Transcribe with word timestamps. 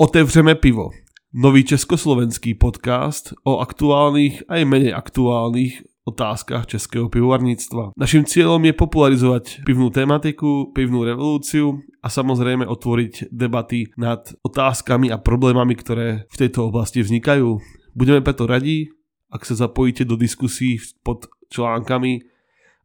Otevřeme 0.00 0.54
pivo. 0.54 0.90
Nový 1.32 1.64
československý 1.64 2.54
podcast 2.54 3.36
o 3.44 3.60
aktuálnych 3.60 4.48
aj 4.48 4.64
menej 4.64 4.96
aktuálnych 4.96 5.84
otázkach 6.08 6.64
českého 6.64 7.12
pivovarníctva. 7.12 7.92
Naším 8.00 8.24
cieľom 8.24 8.64
je 8.64 8.72
popularizovať 8.72 9.60
pivnú 9.68 9.92
tematiku, 9.92 10.72
pivnú 10.72 11.04
revolúciu 11.04 11.84
a 12.00 12.08
samozrejme 12.08 12.64
otvoriť 12.64 13.28
debaty 13.28 13.92
nad 14.00 14.24
otázkami 14.40 15.12
a 15.12 15.20
problémami, 15.20 15.76
ktoré 15.76 16.24
v 16.32 16.36
tejto 16.48 16.72
oblasti 16.72 17.04
vznikajú. 17.04 17.60
Budeme 17.92 18.24
preto 18.24 18.48
radi, 18.48 18.88
ak 19.28 19.44
sa 19.44 19.52
zapojíte 19.52 20.08
do 20.08 20.16
diskusí 20.16 20.80
pod 21.04 21.28
článkami 21.52 22.24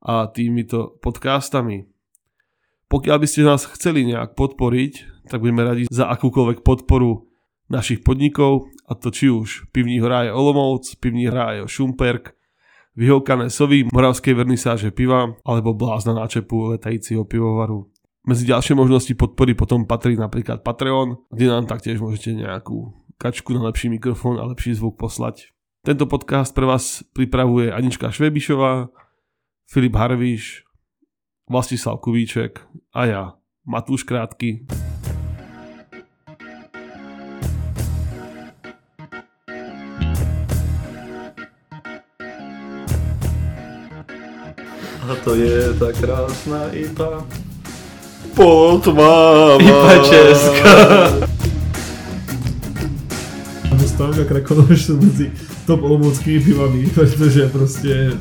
a 0.04 0.28
týmito 0.28 1.00
podcastami. 1.00 1.95
Pokiaľ 2.96 3.18
by 3.20 3.28
ste 3.28 3.44
nás 3.44 3.68
chceli 3.76 4.08
nejak 4.08 4.40
podporiť, 4.40 5.28
tak 5.28 5.44
budeme 5.44 5.68
radi 5.68 5.84
za 5.92 6.08
akúkoľvek 6.16 6.64
podporu 6.64 7.28
našich 7.68 8.00
podnikov, 8.08 8.72
a 8.88 8.96
to 8.96 9.12
či 9.12 9.28
už 9.28 9.68
pivní 9.76 10.00
hráje 10.00 10.32
Olomouc, 10.32 10.88
pivní 11.04 11.28
hráje 11.28 11.68
Šumperk, 11.68 12.32
vyhoukané 12.96 13.52
sovy 13.52 13.84
moravskej 13.92 14.32
vernisáže 14.32 14.96
piva 14.96 15.28
alebo 15.44 15.76
blázna 15.76 16.16
náčepu 16.24 16.72
letajícího 16.80 17.28
pivovaru. 17.28 17.92
Mezi 18.32 18.48
ďalšie 18.48 18.80
možnosti 18.80 19.12
podpory 19.12 19.60
potom 19.60 19.84
patrí 19.84 20.16
napríklad 20.16 20.64
Patreon, 20.64 21.20
kde 21.36 21.52
nám 21.52 21.68
taktiež 21.68 22.00
môžete 22.00 22.32
nejakú 22.32 22.96
kačku 23.20 23.60
na 23.60 23.68
lepší 23.68 23.92
mikrofón 23.92 24.40
a 24.40 24.48
lepší 24.48 24.72
zvuk 24.72 24.96
poslať. 24.96 25.52
Tento 25.84 26.08
podcast 26.08 26.56
pre 26.56 26.64
vás 26.64 27.04
pripravuje 27.12 27.76
Anička 27.76 28.08
Švebišová, 28.08 28.88
Filip 29.68 30.00
Harvíš, 30.00 30.65
Vlastislav 31.46 32.02
Kuvíček 32.02 32.58
a 32.90 33.06
ja, 33.06 33.24
Matúš 33.70 34.02
Krátky. 34.02 34.66
A 45.06 45.16
to 45.24 45.36
je 45.38 45.74
ta 45.78 45.94
krásná 45.94 46.74
IPA. 46.74 47.22
Pod 48.34 48.88
máma. 48.88 49.62
IPA 49.62 49.94
Česká. 50.10 50.74
Dostávka 53.78 54.26
Krakonoš 54.26 54.88
mezi 54.88 55.32
top 55.66 55.84
olomouckými 55.84 56.40
pivami, 56.40 56.90
protože 56.94 57.48
prostě 57.50 58.12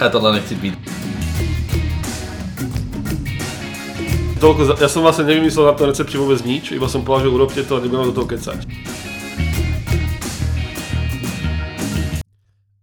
Já 0.00 0.08
tohle 0.08 0.32
nechci 0.32 0.54
být. 0.54 0.78
Toľko, 4.40 4.64
za- 4.70 4.78
ja 4.78 4.86
som 4.86 5.02
vlastne 5.02 5.26
nevymyslel 5.26 5.66
na 5.66 5.74
to 5.74 5.90
recepte 5.90 6.14
vôbec 6.14 6.38
nič, 6.46 6.70
iba 6.70 6.86
som 6.86 7.02
povedal, 7.02 7.26
že 7.26 7.34
urobte 7.34 7.62
to 7.66 7.74
a 7.74 7.82
nebudem 7.82 8.14
do 8.14 8.22
toho 8.22 8.30
kecať. 8.30 8.70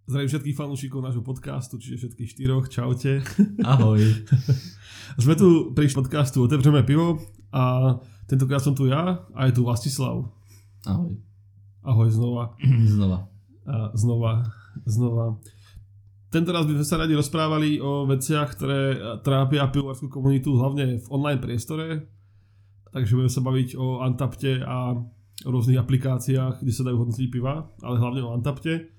Zdravím 0.04 0.28
všetkých 0.28 0.56
fanúšikov 0.56 1.00
nášho 1.00 1.24
podcastu, 1.24 1.80
čiže 1.80 1.96
všetkých 1.96 2.28
štyroch, 2.36 2.68
čaute. 2.68 3.24
Ahoj. 3.64 4.04
Sme 5.24 5.32
tu 5.32 5.72
pri 5.72 5.88
podcastu 5.88 6.44
Otevřeme 6.44 6.84
pivo 6.84 7.24
a 7.56 7.96
tentokrát 8.28 8.60
som 8.60 8.76
tu 8.76 8.84
ja 8.92 9.24
a 9.32 9.40
je 9.48 9.56
tu 9.56 9.64
Vlastislav. 9.64 10.28
Ahoj. 10.84 11.16
Ahoj 11.80 12.08
znova. 12.12 12.52
Znova. 12.84 13.18
A 13.64 13.96
znova, 13.96 14.32
znova. 14.84 15.40
Tento 16.26 16.50
raz 16.50 16.66
by 16.66 16.74
sme 16.82 16.86
sa 16.86 16.98
radi 16.98 17.14
rozprávali 17.14 17.78
o 17.78 18.04
veciach, 18.04 18.58
ktoré 18.58 18.80
trápia 19.22 19.70
pivovarskú 19.70 20.10
komunitu 20.10 20.58
hlavne 20.58 20.98
v 20.98 21.06
online 21.08 21.38
priestore. 21.38 21.86
Takže 22.90 23.14
budeme 23.14 23.32
sa 23.32 23.42
baviť 23.46 23.68
o 23.78 24.02
Antapte 24.02 24.58
a 24.64 24.96
o 25.44 25.48
rôznych 25.52 25.78
aplikáciách, 25.78 26.64
kde 26.64 26.72
sa 26.74 26.82
dajú 26.82 27.06
hodnotiť 27.06 27.28
piva, 27.28 27.70
ale 27.84 27.96
hlavne 28.00 28.20
o 28.26 28.34
Antapte. 28.34 28.90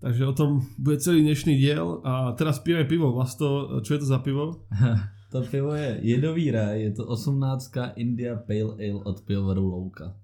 Takže 0.00 0.22
o 0.24 0.32
tom 0.32 0.64
bude 0.80 0.96
celý 0.96 1.20
dnešný 1.20 1.60
diel 1.60 2.00
a 2.06 2.32
teraz 2.32 2.62
pijeme 2.64 2.88
pivo. 2.88 3.12
Vlasto, 3.12 3.80
čo 3.84 3.96
je 3.96 4.00
to 4.00 4.08
za 4.08 4.20
pivo? 4.24 4.64
To 5.30 5.46
pivo 5.46 5.78
je 5.78 6.02
jedový 6.02 6.50
ráj, 6.50 6.90
je 6.90 6.92
to 6.98 7.06
18 7.06 7.38
India 8.02 8.34
Pale 8.34 8.74
Ale 8.82 8.98
od 8.98 9.22
pivovaru 9.22 9.62
Louka. 9.62 10.18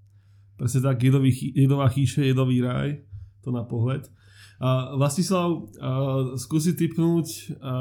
Presne 0.59 0.83
tak, 0.83 0.99
jedový, 0.99 1.31
jedová 1.55 1.87
chýše, 1.87 2.27
jedový 2.27 2.59
ráj, 2.59 3.07
to 3.39 3.55
na 3.55 3.63
pohled. 3.63 4.03
A 4.61 4.97
Vlastislav, 4.97 5.51
a, 5.53 5.59
skúsi 6.41 6.73
typnúť, 6.73 7.57
a, 7.61 7.73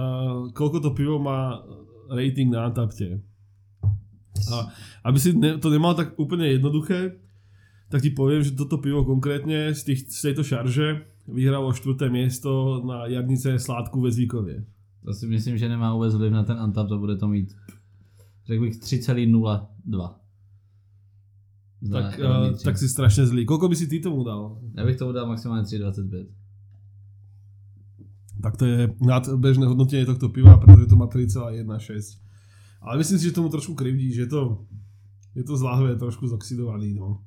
koľko 0.52 0.78
to 0.84 0.92
pivo 0.92 1.20
má 1.20 1.64
rating 2.12 2.52
na 2.52 2.68
Antapte. 2.68 3.24
A 4.52 4.70
aby 5.08 5.18
si 5.20 5.32
ne, 5.34 5.58
to 5.58 5.72
nemal 5.72 5.96
tak 5.96 6.20
úplne 6.20 6.52
jednoduché, 6.52 7.16
tak 7.90 8.02
ti 8.02 8.12
poviem, 8.12 8.44
že 8.44 8.58
toto 8.58 8.78
pivo 8.78 9.06
konkrétne 9.06 9.72
z, 9.72 9.82
tých, 9.84 10.12
z 10.12 10.22
tejto 10.22 10.44
šarže 10.44 11.06
vyhralo 11.28 11.74
štvrté 11.74 12.10
miesto 12.10 12.82
na 12.86 13.08
jarnice 13.08 13.60
Sládku 13.60 14.02
ve 14.02 14.12
Zvíkově. 14.12 14.66
To 15.06 15.14
si 15.14 15.28
myslím, 15.28 15.58
že 15.58 15.70
nemá 15.70 15.94
vůbec 15.94 16.16
vliv 16.16 16.32
na 16.32 16.44
ten 16.44 16.58
Antap, 16.58 16.88
to 16.88 16.98
bude 16.98 17.16
to 17.16 17.28
mít, 17.28 17.56
řekl 18.46 18.62
bych 18.62 18.74
3,02. 18.74 20.16
Za 21.82 22.02
Tak, 22.02 22.14
tři. 22.14 22.64
tak 22.64 22.78
si 22.78 22.90
strašne 22.90 23.26
zlý. 23.30 23.46
Koľko 23.46 23.70
by 23.70 23.76
si 23.76 23.86
ty 23.88 24.00
tomu 24.00 24.24
dal? 24.24 24.58
Já 24.78 24.86
bych 24.86 24.98
tomu 24.98 25.12
dal 25.12 25.28
maximálně 25.28 25.64
3,25. 25.64 26.26
Tak 28.42 28.58
to 28.58 28.66
je 28.66 28.94
nadbežné 29.02 29.66
hodnotenie 29.66 30.06
tohto 30.06 30.30
piva, 30.30 30.58
pretože 30.58 30.92
to 30.92 30.96
má 30.96 31.08
3,16. 31.08 32.20
Ale 32.82 32.98
myslím 32.98 33.20
si, 33.20 33.26
že 33.26 33.38
tomu 33.38 33.50
trošku 33.50 33.74
krivdí, 33.74 34.14
že 34.14 34.22
je 34.22 34.28
to, 34.28 34.42
je 35.36 35.44
to 35.44 35.58
zláhvé, 35.58 35.96
trošku 35.96 36.28
zoxidovaný. 36.28 36.94
No. 36.94 37.24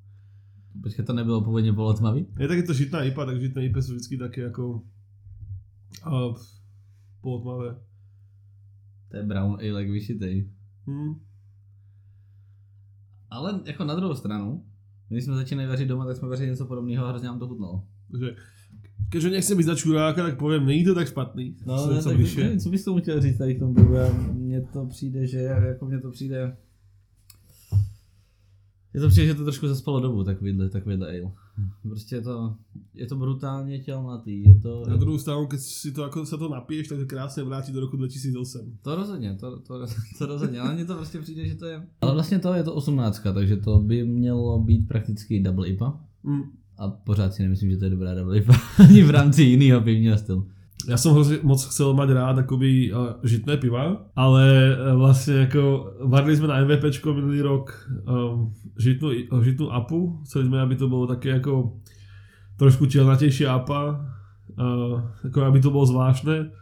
Počkej, 0.82 1.04
to 1.04 1.12
nebylo 1.12 1.40
původně 1.40 1.72
polotmavý? 1.72 2.26
Je 2.38 2.48
tak 2.48 2.56
je 2.56 2.62
to 2.62 2.72
žitná 2.72 3.02
IPA, 3.02 3.26
tak 3.26 3.40
žitné 3.40 3.64
IPA 3.64 3.82
sú 3.82 3.92
vždycky 3.92 4.18
také 4.18 4.40
jako 4.40 4.86
uh, 6.06 6.36
polotmavé. 7.20 7.76
To 9.10 9.16
je 9.16 9.22
brown 9.22 9.58
ale 9.58 9.82
jak 9.82 9.90
vyšitej. 9.90 10.50
Hm. 10.86 11.14
Ale 13.30 13.60
jako 13.64 13.84
na 13.84 13.94
druhou 13.94 14.14
stranu, 14.14 14.64
když 15.08 15.24
jsme 15.24 15.34
začínali 15.34 15.68
vařit 15.68 15.88
doma, 15.88 16.06
tak 16.06 16.16
jsme 16.16 16.28
vařili 16.28 16.50
něco 16.50 16.66
podobného 16.66 17.06
a 17.06 17.08
hrozně 17.08 17.28
nám 17.28 17.38
to 17.38 17.48
chutnalo. 17.48 17.86
Takže, 18.98 19.28
keďže 19.28 19.30
nechcem 19.30 19.56
být 19.58 19.64
za 19.64 19.74
čuráka, 19.74 20.22
tak 20.22 20.38
poviem, 20.38 20.66
není 20.66 20.84
to 20.84 20.94
tak 20.94 21.08
špatný. 21.08 21.56
No, 21.66 21.78
Co- 21.78 21.92
ne, 21.92 22.02
co 22.02 22.08
tak, 22.08 22.18
nevím, 22.18 22.58
co 22.60 22.68
bys 22.70 22.84
tomu 22.84 22.98
chtěl 22.98 23.20
říct 23.20 23.38
tady 23.38 23.54
k 23.54 23.58
tomu 23.58 23.94
já- 23.94 24.12
mně 24.32 24.60
to 24.72 24.86
přijde, 24.86 25.26
že 25.26 25.38
jako 25.38 25.86
mně 25.86 25.98
to 26.00 26.10
přijde, 26.10 26.56
je 28.94 29.00
to 29.00 29.08
přijde, 29.08 29.26
že 29.26 29.34
to 29.34 29.44
trošku 29.44 29.68
zaspalo 29.68 30.00
dobu, 30.00 30.24
takovýhle, 30.24 30.68
takovýhle 30.68 31.06
ale. 31.06 31.32
Prostě 31.82 32.16
je 32.16 32.20
to, 32.22 32.54
je 32.94 33.06
to 33.06 33.16
brutálně 33.16 33.78
tělnatý, 33.78 34.48
je 34.48 34.54
to, 34.54 34.84
Na 34.88 34.96
druhou 34.96 35.18
stranu, 35.18 35.46
keď 35.46 35.60
si 35.60 35.92
to, 35.92 36.04
ako 36.06 36.22
sa 36.26 36.38
to 36.38 36.48
napiješ, 36.48 36.88
tak 36.88 36.98
to 37.02 37.06
krásne 37.06 37.42
vráti 37.42 37.72
do 37.74 37.80
roku 37.82 37.96
2008. 37.98 38.78
to 38.82 38.94
rozhodně, 38.94 39.34
to, 39.34 39.58
to, 39.60 39.86
to 40.18 40.26
rozhodně, 40.26 40.60
ale 40.60 40.74
mně 40.74 40.84
to 40.84 40.94
prostě 40.94 41.18
přijde, 41.20 41.46
že 41.46 41.54
to 41.54 41.66
je, 41.66 41.82
ale 42.00 42.12
vlastně 42.14 42.38
to 42.38 42.54
je 42.54 42.62
to 42.62 42.74
18, 42.74 43.22
takže 43.34 43.56
to 43.56 43.78
by 43.78 44.04
mělo 44.06 44.58
být 44.62 44.88
prakticky 44.88 45.40
double 45.42 45.68
IPA. 45.68 46.00
Hm. 46.24 46.42
A 46.78 46.88
pořád 46.88 47.34
si 47.34 47.42
nemyslím, 47.42 47.70
že 47.70 47.76
to 47.76 47.84
je 47.84 47.90
dobrá 47.90 48.14
double 48.14 48.42
ani 48.78 49.02
v 49.02 49.10
rámci 49.10 49.42
jiného 49.42 49.80
pivního 49.80 50.18
stylu. 50.18 50.46
Ja 50.86 50.94
som 50.94 51.10
hrozne 51.10 51.42
moc 51.42 51.58
chcel 51.58 51.90
mať 51.90 52.08
rád 52.14 52.36
uh, 52.46 53.18
žitné 53.26 53.58
piva, 53.58 54.08
ale 54.14 54.72
uh, 54.72 54.94
vlastne 54.94 55.50
ako 55.50 55.90
varili 56.06 56.38
sme 56.38 56.54
na 56.54 56.62
MVPčko 56.62 57.18
minulý 57.18 57.42
rok 57.42 57.74
um, 58.06 58.54
žitnú, 58.78 59.10
uh, 59.10 59.42
žitnú 59.42 59.74
apu, 59.74 60.22
chceli 60.22 60.46
sme, 60.46 60.62
aby 60.62 60.78
to 60.78 60.86
bolo 60.86 61.10
také 61.10 61.42
ako 61.42 61.82
trošku 62.62 62.86
čelnatejšie 62.86 63.50
apa, 63.50 64.06
uh, 64.54 64.94
ako 65.26 65.38
aby 65.50 65.58
to 65.58 65.74
bolo 65.74 65.82
zvláštne, 65.82 66.54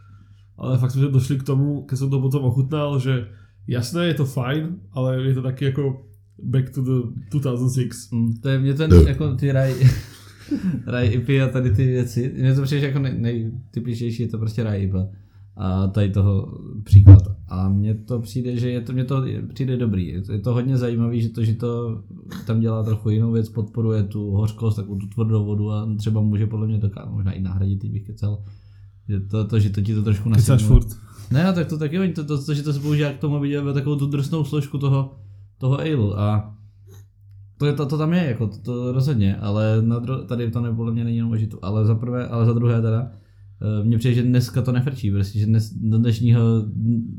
ale 0.57 0.71
fakt 0.81 0.97
sme 0.97 1.13
došli 1.13 1.37
k 1.37 1.47
tomu, 1.47 1.85
keď 1.85 1.97
som 2.01 2.09
to 2.09 2.17
potom 2.17 2.41
ochutnal, 2.49 2.97
že 2.97 3.29
jasné, 3.69 4.09
je 4.11 4.25
to 4.25 4.25
fajn, 4.25 4.81
ale 4.97 5.29
je 5.29 5.37
to 5.37 5.45
taky 5.45 5.69
jako 5.69 6.06
back 6.43 6.69
to 6.69 6.81
the 6.81 7.19
2006. 7.31 8.11
Mm, 8.11 8.33
to 8.33 8.49
je 8.49 8.59
mě 8.59 8.73
ten, 8.73 8.91
jako 9.07 9.35
ty 9.35 9.51
raj, 9.51 9.75
raj 10.85 11.13
IPy 11.13 11.41
a 11.41 11.47
tady 11.47 11.71
ty 11.71 11.85
věci, 11.85 12.33
mně 12.37 12.55
to 12.55 12.61
přijde 12.61 12.87
jako 12.87 12.99
nej, 12.99 13.13
nejtypičtější, 13.17 14.23
je 14.23 14.29
to 14.29 14.37
prostě 14.37 14.63
raj 14.63 14.83
IPA 14.83 15.07
a 15.57 15.87
tady 15.87 16.09
toho 16.09 16.57
příklad. 16.83 17.23
A 17.47 17.69
mně 17.69 17.95
to 17.95 18.19
přijde, 18.19 18.57
že 18.57 18.69
je 18.69 18.81
to, 18.81 18.93
mně 18.93 19.03
to 19.03 19.23
přijde 19.53 19.77
dobrý. 19.77 20.07
Je 20.07 20.21
to, 20.21 20.31
je 20.31 20.39
to 20.39 20.53
hodně 20.53 20.77
zajímavý, 20.77 21.21
že 21.21 21.29
to, 21.29 21.43
že 21.43 21.53
to 21.53 22.01
tam 22.45 22.59
dělá 22.59 22.83
trochu 22.83 23.09
jinou 23.09 23.31
věc, 23.31 23.49
podporuje 23.49 24.03
tu 24.03 24.31
hořkost, 24.31 24.75
takovou 24.75 24.99
tu 24.99 25.07
tvrdou 25.07 25.45
vodu 25.45 25.71
a 25.71 25.87
třeba 25.97 26.21
může 26.21 26.47
podle 26.47 26.67
mě 26.67 26.77
dokázat, 26.77 27.11
možná 27.11 27.31
i 27.31 27.41
nahradit, 27.41 27.79
teď 27.79 27.91
bych 27.91 28.03
kecel. 28.03 28.37
Že 29.09 29.19
to, 29.19 29.47
to, 29.47 29.59
že 29.59 29.69
to 29.69 29.81
ti 29.81 29.95
to 29.95 30.03
trošku 30.03 30.29
furt. 30.57 30.87
Ne, 31.31 31.43
no, 31.43 31.53
tak 31.53 31.67
to 31.67 31.77
taky 31.77 31.99
oni, 31.99 32.13
to, 32.13 32.23
to, 32.23 32.45
to, 32.45 32.53
že 32.53 32.63
to 32.63 32.73
se 32.73 32.79
používá 32.79 33.11
k 33.11 33.17
tomu, 33.17 33.35
aby 33.35 33.49
dělali 33.49 33.73
takovou 33.73 33.95
tu 33.95 34.07
drsnou 34.07 34.43
složku 34.43 34.77
toho, 34.77 35.15
toho 35.57 35.81
ale 35.81 36.19
a 36.19 36.53
to, 37.57 37.65
je, 37.65 37.73
to, 37.73 37.85
to 37.85 37.97
tam 37.97 38.13
je, 38.13 38.25
jako 38.25 38.47
to, 38.47 38.57
to 38.57 38.91
rozhodně, 38.91 39.35
ale 39.35 39.81
na 39.81 39.99
dru- 39.99 40.25
tady 40.25 40.51
to 40.51 40.61
ne, 40.61 40.73
podle 40.73 40.93
mě 40.93 41.03
není 41.03 41.21
žitu, 41.37 41.59
ale 41.61 41.85
za 41.85 41.95
prvé, 41.95 42.27
ale 42.27 42.45
za 42.45 42.53
druhé 42.53 42.81
teda, 42.81 43.11
eh, 43.61 43.83
mně 43.83 43.97
přijde, 43.97 44.15
že 44.15 44.23
dneska 44.23 44.61
to 44.61 44.71
nefrčí, 44.71 45.11
prostě, 45.11 45.39
že 45.39 45.45
dnes, 45.45 45.73
do 45.73 45.97
dnešního, 45.97 46.41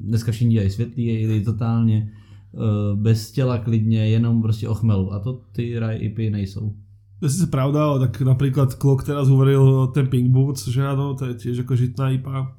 dneska 0.05 0.33
všichni 0.33 0.53
dělají 0.53 0.71
světlý, 0.71 1.07
jeli 1.07 1.41
totálně 1.41 2.11
eh, 2.55 2.97
bez 2.97 3.33
těla 3.33 3.59
klidně, 3.59 4.09
jenom 4.09 4.43
prostě 4.43 4.69
o 4.69 4.75
chmelu. 4.75 5.13
A 5.13 5.19
to 5.19 5.41
ty 5.53 5.79
raj 5.79 5.99
IPy 6.01 6.31
nejsou. 6.31 6.75
To 7.19 7.27
je 7.27 7.31
sice 7.31 7.47
pravda, 7.47 7.85
ale 7.85 7.99
tak 7.99 8.23
napríklad 8.23 8.79
Klok 8.79 9.03
teraz 9.03 9.27
hovoril 9.27 9.91
ten 9.91 10.07
Pink 10.07 10.31
Boots, 10.31 10.71
že 10.71 10.87
áno, 10.87 11.19
to 11.19 11.27
je 11.27 11.35
tiež 11.35 11.67
ako 11.67 11.75
žitná 11.75 12.15
IPA. 12.15 12.55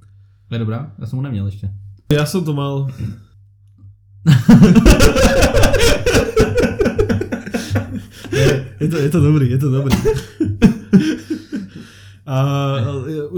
Je 0.51 0.59
dobrá? 0.59 0.91
Já 0.99 1.05
jsem 1.05 1.17
ho 1.17 1.23
neměl 1.23 1.45
ještě. 1.45 1.71
Ja 2.11 2.25
som 2.25 2.43
to 2.43 2.53
mal. 2.53 2.89
Je, 8.79 8.87
to, 8.87 8.97
je 8.97 9.09
to 9.09 9.19
dobrý, 9.19 9.49
je 9.49 9.57
to 9.57 9.69
dobrý. 9.71 9.97
A 12.29 12.37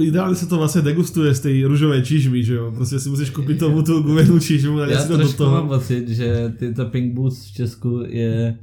ideálne 0.04 0.36
sa 0.36 0.51
to 0.51 0.60
vlastne 0.60 0.83
degustuje 0.83 1.31
z 1.31 1.39
tej 1.39 1.56
rúžovej 1.63 2.04
čižmy, 2.04 2.44
že 2.44 2.60
jo? 2.60 2.72
Prostě 2.75 3.00
si 3.00 3.10
musíš 3.10 3.30
koupit 3.30 3.60
tomu 3.60 3.81
tu 3.81 4.04
gumenú 4.04 4.39
čižmu, 4.39 4.80
dať 4.80 4.89
Já 4.89 5.04
to 5.04 5.18
do 5.18 5.33
toho. 5.33 5.51
mám 5.51 5.68
pocit, 5.68 6.10
že 6.10 6.54
ty, 6.60 6.74
to 6.74 6.86
Pink 6.86 7.13
Boots 7.13 7.45
v 7.45 7.54
Česku 7.54 8.04
je 8.07 8.57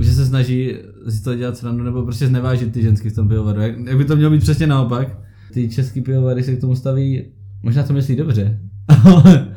že 0.00 0.14
se 0.14 0.26
snaží 0.26 0.74
si 1.08 1.22
to 1.22 1.34
dělat 1.34 1.56
srandu, 1.56 1.84
nebo 1.84 2.02
prostě 2.02 2.26
znevážit 2.26 2.72
ty 2.72 2.82
ženský 2.82 3.10
v 3.10 3.14
tom 3.14 3.28
pivovaru. 3.28 3.60
Jak, 3.60 3.78
jak 3.86 3.96
by 3.96 4.04
to 4.04 4.16
mělo 4.16 4.30
být 4.30 4.42
přesně 4.42 4.66
naopak. 4.66 5.18
Ty 5.52 5.68
český 5.68 6.00
pivovary 6.00 6.42
se 6.42 6.56
k 6.56 6.60
tomu 6.60 6.76
staví, 6.76 7.24
možná 7.62 7.82
to 7.82 7.92
myslí 7.92 8.16
dobře, 8.16 8.60
ale 9.04 9.54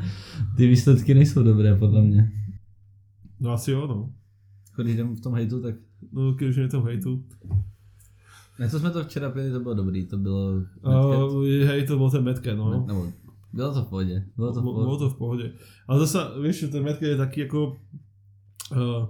ty 0.60 0.66
výsledky 0.66 1.14
nejsou 1.14 1.42
dobré 1.42 1.74
podle 1.76 2.02
mě. 2.02 2.32
No 3.40 3.50
asi 3.50 3.70
jo, 3.70 3.86
no. 3.86 4.12
Když 4.82 4.94
jdem 4.94 5.16
v 5.16 5.20
tom 5.20 5.34
hejtu, 5.34 5.62
tak 5.62 5.74
No, 6.12 6.32
když 6.32 6.56
je 6.56 6.68
to 6.68 6.80
v 6.80 6.84
hejtu. 6.84 7.24
ne, 8.58 8.68
co 8.70 8.80
jsme 8.80 8.90
to 8.90 9.04
včera 9.04 9.30
pili, 9.30 9.50
to 9.50 9.60
bylo 9.60 9.74
dobrý, 9.74 10.06
to 10.06 10.16
bylo... 10.16 10.52
Uh, 10.84 11.44
hej, 11.44 11.86
to 11.86 11.98
bol 11.98 12.10
ten 12.10 12.24
Metke, 12.24 12.56
no. 12.56 12.86
nebo, 12.86 13.12
bylo 13.52 13.74
to 13.74 13.84
v 13.84 13.88
pohodě, 13.88 14.24
bylo 14.36 14.52
to 14.52 14.60
v 14.60 14.64
pohodě. 14.64 14.84
Bolo 14.84 14.98
to 14.98 15.10
v 15.10 15.16
pohode. 15.16 15.52
Ale 15.88 15.98
zase, 16.00 16.18
že 16.52 16.68
ten 16.68 16.84
Metke 16.84 17.06
je 17.08 17.16
taký 17.16 17.42
ako... 17.44 17.76
Uh, 18.72 19.06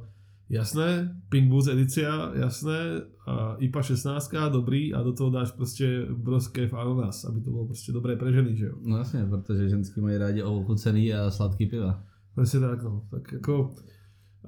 jasné, 0.50 1.14
Pink 1.28 1.50
Boots 1.50 1.68
edícia, 1.68 2.32
jasné, 2.34 3.00
a 3.26 3.56
IPA 3.58 3.82
16, 3.82 4.30
dobrý, 4.52 4.94
a 4.94 5.02
do 5.02 5.12
toho 5.12 5.30
dáš 5.30 5.50
prostě 5.50 6.06
broskev 6.16 6.74
ananas, 6.74 7.24
aby 7.24 7.40
to 7.40 7.50
bolo 7.50 7.66
prostě 7.66 7.92
dobré 7.92 8.16
pre 8.16 8.32
ženy, 8.32 8.56
že 8.56 8.66
jo. 8.66 8.74
No 8.82 8.98
jasně, 8.98 9.26
protože 9.30 9.68
ženský 9.68 10.00
mají 10.00 10.16
rádi 10.18 10.42
ochucený 10.42 11.14
a 11.14 11.30
sladký 11.30 11.66
piva. 11.66 12.02
Presne 12.34 12.60
tak, 12.60 12.82
no. 12.82 13.02
Tak 13.10 13.34
ako... 13.34 13.70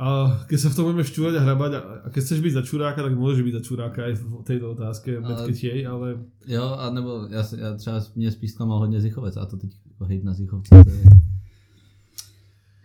A 0.00 0.40
keď 0.48 0.58
sa 0.60 0.68
v 0.72 0.76
tom 0.76 0.84
budeme 0.88 1.04
šťúrať 1.04 1.34
a 1.36 1.44
hrabať, 1.44 1.72
a, 1.76 1.80
a 1.80 2.06
keď 2.08 2.22
chceš 2.24 2.40
byť 2.40 2.52
za 2.52 2.62
čuráka, 2.64 3.02
tak 3.04 3.12
môžeš 3.12 3.44
byť 3.44 3.54
za 3.60 3.62
čuráka 3.62 4.00
aj 4.08 4.14
v 4.16 4.24
tejto 4.48 4.66
otázke, 4.72 5.20
Ale- 5.20 5.28
Metke 5.28 5.52
tiej, 5.52 5.84
ale... 5.84 6.24
Jo, 6.48 6.64
a 6.80 6.90
nebo 6.90 7.28
já, 7.30 7.42
se- 7.42 7.60
já 7.60 7.76
třeba 7.76 8.00
mě 8.16 8.30
spíš 8.30 8.50
zklamal 8.50 8.78
hodně 8.78 9.00
Zichovec 9.00 9.36
a 9.36 9.46
to 9.46 9.56
teď 9.56 9.70
jako 9.90 10.04
hejt 10.04 10.24
na 10.24 10.32
Zichovce, 10.34 10.84
to 10.84 10.90
je... 10.90 11.04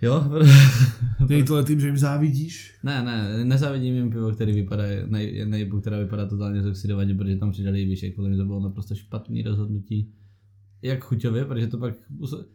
Jo, 0.01 0.23
je 1.29 1.43
to 1.43 1.63
tým, 1.63 1.79
že 1.79 1.89
im 1.89 1.97
závidíš? 1.97 2.79
ne, 2.83 3.03
ne, 3.03 3.45
nezávidím 3.45 3.95
jim 3.95 4.09
pivo, 4.09 4.31
který 4.31 4.53
vypadá, 4.53 4.83
nej, 5.05 5.45
nejbu, 5.45 5.81
která 5.81 5.99
vypadá 5.99 6.25
totálně 6.25 6.61
zoxidovaně, 6.61 7.15
protože 7.15 7.35
tam 7.35 7.51
přidali 7.51 7.85
výšek, 7.85 8.15
podle 8.15 8.29
mě 8.29 8.37
to 8.37 8.45
bylo 8.45 8.59
naprosto 8.59 8.95
špatný 8.95 9.41
rozhodnutí. 9.41 10.13
Jak 10.81 11.03
chuťově, 11.03 11.45
protože 11.45 11.67
to 11.67 11.77
pak 11.77 11.93
půso- 12.19 12.45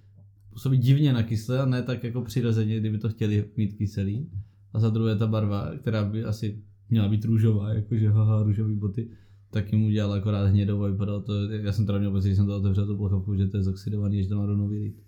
působí 0.50 0.79
divně 0.79 1.12
na 1.12 1.23
kyslé 1.23 1.61
a 1.61 1.67
ne 1.67 1.83
tak 1.83 2.05
jako 2.05 2.23
přirozeně, 2.23 2.81
kdyby 2.81 2.99
to 2.99 3.09
chtěli 3.09 3.44
mít 3.56 3.73
kyselý. 3.73 4.31
A 4.73 4.81
za 4.81 4.91
druhé 4.91 5.17
ta 5.17 5.27
barva, 5.27 5.73
která 5.79 6.05
by 6.05 6.25
asi 6.25 6.62
měla 6.91 7.09
být 7.09 7.25
růžová, 7.25 7.75
jakože 7.75 8.11
haha, 8.11 8.43
růžový 8.43 8.77
boty, 8.77 9.11
tak 9.50 9.73
jim 9.73 9.85
udělal 9.85 10.12
akorát 10.12 10.47
hnědovou, 10.47 10.93
vypadalo 10.93 11.21
to, 11.21 11.50
já 11.50 11.73
jsem 11.73 11.87
teda 11.87 11.99
měl 11.99 12.11
pocit, 12.11 12.29
že 12.29 12.37
jsem 12.37 12.47
to 12.47 12.56
otevřel 12.56 12.87
tu 12.87 12.97
plechovku, 12.97 13.37
že 13.37 13.47
to 13.47 13.56
je 13.56 13.62
zoxidovaný, 13.62 14.23
že 14.23 14.29
to 14.29 14.37
má 14.37 14.47
rovnou 14.47 14.69
vylít. 14.69 15.03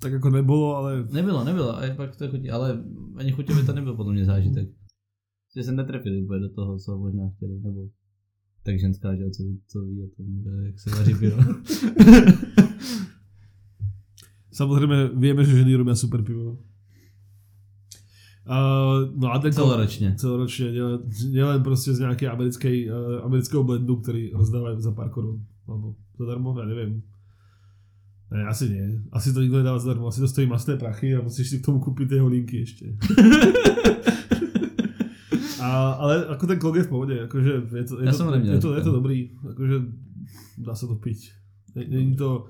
Tak 0.00 0.16
ako 0.16 0.32
nebolo, 0.32 0.76
ale... 0.76 1.04
Nebylo, 1.12 1.44
nebylo, 1.44 1.76
a 1.76 1.84
pak 1.96 2.16
to 2.16 2.28
chutí, 2.28 2.50
ale 2.50 2.80
ani 3.16 3.32
chuťově 3.32 3.64
to 3.64 3.72
nebyl 3.72 3.94
podle 3.96 4.12
mě 4.12 4.24
zážitek. 4.24 4.68
Že 5.56 5.62
se 5.62 5.72
netrefili 5.72 6.22
úplně 6.22 6.40
do 6.40 6.48
toho, 6.48 6.78
co 6.78 6.98
možná 6.98 7.30
chtěli, 7.36 7.60
nebo 7.60 7.88
tak 8.62 8.78
ženská, 8.78 9.14
že 9.14 9.30
co 9.30 9.42
ví, 9.42 9.60
co 9.66 9.82
ví 9.82 10.02
o 10.02 10.08
tom, 10.16 10.26
jak 10.64 10.80
se 10.80 10.90
vaří 10.90 11.14
pivo. 11.14 11.36
Samozrejme, 14.50 15.14
vieme, 15.14 15.46
že 15.46 15.56
ženy 15.62 15.78
robia 15.78 15.94
super 15.94 16.20
pivo. 16.26 16.58
Uh, 18.50 19.06
no 19.14 19.30
a 19.30 19.38
ten 19.38 19.54
Celoročne. 19.54 20.18
celoročne, 20.18 20.74
nielen, 20.74 21.06
nielen 21.30 21.62
proste 21.62 21.94
z 21.94 22.02
nejakej 22.02 22.28
americkej, 22.34 22.76
uh, 22.90 23.22
amerického 23.22 23.62
blendu, 23.62 24.02
ktorý 24.02 24.34
rozdávajú 24.34 24.82
za 24.82 24.90
pár 24.90 25.08
korún. 25.14 25.46
Alebo 25.70 25.94
zadarmo, 26.18 26.50
ja 26.58 26.66
neviem. 26.66 26.98
Ne, 28.30 28.46
asi 28.46 28.70
nie. 28.70 29.02
Asi 29.10 29.34
to 29.34 29.42
nikto 29.42 29.58
nedáva 29.58 29.78
zadarmo. 29.78 30.06
Asi 30.06 30.20
to 30.20 30.28
stojí 30.28 30.46
masné 30.46 30.76
prachy 30.76 31.14
a 31.16 31.22
musíš 31.22 31.50
si 31.50 31.58
k 31.58 31.66
tomu 31.66 31.82
kúpiť 31.82 32.14
tie 32.14 32.22
holinky 32.22 32.62
ešte. 32.62 32.86
a, 35.60 35.98
ale 35.98 36.30
ako 36.30 36.44
ten 36.46 36.58
klok 36.58 36.76
je 36.78 36.86
v 36.86 36.92
pohode, 36.94 37.16
akože 37.26 37.52
je 37.74 37.84
to, 37.90 37.94
je 38.00 38.06
Ja 38.06 38.12
to, 38.14 38.24
ho 38.24 38.30
neměl 38.30 38.54
je 38.54 38.60
to, 38.60 38.74
je 38.74 38.82
to 38.86 38.92
dobrý, 38.92 39.34
akože 39.50 39.76
dá 40.62 40.74
sa 40.78 40.86
to. 40.86 40.94
Ne, 41.74 41.82
není 41.90 42.14
to, 42.14 42.46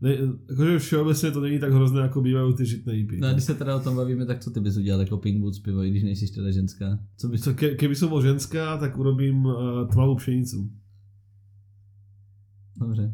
ne, 0.00 0.16
akože 0.52 0.78
všeobecne 0.78 1.28
to 1.30 1.40
není 1.40 1.58
tak 1.60 1.72
hrozné, 1.72 2.00
ako 2.08 2.24
bývajú 2.24 2.56
ty 2.56 2.64
žitné 2.64 2.92
IPy. 3.04 3.20
No 3.20 3.28
a 3.28 3.32
když 3.32 3.44
se 3.44 3.54
teda 3.54 3.76
o 3.76 3.84
tom 3.84 3.96
bavíme, 3.96 4.26
tak 4.26 4.40
co 4.40 4.50
ty 4.50 4.60
bys 4.60 4.76
udělal 4.76 5.00
jako 5.00 5.16
Pink 5.20 5.40
Boots 5.40 5.58
pivo, 5.58 5.84
i 5.84 5.90
když 5.90 6.02
nejsi 6.02 6.32
teda 6.32 6.50
ženská? 6.50 6.98
Co 7.16 7.28
bys... 7.28 7.40
Co, 7.44 7.54
ke, 7.54 7.76
keby 7.76 7.92
som 7.92 8.08
bol 8.08 8.24
ženská, 8.24 8.80
tak 8.80 8.96
urobím 8.96 9.44
uh, 9.44 9.84
tmavú 9.84 10.16
pšenicu. 10.16 10.64
Dobře. 12.80 13.12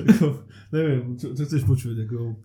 Ako, 0.08 0.49
neviem, 0.72 1.16
čo, 1.18 1.34
čo 1.34 1.42
chceš 1.44 1.62
počuť? 1.66 2.06
Ako, 2.06 2.38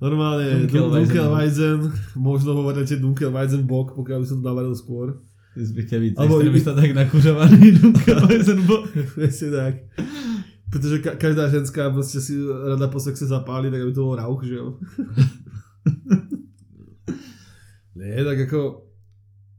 normálne 0.00 0.68
Dunkelweizen. 0.68 1.92
Možno 2.16 2.52
vo 2.54 2.62
variante 2.68 2.96
Dunkelweizen 2.96 3.64
Bock, 3.64 3.96
pokiaľ 3.96 4.18
by 4.22 4.26
som 4.26 4.38
to 4.42 4.48
navaril 4.48 4.74
skôr. 4.76 5.20
Ty 5.54 5.66
jsi 5.66 5.72
bych 5.72 5.86
chtěl 5.86 6.00
víc 6.00 6.14
Alebo 6.16 6.36
extremista 6.36 6.74
tak 6.74 6.92
nakuřovaný 6.92 7.72
Dunkelweizen 7.80 8.66
bo. 8.66 8.84
Presne 9.14 9.50
tak. 9.50 9.74
Pretože 10.70 10.98
ka- 10.98 11.16
každá 11.16 11.48
ženská 11.48 11.90
prostě 11.90 12.20
si 12.20 12.36
rada 12.68 12.88
po 12.88 13.00
sexe 13.00 13.26
zapálí, 13.26 13.70
tak 13.70 13.80
aby 13.80 13.92
to 13.92 14.04
bol 14.04 14.16
rauch, 14.16 14.44
že 14.44 14.54
jo? 14.54 14.76
Nie, 17.96 18.24
tak 18.24 18.38
ako 18.44 18.84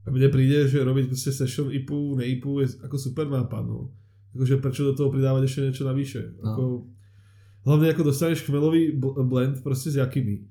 mne 0.08 0.30
príde, 0.30 0.70
že 0.70 0.86
robiť 0.86 1.10
proste 1.10 1.34
session 1.34 1.68
IPu, 1.74 2.16
neipu 2.16 2.62
je 2.64 2.80
ako 2.86 2.96
super 2.96 3.28
nápad, 3.28 3.64
no. 3.66 3.92
Akože 4.38 4.62
prečo 4.62 4.86
do 4.88 4.94
toho 4.94 5.10
pridávať 5.10 5.50
ešte 5.50 5.62
niečo 5.68 5.84
navyše? 5.84 6.22
No. 6.40 6.54
Ako, 6.54 6.64
hlavne 7.66 7.88
ako 7.90 8.04
dostaneš 8.04 8.46
chmelový 8.46 8.94
bl- 8.94 9.24
blend 9.24 9.64
proste 9.64 9.90
s 9.90 9.98
jakými. 9.98 10.46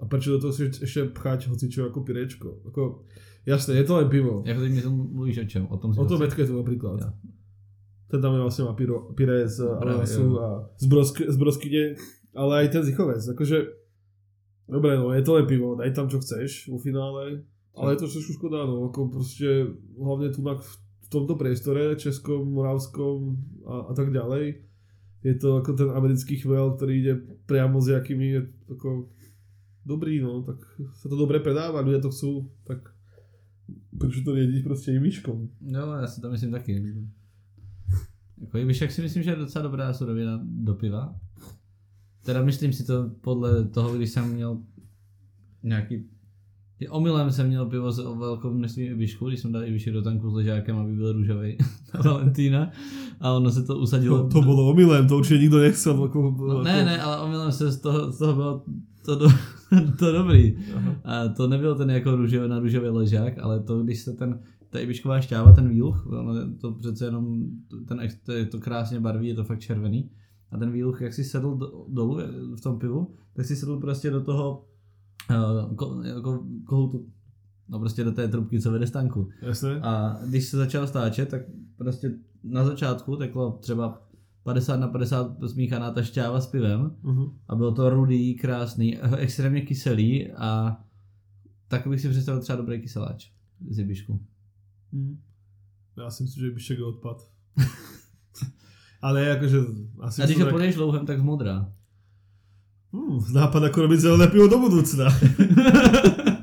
A 0.00 0.04
prečo 0.08 0.36
do 0.36 0.38
toho 0.40 0.52
si 0.52 0.68
ešte 0.68 1.08
pchať 1.12 1.48
hocičo 1.48 1.88
ako 1.88 2.04
pirečko? 2.04 2.48
Ako, 2.68 3.04
jasné, 3.48 3.80
je 3.80 3.84
to 3.84 3.96
len 3.96 4.08
pivo. 4.08 4.44
Jako 4.46 4.60
teď 4.60 4.72
myslím, 4.72 4.94
mluvíš 5.12 5.38
o 5.38 5.44
čem? 5.44 5.62
O 5.68 5.76
tom 5.76 5.90
O 5.96 6.04
tom 6.04 6.20
metketu 6.20 6.56
napríklad. 6.56 7.00
Jo. 7.00 7.10
Ten 8.06 8.22
tam 8.22 8.38
je 8.38 8.40
vlastne 8.40 8.64
má 8.70 8.74
pyré 9.18 9.50
z 9.50 9.66
jo. 9.66 10.38
a 10.38 10.70
z, 10.78 10.86
brosk, 10.86 11.26
z 11.26 11.36
broskyne, 11.36 11.84
ale 12.38 12.52
aj 12.62 12.66
ten 12.70 12.82
zichovec. 12.86 13.18
Akože, 13.18 13.66
dobre, 14.70 14.94
no, 14.94 15.10
je 15.10 15.26
to 15.26 15.34
len 15.34 15.46
pivo, 15.48 15.74
daj 15.74 15.90
tam 15.90 16.06
čo 16.06 16.22
chceš 16.22 16.70
vo 16.70 16.78
finále, 16.78 17.42
ale 17.74 17.88
je 17.92 17.98
to 17.98 18.06
trošku 18.06 18.38
škoda, 18.38 18.62
no, 18.62 18.86
ako 18.88 19.10
proste, 19.10 19.74
hlavne 19.98 20.30
tu 20.30 20.40
na, 20.46 20.54
v 20.56 21.06
tomto 21.10 21.34
priestore, 21.34 21.98
českom, 21.98 22.46
moravskom 22.46 23.42
a, 23.66 23.90
a 23.90 23.92
tak 23.98 24.14
ďalej, 24.14 24.65
je 25.26 25.34
to 25.34 25.58
ako 25.58 25.74
ten 25.74 25.90
americký 25.90 26.38
chmel, 26.38 26.78
ktorý 26.78 26.92
ide 27.02 27.14
priamo 27.50 27.82
s 27.82 27.90
jakými, 27.90 28.26
je 28.30 28.40
ako 28.70 29.10
dobrý, 29.82 30.22
no, 30.22 30.46
tak 30.46 30.62
sa 30.94 31.10
to 31.10 31.18
dobre 31.18 31.42
predáva, 31.42 31.82
ľudia 31.82 31.98
to 31.98 32.14
chcú, 32.14 32.46
tak 32.62 32.94
prečo 33.98 34.22
to 34.22 34.38
riediť 34.38 34.62
proste 34.62 34.94
i? 34.94 35.00
Jo, 35.66 35.92
já 36.00 36.06
si 36.06 36.20
to 36.20 36.30
myslím 36.30 36.50
taky. 36.50 36.94
Jako 38.40 38.58
Ibišak 38.58 38.92
si 38.92 39.02
myslím, 39.02 39.22
že 39.22 39.30
je 39.30 39.36
docela 39.36 39.62
dobrá 39.62 39.92
surovina 39.92 40.40
do 40.42 40.74
piva. 40.74 41.16
Teda 42.24 42.42
myslím 42.42 42.72
si 42.72 42.84
to 42.84 43.10
podle 43.20 43.64
toho, 43.64 43.96
když 43.96 44.10
jsem 44.10 44.34
měl 44.34 44.62
nějaký... 45.62 46.04
Omylem 46.90 47.32
jsem 47.32 47.48
měl 47.48 47.66
pivo 47.66 47.92
s 47.92 47.98
velkou 47.98 48.52
množství 48.52 48.84
Ibišku, 48.84 49.28
když 49.28 49.40
jsem 49.40 49.52
dal 49.52 49.64
Ibišek 49.64 49.92
do 49.92 50.02
tanku 50.02 50.30
s 50.30 50.34
ležákem, 50.34 50.76
aby 50.76 50.92
byl 50.92 51.12
růžový 51.12 51.58
na 51.94 52.00
Valentína. 52.00 52.70
A 53.20 53.32
ono 53.32 53.50
se 53.50 53.62
to 53.62 53.78
usadilo... 53.78 54.22
To, 54.22 54.28
to 54.28 54.42
bolo 54.42 54.70
omylem, 54.70 55.08
to 55.08 55.16
určite 55.16 55.38
nikto 55.38 55.58
nechcel. 55.58 56.04
Ako, 56.04 56.34
No, 56.38 56.50
ako, 56.50 56.62
ne, 56.62 56.84
ne, 56.84 57.02
ale 57.02 57.20
omylem 57.20 57.52
se 57.52 57.72
z 57.72 57.80
toho, 57.80 58.12
z 58.12 58.18
toho 58.18 58.34
bylo 58.34 58.62
to, 59.04 59.14
do, 59.16 59.28
to 59.98 60.12
dobrý. 60.12 60.58
A 61.04 61.28
to 61.28 61.48
nebyl 61.48 61.74
ten 61.74 61.90
jako 61.90 62.16
růžový, 62.16 62.48
na 62.48 62.58
růžový 62.58 62.88
ležák, 62.88 63.38
ale 63.38 63.60
to, 63.60 63.82
když 63.82 64.00
se 64.00 64.12
ten, 64.12 64.40
ta 64.70 64.78
ibišková 64.78 65.20
šťáva, 65.20 65.52
ten 65.52 65.68
výluch, 65.68 66.06
to 66.60 66.72
přece 66.72 67.04
jenom, 67.04 67.44
ten, 67.88 68.08
to, 68.24 68.32
je 68.32 68.46
to 68.46 68.60
krásně 68.60 69.00
barví, 69.00 69.28
je 69.28 69.34
to 69.34 69.44
fakt 69.44 69.60
červený. 69.60 70.10
A 70.50 70.58
ten 70.58 70.72
výluch, 70.72 71.00
jak 71.00 71.14
si 71.14 71.24
sedl 71.24 71.54
do, 71.54 71.86
dolů 71.88 72.20
eh, 72.20 72.26
v 72.56 72.60
tom 72.60 72.78
pivu, 72.78 73.14
tak 73.32 73.46
si 73.46 73.56
sedl 73.56 73.76
prostě 73.76 74.10
do 74.10 74.20
toho 74.20 74.64
uh, 75.30 75.74
ko, 75.74 76.00
jako 76.04 76.44
kohoutu. 76.64 77.06
No 77.68 77.78
prostě 77.78 78.04
do 78.04 78.12
té 78.12 78.28
trubky, 78.28 78.60
co 78.60 78.70
vede 78.70 78.86
stanku. 78.86 79.28
Jasné? 79.42 79.80
A 79.82 80.18
když 80.28 80.44
se 80.44 80.56
začal 80.56 80.86
stáčet, 80.86 81.28
tak 81.28 81.42
prostě 81.76 82.14
na 82.48 82.64
začátku 82.64 83.16
teklo 83.16 83.58
třeba 83.60 84.02
50 84.42 84.76
na 84.76 84.88
50 84.88 85.36
smíchaná 85.46 85.90
ta 85.90 86.02
šťáva 86.02 86.40
s 86.40 86.46
pivem 86.46 86.96
Uh-huh. 87.02 87.32
a 87.48 87.54
bylo 87.54 87.72
to 87.72 87.90
rudý, 87.90 88.34
krásný, 88.34 88.98
eh, 88.98 89.16
extrémně 89.16 89.60
kyselý 89.60 90.32
a 90.32 90.76
tak 91.68 91.86
bych 91.86 92.00
si 92.00 92.08
představil 92.08 92.40
třeba 92.42 92.56
dobrý 92.56 92.80
kyseláč 92.80 93.30
z 93.70 93.78
Ibišku. 93.78 94.20
Hmm. 94.92 95.18
Já 95.96 96.10
si 96.10 96.22
myslím, 96.22 96.44
že 96.44 96.50
by 96.50 96.58
však 96.58 96.78
odpad. 96.80 97.30
Ale 99.02 99.24
jakože 99.24 99.58
asi 100.00 100.22
A 100.22 100.26
když 100.26 100.40
ho 100.40 100.50
podejš 100.50 100.76
louhem, 100.76 101.06
tak 101.06 101.18
zmodrá. 101.18 101.72
Hmm, 102.92 103.20
nápad 103.32 103.62
ako 103.68 103.82
robiť 103.82 103.98
zelené 104.00 104.26
pivo 104.32 104.48
do 104.48 104.56
budúcna. 104.56 105.10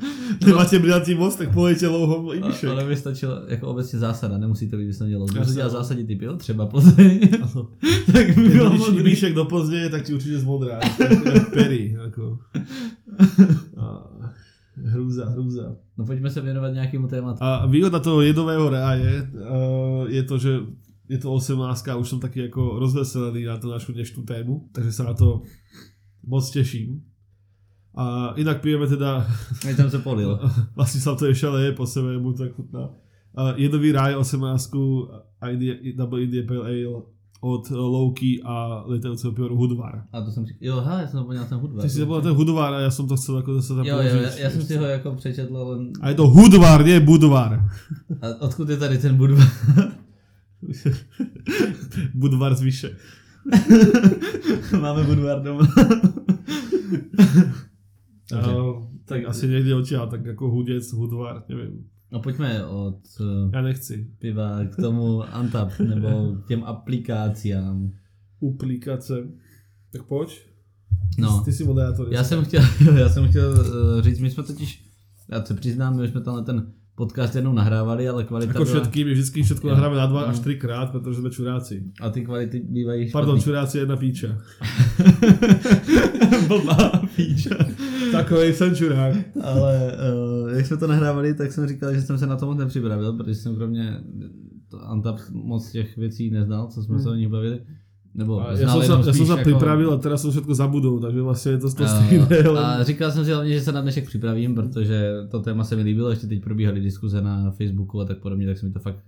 Nemáte 0.46 0.80
brilantní 0.80 1.16
most, 1.16 1.36
tak 1.36 1.54
polejte 1.54 1.88
louhom 1.88 2.34
i 2.34 2.40
myšek. 2.40 2.70
ale 2.70 2.86
by 2.86 2.96
stačila 2.96 3.42
jako 3.48 3.68
obecně 3.68 4.00
zásada, 4.00 4.38
nemusí 4.38 4.70
to 4.70 4.78
být. 4.78 4.84
Když 4.84 4.98
Jasně, 5.00 5.46
si 5.46 5.54
dělá 5.54 5.68
no. 5.68 5.70
zásadní 5.70 6.06
typ, 6.06 6.22
jo, 6.22 6.38
třeba 6.38 6.66
Plzeň, 6.66 7.20
tak 8.14 8.36
by 8.36 8.50
bylo 8.50 8.74
modrý. 8.74 9.00
Ibíšek 9.00 9.34
do 9.34 9.46
Plzne, 9.46 9.90
tak 9.90 10.04
ti 10.04 10.14
určite 10.14 10.40
zmodrá. 10.40 10.80
Pery. 11.54 11.98
Ako. 12.08 12.40
A, 13.78 14.08
hrúza, 14.76 15.30
hrúza. 15.30 15.76
No 15.98 16.06
pojďme 16.06 16.30
se 16.30 16.42
věnovat 16.42 16.74
nějakému 16.74 17.08
tématu. 17.08 17.38
A 17.44 17.66
výhoda 17.66 18.00
toho 18.00 18.22
jedového 18.22 18.70
ráje 18.70 19.30
uh, 19.34 20.10
je 20.10 20.24
to, 20.24 20.38
že 20.38 20.60
je 21.10 21.18
to 21.18 21.34
18 21.34 21.88
a 21.88 21.96
už 21.96 22.10
som 22.10 22.20
taký 22.24 22.48
ako 22.48 22.80
rozveselený 22.80 23.46
na 23.46 23.60
to 23.60 23.68
našu 23.68 23.92
dnešnú 23.92 24.24
tému, 24.24 24.72
takže 24.72 24.92
sa 24.96 25.04
na 25.04 25.14
to 25.14 25.44
moc 26.24 26.48
teším. 26.48 27.04
A 27.96 28.34
inak 28.36 28.62
pijeme 28.62 28.88
teda, 28.88 29.28
Já 29.68 29.76
jsem 29.76 29.90
se 29.90 30.00
polil. 30.00 30.40
vlastne 30.76 31.00
sa 31.02 31.16
to 31.16 31.30
ešte 31.30 31.48
leje 31.48 31.72
po 31.78 31.86
sebe, 31.86 32.18
mu 32.18 32.34
tak 32.34 32.54
chutná. 32.58 32.90
Jedový 33.56 33.92
ráj 33.92 34.16
18 34.18 34.72
a 35.42 35.50
India, 35.50 35.74
Double 35.98 36.22
India 36.24 36.46
Pale 36.46 36.66
Ale 36.70 37.02
od 37.44 37.70
Louky 37.70 38.40
a 38.46 38.84
letajúceho 38.88 39.34
pivoru 39.34 39.56
Hudvar. 39.56 40.04
A 40.14 40.22
to 40.22 40.32
jsem 40.32 40.46
říkal, 40.46 40.60
jo, 40.62 40.82
hele, 40.82 41.02
já 41.02 41.08
jsem 41.08 41.20
zapomněl 41.20 41.46
ten 41.46 41.58
hudba. 41.58 41.82
Ty 41.82 41.90
si 41.90 42.00
zabudol 42.00 42.22
ten 42.22 42.32
Hudvar 42.32 42.74
a 42.74 42.80
ja 42.80 42.92
som 42.92 43.08
to 43.08 43.20
chcel 43.20 43.44
ako 43.44 43.60
zase 43.60 43.76
tam 43.76 43.86
Jo, 43.86 44.00
jo, 44.00 44.16
já, 44.16 44.32
já 44.48 44.50
jsem 44.50 44.62
si 44.64 44.78
ho 44.78 44.86
jako 44.86 45.16
přečetl, 45.16 45.58
ale... 45.58 45.78
A 46.02 46.10
je 46.10 46.16
to 46.16 46.28
Hudvar, 46.28 46.86
nie 46.86 47.00
Budvar. 47.00 47.70
A 48.22 48.42
odkud 48.42 48.70
je 48.70 48.78
tady 48.78 48.98
ten 48.98 49.18
Budvar? 49.18 49.48
Budvar 52.14 52.56
zvyše. 52.56 52.96
Máme 54.80 55.04
Budvar 55.04 55.44
doma. 55.44 55.68
Takže, 58.34 58.52
Uh, 58.52 58.90
tak 59.06 59.20
asi 59.26 59.46
niekde 59.46 59.76
odtiaľ, 59.76 60.10
tak 60.10 60.26
ako 60.26 60.50
hudec, 60.50 60.82
hudvar, 60.92 61.44
neviem. 61.46 61.86
no 62.10 62.18
pojďme 62.18 62.66
od 62.66 63.04
uh, 63.20 63.52
Ja 63.54 63.62
nechci. 63.62 64.10
piva 64.18 64.64
k 64.66 64.76
tomu 64.76 65.22
Antap, 65.22 65.76
nebo 65.78 66.40
k 66.42 66.48
těm 66.48 66.64
aplikacím. 66.64 67.94
Uplikace. 68.40 69.28
Tak 69.92 70.04
poď. 70.04 70.34
No, 71.20 71.42
Ty 71.46 71.52
si 71.54 71.64
moderátor. 71.64 72.08
já 72.12 72.24
jsem 72.24 72.46
chtěl, 72.46 72.64
já 72.98 73.10
jsem 73.10 73.28
chtěl 73.30 73.50
uh, 73.52 74.02
říct, 74.02 74.20
my 74.20 74.30
jsme 74.30 74.44
totiž, 74.44 74.84
já 75.32 75.44
se 75.46 75.54
přiznám, 75.54 75.98
my 75.98 76.08
jsme 76.08 76.22
tenhle 76.22 76.44
ten 76.44 76.72
podcast 76.96 77.36
jednou 77.36 77.54
nahrávali, 77.54 78.10
ale 78.10 78.24
kvalita 78.24 78.54
Ako 78.54 78.66
byla, 78.66 78.80
všetky, 78.80 79.04
my 79.06 79.12
vždycky 79.14 79.44
všetko 79.44 79.68
nahráme 79.70 79.96
na 79.98 80.06
dva 80.06 80.22
Mm. 80.26 80.30
až 80.30 80.40
tri 80.40 80.56
krát, 80.62 80.92
pretože 80.94 81.20
sme 81.22 81.30
čuráci. 81.34 81.90
a 82.02 82.10
ty 82.10 82.22
kvality 82.22 82.60
bývají 82.70 83.12
Pardon, 83.12 83.36
špatný. 83.38 83.44
čuráci 83.44 83.78
je 83.78 83.82
jedna 83.82 83.98
píča. 83.98 84.28
Blbá 86.48 87.02
píča. 87.16 87.56
Takovej 88.14 88.54
jsem 88.54 88.76
čurák. 88.76 89.16
Ale 89.42 89.98
uh, 89.98 90.58
jak 90.58 90.66
jsme 90.66 90.78
to 90.78 90.88
nahrávali, 90.88 91.34
tak 91.34 91.52
jsem 91.52 91.68
říkal, 91.68 91.94
že 91.94 92.02
jsem 92.02 92.18
se 92.18 92.28
na 92.28 92.36
to 92.36 92.46
moc 92.46 92.58
nepřipravil, 92.58 93.14
protože 93.14 93.36
jsem 93.36 93.56
kromě 93.56 94.00
to 94.70 94.82
Antap 94.82 95.20
moc 95.32 95.72
těch 95.72 95.98
věcí 95.98 96.30
neznal, 96.30 96.68
co 96.68 96.84
jsme 96.84 97.00
se 97.00 97.10
o 97.10 97.14
nich 97.16 97.30
bavili. 97.30 97.60
Nebo 98.14 98.38
sa, 98.38 98.54
jenom 98.54 98.78
ja 98.78 98.86
som 98.86 99.02
spíš 99.02 99.26
sa 99.26 99.42
jako- 99.42 99.48
pripravil 99.50 99.90
a 99.90 99.98
teraz 99.98 100.22
som 100.22 100.30
všetko 100.30 100.54
zabudol, 100.54 101.02
takže 101.02 101.22
vlastne 101.26 101.58
je 101.58 101.60
to 101.66 101.70
to 101.74 101.82
A, 101.82 101.90
stejné. 101.90 102.26
a 102.46 102.84
říkal 102.86 103.10
jsem 103.12 103.26
si 103.26 103.32
hlavně, 103.34 103.54
že 103.58 103.62
se 103.62 103.72
na 103.72 103.82
dnešek 103.82 104.06
připravím, 104.06 104.56
protože 104.56 105.26
to 105.34 105.42
téma 105.42 105.64
se 105.66 105.76
mi 105.76 105.82
líbilo, 105.82 106.10
ještě 106.14 106.28
teď 106.28 106.44
probíhaly 106.44 106.82
diskuze 106.82 107.22
na 107.22 107.52
Facebooku 107.52 108.02
a 108.02 108.06
tak 108.06 108.22
podobně, 108.22 108.46
tak 108.46 108.58
se 108.58 108.66
mi 108.66 108.72
to 108.72 108.80
fakt, 108.80 109.02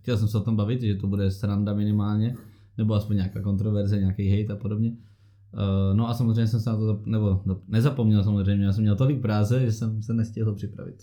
chtěl 0.00 0.16
jsem 0.18 0.28
se 0.28 0.38
o 0.38 0.40
tom 0.40 0.56
bavit, 0.56 0.82
že 0.82 0.94
to 0.94 1.06
bude 1.06 1.30
sranda 1.30 1.74
minimálně, 1.74 2.34
nebo 2.78 2.94
aspoň 2.94 3.16
nějaká 3.16 3.42
kontroverze, 3.42 3.98
nějaký 3.98 4.30
hate 4.30 4.52
a 4.52 4.56
podobně. 4.56 4.92
Uh, 5.52 5.96
no 5.96 6.08
a 6.08 6.14
samozřejmě 6.14 6.46
jsem 6.46 6.60
se 6.60 6.70
na 6.70 6.76
to, 6.76 7.00
nebo 7.06 7.40
nezapomněl 7.68 8.24
samozřejmě, 8.24 8.64
já 8.64 8.72
jsem 8.72 8.82
měl 8.82 8.96
tolik 8.96 9.20
práce, 9.20 9.60
že 9.60 9.72
jsem 9.72 10.02
se 10.02 10.14
nestihl 10.14 10.54
připravit. 10.54 10.96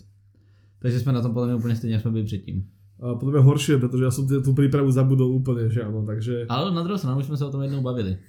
Takže 0.78 1.00
jsme 1.00 1.12
na 1.12 1.22
tom 1.22 1.32
podle 1.32 1.48
mě 1.48 1.56
úplně 1.56 1.76
stejně, 1.76 1.94
jak 1.94 2.02
jsme 2.02 2.10
byli 2.10 2.24
předtím. 2.24 2.66
A 3.00 3.16
podľa 3.16 3.40
mňa 3.40 3.48
horšie, 3.48 3.74
pretože 3.80 4.04
ja 4.04 4.12
som 4.12 4.28
tú 4.28 4.44
tú 4.44 4.52
prípravu 4.52 4.92
zabudol 4.92 5.32
úplne, 5.32 5.72
že 5.72 5.80
áno, 5.80 6.04
takže 6.04 6.44
Ale 6.52 6.68
na 6.68 6.84
druhou 6.84 7.00
stranu 7.00 7.16
už 7.16 7.32
jsme 7.32 7.36
se 7.36 7.44
o 7.48 7.50
tom 7.50 7.64
jednou 7.64 7.80
bavili. 7.80 8.20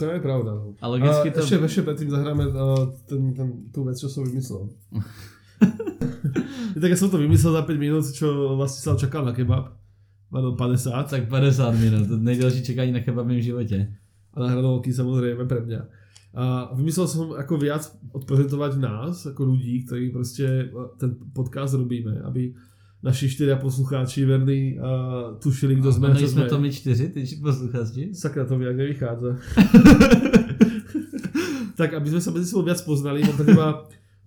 to 0.00 0.08
je 0.08 0.20
pravda. 0.20 0.56
No. 0.56 0.72
A 0.80 0.88
logicky 0.88 1.28
a 1.28 1.32
to... 1.36 1.44
ešte, 1.44 1.60
ešte 1.60 1.82
predtým 1.84 2.08
zahráme 2.08 2.48
uh, 2.48 2.88
ten, 3.04 3.36
ten, 3.36 3.68
tú 3.68 3.84
vec, 3.84 4.00
čo 4.00 4.08
som 4.08 4.24
vymyslel. 4.24 4.72
tak 6.80 6.88
ja 6.88 6.96
som 6.96 7.12
to 7.12 7.20
vymyslel 7.20 7.52
za 7.52 7.62
5 7.68 7.76
minút, 7.76 8.08
čo 8.16 8.56
vlastne 8.56 8.80
som 8.80 8.96
čakal 8.96 9.28
na 9.28 9.36
kebab. 9.36 9.76
Pardon, 10.32 10.56
50. 10.56 11.04
Tak 11.04 11.28
50 11.28 11.76
minut, 11.76 12.08
to 12.08 12.16
nejdelší 12.16 12.64
čekání 12.64 12.96
na 12.96 13.04
kebab 13.04 13.28
v 13.28 13.36
mém 13.36 13.44
životě. 13.44 13.92
A 14.34 14.36
na 14.40 14.46
hranolky 14.50 14.94
samozrejme 14.94 15.46
pre 15.46 15.60
mňa. 15.66 15.80
A 16.30 16.70
vymyslel 16.78 17.06
som 17.10 17.34
ako 17.34 17.58
viac 17.58 17.82
odprezentovať 18.14 18.72
nás, 18.78 19.26
ako 19.26 19.50
ľudí, 19.50 19.82
ktorí 19.82 20.14
proste 20.14 20.70
uh, 20.70 20.94
ten 20.94 21.18
podcast 21.34 21.74
robíme, 21.74 22.22
aby 22.22 22.54
naši 23.02 23.26
štyria 23.26 23.58
poslucháči 23.58 24.22
verní 24.28 24.78
uh, 24.78 25.34
tušili, 25.42 25.82
kto 25.82 25.90
sme, 25.90 26.14
Jmenují 26.14 26.22
čo 26.22 26.28
jsme 26.30 26.42
sme. 26.46 26.50
to 26.52 26.58
my 26.60 26.70
čtyři, 26.70 27.08
ty 27.08 27.20
posluchači. 27.42 28.14
Sakra, 28.14 28.44
to 28.44 28.58
mi 28.58 28.64
jak 28.64 28.76
nevychádza. 28.76 29.30
tak, 31.80 31.96
aby 31.96 32.08
sme 32.12 32.20
sa 32.20 32.30
medzi 32.30 32.46
sebou 32.52 32.62
viac 32.62 32.80
poznali, 32.84 33.24
teba 33.24 33.64
a 33.64 33.72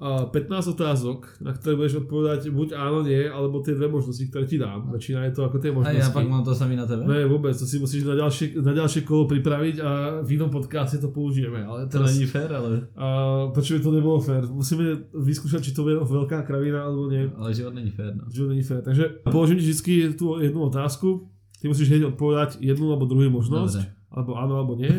15 0.02 0.74
otázok, 0.74 1.38
na 1.40 1.54
ktoré 1.54 1.78
budeš 1.78 2.04
odpovedať 2.04 2.50
buď 2.50 2.76
áno, 2.76 3.06
nie, 3.06 3.24
alebo 3.24 3.62
tie 3.62 3.72
dve 3.72 3.88
možnosti, 3.88 4.26
ktoré 4.28 4.44
ti 4.44 4.58
dám. 4.58 4.90
Väčšina 4.90 5.30
je 5.30 5.38
to 5.38 5.46
ako 5.46 5.62
tie 5.62 5.70
A 5.70 5.74
možnosti. 5.74 6.02
já 6.02 6.10
pak 6.10 6.28
mám 6.28 6.44
to 6.44 6.56
samý 6.56 6.76
na 6.76 6.86
tebe? 6.86 7.06
Ne, 7.08 7.24
vôbec, 7.24 7.54
to 7.54 7.64
si 7.64 7.80
musíš 7.80 8.04
na 8.04 8.18
ďalšie, 8.18 8.58
na 8.60 8.74
ďalšie 8.74 9.06
kolo 9.06 9.30
pripraviť 9.30 9.76
a 9.80 9.92
v 10.26 10.30
inom 10.36 10.50
podcaste 10.50 10.98
to 10.98 11.08
použijeme. 11.08 11.64
Ale 11.64 11.88
To 11.88 12.04
není 12.04 12.26
fér, 12.26 12.52
ale, 12.52 12.90
a, 12.98 13.08
počuj, 13.54 13.80
to 13.80 13.94
nebolo 13.94 14.20
fér. 14.20 14.44
Musíme 14.50 15.08
vyskúšať, 15.14 15.62
či 15.62 15.72
to 15.72 15.86
bude 15.86 16.02
veľká 16.02 16.42
kravina 16.44 16.84
alebo 16.84 17.08
nie. 17.08 17.30
ale 17.38 17.54
život 17.54 17.72
není 17.78 17.94
fér. 17.94 18.18
No. 18.18 18.28
To 18.28 18.50
není 18.50 18.66
fér. 18.66 18.82
Takže 18.82 19.24
položím 19.30 19.62
ti 19.62 19.72
vždy 19.72 20.14
tú 20.18 20.36
jednu 20.42 20.68
otázku. 20.68 21.30
Ty 21.62 21.72
musíš 21.72 21.88
hneď 21.88 22.12
odpovedať 22.12 22.60
jednu 22.60 22.92
alebo 22.92 23.06
druhú 23.08 23.30
možnosť. 23.30 23.78
Dobre. 23.80 24.02
Alebo 24.12 24.32
áno, 24.36 24.54
alebo 24.60 24.74
nie. 24.76 24.92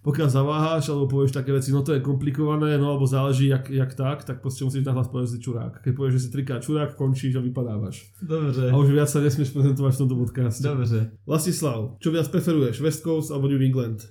Pokiaľ 0.00 0.28
zaváhaš, 0.32 0.88
alebo 0.88 1.12
povieš 1.12 1.36
také 1.36 1.52
veci, 1.52 1.68
no 1.76 1.84
to 1.84 1.92
je 1.92 2.00
komplikované, 2.00 2.80
no 2.80 2.96
alebo 2.96 3.04
záleží 3.04 3.52
jak, 3.52 3.68
jak 3.68 3.92
tak, 3.92 4.24
tak 4.24 4.40
proste 4.40 4.64
musíš 4.64 4.88
nahlas 4.88 5.12
povedať, 5.12 5.28
že 5.28 5.32
si 5.36 5.44
čurák. 5.44 5.84
Keď 5.84 5.92
povieš, 5.92 6.14
že 6.16 6.22
si 6.24 6.28
trikrát 6.32 6.64
čurák, 6.64 6.96
končíš 6.96 7.36
a 7.36 7.44
vypadávaš. 7.44 8.08
Dobře. 8.24 8.72
A 8.72 8.76
už 8.80 8.96
viac 8.96 9.12
sa 9.12 9.20
nesmieš 9.20 9.52
prezentovať 9.52 9.92
v 9.92 10.00
tomto 10.00 10.16
podcaste. 10.16 10.64
Dobře. 10.64 11.00
Vlastislav, 11.28 12.00
čo 12.00 12.08
viac 12.16 12.32
preferuješ, 12.32 12.80
West 12.80 13.04
Coast 13.04 13.28
alebo 13.28 13.44
New 13.52 13.60
England? 13.60 14.08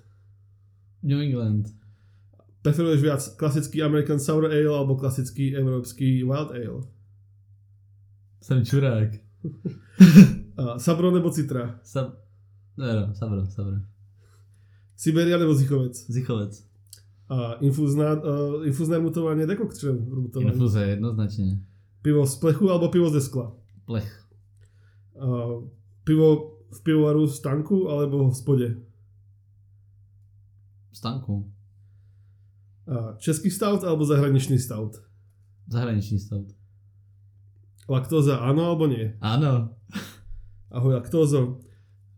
New 1.01 1.17
England. 1.17 1.73
Preferuješ 2.61 3.01
viac 3.01 3.21
klasický 3.39 3.81
American 3.81 4.19
Sour 4.21 4.45
Ale 4.45 4.69
alebo 4.69 4.93
klasický 4.93 5.57
európsky 5.57 6.21
Wild 6.21 6.53
Ale? 6.53 6.85
Jsem 8.41 8.65
čurák. 8.65 9.09
A 10.57 10.79
Sabro 10.79 11.11
nebo 11.11 11.31
Citra? 11.31 11.79
Sab... 11.83 12.13
Ne, 12.77 12.93
no, 12.93 13.15
sabro, 13.15 13.45
sabro. 13.45 13.75
Siberia 14.99 15.39
nebo 15.39 15.55
Zichovec? 15.55 15.95
Zichovec. 16.11 16.59
A 17.31 17.53
infuzná, 17.63 18.19
uh, 18.19 18.67
infuzné 18.67 18.99
mutovanie, 18.99 19.47
dekokčen 19.47 19.95
mutovanie. 19.95 20.51
Infuze, 20.51 20.85
jednoznačně. 20.85 21.59
Pivo 22.01 22.27
z 22.27 22.35
plechu 22.35 22.69
alebo 22.69 22.89
pivo 22.89 23.09
ze 23.09 23.21
skla? 23.21 23.55
Plech. 23.85 24.27
Uh, 25.15 25.69
pivo 26.03 26.57
v 26.71 26.83
pivovaru 26.83 27.27
z 27.27 27.39
tanku 27.39 27.89
alebo 27.89 28.29
v 28.29 28.35
spode? 28.35 28.75
Stanku. 30.91 31.51
Uh, 32.87 33.15
český 33.17 33.51
stout 33.51 33.83
alebo 33.83 34.05
zahraničný 34.05 34.59
stout? 34.59 34.99
Zahraniční 35.67 36.19
stout. 36.19 36.51
Laktóza 37.89 38.37
áno 38.37 38.69
alebo 38.69 38.85
nie? 38.85 39.17
Ano. 39.21 39.73
Ahoj 40.71 40.93
laktózo. 40.93 41.61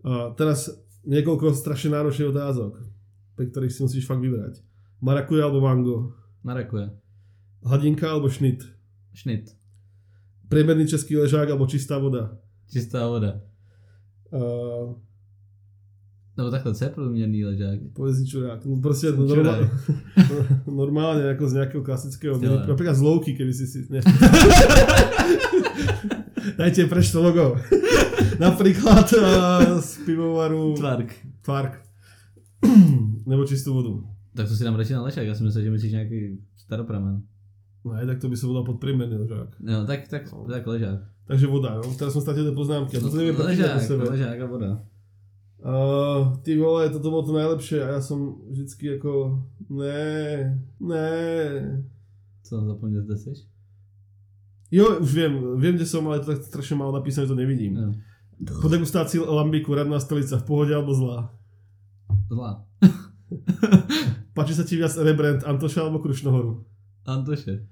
Uh, 0.03 0.33
teraz 0.35 0.67
niekoľko 1.05 1.53
strašne 1.57 1.97
náročných 1.97 2.29
otázok, 2.29 2.77
pri 3.35 3.45
ktorých 3.49 3.73
si 3.73 3.81
musíš 3.83 4.05
fakt 4.05 4.21
vybrať. 4.21 4.61
Marakuja 5.01 5.49
alebo 5.49 5.61
mango? 5.65 6.13
Narakuje. 6.45 6.89
Hladinka 7.65 8.05
alebo 8.09 8.29
šnit? 8.29 8.65
Šnit. 9.13 9.53
Priemerný 10.49 10.87
český 10.87 11.17
ležák 11.17 11.49
alebo 11.49 11.65
čistá 11.65 11.97
voda? 11.97 12.37
Čistá 12.69 13.07
voda. 13.07 13.41
Uh, 14.31 14.95
Nebo 16.37 16.51
takhle, 16.51 16.73
co 16.73 16.83
je 16.83 16.89
průměrný 16.89 17.45
ležák? 17.45 17.79
si 18.15 18.27
čurák. 18.27 18.65
No 18.65 18.81
proste 18.81 19.11
Som 19.11 19.27
normálne, 19.31 19.67
normálne 20.65 21.23
ako 21.35 21.43
z 21.49 21.53
nejakého 21.53 21.83
klasického, 21.83 22.39
Jo. 22.39 22.63
napríklad 22.67 22.95
z 22.95 23.03
louky, 23.03 23.35
keby 23.35 23.53
si 23.53 23.67
si... 23.67 23.85
Ne. 23.91 23.99
Dajte 26.57 26.87
preč 26.87 27.11
to 27.11 27.21
logo. 27.21 27.59
Napríklad 28.41 29.13
uh, 29.13 29.79
z 29.81 29.97
pivovaru 30.05 30.73
Tvark. 30.73 31.15
Tvark. 31.41 31.81
Nebo 33.25 33.45
čistou 33.45 33.73
vodu. 33.73 34.03
Tak 34.35 34.47
to 34.47 34.55
si 34.55 34.63
dám 34.63 34.75
radši 34.75 34.93
na 34.93 35.01
lešák, 35.01 35.27
já 35.27 35.35
si 35.35 35.43
myslím, 35.43 35.63
že 35.63 35.71
myslíš 35.71 35.91
nějaký 35.91 36.39
staropramen. 36.57 37.21
Ne, 37.93 38.05
tak 38.05 38.19
to 38.19 38.29
by 38.29 38.37
se 38.37 38.45
volal 38.45 38.63
podprýmerný 38.63 39.17
ležák. 39.17 39.49
No, 39.59 39.85
tak, 39.85 40.07
tak, 40.07 40.21
tak 40.47 40.67
ležák. 40.67 40.99
Takže 41.25 41.47
voda, 41.47 41.73
jo. 41.73 41.93
Teraz 41.97 42.13
jsem 42.13 42.21
ztratil 42.21 42.49
ty 42.49 42.55
poznámky. 42.55 42.97
A 42.97 42.99
to 42.99 43.15
nevím 43.15 43.39
ležák, 43.39 43.81
sebe. 43.81 44.03
ležák 44.03 44.41
a 44.41 44.45
voda. 44.45 44.83
Uh, 45.65 46.37
ty 46.37 46.57
vole, 46.57 46.89
toto 46.89 47.09
bylo 47.09 47.23
to 47.23 47.37
nejlepší 47.37 47.75
a 47.75 47.87
já 47.87 48.01
jsem 48.01 48.33
vždycky 48.49 48.87
jako, 48.87 49.43
ne, 49.69 50.63
ne. 50.79 51.85
Co, 52.43 52.65
zapomněl, 52.65 53.01
kde 53.01 53.17
jsi? 53.17 53.33
Jo, 54.71 54.99
už 54.99 55.15
vím, 55.15 55.61
vím, 55.61 55.75
kde 55.75 55.85
jsem, 55.85 56.07
ale 56.07 56.19
to 56.19 56.25
tak 56.25 56.43
strašně 56.43 56.75
málo 56.75 56.91
napísané, 56.91 57.25
že 57.25 57.33
to 57.33 57.35
nevidím. 57.35 57.73
No. 57.73 57.93
Po 58.41 58.67
degustácii 58.67 59.19
lambiku, 59.19 59.75
radná 59.75 59.99
stolica, 59.99 60.37
v 60.37 60.43
pohodě 60.43 60.75
alebo 60.75 60.93
zlá. 60.93 61.33
Zlá. 62.27 62.65
Páči 64.33 64.55
sa 64.57 64.63
ti 64.63 64.81
viac 64.81 64.97
Rebrand 64.97 65.43
Antoša 65.45 65.85
alebo 65.85 65.99
Krušnohoru? 65.99 66.65
Antoše. 67.05 67.67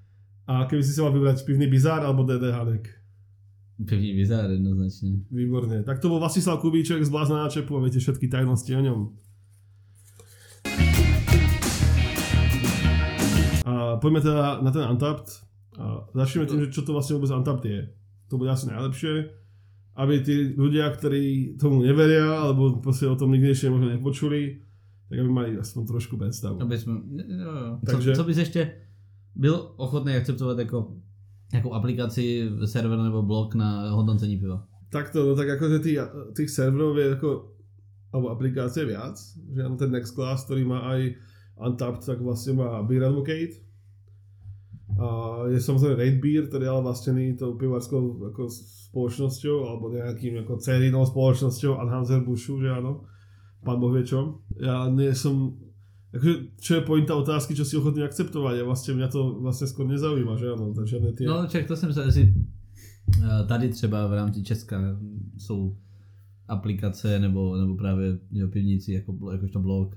A 0.45 0.65
keby 0.69 0.83
si 0.83 0.93
si 0.93 1.01
mal 1.01 1.09
vybrať 1.09 1.41
pivný 1.45 1.67
bizár 1.67 2.05
alebo 2.05 2.23
DD 2.23 2.53
Hanek? 2.53 2.85
Pevný 3.85 4.13
bizár 4.13 4.51
jednoznačně. 4.51 5.09
Výborne. 5.31 5.83
Tak 5.83 5.99
to 5.99 6.09
bol 6.09 6.19
Vlastislav 6.19 6.59
Kubíček 6.59 7.05
z 7.05 7.09
Blázna 7.09 7.43
na 7.43 7.49
čepu 7.49 7.77
a 7.77 7.81
viete 7.81 7.99
všetky 7.99 8.27
tajnosti 8.27 8.75
o 8.75 8.81
ňom. 8.81 8.99
A 13.65 13.97
poďme 13.97 14.21
teda 14.21 14.59
na 14.61 14.71
ten 14.71 14.83
Untapped. 14.83 15.31
A 15.79 16.11
začneme 16.13 16.45
tým, 16.45 16.59
že 16.67 16.75
čo 16.75 16.81
to 16.83 16.91
vlastne 16.91 17.15
vôbec 17.15 17.31
Untapped 17.31 17.65
je. 17.65 17.87
To 18.27 18.35
bude 18.35 18.51
asi 18.51 18.67
najlepšie. 18.67 19.31
Aby 19.99 20.23
tí 20.23 20.55
ľudia, 20.55 20.87
ktorí 20.95 21.59
tomu 21.59 21.83
neveria, 21.83 22.23
alebo 22.39 22.79
proste 22.79 23.03
o 23.03 23.19
tom 23.19 23.35
nikdy 23.35 23.51
ešte 23.51 23.67
možno 23.67 23.91
nepočuli, 23.91 24.63
tak 25.11 25.19
aby 25.19 25.27
mali 25.27 25.49
aspoň 25.59 25.81
trošku 25.91 26.15
predstavu. 26.15 26.55
Aby 26.63 26.77
jsme, 26.79 26.93
jo, 27.19 27.51
jo. 27.51 27.79
Takže- 27.83 28.15
Co, 28.15 28.23
co 28.23 28.27
bys 28.27 28.37
ještě 28.37 28.61
byl 29.35 29.73
ochotný 29.75 30.15
akceptovat 30.15 30.59
jako, 30.59 30.95
jako 31.53 31.73
aplikaci, 31.73 32.49
server 32.65 32.99
nebo 32.99 33.21
blog 33.21 33.55
na 33.55 33.91
hodnocení 33.91 34.37
piva? 34.37 34.63
Takto, 34.89 35.25
no 35.25 35.35
tak 35.35 35.49
akože 35.59 35.79
tých, 35.85 35.99
tých 36.33 36.49
serverov 36.49 36.97
je 36.97 37.13
ako, 37.13 37.29
alebo 38.09 38.33
aplikácie 38.33 38.85
viac, 38.89 39.19
že 39.53 39.61
ten 39.77 39.91
Nextclass, 39.91 40.49
ktorý 40.49 40.65
má 40.65 40.81
aj 40.95 41.13
Untapped, 41.61 42.01
tak 42.09 42.17
vlastne 42.23 42.57
má 42.57 42.81
Beer 42.87 43.03
Advocate. 43.05 43.61
Je 45.49 45.59
samozrejme 45.61 45.95
Raid 45.95 46.17
Beer, 46.19 46.43
je 46.49 46.69
ale 46.69 46.81
vlastnený 46.81 47.37
tou 47.37 47.55
pivárskou 47.55 48.33
ako 48.33 48.49
spoločnosťou, 48.89 49.57
alebo 49.69 49.93
nejakým 49.93 50.43
ako 50.43 50.57
cérinou 50.59 51.05
spoločnosťou 51.05 51.77
Anheuser-Buschu, 51.77 52.59
že 52.59 52.73
áno. 52.73 53.05
Pán 53.63 53.79
Boh 53.79 53.93
čo. 54.01 54.41
Ja 54.57 54.87
nie 54.89 55.11
som, 55.15 55.59
čo 56.59 56.79
je 56.79 56.81
pointa 56.81 57.15
otázky, 57.15 57.53
čo 57.53 57.67
si 57.67 57.77
ochotný 57.77 58.07
akceptovať 58.07 58.63
a 58.63 58.67
vlastne 58.67 58.95
mňa 58.95 59.07
to 59.11 59.43
vlastne 59.43 59.67
skôr 59.67 59.85
nezaujíma, 59.85 60.39
že 60.39 60.47
áno, 60.51 60.71
takže 60.73 60.97
žiadne 60.97 61.11
tie... 61.13 61.25
No, 61.27 61.47
ček, 61.47 61.67
to 61.67 61.75
jsem 61.75 61.93
se 61.93 62.03
asi 62.03 62.33
eh, 63.19 63.43
tady 63.47 63.69
třeba 63.69 64.07
v 64.07 64.13
rámci 64.13 64.43
Česka 64.43 64.81
jsou 65.37 65.75
aplikace 66.47 67.19
nebo, 67.19 67.57
nebo 67.57 67.75
právě 67.75 68.19
jo, 68.31 68.47
pivníci 68.47 68.93
jako, 68.93 69.31
jakožto 69.31 69.59
blog 69.59 69.95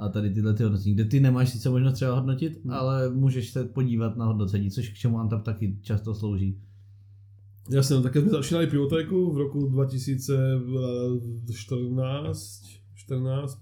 a 0.00 0.08
tady 0.08 0.30
tyhle 0.32 0.54
ty 0.54 0.62
hodnocení, 0.62 0.94
kde 0.94 1.04
ty 1.04 1.20
nemáš 1.20 1.50
sice 1.52 1.68
možnost 1.70 1.94
třeba 1.94 2.14
hodnotit, 2.14 2.60
Hmm. 2.64 2.72
ale 2.72 3.10
můžeš 3.12 3.50
se 3.50 3.64
podívat 3.64 4.16
na 4.16 4.24
hodnocení, 4.24 4.70
což 4.70 4.88
k 4.88 4.94
čemu 4.94 5.18
Antap 5.20 5.42
taky 5.44 5.76
často 5.84 6.14
slouží. 6.14 6.56
Jasne, 7.70 7.96
no 7.96 8.02
tak 8.02 8.12
keď 8.18 8.22
sme 8.26 8.32
začínali 8.42 8.66
pivotéku 8.66 9.30
v 9.30 9.36
roku 9.46 9.68
2014, 9.70 12.62
14, 12.96 13.58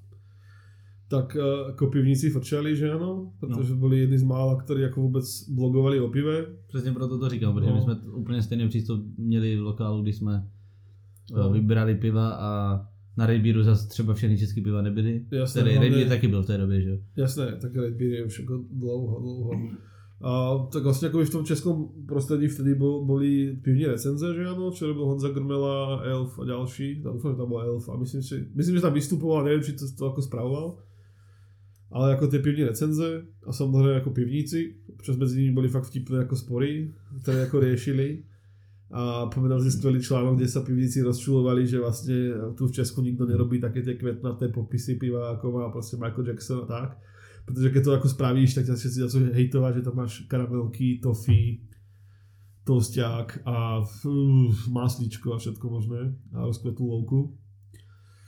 tak 1.09 1.37
eh, 1.37 1.42
ako 1.73 1.87
pivníci 1.92 2.30
frčali, 2.30 2.76
že 2.76 2.92
áno, 2.92 3.33
protože 3.40 3.75
no. 3.75 3.80
byli 3.80 3.99
jedni 3.99 4.18
z 4.18 4.23
mála, 4.28 4.57
ktorí 4.61 4.85
ako 4.88 4.99
vôbec 5.09 5.25
blogovali 5.52 6.00
o 6.00 6.09
pive. 6.09 6.47
Přesně 6.68 6.92
proto 6.92 7.19
to 7.19 7.28
říkám, 7.28 7.54
protože 7.54 7.71
No. 7.71 7.76
my 7.76 7.82
jsme 7.82 7.95
úplně 8.13 8.43
stejný 8.43 8.69
přístup 8.69 9.04
měli 9.19 9.56
v 9.56 9.60
lokálu, 9.63 10.02
kdy 10.02 10.13
jsme 10.13 10.49
No. 11.32 11.43
no. 11.43 11.50
vybrali 11.50 11.95
piva 11.95 12.28
a 12.30 12.80
na 13.19 13.26
Rejbíru 13.26 13.63
zase 13.63 13.89
třeba 13.89 14.15
všechny 14.15 14.39
české 14.39 14.61
piva 14.63 14.83
nebyly. 14.83 15.26
Jasné, 15.31 15.63
hlavně- 15.63 15.81
Rejbír 15.81 16.09
taky 16.09 16.28
byl 16.28 16.43
v 16.43 16.47
té 16.47 16.59
době, 16.59 16.83
že 16.83 16.89
jo? 16.91 16.99
Jasné, 17.17 17.59
tak 17.61 17.75
Red 17.76 17.95
Beer 17.99 18.13
je 18.13 18.25
už 18.25 18.41
ako 18.47 18.54
dlouho, 18.71 19.15
dlouho. 19.21 19.50
A 20.19 20.31
tak 20.75 20.83
vlastne 20.83 21.15
ako 21.15 21.23
v 21.23 21.31
tom 21.31 21.45
českom 21.47 21.95
prostredí 22.11 22.50
vtedy 22.50 22.75
bol, 22.75 23.07
boli 23.07 23.54
pivní 23.63 23.87
recenze, 23.87 24.35
že 24.35 24.43
áno, 24.43 24.75
čo 24.75 24.91
robil 24.91 25.07
Honza 25.07 25.31
Grmela, 25.31 26.02
Elf 26.02 26.35
a 26.39 26.45
ďalší. 26.47 27.07
Ja 27.07 27.15
dúfam, 27.15 27.35
že 27.35 27.39
tam 27.39 27.47
bol 27.47 27.63
Elf 27.63 27.87
a 27.87 27.95
myslím, 27.95 28.23
že, 28.26 28.37
myslím, 28.50 28.75
že 28.78 28.83
tam 28.83 28.95
vystupoval, 28.99 29.47
neviem, 29.47 29.63
či 29.63 29.78
to, 29.78 29.87
to 29.87 30.02
ako 30.11 30.19
spravoval. 30.19 30.67
Ale 31.95 32.19
ako 32.19 32.26
tie 32.28 32.43
pivní 32.43 32.67
recenze 32.67 33.07
a 33.47 33.50
samozrejme 33.50 34.02
ako 34.02 34.11
pivníci, 34.11 34.91
občas 34.91 35.17
medzi 35.17 35.39
nimi 35.39 35.54
boli 35.54 35.71
fakt 35.71 35.87
vtipné 35.87 36.26
ako 36.26 36.35
spory, 36.35 36.91
ktoré 37.23 37.47
ako 37.47 37.57
riešili. 37.63 38.26
A 38.89 39.27
povedal 39.29 39.61
si 39.61 39.69
skvelý 39.71 40.01
článok, 40.01 40.41
kde 40.41 40.49
sa 40.49 40.65
pivníci 40.65 41.05
rozčulovali, 41.05 41.69
že 41.69 41.77
vlastne 41.77 42.17
tu 42.57 42.65
v 42.65 42.73
Česku 42.73 43.05
nikto 43.05 43.29
nerobí 43.29 43.61
také 43.61 43.85
tie 43.85 44.01
kvetnaté 44.01 44.49
popisy 44.49 44.97
piva, 44.97 45.37
ako 45.37 45.53
má 45.53 45.69
proste 45.69 46.01
Michael 46.01 46.27
Jackson 46.33 46.65
a 46.65 46.67
tak. 46.67 46.97
Protože 47.45 47.71
keď 47.71 47.85
to 47.85 47.93
jako 47.93 48.09
spravíš, 48.09 48.55
tak 48.55 48.65
ťa 48.67 48.75
všetci 48.75 48.99
začnú 49.01 49.33
hejtovať, 49.33 49.73
že 49.75 49.83
tam 49.85 49.95
máš 49.97 50.13
karamelky, 50.29 51.01
toffee, 51.05 51.61
toasťák 52.65 53.45
a 53.45 53.81
uh, 53.81 54.53
máslíčko 54.69 55.33
a 55.33 55.41
všetko 55.41 55.65
možné 55.71 56.13
a 56.37 56.45
rozkvetlú 56.45 56.85
louku. 56.89 57.37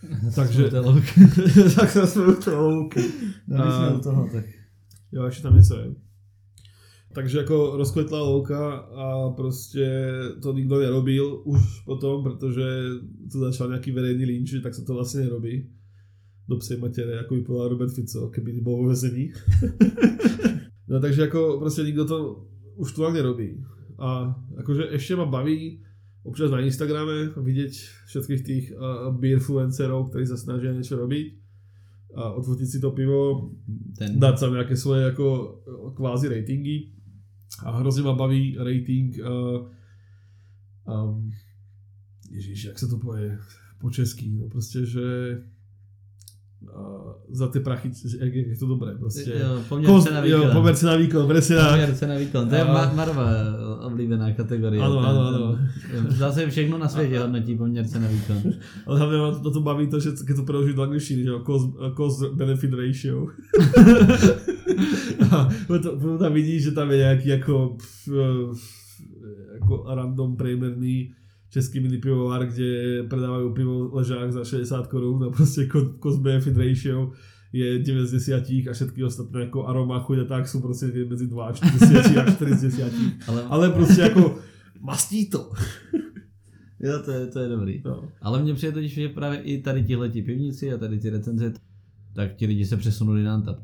Takže- 0.36 0.72
tak 1.76 1.88
sme 1.88 2.32
u 2.32 2.36
toho 2.40 2.64
louky. 2.68 3.00
No, 3.48 3.64
my 3.64 3.96
u 3.96 4.00
toho, 4.00 4.28
tak. 4.32 4.44
Jo, 5.12 5.24
ešte 5.24 5.42
tam 5.42 5.56
něco 5.56 5.74
je. 5.76 6.09
Takže 7.12 7.38
jako 7.38 7.76
rozkvetlá 7.76 8.22
louka 8.22 8.72
a 8.76 9.30
prostě 9.30 10.10
to 10.42 10.52
nikdo 10.52 10.80
nerobil 10.80 11.42
už 11.44 11.80
potom, 11.84 12.22
protože 12.22 12.64
to 13.32 13.38
začal 13.38 13.68
nějaký 13.68 13.90
verejný 13.90 14.24
lynč, 14.24 14.54
tak 14.62 14.74
se 14.74 14.82
to 14.82 14.94
vlastně 14.94 15.20
nerobí. 15.20 15.70
Do 16.48 16.56
psej 16.56 16.76
matere, 16.78 17.12
jako 17.12 17.34
by 17.34 17.40
povedal 17.40 17.68
Robert 17.68 17.94
Fico, 17.94 18.28
keby 18.28 18.52
nebol 18.52 18.76
vo 18.76 18.88
vezení. 18.88 19.32
no 20.88 21.00
takže 21.00 21.22
jako 21.22 21.56
prostě 21.58 21.82
nikdo 21.82 22.04
to 22.04 22.46
už 22.76 22.92
tu 22.92 23.10
nerobí. 23.10 23.64
A 23.98 24.34
akože 24.56 24.88
ešte 24.90 25.16
ma 25.16 25.26
baví 25.26 25.84
občas 26.24 26.50
na 26.50 26.60
Instagrame 26.60 27.32
vidieť 27.36 27.72
všetkých 28.06 28.42
tých 28.44 28.64
uh, 28.72 29.12
beerfluencerov, 29.12 30.08
ktorí 30.08 30.24
sa 30.28 30.36
snažia 30.36 30.72
niečo 30.72 30.96
robiť 30.96 31.26
a 32.16 32.34
odfotiť 32.34 32.68
si 32.68 32.78
to 32.80 32.90
pivo, 32.90 33.52
Ten, 33.98 34.18
dát 34.18 34.40
tam 34.40 34.52
nějaké 34.52 34.76
svoje 34.76 35.04
jako 35.04 35.26
kvázi 35.94 36.28
ratingy 36.28 36.99
a 37.64 37.78
hrozně 37.78 38.02
ma 38.02 38.12
baví 38.12 38.56
rating 38.58 39.18
uh, 39.18 39.68
um, 41.04 41.30
Ježíš, 42.30 42.64
jak 42.64 42.78
se 42.78 42.88
to 42.88 42.98
poje 42.98 43.38
po 43.78 43.90
český, 43.90 44.38
no 44.40 44.48
prostě, 44.48 44.86
že 44.86 45.00
uh, 46.60 47.12
za 47.30 47.48
ty 47.48 47.60
prachy, 47.60 47.90
jak, 48.20 48.34
jak 48.34 48.46
je 48.46 48.56
to 48.56 48.66
dobré, 48.66 48.94
prostě. 48.98 49.30
jo, 49.30 49.62
poměr 49.68 49.90
Kost, 49.90 50.06
cena 50.06 50.24
jo, 50.24 50.38
výkon. 50.38 50.52
pomer 50.52 50.76
cena 50.76 50.96
výkon, 50.96 51.26
presne 51.26 51.56
tak. 51.56 51.70
Poměr 51.70 51.94
cena 51.94 52.14
výkon. 52.14 52.48
To 52.48 52.54
je 52.54 52.64
Marva 52.64 53.30
oblíbená 53.80 54.32
kategorie. 54.32 54.82
Ano, 54.82 54.98
ano, 54.98 55.20
ano. 55.20 55.58
Zase 56.08 56.50
všechno 56.50 56.78
na 56.78 56.88
světě 56.88 57.18
hodnotí 57.18 57.56
poměr 57.56 57.86
cena 57.88 58.08
výkon. 58.08 58.36
Ale 58.86 58.98
hlavně 58.98 59.18
ma 59.18 59.38
to, 59.38 59.50
to 59.50 59.60
baví 59.60 59.86
to, 59.86 60.00
že 60.00 60.10
keď 60.26 60.36
to 60.36 60.42
preloží 60.42 60.72
do 60.72 60.82
angličtiny, 60.82 61.22
že 61.22 61.28
jo, 61.28 61.42
cost, 61.46 61.76
cost 61.96 62.34
benefit 62.34 62.70
ratio. 62.72 63.26
a 65.30 65.48
potom, 65.66 66.18
tam 66.18 66.32
vidíš, 66.32 66.62
že 66.62 66.70
tam 66.70 66.90
je 66.90 66.96
nějaký 66.96 67.28
jako, 67.28 67.76
pf, 67.78 68.08
jako 69.54 69.84
random 69.94 70.36
priemerný 70.36 71.10
český 71.50 71.80
mini 71.80 71.98
pivovar, 71.98 72.46
kde 72.46 73.02
predávajú 73.10 73.50
pivo 73.54 73.90
ležák 73.92 74.32
za 74.32 74.44
60 74.44 74.86
korun 74.86 75.24
a 75.24 75.30
prostě 75.30 75.66
co- 75.66 75.94
cost 76.02 76.20
benefit 76.22 76.56
ratio 76.56 77.12
je 77.52 77.78
9 77.78 78.06
z 78.06 78.12
10 78.12 78.70
a 78.70 78.72
všetky 78.72 79.04
ostatné 79.04 79.40
jako 79.40 79.66
aroma, 79.66 80.00
chuť 80.00 80.18
a 80.18 80.24
tak 80.24 80.48
jsou 80.48 80.60
prostě 80.60 80.86
mezi 80.86 81.26
2 81.26 81.46
a 81.46 81.52
40 81.52 82.16
a 82.16 82.30
4 82.30 82.54
z 82.54 82.62
10. 82.62 82.92
Ale, 83.26 83.42
Ale 83.42 83.70
prostě 83.70 84.00
jako 84.00 84.38
mastí 84.80 85.30
to. 85.30 85.50
jo, 86.80 87.02
to 87.04 87.10
je, 87.10 87.26
to 87.26 87.38
je 87.40 87.48
dobrý. 87.48 87.82
No. 87.84 88.08
Ale 88.22 88.42
mně 88.42 88.54
přijde 88.54 88.72
totiž, 88.72 88.94
že 88.94 89.08
právě 89.08 89.42
i 89.42 89.62
tady 89.62 89.82
tihleti 89.82 90.22
pivníci 90.22 90.72
a 90.72 90.78
tady 90.78 90.98
ty 90.98 91.10
recenze, 91.10 91.52
tak 92.14 92.34
ti 92.34 92.46
lidi 92.46 92.66
se 92.66 92.76
přesunuli 92.76 93.22
na 93.22 93.34
Antap. 93.34 93.58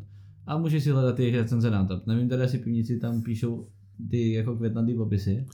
A 0.47 0.59
můžeš 0.59 0.85
si 0.85 0.91
hledat 0.91 1.17
ty 1.17 1.31
recenze 1.31 1.71
na 1.71 1.79
Antap. 1.79 2.07
Nevím 2.07 2.29
teda, 2.29 2.43
jestli 2.43 2.59
pivníci 2.59 2.99
tam 3.01 3.23
píšou 3.23 3.67
ty 4.11 4.33
jako 4.33 4.57
květnatý 4.57 4.95
popisy. 4.95 5.47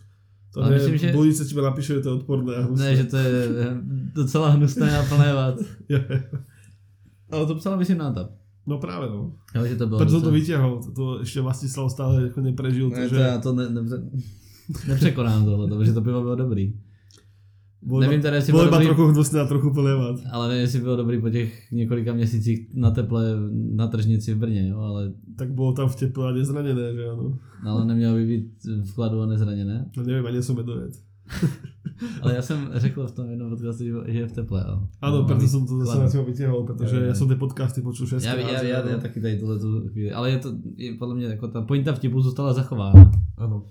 To 0.54 0.60
Ale 0.60 0.70
ne, 0.70 0.76
myslím, 0.76 0.96
že- 0.98 1.06
že... 1.06 1.12
Budice 1.12 1.44
ti 1.44 1.54
napíše, 1.54 1.94
že 1.94 2.00
to 2.00 2.08
je 2.08 2.14
odporné. 2.14 2.54
a 2.56 2.62
husté. 2.64 2.84
Ne, 2.84 2.96
že 2.96 3.04
to 3.04 3.16
je 3.16 3.44
eh, 3.60 3.76
docela 4.14 4.48
hnusné 4.48 4.98
a 4.98 5.02
plné 5.02 5.32
vad. 5.34 5.58
Ale 7.30 7.46
to 7.46 7.54
psala 7.54 7.76
myslím 7.76 7.98
na 7.98 8.06
Antap. 8.06 8.30
No 8.66 8.78
právě 8.78 9.08
no. 9.08 9.32
Jo, 9.54 9.66
že 9.66 9.76
to 9.76 9.86
bylo 9.86 9.98
Proto 9.98 10.20
to 10.20 10.30
vyťahol, 10.30 10.82
to, 10.82 10.90
to 10.92 11.20
ještě 11.20 11.40
Vlastislav 11.40 11.92
stále 11.92 12.22
jako 12.22 12.40
neprežil 12.40 12.90
to, 12.90 12.96
Ne, 12.96 13.08
že... 13.08 13.14
to 13.16 13.20
já 13.22 13.38
to 13.38 13.52
ne, 13.52 13.68
ne, 13.70 13.80
nepřekonám 14.88 15.44
tohle, 15.44 15.68
protože 15.68 15.92
to 15.92 16.00
pivo 16.02 16.20
bylo 16.22 16.36
dobrý. 16.36 16.74
Bolo, 17.82 18.00
Nevím 18.00 18.22
teda, 18.22 18.36
jestli 18.36 18.52
bylo 18.52 18.64
dobrý, 18.70 18.86
trochu 18.86 19.06
hnusné 19.06 19.40
a 19.40 19.46
trochu 19.46 19.70
plievat. 19.74 20.16
ale 20.32 20.48
nevím, 20.48 20.60
jestli 20.62 20.80
bylo 20.80 20.96
dobrý 20.96 21.20
po 21.20 21.30
těch 21.30 21.72
několika 21.72 22.12
měsících 22.14 22.70
na 22.74 22.90
teple 22.90 23.24
na 23.74 23.86
tržnici 23.88 24.34
v 24.34 24.38
Brně, 24.38 24.68
jo, 24.68 24.78
ale, 24.80 25.12
Tak 25.36 25.50
bolo 25.52 25.72
tam 25.72 25.88
v 25.88 25.96
teple 25.96 26.28
a 26.28 26.32
nezranené, 26.32 26.94
že 26.94 27.02
áno. 27.10 27.38
ale 27.66 27.84
nemělo 27.86 28.14
by 28.14 28.24
být 28.26 28.46
vkladu 28.86 29.20
a 29.22 29.26
nezraněné. 29.26 29.90
No 29.96 30.02
neviem, 30.02 30.26
ani 30.26 30.42
som 30.42 30.56
medovec. 30.56 31.02
Ale 32.22 32.34
já 32.34 32.42
jsem 32.42 32.70
řekl 32.74 33.06
v 33.06 33.12
tom 33.12 33.30
jednom 33.30 33.50
podcastu, 33.50 33.84
že 33.84 34.18
je 34.18 34.26
v 34.26 34.32
teple. 34.32 34.64
Jo. 34.68 34.78
Áno, 35.02 35.16
No, 35.22 35.24
preto 35.24 35.38
aby- 35.42 35.48
som 35.48 35.62
to 35.66 35.78
zase 35.86 35.98
na 36.02 36.10
teba 36.10 36.24
vytiahol, 36.26 36.62
pretože 36.66 36.96
Jo, 36.96 37.02
jo. 37.02 37.08
ja 37.08 37.14
som 37.14 37.26
tie 37.30 37.38
podcasty 37.38 37.78
počul 37.82 38.06
6 38.10 38.24
Já, 38.26 38.34
já, 38.34 38.62
já, 38.62 38.78
já, 38.90 38.98
taky 38.98 39.20
tady 39.22 39.38
tohle 39.38 39.58
tu 39.58 39.88
chvíli, 39.88 40.10
ale 40.12 40.30
je 40.30 40.38
to 40.38 40.48
je 40.76 40.94
podle 40.98 41.14
mě 41.14 41.26
jako 41.38 41.48
ta 41.48 41.62
pointa 41.62 41.92
vtipu 41.94 42.20
zůstala 42.22 42.52
zachována. 42.52 43.10
Áno. 43.38 43.66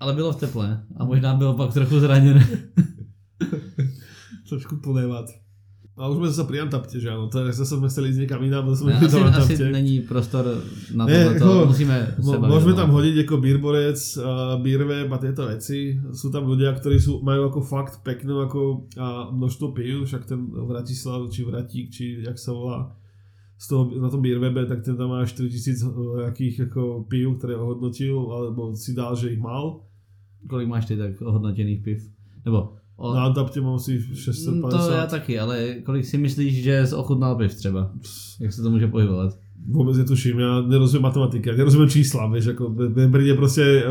Ale 0.00 0.12
bylo 0.14 0.32
v 0.32 0.36
teple 0.36 0.82
a 0.96 1.04
možná 1.04 1.34
bylo 1.34 1.54
pak 1.54 1.72
trochu 1.72 2.00
zraněné. 2.00 2.46
Trošku 4.48 4.76
plievat. 4.76 5.26
A 5.96 6.12
už 6.12 6.20
sme 6.20 6.28
zase 6.28 6.44
pri 6.44 6.60
Antapte, 6.60 7.00
že. 7.00 7.08
To 7.08 7.36
je, 7.40 7.56
zase 7.56 7.80
sme 7.80 7.88
chceli 7.88 8.12
ísť 8.12 8.28
niekam 8.28 8.44
inám, 8.44 8.68
zase 8.68 8.84
sme 8.84 8.92
Ne, 8.92 9.00
išli 9.00 9.20
asi, 9.32 9.54
asi 9.56 9.64
není 9.72 9.94
prostor 10.04 10.44
na 10.92 11.08
Ne, 11.08 11.24
tohle, 11.24 11.32
jako- 11.56 11.66
musíme 11.72 11.96
se 12.20 12.36
bavit. 12.38 12.64
Tom. 12.64 12.76
tam 12.76 12.90
hodiť 12.92 13.16
ako 13.24 13.34
beerborec, 13.40 13.98
uh, 14.20 14.60
beerweb 14.60 15.08
a 15.08 15.18
tieto 15.18 15.48
veci. 15.48 15.96
Sú 16.12 16.28
tam 16.28 16.44
ľudia, 16.44 16.76
ktorí 16.76 17.00
sú, 17.00 17.24
majú 17.24 17.48
ako 17.48 17.60
fakt 17.64 18.04
peknú 18.04 18.44
ako, 18.44 18.92
a 19.00 19.32
množstvo 19.32 19.72
pív, 19.72 20.04
však 20.04 20.28
ten 20.28 20.44
Vratislav, 20.52 21.32
či 21.32 21.40
Vratík, 21.48 21.86
či 21.88 22.20
jak 22.20 22.36
sa 22.36 22.52
volá, 22.52 22.92
z 23.56 23.66
toho, 23.68 23.88
na 24.00 24.08
tom 24.08 24.20
beerwebe, 24.20 24.66
tak 24.66 24.84
ten 24.84 24.96
tam 24.96 25.08
má 25.10 25.24
4000 25.24 25.80
jakých 26.28 26.60
ako 26.68 27.08
pív, 27.08 27.40
ktoré 27.40 27.56
ohodnotil, 27.56 28.12
alebo 28.28 28.76
si 28.76 28.92
dal, 28.92 29.16
že 29.16 29.32
ich 29.32 29.40
mal. 29.40 29.80
Kolik 30.44 30.68
máš 30.68 30.84
ty 30.86 30.96
tak 30.96 31.16
hodnotěných 31.20 31.80
piv? 31.82 31.98
Nebo 32.44 32.76
o, 32.96 33.14
Na 33.14 33.24
Antapte 33.26 33.60
mám 33.60 33.78
si 33.78 33.96
Mm, 33.98 34.14
650. 34.14 34.86
to 34.86 34.92
já 34.92 35.06
taky, 35.06 35.38
ale 35.38 35.74
kolik 35.84 36.04
si 36.04 36.18
myslíš, 36.18 36.62
že 36.62 36.86
jsi 36.86 36.94
ochutnal 36.94 37.34
piv 37.36 37.54
třeba? 37.54 37.92
Jak 38.40 38.52
se 38.52 38.62
to 38.62 38.70
může 38.70 38.86
pohybovat? 38.86 39.38
Vôbec 39.66 39.98
netuším, 39.98 40.38
ja 40.38 40.62
nerozumiem 40.62 41.10
matematiky, 41.10 41.48
ja 41.50 41.58
nerozumiem 41.58 41.90
čísla, 41.90 42.30
vieš, 42.30 42.54
ako 42.54 42.70
v 42.70 43.10
Brne 43.10 43.34
proste 43.34 43.82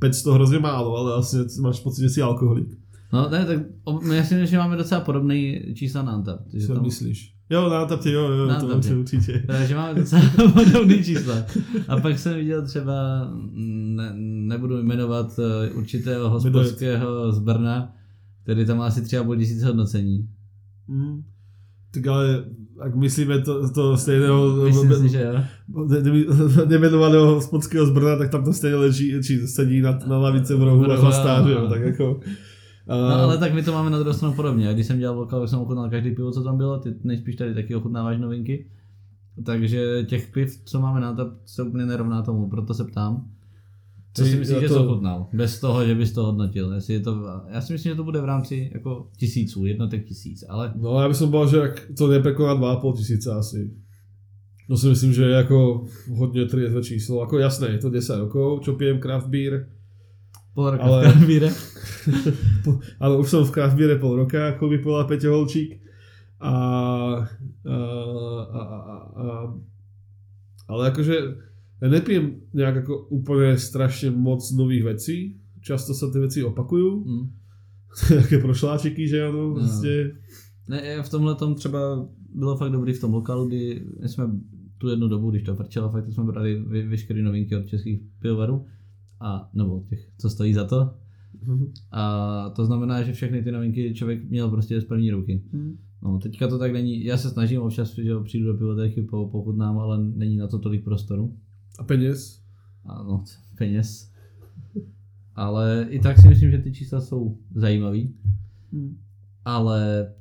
500 0.00 0.24
hrozne 0.32 0.56
málo, 0.56 0.96
ale 0.96 1.20
vlastne 1.20 1.44
máš 1.60 1.84
pocit, 1.84 2.08
že 2.08 2.16
si 2.16 2.20
alkoholik. 2.24 2.72
No 3.12 3.28
ne, 3.28 3.44
tak 3.44 3.58
my 3.84 4.24
si 4.24 4.32
myslím, 4.40 4.48
že 4.48 4.56
máme 4.56 4.80
docela 4.80 5.04
podobný 5.04 5.60
čísla 5.76 6.00
na 6.06 6.16
Antap. 6.16 6.48
Co 6.48 6.72
tam- 6.72 6.80
myslíš? 6.80 7.37
Jo, 7.50 7.70
na 7.70 7.80
Antapte, 7.80 8.10
jo, 8.10 8.32
jo, 8.32 8.46
Na 8.46 8.60
to 8.60 8.66
Antapte. 8.66 8.94
určite. 8.96 9.42
Takže 9.46 9.74
máme 9.74 10.00
docela 10.00 10.22
podobný 10.54 11.04
čísla. 11.04 11.34
A 11.88 12.00
pak 12.00 12.18
jsem 12.18 12.34
viděl 12.34 12.66
třeba, 12.66 12.94
ne, 13.52 14.12
nebudu 14.20 14.82
jmenovat 14.82 15.38
eh, 15.38 15.70
určitého 15.70 16.30
hospodského 16.30 17.32
z 17.32 17.38
Brna, 17.38 17.92
který 18.42 18.66
tam 18.66 18.78
má 18.78 18.86
asi 18.86 19.02
třeba 19.02 19.24
půl 19.24 19.36
tisíce 19.36 19.66
hodnocení. 19.66 20.28
Mm. 20.88 21.22
Tak 21.94 22.06
ale 22.06 22.44
ak 22.80 22.94
myslíme 22.94 23.42
to, 23.42 23.70
to 23.70 23.96
stejného 23.96 24.56
Myslím 24.64 24.94
si, 24.94 25.08
že 25.08 25.22
jo. 25.22 25.42
hospodského 27.34 27.86
z 27.86 27.90
Brna, 27.90 28.16
tak 28.16 28.30
tam 28.30 28.44
to 28.44 28.52
stejně 28.52 28.76
leží, 28.76 29.12
či 29.22 29.46
sedí 29.46 29.80
na, 29.80 29.98
na 30.06 30.18
lavice 30.18 30.54
v 30.54 30.62
rohu 30.62 30.84
V 30.84 30.92
a 30.92 30.96
chlastá, 30.96 31.44
jo, 31.48 31.66
tak 31.68 31.80
jako... 31.82 32.20
No 32.88 33.14
ale 33.14 33.38
tak 33.38 33.54
my 33.54 33.62
to 33.62 33.72
máme 33.72 33.90
na 33.90 33.98
druhou 33.98 34.12
stranu 34.12 34.34
podobně. 34.34 34.74
Když 34.74 34.86
jsem 34.86 34.98
dělal 34.98 35.16
vokal, 35.16 35.40
tak 35.40 35.48
jsem 35.48 35.58
ochutnal 35.58 35.90
každý 35.90 36.10
pivo, 36.10 36.32
co 36.32 36.42
tam 36.42 36.56
bylo, 36.56 36.78
ty 36.78 36.94
nejspíš 37.04 37.36
tady 37.36 37.54
taky 37.54 37.74
ochutnáváš 37.74 38.18
novinky. 38.18 38.66
Takže 39.44 40.04
těch 40.08 40.32
piv, 40.32 40.60
co 40.64 40.80
máme 40.80 41.00
na 41.00 41.14
to, 41.14 41.32
se 41.46 41.62
úplně 41.62 41.86
nerovná 41.86 42.22
tomu, 42.22 42.50
proto 42.50 42.74
se 42.74 42.84
ptám. 42.84 43.30
Co 44.14 44.24
si 44.24 44.36
myslíš, 44.36 44.60
že 44.60 44.68
to- 44.68 44.74
jsi 44.74 44.80
ochutnal? 44.80 45.26
Bez 45.32 45.60
toho, 45.60 45.86
že 45.86 45.94
bys 45.94 46.12
to 46.12 46.24
hodnotil. 46.24 46.72
Jestli 46.72 46.94
je 46.94 47.00
to, 47.00 47.22
já 47.48 47.60
si 47.60 47.72
myslím, 47.72 47.92
že 47.92 47.96
to 47.96 48.04
bude 48.04 48.20
v 48.20 48.24
rámci 48.24 48.70
jako 48.74 49.08
tisíců, 49.16 49.66
jednotek 49.66 50.04
tisíc, 50.04 50.44
ale 50.48 50.72
No 50.76 51.00
já 51.00 51.08
bych 51.08 51.22
bol, 51.22 51.48
že 51.48 51.62
ak 51.62 51.90
to 51.98 52.08
neprekoná 52.08 52.54
2,5 52.54 52.96
tisíce 52.96 53.32
asi. 53.32 53.70
No 54.68 54.76
si 54.76 54.86
myslím, 54.88 55.12
že 55.12 55.22
je 55.22 55.30
jako 55.30 55.84
hodně 56.16 56.44
triezve 56.44 56.82
číslo. 56.82 57.20
Jako 57.20 57.38
jasné, 57.38 57.68
je 57.68 57.78
to 57.78 57.90
10 57.90 58.16
rokov, 58.16 58.60
čo 58.62 58.72
pijem 58.72 59.00
craft 59.00 59.26
beer. 59.26 59.68
Pol 60.58 60.74
roka 60.74 60.82
Ale- 60.82 61.14
v. 61.14 61.46
Po- 62.66 62.82
Ale 62.98 63.14
už 63.22 63.28
som 63.30 63.46
v 63.46 63.54
craft 63.54 63.78
beere 63.78 63.94
pol 64.02 64.18
roka, 64.18 64.58
ako 64.58 64.66
by 64.66 64.76
povedal 64.82 65.06
Peťo 65.06 65.30
Holčík. 65.30 65.78
A, 66.42 66.54
a, 67.62 67.76
a, 68.50 68.62
a, 68.62 68.94
a, 69.14 69.24
ale 70.68 70.82
akože 70.90 71.14
ja 71.78 71.86
nepijem 71.86 72.42
nejak 72.54 72.82
ako 72.82 73.10
úplne 73.14 73.54
strašne 73.54 74.10
moc 74.10 74.42
nových 74.54 74.84
vecí. 74.84 75.16
Často 75.62 75.94
sa 75.94 76.10
tie 76.10 76.18
veci 76.22 76.42
opakujú. 76.42 77.06
Také 78.08 78.38
prošláčiky, 78.42 79.08
že 79.08 79.26
ano, 79.26 79.54
prostě. 79.54 80.10
Ne, 80.68 81.02
v 81.02 81.08
tomhle 81.08 81.34
tom 81.34 81.54
třeba 81.54 82.08
bylo 82.34 82.56
fakt 82.56 82.72
dobrý 82.72 82.92
v 82.92 83.00
tom 83.00 83.14
lokalu, 83.14 83.46
kdy 83.46 83.82
jsme 84.06 84.24
tu 84.78 84.88
jednu 84.88 85.08
dobu, 85.08 85.30
když 85.30 85.42
to 85.42 85.56
frčelo, 85.56 85.90
fakt 85.90 86.08
jsme 86.12 86.24
brali 86.24 86.62
vy, 86.66 86.82
veškeré 86.86 87.22
novinky 87.22 87.56
od 87.56 87.66
českých 87.66 88.00
pivovarů, 88.22 88.66
a, 89.20 89.50
nebo 89.54 89.84
těch, 89.88 90.08
co 90.18 90.30
stojí 90.30 90.54
za 90.54 90.64
to. 90.64 90.94
A 91.92 92.50
to 92.50 92.64
znamená, 92.64 93.02
že 93.02 93.12
všechny 93.12 93.42
ty 93.42 93.52
novinky 93.52 93.94
člověk 93.94 94.30
měl 94.30 94.50
prostě 94.50 94.80
z 94.80 94.84
první 94.84 95.10
ruky. 95.10 95.42
No, 96.02 96.18
teďka 96.18 96.48
to 96.48 96.58
tak 96.58 96.72
není, 96.72 97.04
já 97.04 97.16
se 97.16 97.30
snažím 97.30 97.60
občas, 97.60 97.94
že 97.94 98.20
přijdu 98.24 98.52
do 98.52 98.58
pivotéky, 98.58 99.02
po, 99.02 99.28
pochutnám, 99.28 99.78
ale 99.78 100.04
není 100.04 100.36
na 100.36 100.46
to 100.46 100.58
tolik 100.58 100.84
prostoru. 100.84 101.36
A 101.78 101.84
peněz. 101.84 102.42
Ano, 102.84 103.24
peněz. 103.58 104.12
Ale 105.34 105.86
i 105.90 106.00
tak 106.00 106.18
si 106.18 106.28
myslím, 106.28 106.50
že 106.50 106.58
ty 106.58 106.72
čísla 106.72 107.00
jsou 107.00 107.38
zajímavý. 107.54 108.14
Ale 109.44 110.12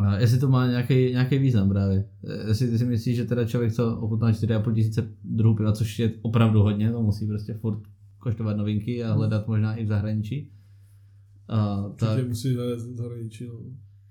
a 0.00 0.18
jestli 0.18 0.38
to 0.38 0.48
má 0.48 0.66
nějaký, 0.66 1.10
nějaký 1.10 1.38
význam 1.38 1.68
právě. 1.68 2.04
Jestli 2.48 2.68
ty 2.68 2.78
si 2.78 2.84
myslíš, 2.84 3.16
že 3.16 3.24
teda 3.24 3.44
člověk, 3.44 3.72
co 3.72 3.96
ochutná 3.96 4.32
4,5 4.32 4.74
tisíce 4.74 5.08
druhů 5.24 5.54
piva, 5.56 5.72
což 5.72 5.98
je 5.98 6.12
opravdu 6.22 6.62
hodně, 6.62 6.92
to 6.92 7.02
musí 7.02 7.26
prostě 7.26 7.54
furt 7.54 7.78
koštovat 8.18 8.56
novinky 8.56 9.04
a 9.04 9.12
hledat 9.12 9.48
možná 9.48 9.74
i 9.74 9.84
v 9.84 9.88
zahraničí. 9.88 10.50
A, 11.48 11.88
tak, 11.96 12.28
musí 12.28 12.54
zajet 12.54 12.80
z 12.80 12.96
zahraničí, 12.96 13.46
no. 13.46 13.54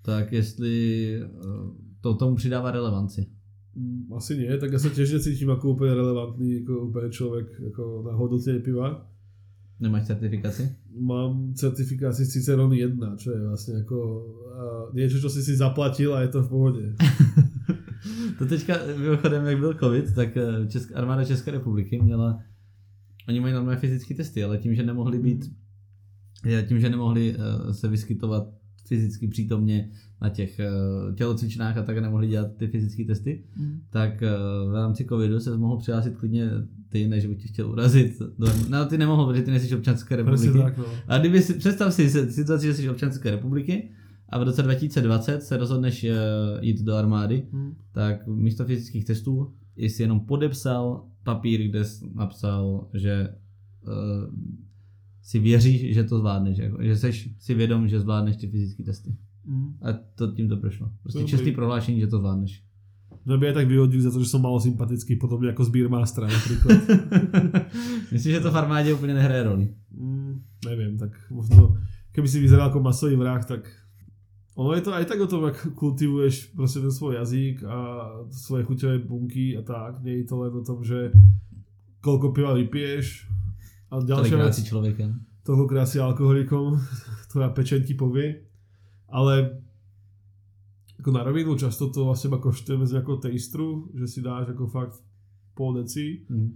tak 0.02 0.32
jestli 0.32 1.16
eh, 1.22 1.28
to 2.02 2.14
tomu 2.14 2.36
přidává 2.36 2.72
relevanci. 2.72 3.26
Mm, 3.76 4.14
Asi 4.14 4.38
nie, 4.38 4.54
tak 4.62 4.70
ja 4.70 4.78
sa 4.78 4.94
tiež 4.94 5.18
necítim 5.18 5.50
ako 5.50 5.74
úplne 5.74 5.98
relevantný, 5.98 6.62
ako 6.62 6.94
úplne 6.94 7.10
človek 7.10 7.74
ako 7.74 8.06
na 8.06 8.14
hodnotenie 8.14 8.62
piva. 8.62 9.10
Nemáš 9.82 10.14
certifikaci? 10.14 10.94
Mám 10.94 11.58
certifikáciu 11.58 12.30
Ciceron 12.30 12.70
1, 12.70 12.94
čo 13.18 13.34
je 13.34 13.40
vlastne 13.42 13.82
ako 13.82 13.98
uh, 13.98 14.43
niečo, 14.94 15.20
čo 15.20 15.30
si 15.30 15.44
si 15.44 15.56
zaplatil 15.56 16.14
a 16.16 16.22
je 16.22 16.30
to 16.30 16.42
v 16.44 16.50
pohode. 16.50 16.84
To 18.38 18.46
teďka 18.46 18.74
mimochodem, 18.98 19.46
jak 19.46 19.60
byl 19.60 19.74
covid, 19.74 20.16
tak 20.16 20.38
eh, 20.38 20.68
Česká, 20.68 20.96
armáda 20.96 21.26
České 21.26 21.52
republiky 21.52 22.02
měla, 22.02 22.40
oni 23.28 23.40
mají 23.40 23.54
normálně 23.54 23.80
fyzické 23.80 24.14
testy, 24.14 24.44
ale 24.44 24.58
tím, 24.58 24.76
že 24.76 24.84
nemohli 24.84 25.20
být, 25.20 25.52
je, 26.46 26.64
tím, 26.64 26.80
že 26.80 26.90
nemohli 26.90 27.36
eh, 27.36 27.74
se 27.74 27.88
vyskytovat 27.88 28.48
fyzicky 28.88 29.28
přítomně 29.28 29.90
na 30.22 30.30
těch 30.30 30.60
eh, 30.60 30.70
tělocvičnách 31.16 31.78
a 31.78 31.84
tak 31.84 31.98
nemohli 31.98 32.28
dělat 32.28 32.48
ty 32.58 32.68
fyzické 32.68 33.06
testy, 33.06 33.44
tak 33.90 34.24
eh, 34.24 34.30
v 34.70 34.74
rámci 34.74 35.06
covidu 35.06 35.40
se 35.40 35.58
mohl 35.58 35.78
přihlásit 35.78 36.16
klidně 36.18 36.50
ty, 36.90 37.08
než 37.08 37.26
bych 37.26 37.42
tě 37.42 37.48
chtěl 37.48 37.72
urazit. 37.72 38.20
Do, 38.40 38.48
no 38.70 38.86
ty 38.86 38.98
nemohl, 38.98 39.26
protože 39.26 39.42
ty 39.42 39.52
nejsi 39.52 39.76
občan 39.76 39.96
České 39.96 40.16
republiky. 40.16 40.60
Tak, 40.60 40.78
no. 40.78 40.86
A 41.08 41.18
kdyby 41.18 41.42
si, 41.42 41.54
představ 41.54 41.94
si 41.94 42.10
situaci, 42.10 42.66
že 42.66 42.74
jsi 42.74 42.90
občan 42.90 43.12
České 43.12 43.32
republiky 43.32 43.90
a 44.30 44.40
v 44.40 44.44
roce 44.44 44.64
2020 44.64 45.44
se 45.44 45.58
rozhodneš 45.58 46.04
eh, 46.04 46.16
jít 46.62 46.82
do 46.82 46.96
armády, 46.96 47.48
Hm. 47.54 47.76
tak 47.92 48.28
místo 48.28 48.66
fyzických 48.66 49.06
testů 49.06 49.54
jsi 49.76 50.04
jenom 50.04 50.20
podepsal 50.20 51.06
papír, 51.24 51.68
kde 51.70 51.86
jsi 51.86 52.06
napsal, 52.16 52.88
že 52.94 53.36
uh, 53.88 54.34
si 55.22 55.40
věříš, 55.40 55.96
že 55.96 56.04
to 56.04 56.20
zvládneš, 56.20 56.58
jako, 56.58 56.84
že 56.84 56.96
jsi 56.98 57.12
si 57.40 57.54
vědom, 57.54 57.88
že 57.88 58.00
zvládneš 58.00 58.38
ty 58.38 58.48
fyzické 58.48 58.84
testy. 58.84 59.16
Hm. 59.46 59.74
A 59.82 59.94
to 60.16 60.32
tím 60.32 60.50
to 60.50 60.58
prošlo. 60.58 60.92
Prostě 61.02 61.20
Dobrý. 61.20 61.32
čestný 61.32 61.52
prohlášení, 61.52 62.00
že 62.00 62.08
to 62.08 62.18
zvládneš. 62.18 62.64
Mňa 63.26 63.38
by 63.38 63.48
aj 63.48 63.54
tak 63.54 63.68
vyhodili 63.68 64.04
za 64.04 64.12
to, 64.12 64.20
že 64.20 64.28
som 64.28 64.44
malo 64.44 64.60
sympatický, 64.60 65.16
podobne 65.16 65.48
ako 65.56 65.64
z 65.64 65.70
Beermastera 65.72 66.28
napríklad. 66.28 66.76
Myslím, 68.12 68.36
že 68.36 68.44
to 68.44 68.52
v 68.52 68.58
armádě 68.58 68.94
úplně 68.94 69.14
nehraje 69.14 69.44
roli. 69.44 69.72
mm, 69.96 70.42
neviem, 70.68 70.98
tak 70.98 71.12
možno 71.32 71.78
keby 72.12 72.28
si 72.28 72.40
vyzeral 72.40 72.68
ako 72.68 72.84
masový 72.84 73.16
vrah, 73.16 73.46
tak 73.46 73.64
ono 74.56 74.74
je 74.74 74.82
to 74.82 74.94
aj 74.94 75.06
tak 75.06 75.20
o 75.22 75.28
tom, 75.28 75.44
jak 75.44 75.68
kultivuješ 75.76 76.46
prostě 76.46 76.80
ten 76.80 76.92
svoj 76.92 77.16
jazyk 77.16 77.64
a 77.64 78.10
svoje 78.32 78.64
chuťové 78.64 78.98
bunky 79.00 79.58
a 79.58 79.62
tak. 79.62 80.04
Nie 80.04 80.18
je 80.18 80.26
to 80.26 80.38
len 80.40 80.54
o 80.54 80.64
tom, 80.64 80.84
že 80.84 81.12
koľko 82.02 82.32
piva 82.36 82.54
vypiješ 82.54 83.28
a 83.92 84.00
vec, 84.00 84.56
si 84.56 84.64
člověkem. 84.66 85.20
toľkokrát 85.44 85.90
si 85.90 86.00
alkoholikom, 86.00 86.78
tvoja 87.32 87.50
pečeň 87.50 87.84
ti 87.84 87.94
povie. 87.94 88.46
Ale 89.10 89.62
ako 91.00 91.10
na 91.12 91.24
rovinu 91.24 91.56
často 91.58 91.90
to 91.90 92.06
vlastne 92.06 92.30
iba 92.30 92.38
koštujeme 92.38 92.86
z 92.86 92.94
nejakého 92.94 93.18
tastru, 93.18 93.90
že 93.94 94.06
si 94.08 94.20
dáš 94.22 94.54
ako 94.54 94.68
fakt 94.68 95.02
pol 95.56 95.74
deci 95.82 96.26
Hm. 96.30 96.50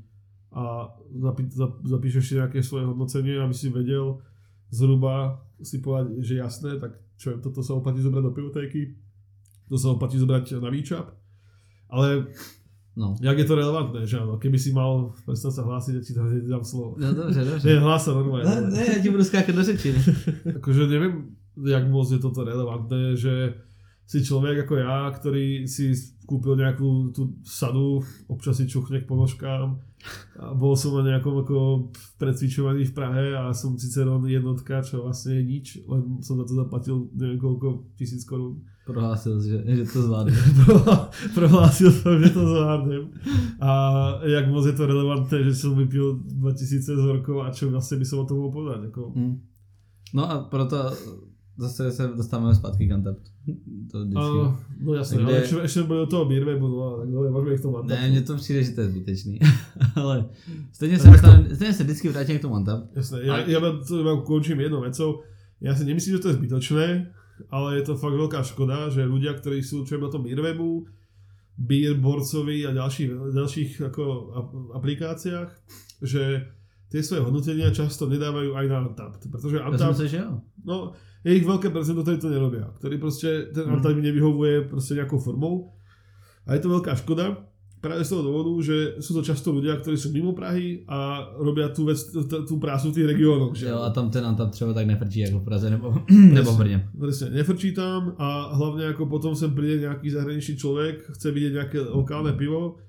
a 0.52 0.90
zapi, 1.22 1.44
zap, 1.50 1.82
zapíšeš 1.86 2.24
si 2.30 2.34
nejaké 2.38 2.62
svoje 2.62 2.86
hodnocenie, 2.86 3.38
aby 3.42 3.54
si 3.54 3.70
vedel, 3.70 4.22
zhruba 4.70 5.42
si 5.62 5.82
povedať, 5.82 6.22
že 6.22 6.34
jasné, 6.42 6.78
tak 6.78 7.07
čo, 7.18 7.38
toto 7.38 7.64
sa 7.64 7.74
oplatí 7.74 8.02
zobrať 8.02 8.24
do 8.24 8.32
pivotéky, 8.32 8.96
to 9.70 9.78
sa 9.78 9.90
oplatí 9.92 10.18
zobrať 10.18 10.62
na 10.62 10.70
výčap. 10.70 11.12
Ale 11.90 12.28
No. 12.98 13.14
jak 13.22 13.38
je 13.38 13.46
to 13.46 13.56
relevantné, 13.56 14.08
že 14.10 14.18
ano, 14.20 14.38
keby 14.42 14.58
si 14.60 14.74
mal, 14.74 15.14
představ 15.26 15.54
se 15.54 15.62
hlásit, 15.62 15.96
já 15.96 16.02
ti 16.02 16.14
hned 16.14 16.44
dám 16.50 16.64
slovo. 16.64 16.96
No 17.00 17.14
dobře, 17.14 17.46
dobře. 17.46 17.68
Ne, 17.74 17.80
hlása 17.80 18.14
normálně. 18.14 18.46
Ne, 18.50 18.62
ne, 18.62 18.86
já 18.96 19.02
ti 19.04 19.10
budu 19.10 19.24
skákat 19.24 19.56
do 19.56 19.64
řeči. 19.64 19.96
Akože 20.56 20.88
nevím, 20.88 21.36
jak 21.68 21.90
moc 21.92 22.12
je 22.12 22.20
toto 22.20 22.44
relevantné, 22.44 23.16
že 23.16 23.54
si 24.08 24.26
člověk 24.26 24.58
jako 24.58 24.76
já, 24.76 25.12
který 25.12 25.68
si 25.68 25.94
kúpil 26.26 26.56
nějakou 26.56 27.08
tu 27.08 27.34
sadu, 27.44 28.00
občas 28.28 28.58
si 28.58 28.68
čuchne 28.68 29.02
k 29.02 29.08
ponožkám 29.08 29.80
a 30.40 30.54
bol 30.54 30.78
som 30.78 30.94
na 31.02 31.04
nejakom 31.04 31.42
ako 31.42 31.90
precvičovaní 32.22 32.86
v 32.86 32.94
Prahe 32.96 33.26
a 33.34 33.50
som 33.52 33.76
Ciceron 33.76 34.24
jednotka, 34.30 34.86
čo 34.86 35.04
vlastne 35.04 35.42
je 35.42 35.44
nič, 35.44 35.66
len 35.90 36.22
som 36.22 36.38
za 36.38 36.46
to 36.46 36.54
zaplatil 36.54 36.96
neviem 37.18 37.42
koľko 37.42 37.90
tisíc 37.98 38.24
korún. 38.24 38.62
Prohlásil, 38.88 39.42
že, 39.44 39.58
že 39.68 39.84
to 39.84 40.08
zvládne. 40.08 40.32
Prohlásil 41.38 41.92
som, 41.92 42.16
že 42.24 42.32
to 42.32 42.40
zvládnem. 42.40 43.04
A 43.60 43.72
jak 44.24 44.48
moc 44.48 44.64
je 44.64 44.76
to 44.78 44.88
relevantné, 44.88 45.44
že 45.44 45.60
som 45.60 45.76
vypil 45.76 46.24
2000 46.24 46.96
zorkov 46.96 47.44
a 47.44 47.52
čo 47.52 47.68
vlastne 47.68 48.00
by 48.00 48.06
som 48.08 48.24
o 48.24 48.28
tom 48.30 48.40
mohol 48.40 48.54
povedať. 48.54 48.88
Ako, 48.94 49.12
Hm. 49.12 49.36
No 50.16 50.24
a 50.24 50.48
proto 50.48 50.96
zase 51.58 51.92
se 51.92 52.08
dostáváme 52.08 52.56
zpátky 52.56 52.88
k 52.88 52.96
Untapped. 52.96 53.24
To 53.92 54.06
vždycky. 54.06 54.20
Áno, 54.22 54.58
no 54.84 54.94
jasné, 54.94 55.18
Kde- 55.18 55.26
ale 55.26 55.42
ešte, 55.42 55.56
ešte 55.64 55.80
bude 55.84 56.00
do 56.00 56.08
toho 56.12 56.26
Beerwebu, 56.30 56.68
no 56.68 56.78
a 56.86 56.92
tak 57.02 57.10
dobre, 57.10 57.30
môžeme 57.34 57.54
ich 57.56 57.60
k 57.60 57.66
tomu 57.66 57.76
Ne, 57.84 58.10
mně 58.10 58.22
to 58.22 58.36
přijde, 58.36 58.64
že 58.64 58.72
to 58.72 58.82
je 58.82 58.88
zbytečný. 58.90 59.36
Ale 59.96 60.26
stejně 60.72 60.98
No 60.98 61.04
se, 61.04 61.10
tak 61.10 61.22
to- 61.22 61.56
stejně 61.56 61.74
se 61.74 61.84
vždycky 61.84 62.10
vrátím 62.10 62.38
k 62.38 62.42
tomu 62.42 62.56
Untapped. 62.56 62.96
Jasné, 62.96 63.18
ja, 63.24 63.34
A- 63.34 63.48
ja 63.50 63.60
vám 63.60 63.82
to 63.88 64.04
vám 64.04 64.22
končím 64.22 64.60
jednou 64.60 64.82
vecou. 64.82 65.24
Ja 65.62 65.74
si 65.74 65.86
nemyslím, 65.90 66.14
že 66.16 66.22
to 66.22 66.28
je 66.30 66.38
zbytočné, 66.38 66.88
ale 67.50 67.82
je 67.82 67.84
to 67.90 67.98
fakt 67.98 68.14
veľká 68.14 68.46
škoda, 68.46 68.94
že 68.94 69.02
ľudia, 69.10 69.34
ktorí 69.34 69.66
sú 69.66 69.82
čo 69.90 69.98
na 69.98 70.10
tom 70.14 70.22
Beerwebu, 70.22 70.86
Beerborcovi 71.58 72.68
a 72.70 72.72
ďalších, 72.74 73.10
ďalších 73.34 73.70
ako 73.90 74.04
ap- 74.38 74.56
aplikáciách, 74.78 75.50
že 76.06 76.46
tie 76.88 77.02
svoje 77.02 77.26
hodnotenia 77.26 77.74
často 77.74 78.06
nedávajú 78.06 78.54
aj 78.54 78.66
na 78.70 78.78
Untapped, 78.86 79.22
pretože 79.32 79.58
Já 79.58 79.64
jsem 79.64 79.72
Untapped, 79.74 79.90
myslel, 79.90 80.08
že 80.08 80.18
jo. 80.18 80.32
no, 80.66 80.94
je 81.28 81.36
ich 81.36 81.44
veľké 81.44 81.68
percento, 81.70 82.02
ktorí 82.02 82.18
to 82.18 82.32
nerobia, 82.32 82.72
ktorí 82.80 82.96
proste 82.98 83.52
ten 83.52 83.68
Mhm. 83.68 83.74
Untapped 83.76 84.00
nevyhovuje 84.00 84.72
proste 84.72 84.96
nejakou 84.96 85.20
formou 85.20 85.76
a 86.48 86.56
je 86.56 86.64
to 86.64 86.72
veľká 86.72 86.96
škoda, 86.96 87.44
práve 87.78 88.02
z 88.02 88.10
toho 88.10 88.24
dôvodu, 88.26 88.52
že 88.64 88.78
sú 89.06 89.14
to 89.14 89.22
často 89.22 89.54
ľudia, 89.54 89.78
ktorí 89.78 89.94
sú 90.02 90.10
mimo 90.10 90.34
Prahy 90.34 90.82
a 90.90 91.30
robia 91.38 91.70
tú 91.70 91.86
vec, 91.86 92.00
tú, 92.10 92.26
tú 92.26 92.56
prácu 92.58 92.90
v 92.90 92.96
tých 92.98 93.08
regiónoch. 93.14 93.54
že 93.54 93.70
Jo, 93.70 93.86
a 93.86 93.94
tam 93.94 94.10
ten 94.10 94.26
Untapped 94.26 94.54
třeba 94.54 94.74
tak 94.74 94.88
nefrčí 94.88 95.20
jako 95.20 95.40
v 95.40 95.44
Praze 95.44 95.70
nebo, 95.70 95.94
nebo 96.34 96.52
v 96.52 96.58
Brně. 96.58 96.90
Presne, 97.00 97.30
nefrčí 97.30 97.72
tam 97.78 98.16
a 98.18 98.56
hlavne 98.56 98.88
ako 98.98 99.06
potom 99.06 99.36
sem 99.36 99.54
príde 99.54 99.86
nejaký 99.86 100.10
zahraničný 100.10 100.58
človek, 100.58 101.14
chce 101.14 101.28
vidieť 101.32 101.54
nejaké 101.54 101.80
lokálne 101.94 102.34
pivo, 102.34 102.82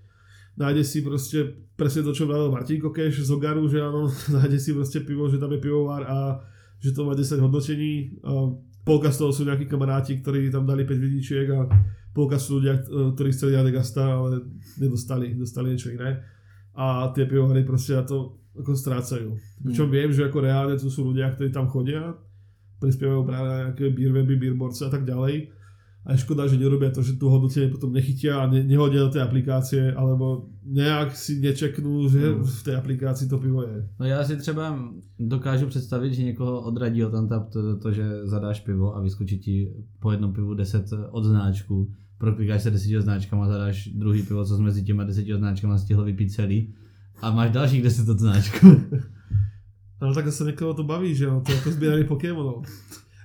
nájde 0.56 0.84
si 0.84 1.04
proste 1.04 1.38
presne 1.76 2.02
to, 2.02 2.16
čo 2.16 2.26
vravel 2.26 2.50
Martin 2.50 2.80
Kokeš 2.80 3.22
z 3.22 3.30
Ogaru, 3.30 3.68
že 3.68 3.84
áno, 3.84 4.08
nájde 4.40 4.58
si 4.58 4.72
proste 4.72 5.04
pivo, 5.04 5.28
že 5.28 5.36
tam 5.36 5.52
je 5.52 5.60
pivovar 5.60 6.02
a 6.08 6.40
že 6.78 6.94
to 6.94 7.06
má 7.06 7.14
10 7.14 7.42
hodnotení. 7.42 8.18
A 8.22 8.54
polka 8.86 9.12
z 9.12 9.20
toho 9.20 9.30
sú 9.34 9.44
nejakí 9.44 9.68
kamaráti, 9.68 10.18
ktorí 10.22 10.48
tam 10.48 10.64
dali 10.64 10.86
5 10.86 10.96
vidičiek 10.96 11.46
a 11.52 11.68
polka 12.16 12.40
sú 12.40 12.58
ľudia, 12.62 12.82
ktorí 12.88 13.30
chceli 13.30 13.54
dať 13.54 13.68
Gasta, 13.70 14.04
ale 14.04 14.42
nedostali, 14.80 15.36
dostali 15.36 15.74
niečo 15.74 15.92
iné. 15.92 16.24
A 16.78 17.10
tie 17.12 17.26
pivovary 17.26 17.66
proste 17.66 17.98
na 17.98 18.06
to 18.06 18.38
ako 18.58 18.74
strácajú. 18.74 19.38
Pričom 19.62 19.86
viem, 19.90 20.10
že 20.10 20.26
ako 20.26 20.38
reálne 20.42 20.74
tu 20.78 20.90
sú 20.90 21.06
ľudia, 21.10 21.30
ktorí 21.34 21.50
tam 21.54 21.70
chodia, 21.70 22.14
prispievajú 22.78 23.22
práve 23.26 23.46
na 23.50 23.56
nejaké 23.70 23.90
beerweby, 23.90 24.34
beerboards 24.38 24.82
a 24.82 24.90
tak 24.90 25.02
ďalej. 25.06 25.57
A 26.08 26.16
je 26.16 26.24
škoda, 26.24 26.48
že 26.48 26.56
nerobia 26.56 26.88
to, 26.88 27.04
že 27.04 27.20
tu 27.20 27.28
hodnotenie 27.28 27.68
potom 27.68 27.92
nechytia 27.92 28.40
a 28.40 28.48
ne, 28.48 28.64
nehodia 28.64 29.04
do 29.04 29.12
tej 29.12 29.20
aplikácie, 29.28 29.92
alebo 29.92 30.48
nejak 30.64 31.12
si 31.12 31.36
nečeknú, 31.36 32.08
že 32.08 32.32
Hmm. 32.32 32.48
v 32.48 32.60
tej 32.64 32.74
aplikácii 32.80 33.28
to 33.28 33.36
pivo 33.36 33.60
je. 33.62 33.84
No 34.00 34.06
já 34.08 34.24
si 34.24 34.36
třeba 34.36 34.72
dokážu 35.20 35.66
představit, 35.66 36.14
že 36.14 36.22
někoho 36.32 36.60
odradí 36.64 37.04
od 37.04 37.12
Untapped 37.14 37.52
to, 37.52 37.76
to, 37.76 37.92
že 37.92 38.24
zadáš 38.24 38.60
pivo 38.64 38.96
a 38.96 39.00
vyskočí 39.04 39.38
ti 39.38 39.68
po 40.00 40.10
jednom 40.12 40.32
pivu 40.32 40.54
10 40.54 40.88
odznáčků. 41.10 41.92
Proklikáš 42.18 42.62
se 42.62 42.70
10 42.70 42.96
odznáčkama, 42.96 43.48
zadáš 43.48 43.88
druhý 43.92 44.22
pivo, 44.22 44.44
co 44.44 44.58
mezi 44.58 44.82
těma 44.82 45.04
10 45.04 45.28
odznáčkama 45.34 45.78
stihl 45.78 46.04
vypít 46.04 46.32
celý. 46.32 46.72
A 47.20 47.30
máš 47.30 47.50
dalších 47.50 47.82
10 47.82 48.08
odznáčků. 48.08 48.66
Ale 50.00 50.14
tak 50.14 50.30
sa 50.30 50.46
niekoho 50.46 50.78
to 50.78 50.86
baví, 50.86 51.10
že 51.10 51.26
no, 51.26 51.42
to 51.42 51.50
je 51.50 51.58
ako 51.58 51.74
zbieranie 51.74 52.06
Pokémonov. 52.06 52.62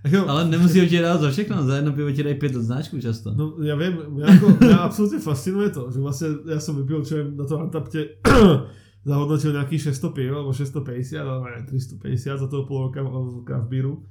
Ako, 0.03 0.27
Ale 0.27 0.51
nemusí 0.51 0.83
ti 0.89 0.99
dát 0.99 1.21
za 1.21 1.31
všechno, 1.31 1.63
za 1.63 1.75
jedno 1.75 1.93
pivo 1.93 2.11
ti 2.11 2.23
dají 2.23 2.35
pět 2.35 2.55
odznáčků 2.55 2.99
často. 2.99 3.31
No 3.31 3.55
ja 3.63 3.79
viem, 3.79 3.95
mňa, 3.95 4.25
ako, 4.35 4.45
mňa 4.59 4.77
absolútne 4.83 5.19
fascinuje 5.23 5.71
to, 5.71 5.87
že 5.95 5.99
vlastne 6.03 6.27
ja 6.43 6.59
som 6.59 6.75
vypil, 6.75 7.07
viem, 7.07 7.39
na 7.39 7.47
tom 7.47 7.63
Antapte 7.63 8.19
zahodnotil 9.07 9.55
nejakých 9.55 9.95
600 9.95 10.11
piv, 10.11 10.29
alebo 10.35 10.51
650, 10.51 11.23
alebo 11.23 11.47
aj 11.47 11.71
350 11.71 12.35
za 12.35 12.47
toho 12.51 12.67
pol 12.67 12.91
roka 12.91 12.99
v 12.99 13.47
craft 13.47 13.67
beeru. 13.71 14.03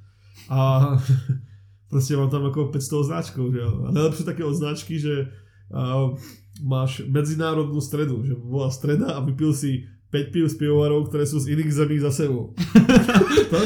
A 0.48 0.96
proste 1.92 2.16
mám 2.16 2.32
tam 2.32 2.48
ako 2.48 2.72
500 2.72 3.02
označkov, 3.04 3.44
že 3.52 3.60
jo. 3.60 3.70
A 3.84 3.88
najlepšie 3.92 4.24
také 4.24 4.42
označky, 4.48 4.96
že 4.96 5.28
uh, 5.76 6.16
máš 6.64 7.04
medzinárodnú 7.04 7.84
stredu, 7.84 8.24
že 8.24 8.32
bola 8.32 8.72
streda 8.72 9.12
a 9.12 9.20
vypil 9.20 9.52
si 9.52 9.84
5 10.12 10.28
piv 10.28 10.44
z 10.44 10.56
pivovarov, 10.60 11.08
ktoré 11.08 11.24
sú 11.24 11.40
z 11.40 11.56
iných 11.56 11.72
zemí 11.72 11.96
za 11.96 12.12
sebou. 12.12 12.52
To, 13.52 13.60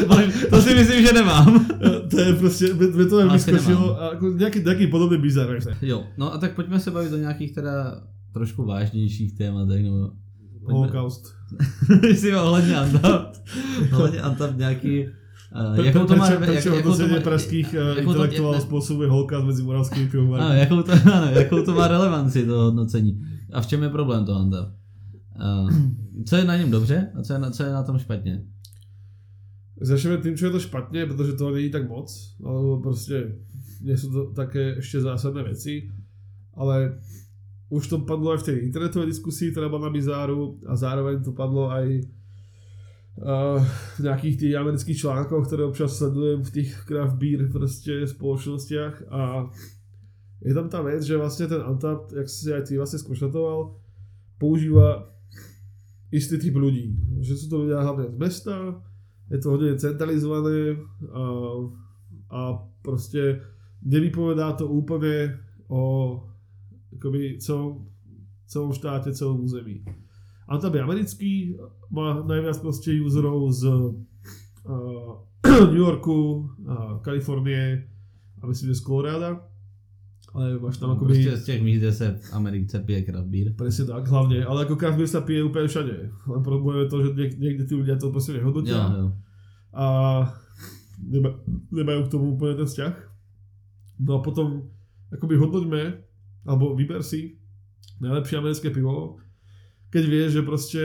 to 0.51 0.59
si 0.67 0.75
myslím, 0.75 0.99
že 1.07 1.13
nemám. 1.15 1.47
to 2.11 2.17
je 2.19 2.31
proste, 2.35 2.75
mne 2.75 2.91
mne 2.91 3.07
to 3.07 3.17
vyskočilo, 3.31 3.87
nemám. 3.87 4.03
a 4.03 4.05
ako 4.19 4.25
nejaký, 4.35 4.59
nejaký 4.67 4.87
podobný 4.91 5.23
bizar. 5.23 5.47
Jo, 5.79 6.11
no 6.19 6.35
a 6.35 6.43
tak 6.43 6.59
pojďme 6.59 6.83
se 6.83 6.91
bavit 6.91 7.13
o 7.15 7.17
nějakých 7.23 7.55
teda 7.55 8.03
trošku 8.35 8.67
vážnějších 8.67 9.39
tématech, 9.39 9.83
nebo 9.87 10.11
Holokaust. 10.67 11.35
si 12.15 12.35
ohledně 12.35 12.75
Untapped, 12.83 13.43
ohledně 13.95 14.23
Untapped 14.23 14.59
nějaký, 14.59 15.07
uh, 15.79 15.87
jakou 15.87 16.05
to 16.05 16.17
má, 16.17 16.31
jak, 16.31 16.39
prečo 16.39 16.75
jakou 16.75 16.97
to 16.97 17.09
má, 17.09 17.21
pražských 17.21 17.75
uh, 18.05 18.15
to- 18.15 18.53
ne- 18.53 18.61
spôsobuje 18.61 19.07
holokaust 19.09 19.47
medzi 19.47 19.63
moravskými 19.63 20.05
ano, 20.05 20.11
pivovarmi. 20.11 20.59
jakou 20.59 20.83
to, 20.83 20.93
ano, 20.93 21.27
jakou 21.31 21.63
to 21.63 21.73
má 21.75 21.89
relevanci 21.89 22.47
to 22.47 22.55
hodnocení. 22.75 23.23
A 23.53 23.61
v 23.63 23.67
čem 23.67 23.83
je 23.83 23.89
problém 23.89 24.27
toho 24.27 24.43
Untapped? 24.43 24.86
Uh, 25.37 25.71
co 26.25 26.37
je 26.37 26.45
na 26.45 26.57
něm 26.57 26.71
dobře 26.71 27.13
a 27.15 27.23
co 27.23 27.33
je 27.33 27.39
na, 27.39 27.51
co 27.51 27.63
je 27.63 27.73
na 27.73 27.83
tom 27.83 27.99
špatně? 27.99 28.45
Začneme 29.77 30.17
tým, 30.25 30.37
čo 30.37 30.49
je 30.49 30.57
to 30.57 30.61
špatne, 30.61 31.05
pretože 31.05 31.37
toho 31.37 31.53
není 31.53 31.69
tak 31.69 31.85
moc, 31.85 32.09
alebo 32.41 32.81
proste 32.81 33.45
nie 33.85 33.93
sú 33.93 34.09
to 34.09 34.21
také 34.33 34.81
ešte 34.81 35.05
zásadné 35.05 35.45
veci, 35.45 35.93
ale 36.57 36.97
už 37.69 37.85
to 37.85 38.01
padlo 38.09 38.33
aj 38.33 38.41
v 38.41 38.47
tej 38.49 38.57
internetovej 38.73 39.13
diskusii, 39.13 39.53
ktorá 39.53 39.69
bola 39.69 39.93
na 39.93 39.93
Bizáru 39.93 40.57
a 40.65 40.81
zároveň 40.81 41.21
to 41.21 41.37
padlo 41.37 41.69
aj 41.69 42.09
uh, 43.21 43.61
v 44.01 44.01
nejakých 44.01 44.37
tých 44.41 44.55
amerických 44.57 44.97
článkoch, 44.97 45.45
ktoré 45.45 45.69
občas 45.69 45.93
sledujem 45.93 46.41
v 46.41 46.55
tých 46.57 46.71
craft 46.89 47.21
beer 47.21 47.45
proste 47.53 48.09
spoločnostiach 48.09 49.13
a 49.13 49.53
je 50.41 50.53
tam 50.57 50.73
tá 50.73 50.81
vec, 50.81 51.05
že 51.05 51.21
vlastne 51.21 51.53
ten 51.53 51.61
Untapped, 51.61 52.17
jak 52.17 52.29
si 52.33 52.49
aj 52.49 52.65
ty 52.65 52.81
vlastne 52.81 52.97
skonštatoval, 52.97 53.77
používa 54.41 55.16
istý 56.11 56.39
typ 56.39 56.55
ľudí. 56.55 56.95
Že 57.23 57.35
sú 57.35 57.47
to 57.51 57.57
ľudia 57.67 57.83
hlavne 57.83 58.13
z 58.13 58.17
mesta, 58.19 58.57
je 59.27 59.39
to 59.43 59.59
hodne 59.59 59.75
centralizované 59.75 60.79
a, 61.11 61.23
a 62.31 62.41
proste 62.83 63.43
nevypovedá 63.83 64.55
to 64.55 64.71
úplne 64.71 65.35
o 65.67 66.15
akoby 66.95 67.43
celom, 67.43 67.91
celom 68.47 68.71
štáte, 68.71 69.11
celom 69.11 69.43
území. 69.43 69.83
Antab 70.47 70.79
je 70.79 70.83
americký, 70.83 71.33
má 71.91 72.23
najviac 72.23 72.63
proste 72.63 72.95
userov 73.03 73.51
z 73.51 73.63
uh, 73.67 75.19
New 75.75 75.83
Yorku, 75.83 76.47
uh, 76.63 77.03
Kalifornie 77.03 77.83
a 78.39 78.47
myslím, 78.47 78.71
že 78.71 78.79
z 78.79 78.87
Colorada. 78.87 79.43
Ale 80.37 80.61
máš 80.61 80.77
tam 80.77 80.93
akoby... 80.93 81.17
Prostě 81.17 81.37
z 81.37 81.45
těch 81.45 81.63
míst, 81.63 81.81
kde 81.81 81.93
se 81.93 82.07
v 82.21 82.35
Americe 82.37 82.77
pije 82.85 83.09
craft 83.09 83.29
beer. 83.33 83.57
Presne 83.57 83.85
tak, 83.89 84.05
hlavne. 84.05 84.45
Ale 84.45 84.69
ako 84.69 84.77
craft 84.77 85.01
beer 85.01 85.09
sa 85.09 85.25
pije 85.25 85.41
úplne 85.41 85.65
všade. 85.65 86.13
Len 86.13 86.43
problém 86.45 86.85
je 86.85 86.89
to, 86.93 86.97
že 87.01 87.09
niek- 87.17 87.39
niekde 87.41 87.65
tí 87.65 87.73
ľudia 87.73 87.97
to 87.97 88.13
proste 88.13 88.37
nehodnotia. 88.37 88.77
Jo, 88.77 88.93
jo. 89.01 89.09
a 89.73 89.85
nema, 91.01 91.41
nemajú 91.73 92.01
k 92.05 92.13
tomu 92.13 92.37
úplne 92.37 92.61
ten 92.61 92.69
vzťah. 92.69 92.95
No 94.05 94.21
a 94.21 94.21
potom 94.21 94.69
akoby 95.09 95.41
hodnoťme, 95.41 95.83
alebo 96.45 96.77
vyber 96.77 97.01
si 97.01 97.41
najlepšie 98.01 98.37
americké 98.37 98.69
pivo, 98.69 99.17
keď 99.89 100.05
vieš, 100.05 100.31
že 100.37 100.43
proste 100.45 100.83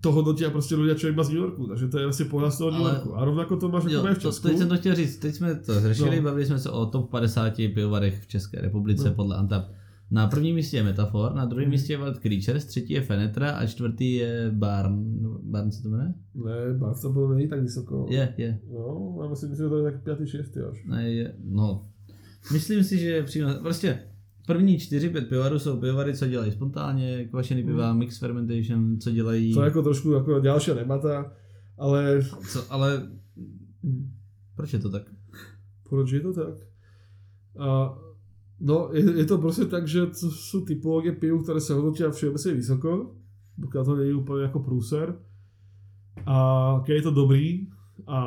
to 0.00 0.12
hodnotia 0.12 0.50
proste 0.50 0.78
ľudia, 0.78 0.94
čo 0.94 1.06
je 1.08 1.12
iba 1.12 1.24
z 1.26 1.30
New 1.34 1.42
Yorku, 1.42 1.66
takže 1.66 1.88
to 1.90 1.96
je 1.98 2.04
asi 2.06 2.24
pohľad 2.30 2.52
z 2.54 2.58
toho 2.58 2.70
New 2.70 2.86
Yorku. 2.86 3.10
A 3.18 3.24
rovnako 3.24 3.56
to 3.56 3.66
máš 3.68 3.84
Jo, 3.90 3.98
ako 3.98 4.08
aj 4.08 4.14
v 4.14 4.22
to, 4.22 4.28
Česku. 4.30 4.48
teď 4.48 4.58
jsem 4.58 4.68
to 4.68 4.76
chtěl 4.76 4.94
říct, 4.94 5.16
teď 5.18 5.34
jsme 5.34 5.54
to 5.54 5.80
řešili, 5.80 6.16
No. 6.16 6.22
bavili 6.22 6.46
jsme 6.46 6.58
se 6.58 6.70
o 6.70 6.86
top 6.86 7.10
50 7.10 7.68
pivovarech 7.74 8.22
v 8.22 8.26
České 8.26 8.60
republice 8.60 9.08
No. 9.08 9.14
podle 9.14 9.36
Antap. 9.36 9.64
Na 10.10 10.26
prvním 10.26 10.54
místě 10.54 10.76
je 10.76 10.82
Metafor, 10.82 11.34
na 11.34 11.42
Mhm. 11.42 11.50
druhém 11.50 11.70
místě 11.70 11.92
je 11.92 11.96
Wild 11.98 12.18
Creatures, 12.18 12.64
třetí 12.64 12.92
je 12.92 13.00
Fenetra 13.00 13.50
a 13.50 13.66
čtvrtý 13.66 14.14
je 14.14 14.50
Barn. 14.54 15.04
Barn 15.42 15.70
se 15.70 15.82
to 15.82 15.88
jmenuje? 15.88 16.14
Ne, 16.34 16.78
Barca 16.78 17.00
to 17.02 17.12
bylo 17.12 17.34
není 17.34 17.48
tak 17.48 17.60
vysoko. 17.60 18.06
Je, 18.10 18.34
je. 18.36 18.58
No, 18.72 19.18
já 19.22 19.28
myslím, 19.30 19.54
že 19.54 19.68
to 19.68 19.76
je 19.78 19.92
tak 19.92 20.02
5. 20.02 20.26
6. 20.26 20.56
až. 20.70 20.84
Ne, 20.86 21.10
je. 21.12 21.34
No. 21.44 21.86
Myslím 22.52 22.84
si, 22.84 22.98
že 22.98 23.06
je 23.10 23.22
přínos. 23.22 23.54
Prostě 23.62 23.98
první 24.48 24.78
čtyři, 24.78 25.08
pět 25.08 25.28
pivarů 25.28 25.58
jsou 25.58 25.80
pivary, 25.80 26.16
co 26.16 26.26
dělají 26.26 26.52
spontánně, 26.52 27.24
kvašený 27.24 27.62
piva, 27.62 27.92
mix 27.92 28.18
fermentation, 28.18 29.00
co 29.00 29.10
dělají, 29.10 29.54
To 29.54 29.60
je 29.60 29.64
jako 29.64 29.82
trošku 29.82 30.12
jako 30.12 30.40
ďalšia 30.40 30.74
debata, 30.74 31.32
ale 31.78 32.24
co, 32.52 32.72
ale 32.72 33.10
proč 34.56 34.72
je 34.72 34.78
to 34.78 34.90
tak? 34.90 35.02
proč 35.88 36.10
je 36.10 36.20
to 36.20 36.32
tak? 36.32 36.54
A, 37.58 37.98
no, 38.60 38.90
je, 38.92 39.18
je, 39.18 39.24
to 39.24 39.38
prostě 39.38 39.64
tak, 39.64 39.88
že 39.88 40.06
to 40.06 40.30
sú 40.30 40.64
typológie 40.64 41.12
piv, 41.12 41.42
ktoré 41.42 41.60
sa 41.60 41.74
hodnotia 41.74 42.10
všeobecne 42.10 42.52
vysoko, 42.54 42.90
pokiaľ 43.60 43.82
to 43.84 43.96
nie 43.96 44.06
je 44.12 44.18
úplne 44.18 44.44
ako 44.46 44.60
prúser. 44.60 45.14
A 46.26 46.36
keď 46.86 46.94
je 46.96 47.02
to 47.02 47.12
dobrý 47.14 47.46
a 48.06 48.18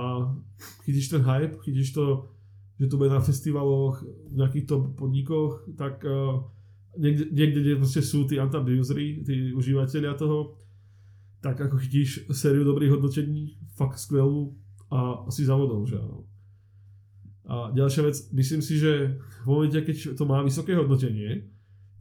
chytíš 0.84 1.10
ten 1.10 1.21
hype, 1.21 1.60
chytíš 1.63 1.93
to, 1.93 2.31
že 2.82 2.89
to 2.89 2.98
bude 2.98 3.13
na 3.13 3.22
festivaloch, 3.22 4.02
v 4.02 4.36
nejakých 4.41 4.65
top 4.65 4.98
podnikoch, 4.98 5.70
tak 5.78 6.02
uh, 6.02 6.41
niekde, 6.98 7.30
niekde, 7.30 7.60
kde 7.62 7.74
proste 7.78 8.02
sú 8.02 8.26
tí 8.26 8.41
antabusery, 8.41 9.22
tí 9.22 9.54
užívateľia 9.54 10.17
toho, 10.17 10.58
tak 11.46 11.62
ako 11.62 11.78
chytíš 11.78 12.26
sériu 12.34 12.65
dobrých 12.65 12.98
hodnotení, 12.98 13.54
fakt 13.78 14.02
skvelú 14.02 14.58
a 14.89 15.30
si 15.30 15.46
za 15.46 15.54
vodou, 15.54 15.86
že 15.86 16.02
áno. 16.02 16.26
A 17.46 17.70
ďalšia 17.70 18.02
vec, 18.06 18.17
myslím 18.34 18.62
si, 18.65 18.82
že 18.82 19.17
v 19.44 19.46
momente, 19.46 19.78
keď 19.78 20.17
to 20.17 20.24
má 20.26 20.41
vysoké 20.41 20.74
hodnotenie, 20.74 21.50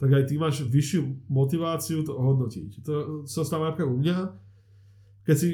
tak 0.01 0.17
aj 0.17 0.33
ty 0.33 0.41
máš 0.41 0.65
vyššiu 0.65 1.29
motiváciu 1.29 2.01
to 2.09 2.17
hodnotiť. 2.17 2.69
To 2.89 2.93
sa 3.29 3.45
stáva 3.45 3.73
napríklad 3.73 3.93
u 3.93 3.99
mňa, 4.01 4.17
keď 5.29 5.37
si 5.37 5.49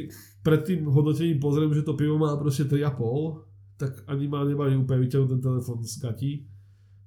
pred 0.47 0.63
tým 0.63 0.87
hodnotením 0.87 1.43
pozriem, 1.43 1.75
že 1.75 1.83
to 1.83 1.99
pivo 1.99 2.15
má 2.15 2.35
proste 2.39 2.71
3,5, 2.71 3.46
tak 3.77 3.93
ani 4.09 4.29
ma 4.29 4.45
nebaví 4.45 4.77
úplne 4.77 5.05
vyťahnuť 5.05 5.29
ten 5.29 5.41
telefon 5.41 5.79
z 5.85 5.97
gatí. 6.01 6.33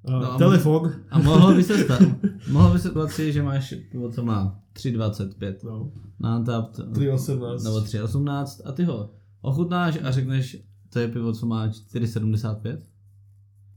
No 0.08 0.19
Uh, 0.19 0.25
a- 0.25 0.38
telefon, 0.39 0.91
A 1.12 1.19
mohlo 1.19 1.51
by 1.51 1.63
se 1.63 1.84
stát, 1.84 1.99
mohlo 2.51 2.71
by 2.73 2.79
se 2.79 2.89
stát 2.89 3.12
že 3.19 3.43
máš 3.43 3.73
pivo, 3.91 4.08
co 4.12 4.23
má 4.25 4.55
3,25 4.73 5.60
no, 5.63 5.91
na 6.19 6.38
Untapped, 6.39 6.79
3,18. 6.95 7.63
nebo 7.63 7.77
3,18 7.84 8.62
a 8.65 8.71
ty 8.71 8.84
ho 8.84 9.10
ochutnáš 9.41 9.99
a 10.03 10.12
řekneš, 10.12 10.58
to 10.89 10.99
je 10.99 11.08
pivo, 11.08 11.34
co 11.34 11.45
má 11.45 11.67
4,75? 11.67 12.79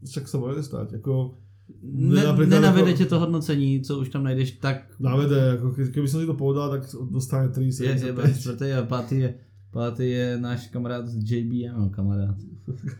Však 0.06 0.28
sa 0.28 0.38
môže 0.38 0.62
stať. 0.62 0.98
Ako, 1.02 1.42
Ne, 1.82 2.46
nenavede 2.46 2.92
tě 2.92 3.06
to 3.06 3.18
hodnocení, 3.20 3.80
co 3.80 3.98
už 3.98 4.08
tam 4.08 4.24
najdeš, 4.24 4.50
tak 4.50 4.76
Navede, 5.00 5.52
ako 5.52 5.72
ke- 5.72 5.88
keby 5.90 6.08
som 6.08 6.20
si 6.20 6.26
to 6.26 6.34
povedal, 6.34 6.70
tak 6.70 6.86
dostane 7.10 7.48
je, 7.48 7.88
je 7.88 8.12
3,75. 8.12 8.38
čtvrtý 8.40 8.72
a 8.72 8.82
pátý 8.82 9.16
je, 9.18 9.34
pátý 9.72 10.04
je 10.10 10.38
náš 10.38 10.68
kamarád 10.68 11.08
z 11.08 11.16
JBM, 11.24 11.72
no, 11.78 11.88
kamarád. 11.90 12.36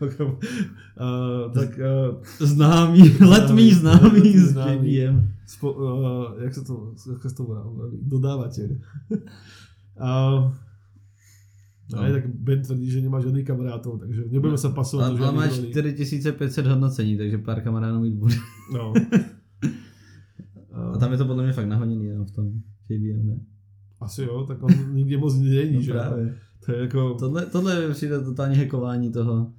uh, 0.01 1.51
tak 1.53 1.69
uh, 1.79 2.17
Známý, 2.47 3.01
letmý 3.21 3.73
známý 3.73 4.33
z 4.37 4.51
Známý. 4.57 4.93
JBM. 4.93 5.17
spo, 5.45 5.69
uh, 5.73 6.41
jak 6.43 6.53
sa 6.53 6.61
to, 6.65 6.97
jak 6.97 7.21
sa 7.21 7.31
to 7.37 7.43
vraví, 7.45 7.97
dodávateľ. 8.01 8.69
uh, 10.01 10.49
no. 11.93 11.99
No. 12.01 12.09
tak 12.11 12.25
Ben 12.27 12.61
tvrdí, 12.65 12.89
že 12.89 13.01
nemá 13.05 13.21
žádný 13.21 13.43
kamarátov, 13.45 13.99
takže 14.01 14.25
nebudeme 14.33 14.57
pasovať 14.57 15.05
Ale, 15.13 15.19
do 15.19 15.25
ale 15.29 15.45
rolí. 15.47 15.69
4500 15.71 16.65
hodnocení, 16.67 17.17
takže 17.17 17.37
pár 17.37 17.61
kamarádů 17.61 17.99
mít 18.01 18.15
bude. 18.17 18.35
No. 18.73 18.93
A 20.73 20.97
tam 20.97 21.11
je 21.11 21.17
to 21.17 21.25
podle 21.25 21.43
mě 21.43 21.53
fakt 21.53 21.67
nahoněný 21.69 22.05
jenom 22.05 22.25
v 22.25 22.31
tom 22.31 22.45
JBM, 22.89 23.27
ne? 23.29 23.37
Asi 24.01 24.21
jo, 24.23 24.43
tak 24.47 24.63
on 24.63 24.71
nikde 24.95 25.17
moc 25.17 25.35
není, 25.37 25.73
No 25.73 25.81
že? 25.81 25.91
právě. 25.91 26.35
To 26.65 26.71
je 26.71 26.81
jako... 26.81 27.13
Tohle, 27.19 27.45
tohle 27.45 27.87
mi 27.87 27.93
přijde 27.93 28.19
totální 28.19 28.55
hackování 28.57 29.11
toho, 29.11 29.51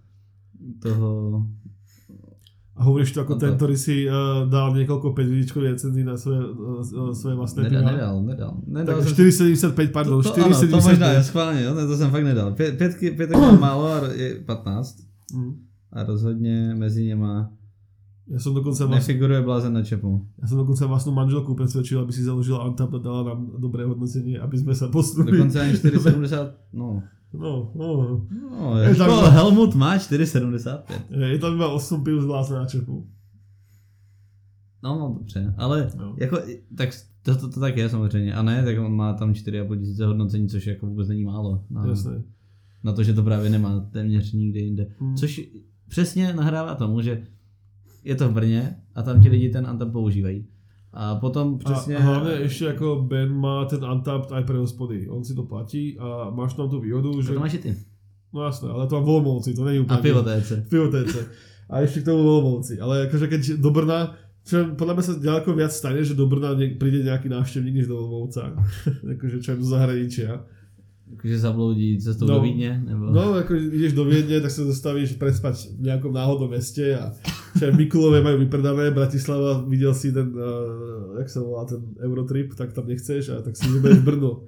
toho, 0.82 1.42
A 2.76 2.82
hovoríš 2.84 3.12
to 3.14 3.20
ako 3.22 3.32
No 3.32 3.38
to- 3.38 3.46
ten, 3.46 3.54
ktorý 3.54 3.76
si 3.78 4.02
uh, 4.10 4.50
dal 4.50 4.74
niekoľko 4.74 5.14
5 5.14 5.30
hviezdičkových 5.30 5.70
recenzí 5.78 6.02
na 6.02 6.18
svoje, 6.18 6.42
uh, 6.42 7.14
svoje 7.14 7.38
vlastné 7.38 7.70
nedal, 7.70 7.80
piva. 7.86 7.90
nedal, 7.94 8.14
nedal, 8.26 8.52
nedal. 8.66 8.94
Tak 8.98 9.14
jsem- 9.14 9.30
4,75, 9.30 9.94
pardon, 9.94 10.18
to, 10.22 10.30
to, 10.34 10.44
ano, 10.44 10.58
to 10.58 10.76
možná, 10.82 11.06
4,75. 11.14 11.22
schválně, 11.22 11.60
jo, 11.62 11.74
ne, 11.74 11.86
to 11.86 11.96
jsem 11.96 12.10
fakt 12.10 12.24
nedal. 12.24 12.50
Pět, 12.52 12.78
pětky, 12.78 13.10
pětek 13.10 13.36
mám 13.38 13.60
málo 13.60 13.86
a 13.86 13.98
je 14.12 14.42
15. 14.42 14.96
Mm. 15.34 15.54
A 15.92 16.02
rozhodně 16.02 16.74
mezi 16.74 17.04
něma 17.04 17.52
Ja 18.24 18.40
som 18.40 18.56
dokonca 18.56 18.88
vlastnú, 18.88 18.96
nefiguruje 18.96 19.40
blázen 19.44 19.72
na 19.76 19.84
čepu. 19.84 20.24
ja 20.40 20.46
som 20.48 20.56
dokonca 20.56 20.88
vlastnú 20.88 21.12
manželku 21.12 21.52
presvedčil, 21.52 22.00
aby 22.00 22.08
si 22.08 22.24
založila 22.24 22.64
Antap 22.64 22.88
a 22.94 22.98
dala 22.98 23.20
nám 23.36 23.60
dobré 23.60 23.84
hodnotenie, 23.84 24.40
aby 24.40 24.56
sme 24.56 24.72
sa 24.72 24.88
posunuli. 24.88 25.36
Dokonce 25.36 25.60
ani 25.60 25.72
4,70, 26.32 26.72
no. 26.72 27.04
No, 27.36 27.68
no. 27.76 27.88
No, 28.50 28.78
Je 28.78 28.94
tam- 28.94 29.10
jako 29.10 29.30
Helmut 29.30 29.74
má 29.74 29.96
4,75. 29.98 30.84
Je 31.34 31.38
tam 31.38 31.54
iba 31.54 31.68
8 31.68 32.04
piv 32.04 32.22
z 32.22 32.24
vlastné 32.24 32.56
na 32.56 32.66
čepu. 32.66 33.06
No, 34.82 34.98
no 34.98 35.16
dobře, 35.18 35.54
ale 35.58 35.90
No. 35.96 36.14
jako, 36.18 36.38
tak 36.76 36.88
to, 37.22 37.36
to, 37.36 37.48
to, 37.48 37.60
tak 37.60 37.76
je 37.76 37.88
samozřejmě. 37.88 38.34
A 38.34 38.42
ne, 38.42 38.64
tak 38.64 38.78
on 38.78 38.92
má 38.96 39.12
tam 39.12 39.32
4,5 39.32 39.78
tisíce 39.80 40.06
hodnocení, 40.06 40.48
což 40.48 40.66
jako 40.66 40.86
vůbec 40.86 41.08
není 41.08 41.24
málo. 41.24 41.64
Na, 41.70 41.86
Jasné. 41.86 42.22
na 42.84 42.92
to, 42.92 43.02
že 43.02 43.14
to 43.14 43.22
právě 43.22 43.50
nemá 43.50 43.80
téměř 43.80 44.32
nikde 44.32 44.60
jinde. 44.60 44.86
Hmm. 44.98 45.16
Což 45.16 45.40
přesně 45.88 46.32
nahrává 46.32 46.74
tomu, 46.74 47.00
že 47.00 47.26
je 48.04 48.14
to 48.14 48.28
v 48.28 48.32
Brně 48.32 48.76
a 48.94 49.02
tam 49.02 49.20
ti 49.20 49.28
lidi 49.28 49.48
ten 49.50 49.66
Antap 49.66 49.92
používají. 49.92 50.46
A 50.94 51.14
potom 51.14 51.58
přesně... 51.58 51.96
A 51.96 52.00
hlavne 52.00 52.46
ešte 52.46 52.70
ako 52.70 53.02
Ben 53.10 53.26
má 53.34 53.66
ten 53.66 53.82
Untapped 53.82 54.30
aj 54.30 54.46
pre 54.46 54.62
hospody. 54.62 55.10
On 55.10 55.26
si 55.26 55.34
to 55.34 55.42
platí 55.42 55.98
a 55.98 56.30
máš 56.30 56.54
tam 56.54 56.70
tú 56.70 56.78
výhodu, 56.78 57.10
že... 57.18 57.34
to 57.34 57.42
máš 57.42 57.58
i 57.58 57.58
ty. 57.58 57.70
No 58.30 58.46
jasné, 58.46 58.70
ale 58.70 58.86
to 58.86 58.94
mám 58.94 59.04
v 59.04 59.08
Olomouci, 59.08 59.54
to 59.58 59.66
není 59.66 59.78
A 59.78 59.82
úplne... 59.82 60.02
pivotéce. 60.02 60.54
V 60.62 60.70
pivotéce. 60.78 61.18
A 61.66 61.82
ešte 61.82 62.06
k 62.06 62.14
tomu 62.14 62.22
v 62.22 62.30
Olomouci. 62.30 62.78
Ale 62.78 63.10
akože 63.10 63.26
keď 63.26 63.42
do 63.58 63.70
Brna, 63.74 64.14
čo 64.46 64.70
podľa 64.78 64.94
mňa 64.94 65.02
sa 65.02 65.12
ďaleko 65.18 65.48
viac 65.58 65.72
stane, 65.74 65.98
že 66.06 66.14
do 66.14 66.30
Brna 66.30 66.54
ne, 66.54 66.78
príde 66.78 67.02
nejaký 67.02 67.26
návštevník 67.26 67.82
než 67.82 67.90
do 67.90 67.98
Olomouca. 67.98 68.54
akože 69.18 69.42
čo 69.42 69.48
je 69.50 69.58
do 69.58 69.66
zahraničia. 69.66 70.46
Jakože 71.14 71.38
zabloudí 71.38 71.98
cestou 72.02 72.26
No. 72.26 72.34
do 72.34 72.42
Vídně, 72.42 72.82
nebo... 72.86 73.06
No, 73.10 73.34
ako 73.38 73.54
ideš 73.54 73.92
do 73.94 74.04
Viedne, 74.04 74.40
tak 74.42 74.50
sa 74.50 74.66
zastavíš 74.66 75.14
prespať 75.14 75.78
v 75.78 75.86
nejakom 75.86 76.10
náhodnom 76.10 76.50
meste 76.50 76.82
a 76.98 77.14
aj 77.54 77.70
Mikulové 77.78 78.18
majú 78.18 78.42
vypredané, 78.42 78.90
Bratislava, 78.90 79.62
videl 79.62 79.94
si 79.94 80.10
ten, 80.10 80.34
uh, 80.34 81.18
jak 81.22 81.30
sa 81.30 81.40
volá 81.40 81.62
ten 81.64 81.78
Eurotrip, 82.02 82.54
tak 82.58 82.74
tam 82.74 82.90
nechceš 82.90 83.30
a 83.30 83.42
tak 83.46 83.54
si 83.54 83.70
vyberieš 83.70 84.02
Brno. 84.02 84.42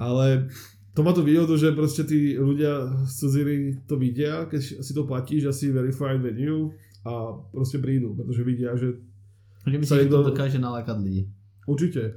Ale 0.00 0.48
to 0.96 1.04
má 1.04 1.12
tú 1.12 1.20
výhodu, 1.22 1.52
že 1.60 1.76
proste 1.76 2.08
tí 2.08 2.34
ľudia 2.40 3.04
z 3.04 3.12
cudziny 3.20 3.56
to 3.84 4.00
vidia, 4.00 4.48
keď 4.48 4.80
si 4.80 4.92
to 4.96 5.04
platíš, 5.04 5.52
asi 5.52 5.70
verified 5.70 6.18
venue 6.24 6.72
a 7.04 7.36
proste 7.52 7.76
prídu, 7.78 8.16
pretože 8.16 8.42
vidia, 8.42 8.72
že 8.80 8.96
Že 9.68 9.76
myslíš, 9.76 10.08
že 10.08 10.08
to 10.08 10.24
dokáže 10.24 10.58
nalákat 10.58 10.96
lidi. 11.04 11.28
Určite. 11.68 12.16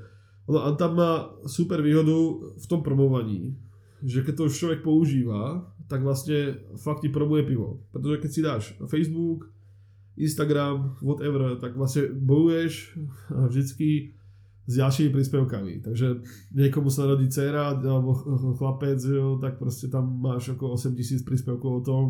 Ono, 0.52 0.60
a 0.60 0.76
tam 0.76 1.00
má 1.00 1.32
super 1.48 1.80
výhodu 1.80 2.16
v 2.60 2.66
tom 2.68 2.84
promovaní, 2.84 3.56
že 4.04 4.24
keď 4.24 4.34
to 4.36 4.44
už 4.52 4.60
človek 4.60 4.80
používa, 4.84 5.72
tak 5.88 6.04
vlastne 6.04 6.60
fakt 6.76 7.04
ti 7.04 7.10
promuje 7.12 7.48
pivo. 7.48 7.88
Pretože 7.96 8.20
keď 8.20 8.30
si 8.32 8.42
dáš 8.44 8.64
Facebook, 8.92 9.48
Instagram, 10.20 11.00
whatever, 11.02 11.58
tak 11.58 11.74
vlastne 11.74 12.12
bojuješ 12.12 13.00
vždycky 13.50 14.14
s 14.64 14.74
ďalšími 14.80 15.10
príspevkami. 15.12 15.74
Takže 15.84 16.24
niekomu 16.56 16.88
sa 16.88 17.04
narodí 17.04 17.28
dcera 17.28 17.76
ch- 17.76 18.28
chlapec, 18.56 19.00
jo, 19.04 19.36
tak 19.42 19.60
proste 19.60 19.92
tam 19.92 20.08
máš 20.24 20.56
okolo 20.56 20.80
8000 20.80 21.28
príspevkov 21.28 21.72
o 21.72 21.84
tom 21.84 22.06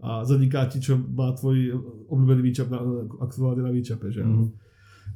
a 0.00 0.22
zaniká 0.24 0.70
ti, 0.70 0.80
čo 0.80 0.96
má 0.96 1.34
tvoj 1.34 1.76
obľúbený 2.08 2.42
výčap 2.46 2.70
na, 2.70 2.80
aktuálne 3.20 3.66
na 3.66 3.72
výčape. 3.74 4.08
Že? 4.08 4.22
Mhm. 4.22 4.44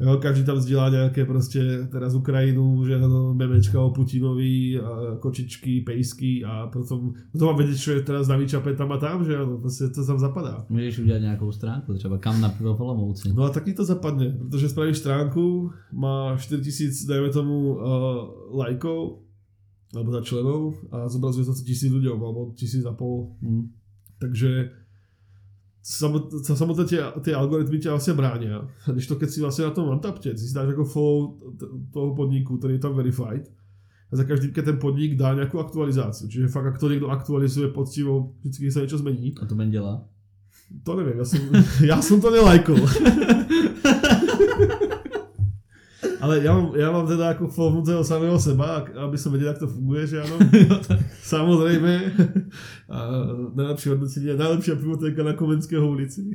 Jo, 0.00 0.18
každý 0.18 0.42
tam 0.42 0.58
zdieľa 0.58 0.90
nejaké 0.90 1.22
proste 1.22 1.86
teraz 1.86 2.18
Ukrajinu, 2.18 2.82
že 2.82 2.98
no, 2.98 3.30
memečka 3.30 3.78
o 3.78 3.94
Putinovi, 3.94 4.74
a 4.82 5.16
kočičky, 5.22 5.86
pejsky 5.86 6.42
a 6.42 6.66
potom 6.66 7.14
to 7.30 7.42
mám 7.46 7.54
vedieť, 7.54 7.78
čo 7.78 7.90
je 7.94 8.00
na 8.02 8.36
výčape 8.36 8.74
tam 8.74 8.90
a 8.90 8.98
tam, 8.98 9.22
že 9.22 9.38
ano, 9.38 9.62
proste 9.62 9.94
to 9.94 10.02
tam 10.02 10.18
zapadá. 10.18 10.66
Můžeš 10.68 10.98
udělat 10.98 11.18
nějakou 11.18 11.52
stránku, 11.52 11.94
třeba 11.94 12.18
kam 12.18 12.40
na 12.40 12.48
pivo 12.48 12.76
v 12.76 12.80
Olomouci. 12.80 13.32
No 13.32 13.44
a 13.44 13.50
taky 13.50 13.72
to 13.72 13.84
zapadne, 13.84 14.34
protože 14.38 14.68
spravíš 14.68 14.98
stránku, 14.98 15.70
má 15.92 16.36
4000, 16.36 17.06
dajme 17.06 17.30
tomu, 17.30 17.74
uh, 17.74 17.80
lajkov, 18.50 19.22
alebo 19.94 20.10
za 20.10 20.20
členov 20.20 20.74
a 20.90 21.08
zobrazuje 21.08 21.46
to 21.46 21.54
1000 21.54 21.94
ľuďom, 21.94 22.18
alebo 22.18 22.50
1000 22.58 22.86
a 22.86 22.92
pol. 22.92 23.38
Hm. 23.42 23.70
Takže 24.18 24.70
samot, 25.84 26.32
samotné 26.40 26.84
tie, 26.88 27.00
tie 27.20 27.36
algoritmy 27.36 27.76
ťa 27.76 28.00
vlastne 28.00 28.16
bránia. 28.16 28.64
Když 28.88 29.06
to 29.06 29.20
keď 29.20 29.28
si 29.28 29.38
vlastne 29.44 29.68
na 29.68 29.76
tom 29.76 29.92
Antapte, 29.92 30.32
si 30.32 30.48
si 30.48 30.56
dáš 30.56 30.72
ako 30.72 30.84
follow 30.88 31.18
toho 31.92 32.16
podniku, 32.16 32.56
ktorý 32.56 32.80
je 32.80 32.82
tam 32.82 32.96
verified, 32.96 33.52
a 34.12 34.16
za 34.16 34.24
každým, 34.24 34.54
ten 34.54 34.78
podnik 34.78 35.18
dá 35.18 35.34
nejakú 35.34 35.58
aktualizáciu. 35.58 36.30
Čiže 36.30 36.52
fakt, 36.52 36.70
ak 36.70 36.78
to 36.78 36.86
niekto 36.86 37.10
aktualizuje 37.10 37.72
poctivo, 37.74 38.36
vždycky 38.46 38.70
sa 38.70 38.84
niečo 38.84 39.00
zmení. 39.00 39.34
A 39.40 39.48
to 39.48 39.58
Ben 39.58 39.70
dělá. 39.70 40.06
To 40.84 40.96
neviem, 40.96 41.18
ja 41.18 41.26
som, 41.28 41.40
ja 41.82 41.98
som 42.00 42.18
to 42.24 42.30
nelajkol. 42.30 42.78
Ale 46.24 46.40
já 46.42 46.54
mám, 46.54 46.76
já 46.76 46.92
mám 46.92 47.06
teda 47.06 47.28
jako 47.28 47.46
toho 47.46 48.04
samého 48.04 48.40
seba, 48.40 48.88
aby 48.96 49.18
som 49.18 49.32
vedel, 49.32 49.48
jak 49.48 49.58
to 49.58 49.66
funguje, 49.68 50.06
že 50.06 50.22
ano. 50.22 50.38
Samozřejmě. 51.22 52.12
A 52.88 53.08
najlepší 53.54 53.88
hodnocení 53.88 54.26
je 54.26 54.36
najlepší 54.36 54.70
pivotéka 54.70 55.22
na 55.22 55.32
Komenského 55.32 55.88
ulici. 55.88 56.32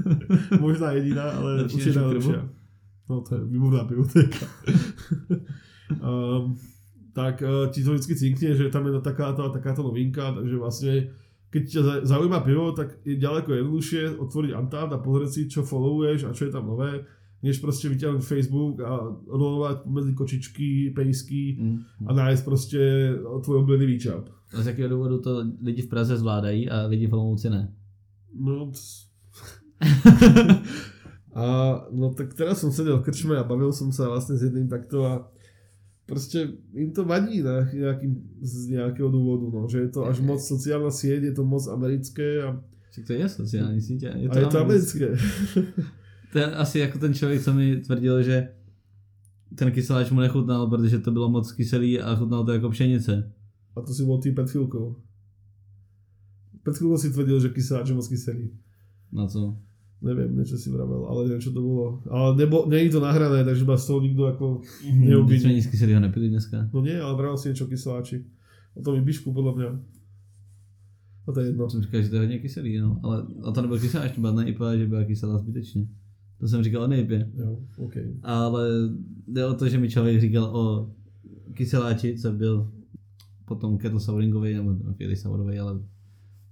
Možná 0.60 0.92
jediná, 0.92 1.30
ale 1.30 1.54
Lepší 1.54 1.76
určitě. 1.76 2.00
Krbu? 2.10 2.34
No 3.10 3.20
to 3.20 3.34
je 3.34 3.44
výborná 3.44 3.84
pivotéka. 3.84 4.46
um, 6.02 6.58
tak 7.12 7.42
uh, 7.42 7.70
ti 7.70 7.84
to 7.84 7.90
vždycky 7.94 8.16
cinkne, 8.16 8.54
že 8.54 8.68
tam 8.70 8.86
je 8.86 9.00
takáto 9.00 9.44
a 9.44 9.48
takáto 9.48 9.82
novinka, 9.82 10.32
takže 10.34 10.56
vlastně 10.56 11.08
keď 11.50 11.72
ťa 11.72 11.82
za- 11.82 12.00
zaujíma 12.04 12.40
pivo, 12.40 12.72
tak 12.72 13.00
je 13.04 13.16
ďaleko 13.16 13.52
jednoduchšie 13.52 14.20
otvoriť 14.20 14.50
Untappd 14.52 14.92
a 14.92 14.98
pozrieť 14.98 15.30
si, 15.32 15.42
čo 15.48 15.64
followuješ 15.64 16.28
a 16.28 16.36
čo 16.36 16.44
je 16.44 16.52
tam 16.52 16.68
nové, 16.68 17.08
než 17.42 17.58
prostě 17.58 17.88
vyťahnuť 17.88 18.22
Facebook 18.22 18.80
a 18.80 18.98
rolovať 19.26 19.86
medzi 19.86 20.12
kočičky, 20.14 20.90
pejsky 20.94 21.56
Mm. 21.60 21.78
a 22.06 22.12
nájsť 22.12 22.44
prostě 22.44 22.78
tvoj 23.44 23.58
obľúbený 23.58 23.86
výčap. 23.86 24.28
A 24.54 24.62
z 24.62 24.66
jakého 24.66 24.88
důvodu 24.88 25.18
to 25.18 25.44
lidi 25.62 25.82
v 25.82 25.86
Praze 25.86 26.16
zvládají 26.16 26.70
a 26.70 26.86
lidi 26.86 27.06
v 27.06 27.12
Olomouci 27.14 27.50
ne? 27.50 27.74
No, 28.40 28.72
a 31.34 31.44
no 31.92 32.14
tak 32.14 32.34
teraz 32.34 32.60
som 32.60 32.72
sedel 32.72 32.98
v 32.98 33.04
krčme 33.06 33.36
a 33.38 33.44
bavil 33.46 33.72
som 33.72 33.92
sa 33.92 34.08
vlastne 34.08 34.34
s 34.36 34.42
jedným 34.42 34.68
takto 34.68 35.04
a 35.06 35.30
prostě 36.06 36.48
im 36.74 36.92
to 36.92 37.04
vadí 37.04 37.42
na 37.42 37.68
nejakým, 37.72 38.16
z 38.42 38.68
nějakého 38.68 39.08
důvodu, 39.08 39.50
no, 39.50 39.68
že 39.68 39.78
je 39.78 39.88
to 39.88 40.06
až 40.06 40.20
moc 40.20 40.40
sociálna 40.40 40.90
sieť, 40.90 41.22
je 41.22 41.32
to 41.32 41.44
moc 41.44 41.68
americké 41.68 42.42
a, 42.42 42.60
Však 42.90 43.06
to 43.06 43.12
je 43.12 43.28
sociální 43.28 43.80
sítě. 43.80 44.12
Je 44.16 44.28
a 44.28 44.38
je 44.38 44.46
to 44.46 44.58
americké. 44.58 45.08
To 46.32 46.38
je 46.38 46.46
asi 46.54 46.78
jako 46.78 46.98
ten 46.98 47.14
člověk, 47.14 47.42
co 47.42 47.54
mi 47.54 47.76
tvrdil, 47.76 48.22
že 48.22 48.48
ten 49.54 49.72
kyseláč 49.72 50.10
mu 50.10 50.20
nechutnal, 50.20 50.66
protože 50.66 50.98
to 50.98 51.10
bylo 51.10 51.28
moc 51.28 51.52
kyselý 51.52 52.00
a 52.00 52.16
chutnalo 52.16 52.44
to 52.44 52.52
jako 52.52 52.70
pšenice. 52.70 53.32
A 53.76 53.80
to 53.80 53.94
si 53.94 54.02
bol 54.04 54.18
tým 54.18 54.34
pred 54.34 54.50
chvíľkou. 54.50 54.98
Pred 56.66 56.76
chvíľkou 56.76 56.98
si 56.98 57.08
tvrdil, 57.14 57.40
že 57.40 57.48
kyseláč 57.54 57.88
je 57.88 57.94
moc 57.94 58.08
kyselý. 58.08 58.50
No 59.12 59.28
co? 59.28 59.56
Neviem, 60.02 60.30
niečo 60.30 60.54
si 60.54 60.70
vravel, 60.70 61.10
ale 61.10 61.26
neviem, 61.26 61.42
čo 61.42 61.50
to 61.50 61.58
bolo. 61.58 62.02
Ale 62.06 62.36
nebo, 62.38 62.66
není 62.70 62.86
to 62.90 63.00
nahrané, 63.02 63.42
takže 63.44 63.64
ma 63.66 63.74
z 63.76 63.86
toho 63.86 64.00
nikto 64.00 64.26
ako 64.30 64.62
Teď 64.62 64.94
jsme 64.94 65.06
neobviní. 65.06 65.54
nic 65.54 65.66
kyselého 65.66 66.00
nepili 66.00 66.28
dneska. 66.28 66.70
No 66.74 66.80
nie, 66.82 67.00
ale 67.00 67.14
vravel 67.18 67.38
si 67.38 67.48
niečo 67.50 67.64
o 67.66 67.68
kyseláči. 67.68 68.22
O 68.78 68.82
tom 68.82 68.94
Bišku, 69.02 69.34
podľa 69.34 69.52
mňa. 69.58 69.68
A 71.26 71.32
to 71.34 71.40
je 71.40 71.46
jedno. 71.46 71.70
Jsem 71.70 71.82
říkal, 71.82 72.02
že 72.02 72.08
to 72.08 72.14
je 72.14 72.20
hodně 72.20 72.38
kyselý, 72.38 72.78
no. 72.78 73.00
Ale 73.02 73.26
a 73.42 73.50
to 73.52 73.62
nebyl 73.62 73.78
kyseláč, 73.78 74.12
to 74.14 74.20
byla 74.20 74.32
nejipá, 74.32 74.76
že 74.76 74.86
byla 74.86 75.04
kyselá 75.04 75.38
zbytečně. 75.38 75.86
To 76.38 76.48
jsem 76.48 76.62
říkal 76.62 76.82
o 76.82 76.86
nejpě. 76.86 77.30
Jo, 77.34 77.58
OK. 77.76 77.94
Ale 78.22 78.68
jde 79.28 79.46
o 79.46 79.54
to, 79.54 79.68
že 79.68 79.78
mi 79.78 79.90
člověk 79.90 80.20
říkal 80.20 80.44
o 80.44 80.90
kyseláči, 81.54 82.18
co 82.18 82.32
byl 82.32 82.72
potom 83.44 83.78
kettle 83.78 84.00
souringový, 84.00 84.54
nebo 84.54 84.74
kettle 84.98 85.16
sourový, 85.16 85.58
ale 85.58 85.80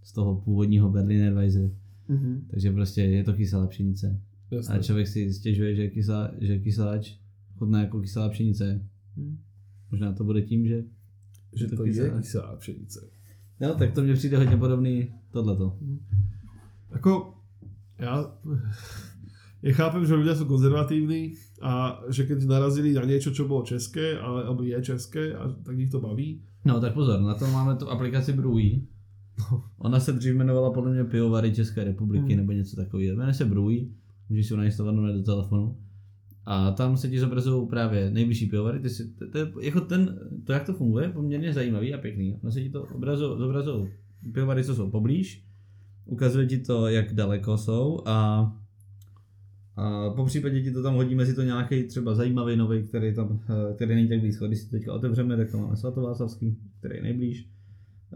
z 0.02 0.12
toho 0.12 0.40
původního 0.40 0.90
Berliner 0.90 1.34
Weisse. 1.34 1.70
Mhm, 2.08 2.46
Takže 2.50 2.72
prostě 2.72 3.02
je 3.02 3.24
to 3.24 3.32
kyselá 3.32 3.66
pšenice. 3.66 4.20
A 4.68 4.78
člověk 4.78 5.08
si 5.08 5.32
stěžuje, 5.32 5.74
že, 5.74 5.88
kyselá, 5.88 6.30
že 6.40 6.58
kyseláč 6.58 7.14
chutná 7.58 7.80
jako 7.80 8.00
kyselá 8.00 8.28
pšenice. 8.28 8.80
Hm. 9.16 9.38
Možná 9.90 10.12
to 10.12 10.24
bude 10.24 10.42
tím, 10.42 10.66
že... 10.66 10.84
Že 11.54 11.66
to 11.66 11.76
to 11.76 11.84
je 11.84 11.90
kyselá. 11.90 12.18
kyselá 12.18 12.56
pšenice. 12.56 13.08
No, 13.60 13.74
tak 13.74 13.92
to 13.92 14.02
mně 14.02 14.14
přijde 14.14 14.38
hodně 14.38 14.56
podobný 14.56 15.08
tohleto. 15.30 15.78
Ako, 16.90 17.34
ja, 17.98 18.38
ja 19.66 19.72
chápem, 19.74 20.06
že 20.06 20.14
ľudia 20.14 20.38
sú 20.38 20.46
konzervatívni 20.46 21.34
a 21.58 21.98
že 22.06 22.22
keď 22.22 22.46
narazili 22.46 22.94
na 22.94 23.02
niečo, 23.02 23.34
čo 23.34 23.50
bolo 23.50 23.66
české, 23.66 24.14
ale, 24.14 24.46
alebo 24.46 24.62
je 24.62 24.78
české, 24.78 25.34
a 25.34 25.50
tak 25.50 25.74
ich 25.74 25.90
to 25.90 25.98
baví. 25.98 26.38
No 26.62 26.78
tak 26.78 26.94
pozor, 26.94 27.18
na 27.18 27.34
to 27.34 27.50
máme 27.50 27.74
tu 27.74 27.90
aplikaci 27.90 28.32
Brewy. 28.32 28.86
Ona 29.78 30.00
se 30.00 30.12
dřív 30.12 30.34
jmenovala 30.34 30.70
podle 30.70 30.92
mě 30.92 31.04
Pivovary 31.04 31.52
České 31.52 31.84
republiky 31.84 32.32
Hmm. 32.32 32.36
nebo 32.36 32.52
něco 32.52 32.76
takového. 32.76 33.16
Jmenuje 33.16 33.34
se 33.34 33.44
Brewy, 33.44 33.90
můžeš 34.28 34.46
si 34.46 34.52
ho 34.54 34.58
nainstalovat 34.58 35.14
do 35.14 35.22
telefonu. 35.22 35.76
A 36.46 36.70
tam 36.70 36.96
se 36.96 37.10
ti 37.10 37.20
zobrazují 37.20 37.66
právě 37.66 38.10
nejbližší 38.10 38.46
pivovary. 38.46 38.80
Ty 38.80 38.90
si, 38.90 39.14
to, 39.18 39.30
to, 39.30 39.38
je 39.38 39.46
jako 39.60 39.80
ten, 39.80 40.18
to, 40.44 40.52
jak 40.52 40.66
to 40.66 40.72
funguje, 40.74 41.04
je 41.04 41.12
poměrně 41.12 41.52
zajímavý 41.52 41.94
a 41.94 41.98
pěkný. 41.98 42.38
Ono 42.42 42.52
se 42.52 42.62
ti 42.62 42.70
to 42.70 42.86
obrazu, 42.94 43.38
zobrazují 43.38 43.88
pivovary, 44.32 44.64
co 44.64 44.74
jsou 44.74 44.90
poblíž. 44.90 45.42
Ukazuje 46.04 46.46
ti 46.46 46.58
to, 46.58 46.86
jak 46.86 47.14
daleko 47.14 47.58
jsou 47.58 47.98
a 48.06 48.46
a 49.76 50.10
po 50.10 50.24
případě 50.24 50.62
ti 50.62 50.70
to 50.70 50.82
tam 50.82 50.94
hodí 50.94 51.14
mezi 51.14 51.34
to 51.34 51.42
nějaký 51.42 51.84
třeba 51.84 52.14
zajímavý 52.14 52.56
nový, 52.56 52.82
který 52.82 53.14
tam, 53.14 53.40
eh, 53.48 53.74
který 53.74 53.94
není 53.94 54.08
tak 54.08 54.20
blízko. 54.20 54.46
Když 54.46 54.58
si 54.58 54.70
teďka 54.70 54.92
otevřeme, 54.92 55.36
tak 55.36 55.50
tam 55.50 55.60
máme 55.60 55.76
Svatováclavský, 55.76 56.56
který 56.78 56.96
je 56.96 57.02
nejblíž. 57.02 57.50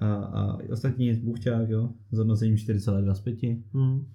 A, 0.00 0.14
a 0.14 0.58
ostatní 0.72 1.12
Buchťák, 1.14 1.68
jo, 1.68 1.90
s 2.12 2.18
hodnocením 2.18 2.56
4,2 2.56 3.14
z 3.14 3.20
5. 3.20 3.38
Hmm. 3.72 4.06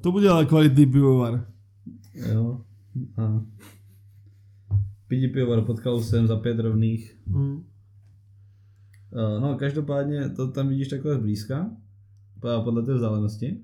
To 0.00 0.12
bude 0.12 0.28
ale 0.28 0.46
kvalitný 0.46 0.86
pivovar. 0.86 1.46
Jo. 2.14 2.60
A 3.16 3.42
pidi 5.08 5.28
pivovar 5.28 5.64
pod 5.64 5.80
kalusem 5.80 6.26
za 6.26 6.36
pět 6.36 6.58
rovných. 6.58 7.18
Hmm. 7.26 7.56
Uh, 7.56 9.40
no, 9.40 9.56
každopádně 9.58 10.28
to 10.28 10.48
tam 10.48 10.68
vidíš 10.68 10.88
takhle 10.88 11.14
zblízka, 11.14 11.70
po- 12.40 12.62
podle 12.64 12.82
té 12.82 12.94
vzdálenosti. 12.94 13.60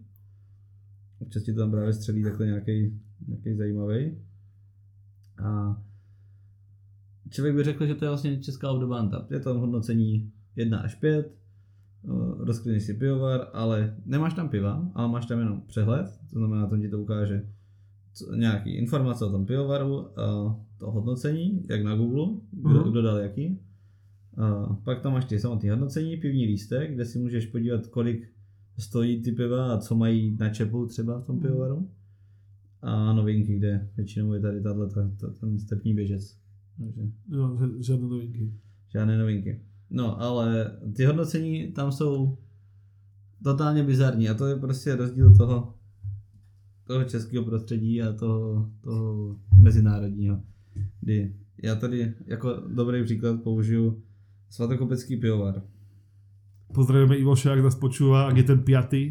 Občas 1.23 1.43
ti 1.43 1.53
to 1.53 1.59
tam 1.61 1.71
právě 1.71 1.93
střelí 1.93 2.23
takhle 2.23 2.47
nějaký, 2.47 3.01
nějaký 3.29 3.55
zajímavý. 3.55 4.19
A 5.45 5.83
člověk 7.31 7.55
by 7.57 7.65
řekl, 7.65 7.87
že 7.87 7.95
to 7.95 8.05
je 8.05 8.09
vlastně 8.09 8.37
česká 8.37 8.71
obdoba 8.71 8.99
Antap. 8.99 9.31
Je 9.31 9.41
tam 9.41 9.57
hodnocení 9.59 10.33
1 10.57 10.79
až 10.79 10.95
5, 10.95 11.33
uh, 12.03 12.45
rozklidneš 12.45 12.83
si 12.83 12.95
pivovar, 12.95 13.49
ale 13.53 13.97
nemáš 14.07 14.35
tam 14.35 14.49
piva, 14.49 14.91
ale 14.95 15.09
máš 15.09 15.27
tam 15.27 15.39
jenom 15.39 15.61
přehled, 15.61 16.07
to 16.31 16.39
znamená, 16.39 16.67
tam 16.67 16.81
ti 16.81 16.89
to 16.89 17.01
ukáže 17.03 17.47
nějaký 18.37 18.71
informace 18.71 19.25
o 19.25 19.31
tom 19.31 19.47
pivovaru, 19.47 20.07
to 20.79 20.91
hodnocení, 20.91 21.67
jak 21.69 21.83
na 21.85 21.97
Google, 21.97 22.27
kdo, 22.51 22.81
Mhm. 22.81 22.91
kdo 22.91 23.03
dal 23.03 23.17
jaký. 23.19 23.61
A 24.37 24.75
pak 24.85 25.01
tam 25.01 25.13
máš 25.13 25.25
ty 25.25 25.39
samotné 25.41 25.71
hodnocení, 25.71 26.17
pivní 26.17 26.47
lístek, 26.47 26.95
kde 26.95 27.05
si 27.05 27.19
můžeš 27.19 27.47
podívat, 27.47 27.87
kolik 27.87 28.29
stojí 28.79 29.23
ty 29.23 29.33
piva 29.33 29.73
a 29.75 29.79
co 29.79 29.95
mají 29.95 30.37
na 30.41 30.49
čepu 30.49 30.87
třeba 30.87 31.21
v 31.21 31.25
tom 31.27 31.41
pivovaru. 31.41 31.91
A 32.83 33.13
novinky, 33.13 33.57
kde 33.57 33.89
většinou 33.97 34.33
je 34.33 34.41
tady 34.41 34.61
tato, 34.61 34.87
ten 35.41 35.59
stepní 35.59 35.95
běžec. 35.95 36.39
Takže 36.79 37.01
Jo, 37.29 37.57
ž- 37.61 37.83
žiadne 37.85 38.09
novinky. 38.09 38.53
žádné 38.89 39.19
novinky. 39.19 39.61
No, 39.91 40.21
ale 40.21 40.77
ty 40.97 41.05
hodnocení 41.05 41.73
tam 41.73 41.93
jsou 41.93 42.39
totálně 43.45 43.83
bizarní 43.83 44.29
a 44.29 44.35
to 44.35 44.47
je 44.47 44.57
prostě 44.57 44.97
rozdíl 44.97 45.37
toho, 45.37 45.75
toho 46.87 47.05
českého 47.05 47.45
prostředí 47.45 48.03
a 48.03 48.13
toho, 48.13 48.71
toho 48.81 49.37
mezinárodního. 49.59 50.43
Kdy 51.01 51.37
já 51.63 51.75
tady 51.75 52.15
jako 52.27 52.63
dobrý 52.75 53.05
příklad 53.05 53.43
použiju 53.43 54.03
svatokopecký 54.51 55.17
pivovar. 55.17 55.63
Pozdravujeme 56.73 57.17
Ivoša, 57.21 57.53
ak 57.53 57.65
nás 57.65 57.77
počúva, 57.77 58.33
ak 58.33 58.37
je 58.41 58.47
ten 58.49 58.61
piatý. 58.65 59.03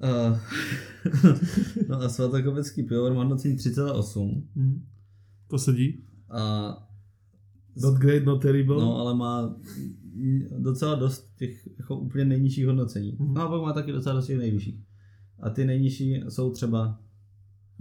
Uh, 0.00 0.32
no 1.88 2.00
a 2.00 2.08
svatokopecký 2.08 2.88
pivovar 2.88 3.12
má 3.12 3.20
hodnocení 3.20 3.56
3,8 3.60 4.56
Hmm. 4.56 4.88
To 5.48 5.58
sedí. 5.58 6.00
a 6.30 6.72
Not 7.76 7.98
great, 7.98 8.24
not 8.24 8.42
terrible. 8.42 8.80
No, 8.80 8.96
ale 8.98 9.14
má 9.14 9.56
docela 10.58 10.94
dost 10.94 11.36
těch 11.36 11.68
jako 11.78 11.96
úplně 11.96 12.24
nejnižších 12.24 12.66
hodnocení. 12.66 13.16
Mhm. 13.18 13.34
No 13.34 13.42
a 13.42 13.48
pak 13.48 13.60
má 13.62 13.72
taky 13.72 13.92
docela 13.92 14.14
dost 14.14 14.26
těch 14.26 14.38
nejvyšších. 14.38 14.80
A 15.40 15.50
ty 15.50 15.64
nejnižší 15.64 16.22
jsou 16.28 16.50
třeba, 16.52 17.00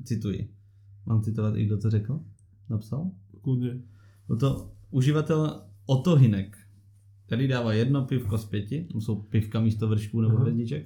cituji, 0.04 0.50
mám 1.06 1.22
citovat 1.22 1.56
i 1.56 1.66
kdo 1.66 1.78
to 1.78 1.90
řekl, 1.90 2.20
napsal? 2.70 3.12
Kľudne. 3.42 3.82
No 4.30 4.36
to 4.36 4.72
uživatel 4.92 5.64
Otto 5.86 6.16
Hinek, 6.16 6.58
který 7.30 7.48
dává 7.48 7.74
jedno 7.74 8.06
pivko 8.06 8.38
z 8.38 8.46
pěti, 8.46 8.88
tam 8.92 9.02
jsou 9.02 9.16
pivka 9.16 9.60
místo 9.60 9.88
vršků 9.88 10.22
nebo 10.22 10.38
hvězdiček. 10.38 10.86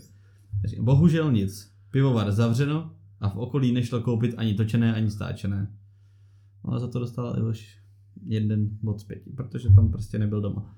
Říká, 0.66 0.84
Bohužel 0.84 1.32
nic, 1.32 1.72
pivovar 1.92 2.32
zavřeno 2.32 2.92
a 3.20 3.30
v 3.30 3.38
okolí 3.38 3.72
nešlo 3.72 4.02
koupit 4.02 4.34
ani 4.38 4.54
točené, 4.54 4.96
ani 4.96 5.12
stáčené. 5.12 5.72
No 6.66 6.74
a 6.74 6.80
za 6.80 6.88
to 6.88 7.00
dostal 7.00 7.36
Ivoš 7.38 7.80
jeden 8.26 8.70
bod 8.82 9.00
z 9.00 9.04
pěti, 9.04 9.30
protože 9.30 9.70
tam 9.70 9.92
prostě 9.92 10.20
nebyl 10.20 10.42
doma. 10.42 10.76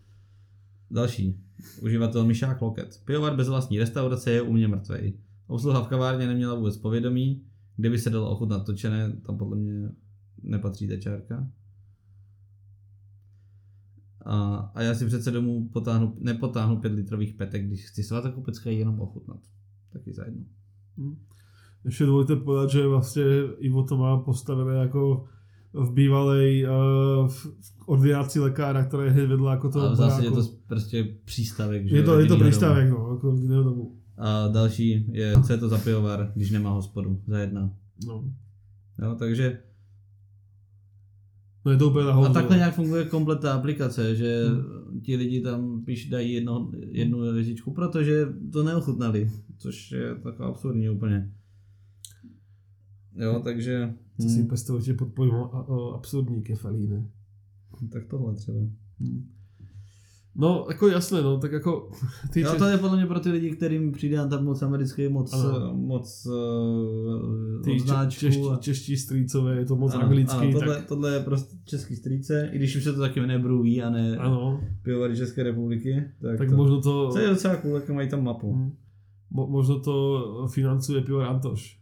Další. 0.91 1.39
Uživatel 1.81 2.25
Mišák 2.25 2.61
Loket. 2.61 3.01
Pivovar 3.05 3.35
bez 3.35 3.49
vlastní 3.49 3.79
restaurace 3.79 4.31
je 4.31 4.41
u 4.41 4.53
mě 4.53 4.67
mrtvej. 4.67 5.13
Obsluha 5.47 5.83
v 5.83 5.87
kavárně 5.87 6.27
neměla 6.27 6.55
vůbec 6.55 6.77
povědomí. 6.77 7.41
Kdyby 7.75 7.99
se 7.99 8.09
dalo 8.09 8.29
ochutnat 8.29 8.65
točené, 8.65 9.13
tam 9.25 9.37
podle 9.37 9.57
mě 9.57 9.89
nepatří 10.43 10.87
ta 10.87 10.97
čárka. 10.97 11.47
A, 14.25 14.57
a 14.75 14.81
já 14.81 14.95
si 14.95 15.05
přece 15.05 15.31
domů 15.31 15.69
potáhnu, 15.73 16.15
nepotáhnu 16.19 16.77
pět 16.77 16.93
litrových 16.93 17.33
petek, 17.33 17.67
když 17.67 17.85
chci 17.85 18.03
svatokupecké 18.03 18.73
jenom 18.73 18.99
ochutnat. 18.99 19.39
Taky 19.93 20.13
za 20.13 20.25
jedno. 20.25 20.43
Ešte 21.85 22.09
dôležité 22.09 22.41
povedať, 22.41 22.81
že 22.81 22.81
vlastne 22.89 23.25
Ivo 23.61 23.85
to 23.85 23.93
má 23.93 24.17
postavené 24.25 24.89
ako 24.89 25.29
v 25.75 25.89
bývalej 25.93 26.65
uh, 26.65 27.29
v 27.29 27.39
ordinácii 27.85 28.41
lekára, 28.41 28.85
která 28.89 29.05
je 29.05 29.11
hned 29.11 29.27
vedla 29.27 29.51
jako 29.51 29.69
toho 29.69 29.85
Ale 29.85 29.95
zásadě 29.95 30.27
je 30.27 30.31
to 30.31 30.43
prostě 30.67 30.97
přístavek. 31.25 31.87
že 31.87 31.95
je, 31.95 32.03
to, 32.03 32.19
je 32.19 32.25
to 32.25 32.37
přístavek, 32.37 32.89
domu. 32.89 33.03
no, 33.03 33.13
jako 33.13 33.31
rodinného 33.31 33.63
domu. 33.63 33.95
A 34.17 34.47
další 34.47 35.05
je, 35.11 35.33
co 35.45 35.53
je 35.53 35.57
to 35.59 35.69
za 35.69 35.77
pivovar, 35.77 36.31
když 36.35 36.51
nemá 36.51 36.69
hospodu 36.69 37.21
za 37.27 37.39
jedna. 37.39 37.71
No. 38.07 38.23
Jo, 39.01 39.15
takže 39.19 39.59
no 41.65 41.71
je 41.71 41.77
to 41.77 41.89
úplně 41.89 42.05
na 42.05 42.13
a 42.13 42.33
takhle 42.33 42.57
nějak 42.57 42.75
funguje 42.75 43.05
komplet 43.05 43.39
ta 43.39 43.53
aplikace, 43.53 44.15
že 44.15 44.43
ti 45.03 45.15
lidi 45.15 45.41
tam 45.41 45.85
píš, 45.85 46.09
dají 46.09 46.33
jedno, 46.33 46.71
jednu 46.91 47.19
hvězdičku, 47.19 47.73
protože 47.73 48.25
to 48.53 48.63
neochutnali, 48.63 49.31
což 49.57 49.91
je 49.91 50.15
taková 50.15 50.49
absurdní 50.49 50.89
úplně. 50.89 51.31
Jo, 53.15 53.41
takže... 53.43 53.93
Co 54.21 54.29
si 54.29 54.41
hm, 54.43 54.47
představujete 54.47 54.93
pod 54.93 55.13
pojmem 55.13 55.41
a- 55.41 55.47
a- 55.47 55.95
absurdní 55.95 56.43
kefalíny. 56.43 57.07
tak 57.91 58.05
tohle 58.05 58.35
třeba. 58.35 58.59
No, 60.37 60.65
jako 60.69 60.87
jasné, 60.87 61.21
no, 61.21 61.37
tak 61.39 61.51
jako 61.51 61.89
ty 62.33 62.43
Čes- 62.43 62.57
to 62.57 62.65
je 62.65 62.77
podle 62.77 62.97
mě 62.97 63.05
pro 63.05 63.19
ty 63.19 63.29
lidi, 63.31 63.51
kterým 63.51 63.91
přijde 63.91 64.17
tam 64.29 64.45
moc 64.45 64.61
americký, 64.61 65.07
moc, 65.07 65.33
Ano. 65.33 65.73
moc 65.73 66.25
uh, 66.25 67.61
ty 67.63 67.71
če- 67.71 67.81
odznáčků. 67.83 68.19
čeští, 68.19 68.41
a- 68.53 68.57
čeští 68.57 68.97
strýcové, 68.97 69.55
je 69.55 69.65
to 69.65 69.75
moc 69.75 69.93
Ano, 69.93 70.03
anglický, 70.03 70.37
ano, 70.37 70.51
tohle, 70.51 70.75
tak 70.75 70.85
tohle 70.87 71.13
je 71.13 71.19
prostě 71.19 71.55
český 71.65 71.95
strýce, 71.95 72.49
i 72.53 72.55
když 72.57 72.75
už 72.75 72.83
se 72.83 72.93
to 72.93 72.99
taky 72.99 73.19
jmenuje 73.19 73.39
Bruví 73.39 73.81
a 73.83 73.89
ne 73.89 74.17
ano, 74.17 74.61
pivovary 74.81 75.15
České 75.15 75.43
republiky, 75.43 76.03
tak, 76.21 76.37
tak 76.37 76.49
to, 76.49 76.55
možno 76.55 76.81
to, 76.81 77.11
to 77.13 77.19
je 77.19 77.29
docela 77.29 77.55
cool, 77.55 77.75
jak 77.75 77.89
mají 77.89 78.09
tam 78.09 78.23
mapu. 78.23 78.53
hm, 78.55 78.71
mo, 79.31 79.47
možno 79.47 79.79
to 79.79 80.47
financuje 80.53 81.01
pivo 81.01 81.19
Antoš. 81.29 81.79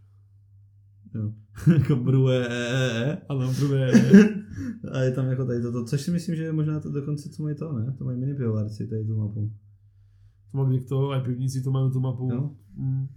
Jo. 1.15 1.31
jako 1.73 1.95
Brue, 1.95 2.47
e, 2.47 2.51
e, 2.51 3.03
e. 3.11 3.17
Ano, 3.29 3.53
prvé, 3.59 3.91
A 4.91 4.99
je 4.99 5.11
tam 5.11 5.27
jako 5.27 5.45
tady 5.45 5.61
toto, 5.61 5.85
což 5.85 6.01
si 6.01 6.11
myslím, 6.11 6.35
že 6.35 6.43
je 6.43 6.53
možná 6.53 6.79
to 6.79 6.91
dokonce, 6.91 7.29
co 7.29 7.43
mají 7.43 7.55
to, 7.55 7.73
ne? 7.73 7.95
To 7.97 8.05
mají 8.05 8.19
mini 8.19 8.33
pivovarci, 8.33 8.87
tady 8.87 9.05
tu 9.05 9.15
mapu. 9.17 9.51
to 10.51 10.57
má 10.57 10.63
kdekto, 10.63 11.09
aj 11.09 11.21
pivníci 11.21 11.61
to 11.61 11.71
mají 11.71 11.91
tu 11.91 11.99
mapu. 11.99 12.29
Jo. 12.33 12.51
Hm, 12.77 13.07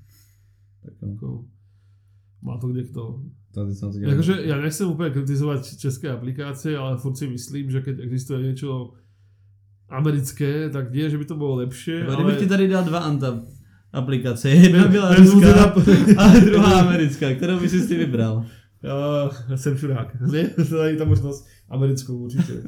Tak 0.84 0.94
jako, 1.10 1.44
má 2.42 2.58
to. 2.58 2.68
To 3.54 3.66
teď 3.66 3.76
jsem 3.76 3.92
to. 3.92 3.98
Jakože 3.98 4.36
já 4.42 4.60
nechcem 4.60 4.88
úplně 4.88 5.10
kritizovat 5.10 5.76
české 5.76 6.10
aplikácie, 6.10 6.78
ale 6.78 6.98
furt 6.98 7.16
si 7.16 7.26
myslím, 7.28 7.70
že 7.70 7.80
keď 7.80 7.98
existuje 8.00 8.42
niečo 8.42 8.92
americké, 9.88 10.70
tak 10.70 10.92
nie, 10.92 11.10
že 11.10 11.18
by 11.18 11.24
to 11.24 11.34
bylo 11.34 11.54
lepší, 11.54 11.90
Jako, 11.90 12.12
ale... 12.12 12.16
Kdybych 12.16 12.38
ti 12.38 12.46
tady 12.46 12.68
dal 12.68 12.84
dva 12.84 12.98
Anta 12.98 13.42
aplikace, 13.92 14.50
jedna 14.50 14.88
byla 14.88 15.14
ruská 15.14 15.64
a 16.18 16.38
druhá 16.44 16.80
americká, 16.80 17.34
kterou 17.34 17.60
bys 17.60 17.70
si 17.86 17.96
vybral? 17.96 18.44
Já, 18.82 19.30
jsem 19.56 19.76
to 20.68 20.82
je 20.84 20.96
ta 20.96 21.04
možnost 21.04 21.48
americkou 21.68 22.16
určitě. 22.16 22.52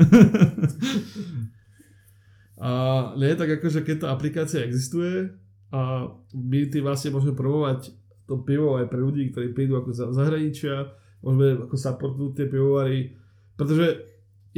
A 2.60 2.70
ne, 3.14 3.38
tak 3.38 3.50
akože 3.50 3.86
keď 3.86 3.96
tá 4.02 4.06
aplikácia 4.10 4.66
existuje 4.66 5.30
a 5.70 6.10
my 6.34 6.66
tým 6.66 6.82
vlastne 6.82 7.14
môžeme 7.14 7.38
promovať 7.38 7.94
to 8.26 8.42
pivo 8.42 8.74
aj 8.82 8.90
pre 8.90 8.98
ľudí, 8.98 9.30
ktorí 9.30 9.54
prídu 9.54 9.78
ako 9.78 9.94
za 9.94 10.10
zahraničia, 10.10 10.90
môžeme 11.22 11.70
ako 11.70 11.76
supportnúť 11.78 12.32
tie 12.34 12.46
pivovary, 12.50 13.14
pretože 13.54 14.02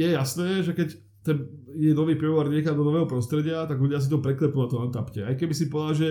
je 0.01 0.07
jasné, 0.17 0.65
že 0.65 0.73
keď 0.73 0.97
ten 1.21 1.45
je 1.77 1.93
nový 1.93 2.17
pivovar 2.17 2.49
niekam 2.49 2.73
do 2.73 2.81
nového 2.81 3.05
prostredia, 3.05 3.69
tak 3.69 3.77
ľudia 3.77 4.01
si 4.01 4.09
to 4.09 4.17
preklepnú 4.17 4.65
na 4.65 4.67
to 4.67 4.81
Antapte. 4.81 5.21
Aj 5.21 5.37
keby 5.37 5.53
si 5.53 5.69
povedal, 5.69 5.93
že 5.93 6.09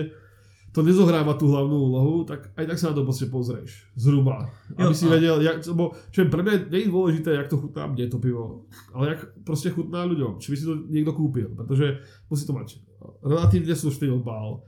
to 0.71 0.79
nezohráva 0.81 1.35
tú 1.35 1.47
hlavnú 1.47 1.75
úlohu, 1.83 2.23
tak 2.23 2.51
aj 2.53 2.63
tak 2.65 2.77
sa 2.77 2.89
na 2.89 2.95
to 2.95 3.03
proste 3.03 3.27
pozrieš. 3.27 3.91
Zhruba. 3.93 4.47
Aby 4.71 4.83
Jo, 4.85 4.95
si 4.95 5.05
a- 5.05 5.11
vedel, 5.11 5.35
jak, 5.39 5.59
bo, 5.69 5.91
čo 6.07 6.21
je 6.21 6.27
pre 6.27 6.39
mňa 6.39 6.53
nie 6.67 6.81
je 6.81 6.89
dôležité, 6.89 7.29
jak 7.33 7.47
to 7.47 7.57
chutná 7.57 7.85
mne 7.85 8.07
to 8.07 8.17
pivo, 8.17 8.63
ale 8.91 9.07
jak 9.09 9.19
proste 9.41 9.67
chutná 9.67 10.03
ľuďom. 10.03 10.37
Či 10.37 10.47
by 10.47 10.55
si 10.55 10.63
to 10.63 10.73
niekto 10.85 11.11
kúpil, 11.11 11.51
pretože 11.53 11.99
musí 12.25 12.43
to 12.43 12.53
mať 12.53 12.79
relatívne 13.19 13.73
slušný 13.73 14.07
obal, 14.09 14.63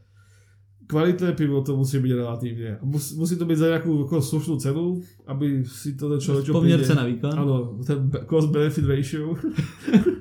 kvalitné 0.83 1.31
pivo 1.31 1.61
to 1.61 1.73
musí 1.73 1.95
byť 1.97 2.11
relatívne. 2.13 2.71
A 2.75 2.83
Mus, 2.83 3.15
musí 3.15 3.33
to 3.33 3.45
byť 3.45 3.55
za 3.55 3.67
nejakú 3.69 4.03
ako 4.03 4.19
slušnú 4.19 4.55
cenu, 4.57 4.99
aby 5.25 5.63
si 5.63 5.95
to 5.95 6.05
ten 6.07 6.19
človek, 6.19 6.43
čo 6.43 6.51
Poměr 6.51 6.77
príde- 6.77 6.89
cena 6.89 7.07
výkon. 7.07 7.31
Áno, 7.33 7.55
ten 7.79 8.03
be- 8.05 8.27
cost-benefit 8.27 8.83
ratio. 8.83 9.31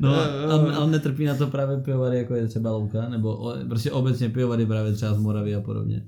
No, 0.00 0.14
jo. 0.14 0.72
ale 0.74 0.90
netrpí 0.90 1.24
na 1.24 1.34
to 1.34 1.46
právě 1.46 1.76
pivovary, 1.76 2.16
jako 2.18 2.34
je 2.34 2.46
třeba 2.46 2.70
Louka, 2.70 3.08
nebo 3.08 3.36
o, 3.36 3.54
prostě 3.68 3.92
obecně 3.92 4.28
pivovary 4.28 4.66
právě 4.66 4.92
třeba 4.92 5.14
z 5.14 5.18
Moravy 5.18 5.54
a 5.54 5.60
podobně. 5.60 6.06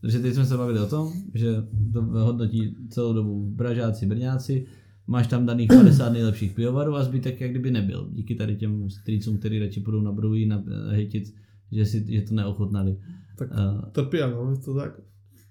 Takže 0.00 0.18
teď 0.18 0.34
jsme 0.34 0.46
se 0.46 0.56
bavili 0.56 0.80
o 0.80 0.86
tom, 0.86 1.12
že 1.34 1.54
to 1.92 2.02
hodnotí 2.02 2.76
celou 2.90 3.12
dobu 3.12 3.54
Pražáci, 3.56 4.06
Brňáci, 4.06 4.66
máš 5.06 5.26
tam 5.26 5.46
daných 5.46 5.68
50 5.68 6.10
nejlepších 6.12 6.52
pivovarů 6.52 6.96
a 6.96 7.04
zbytek 7.04 7.40
jak 7.40 7.50
kdyby 7.50 7.70
nebyl. 7.70 8.08
Díky 8.12 8.34
tady 8.34 8.56
těm 8.56 8.90
strýcům, 8.90 9.38
který 9.38 9.58
radši 9.58 9.80
půjdou 9.80 10.00
na 10.00 10.12
brují, 10.12 10.46
na 10.46 10.62
hejtit, 10.90 11.34
že, 11.72 11.86
si, 11.86 12.04
že 12.08 12.22
to 12.22 12.34
neochutnali. 12.34 12.96
Tak 13.38 13.48
A, 13.52 13.86
trpia, 13.92 14.30
no, 14.30 14.50
je 14.50 14.56
to 14.56 14.74
tak. 14.74 15.00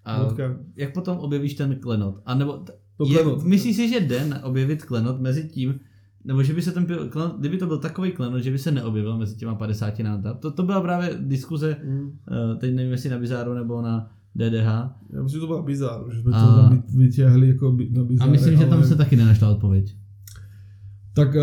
a 0.05 0.23
Vodka. 0.23 0.57
jak 0.75 0.93
potom 0.93 1.17
objevíš 1.17 1.53
ten 1.53 1.75
klenot? 1.75 2.21
A 2.25 2.35
nebo 2.35 2.53
t- 2.53 2.73
je, 3.09 3.17
klenot. 3.17 3.43
myslíš 3.43 3.75
si, 3.75 3.89
že 3.89 3.99
den 3.99 4.39
objevit 4.43 4.83
klenot 4.85 5.21
mezi 5.21 5.47
tím, 5.49 5.79
nebo 6.25 6.43
že 6.43 6.53
by 6.53 6.61
se 6.61 6.71
ten 6.71 6.85
klenot, 7.09 7.39
kdyby 7.39 7.57
to 7.57 7.67
byl 7.67 7.77
takový 7.77 8.11
klenot, 8.11 8.41
že 8.43 8.51
by 8.51 8.57
se 8.57 8.71
neobjevil 8.71 9.17
mezi 9.17 9.35
těma 9.35 9.55
50 9.55 9.99
náta. 9.99 10.33
To, 10.33 10.51
to 10.51 10.63
byla 10.63 10.81
právě 10.81 11.17
diskuze, 11.19 11.75
Mm. 11.87 12.09
eh, 12.31 12.55
teď 12.55 12.73
nevím 12.75 12.91
jestli 12.91 13.09
na 13.09 13.19
Bizáru 13.19 13.53
nebo 13.53 13.81
na 13.81 14.09
DDH. 14.35 14.95
Ja 15.13 15.23
myslím, 15.23 15.37
že 15.37 15.39
to 15.39 15.47
byla 15.47 15.61
bizár, 15.61 15.99
že 16.13 16.21
jsme 16.21 16.31
to 16.31 16.37
A- 16.37 16.55
tam 16.55 16.83
vy- 16.95 16.97
vyťahli 16.97 17.47
jako 17.47 17.71
na 17.91 18.01
A 18.01 18.05
bizáre. 18.05 18.31
myslím, 18.31 18.57
že 18.57 18.65
tam 18.65 18.77
ale- 18.79 18.87
se 18.87 18.95
taky 18.95 19.15
nenašla 19.15 19.49
odpověď. 19.49 19.95
Tak 21.13 21.35
uh, 21.35 21.41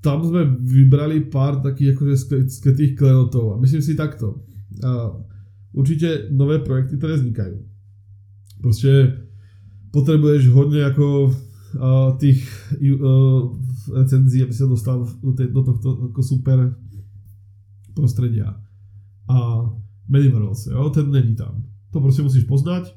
tam 0.00 0.24
jsme 0.28 0.44
vybrali 0.60 1.20
pár 1.20 1.56
takých 1.60 1.96
skry- 1.98 2.46
skrytých 2.48 2.96
klenotov. 2.96 3.52
A 3.54 3.56
myslím 3.56 3.82
si 3.82 3.94
takto. 3.94 4.30
Uh, 4.84 5.22
určitě 5.72 6.28
nové 6.30 6.58
projekty, 6.58 6.96
které 6.96 7.14
vznikají. 7.16 7.54
Prostě 8.60 9.16
potřebuješ 9.90 10.48
hodně 10.48 10.80
jako 10.80 11.24
uh, 11.24 12.18
těch 12.18 12.72
uh, 13.00 13.56
recenzí, 13.94 14.42
aby 14.42 14.52
se 14.52 14.66
dostal 14.66 15.08
do, 15.22 15.32
té, 15.32 15.46
do 15.46 15.62
tohto 15.62 15.98
jako 16.08 16.22
super 16.22 16.74
prostredia. 17.94 18.60
A 19.28 19.66
Medievals, 20.08 20.66
jo, 20.66 20.90
ten 20.90 21.10
není 21.10 21.36
tam. 21.36 21.62
To 21.92 22.00
prostě 22.00 22.22
musíš 22.22 22.44
poznat. 22.44 22.94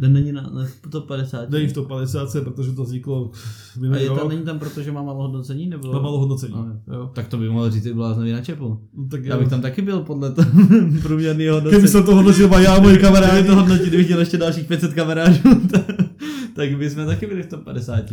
Ten 0.00 0.12
není 0.12 0.32
na, 0.32 0.42
na 0.42 0.66
top 0.90 1.06
50. 1.06 1.50
Není 1.50 1.66
v 1.66 1.72
top 1.72 1.88
50, 1.88 2.44
protože 2.44 2.72
to 2.72 2.84
vzniklo 2.84 3.30
a 3.76 3.80
minulý 3.80 4.02
je 4.02 4.08
tam, 4.08 4.16
rok. 4.18 4.28
není 4.28 4.42
tam 4.42 4.58
proto, 4.58 4.82
že 4.82 4.92
má 4.92 5.02
malo 5.02 5.22
hodnocení? 5.22 5.66
Nebo... 5.68 5.92
Má 5.92 6.00
malo 6.00 6.18
hodnocení. 6.18 6.54
Jo. 6.92 7.10
Tak 7.14 7.28
to 7.28 7.38
by 7.38 7.48
mohl 7.48 7.70
říct 7.70 7.86
i 7.86 7.94
bláznový 7.94 8.32
na 8.32 8.40
čepu. 8.40 8.80
No, 8.96 9.08
tak 9.08 9.24
Já 9.24 9.38
bych 9.38 9.48
tam 9.48 9.60
taky 9.60 9.82
byl 9.82 10.00
podle 10.00 10.32
toho 10.32 10.50
průměrného 11.02 11.54
hodnocení. 11.54 11.78
Kdyby 11.80 11.88
se 11.88 12.02
to 12.02 12.14
hodnotil 12.14 12.50
já 12.52 12.74
a 12.74 12.80
moji 12.80 12.92
Kdyby 12.92 13.02
kamarádi. 13.04 13.46
to 13.46 13.56
hodnotit, 13.56 13.88
kdybych 13.88 14.06
chtěl 14.06 14.20
ještě 14.20 14.38
dalších 14.38 14.66
500 14.66 14.94
kamarážů, 14.94 15.42
tak 16.56 16.76
bychom 16.78 17.06
taky 17.06 17.26
byli 17.26 17.42
v 17.42 17.46
top 17.46 17.64
50. 17.64 18.04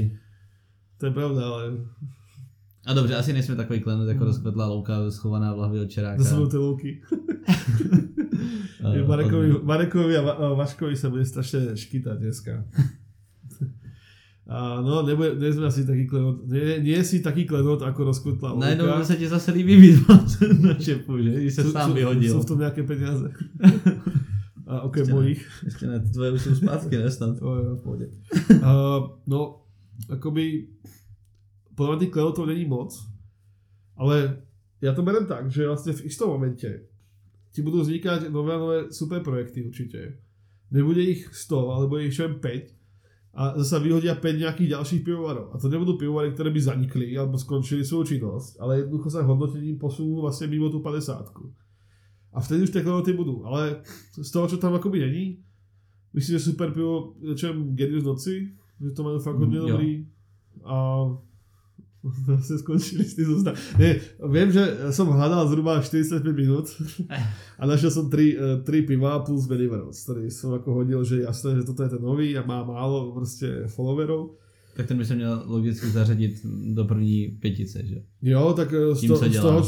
To 1.02 1.06
je 1.06 1.12
pravda, 1.12 1.45
ale 1.45 1.64
A 2.86 2.93
dobře, 2.93 3.16
asi 3.16 3.34
nejsme 3.34 3.56
takový 3.56 3.80
klenot 3.80 4.08
jako 4.08 4.26
rozkvetlá 4.26 4.68
louka 4.68 5.12
schovaná 5.12 5.54
v 5.54 5.58
lahvi 5.60 5.80
od 5.80 5.89
čeráka. 5.89 6.24
to 6.24 6.30
jsou 6.30 6.47
ty 6.47 6.58
louky. 6.58 7.02
Marekovi, 9.08 9.54
Marekovi 9.64 10.18
a 10.18 10.22
Va- 10.24 10.38
a 10.45 10.54
Vaškovi 10.54 10.95
se 10.95 11.10
bude 11.10 11.26
strašně 11.26 11.78
škytat 11.78 12.18
dneska. 12.18 12.66
A 14.47 14.82
no, 14.82 15.06
nebude, 15.06 15.36
nejsme 15.36 15.66
asi 15.66 15.86
taký 15.88 16.08
klenot. 16.08 16.43
Nie, 16.47 16.84
nie 16.84 16.99
si 17.08 17.20
taký 17.24 17.45
klenot 17.47 17.82
ako 17.88 18.04
rozkvetlá 18.04 18.56
Najednou 18.60 18.86
louka. 18.86 19.06
se 19.06 19.16
ti 19.16 19.28
zase 19.28 19.52
líbí 19.52 19.78
být 19.82 19.99
na 20.60 20.74
čepu, 20.84 21.18
že? 21.24 21.32
Když 21.32 21.54
se 21.54 21.64
sám 21.72 21.93
vyhodil. 21.93 22.34
Jsou 22.34 22.41
v 22.41 22.45
tom 22.45 22.60
nějaké 22.60 22.84
peníze. 22.84 23.32
A 24.68 24.82
okrem 24.82 25.08
ne. 25.08 25.14
mojich. 25.14 25.47
Ještě 25.66 25.88
ne, 25.88 25.99
tvoje 25.99 26.32
už 26.32 26.41
jsou 26.41 26.56
zpátky, 26.56 26.97
ne 26.97 27.12
snad? 27.12 27.38
Jo, 27.41 27.47
jo, 27.56 27.76
v 27.76 27.84
pohodě. 27.84 28.08
Uh, 28.52 28.60
no, 29.28 29.61
akoby, 30.10 30.72
podľa 31.76 31.89
mňa 31.93 32.02
tých 32.02 32.14
klenotov 32.14 32.45
není 32.49 32.66
moc, 32.66 32.95
ale 33.99 34.47
ja 34.82 34.97
to 34.97 35.06
berem 35.06 35.30
tak, 35.30 35.52
že 35.54 35.70
vlastne 35.70 35.93
v 35.93 36.10
istom 36.10 36.34
momente 36.34 36.89
ti 37.52 37.60
budú 37.62 37.84
vznikať 37.84 38.32
nové 38.32 38.56
nové 38.56 38.78
super 38.89 39.20
projekty 39.22 39.68
určite. 39.68 40.24
Nebude 40.72 41.04
ich 41.04 41.28
100, 41.28 41.76
ale 41.76 41.84
bude 41.91 42.08
ich 42.08 42.16
čo 42.16 42.26
len 42.26 42.39
5 42.39 42.82
a 43.32 43.56
zase 43.64 43.80
vyhodia 43.80 44.20
5 44.20 44.43
nejakých 44.43 44.72
ďalších 44.76 45.02
pivovarov. 45.08 45.56
A 45.56 45.60
to 45.60 45.72
nebudú 45.72 45.95
pivovary, 45.95 46.36
ktoré 46.36 46.52
by 46.52 46.62
zanikli 46.64 47.16
alebo 47.16 47.39
skončili 47.39 47.84
svoju 47.84 48.16
činnosť, 48.16 48.60
ale 48.60 48.84
jednoducho 48.84 49.08
sa 49.08 49.24
hodnotením 49.24 49.80
posunú 49.80 50.20
vlastne 50.24 50.52
mimo 50.52 50.68
tú 50.68 50.84
50. 50.84 51.32
A 52.32 52.38
vtedy 52.39 52.68
už 52.68 52.72
klenoty 52.72 53.12
budú. 53.16 53.43
Ale 53.47 53.84
z 54.16 54.30
toho, 54.32 54.47
čo 54.47 54.60
tam 54.60 54.76
akoby 54.76 55.04
není, 55.08 55.43
myslím, 56.16 56.39
že 56.39 56.43
super 56.43 56.72
pivo, 56.72 57.20
čo 57.36 57.52
viem, 57.52 57.76
Genius 57.76 58.04
noci, 58.08 58.56
že 58.82 58.92
to 58.92 59.02
majú 59.04 59.20
fakt 59.20 59.38
hodne 59.38 59.60
Mm, 59.62 59.68
dobrý. 59.68 59.92
A 60.66 60.76
se 62.42 62.58
skončili 62.60 63.04
s 63.06 63.14
tým 63.14 63.26
zoznam. 63.26 63.54
Nie, 63.78 64.02
viem, 64.26 64.50
že 64.50 64.90
som 64.90 65.06
hľadal 65.06 65.46
zhruba 65.46 65.78
45 65.86 66.26
minút 66.34 66.66
a 67.62 67.64
našiel 67.70 67.94
som 67.94 68.10
3, 68.10 68.66
3 68.66 68.90
piva 68.90 69.22
plus 69.22 69.46
Benivers, 69.46 70.02
ktorý 70.10 70.34
som 70.34 70.58
ako 70.58 70.82
hodil, 70.82 71.06
že 71.06 71.22
jasné, 71.22 71.62
že 71.62 71.66
toto 71.70 71.86
je 71.86 71.94
ten 71.94 72.02
nový 72.02 72.34
a 72.34 72.42
má 72.42 72.66
málo 72.66 73.14
proste 73.14 73.70
followerov. 73.70 74.34
Tak 74.74 74.88
ten 74.88 74.98
by 74.98 75.06
se 75.06 75.16
měl 75.16 75.44
logicky 75.46 75.88
zařadit 75.90 76.42
do 76.74 76.86
první 76.86 77.28
pětice, 77.28 77.86
že? 77.86 78.02
Jo, 78.22 78.54
tak 78.56 78.74
eh, 78.74 78.96
z, 78.96 79.08
to, 79.08 79.16
z 79.18 79.38
toho, 79.42 79.62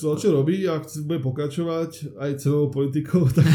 toho, 0.00 0.16
čo 0.16 0.28
robí 0.30 0.68
a 0.68 0.82
bude 1.06 1.18
pokračovať 1.18 2.18
aj 2.18 2.38
cenovou 2.38 2.70
politikou, 2.70 3.28
tak 3.34 3.46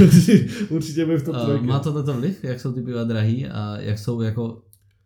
určitě, 0.69 1.05
bude 1.05 1.17
v 1.17 1.23
tom 1.23 1.35
Uh, 1.35 1.45
trojke. 1.45 1.65
má 1.67 1.79
to 1.79 1.93
toto 1.93 2.13
vliv, 2.13 2.43
jak 2.43 2.59
jsou 2.59 2.71
ty 2.71 2.81
piva 2.81 3.03
drahý 3.03 3.47
a 3.47 3.79
jak 3.79 3.99
jsou 3.99 4.21
jako 4.21 4.61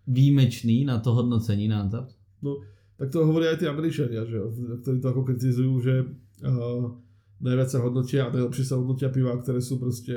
výjimečný 0.08 0.86
na 0.86 0.99
to 0.99 1.14
hodnocení 1.14 1.68
na 1.68 1.82
Antap? 1.82 2.10
Tak 2.99 3.10
to 3.10 3.26
hovorí 3.26 3.47
aj 3.47 3.58
tí 3.58 3.66
Američania, 3.68 4.26
že 4.26 4.36
jo, 4.38 4.51
ktorí 4.82 5.01
to 5.01 5.08
ako 5.10 5.22
kritizujú, 5.24 5.74
že 5.82 5.93
uh, 6.45 6.91
najviac 7.41 7.70
sa 7.72 7.80
hodnotia 7.82 8.28
a 8.28 8.34
najlepšie 8.34 8.64
sa 8.64 8.76
hodnotia 8.78 9.10
piva, 9.10 9.34
ktoré 9.41 9.60
sú 9.64 9.80
proste 9.82 10.14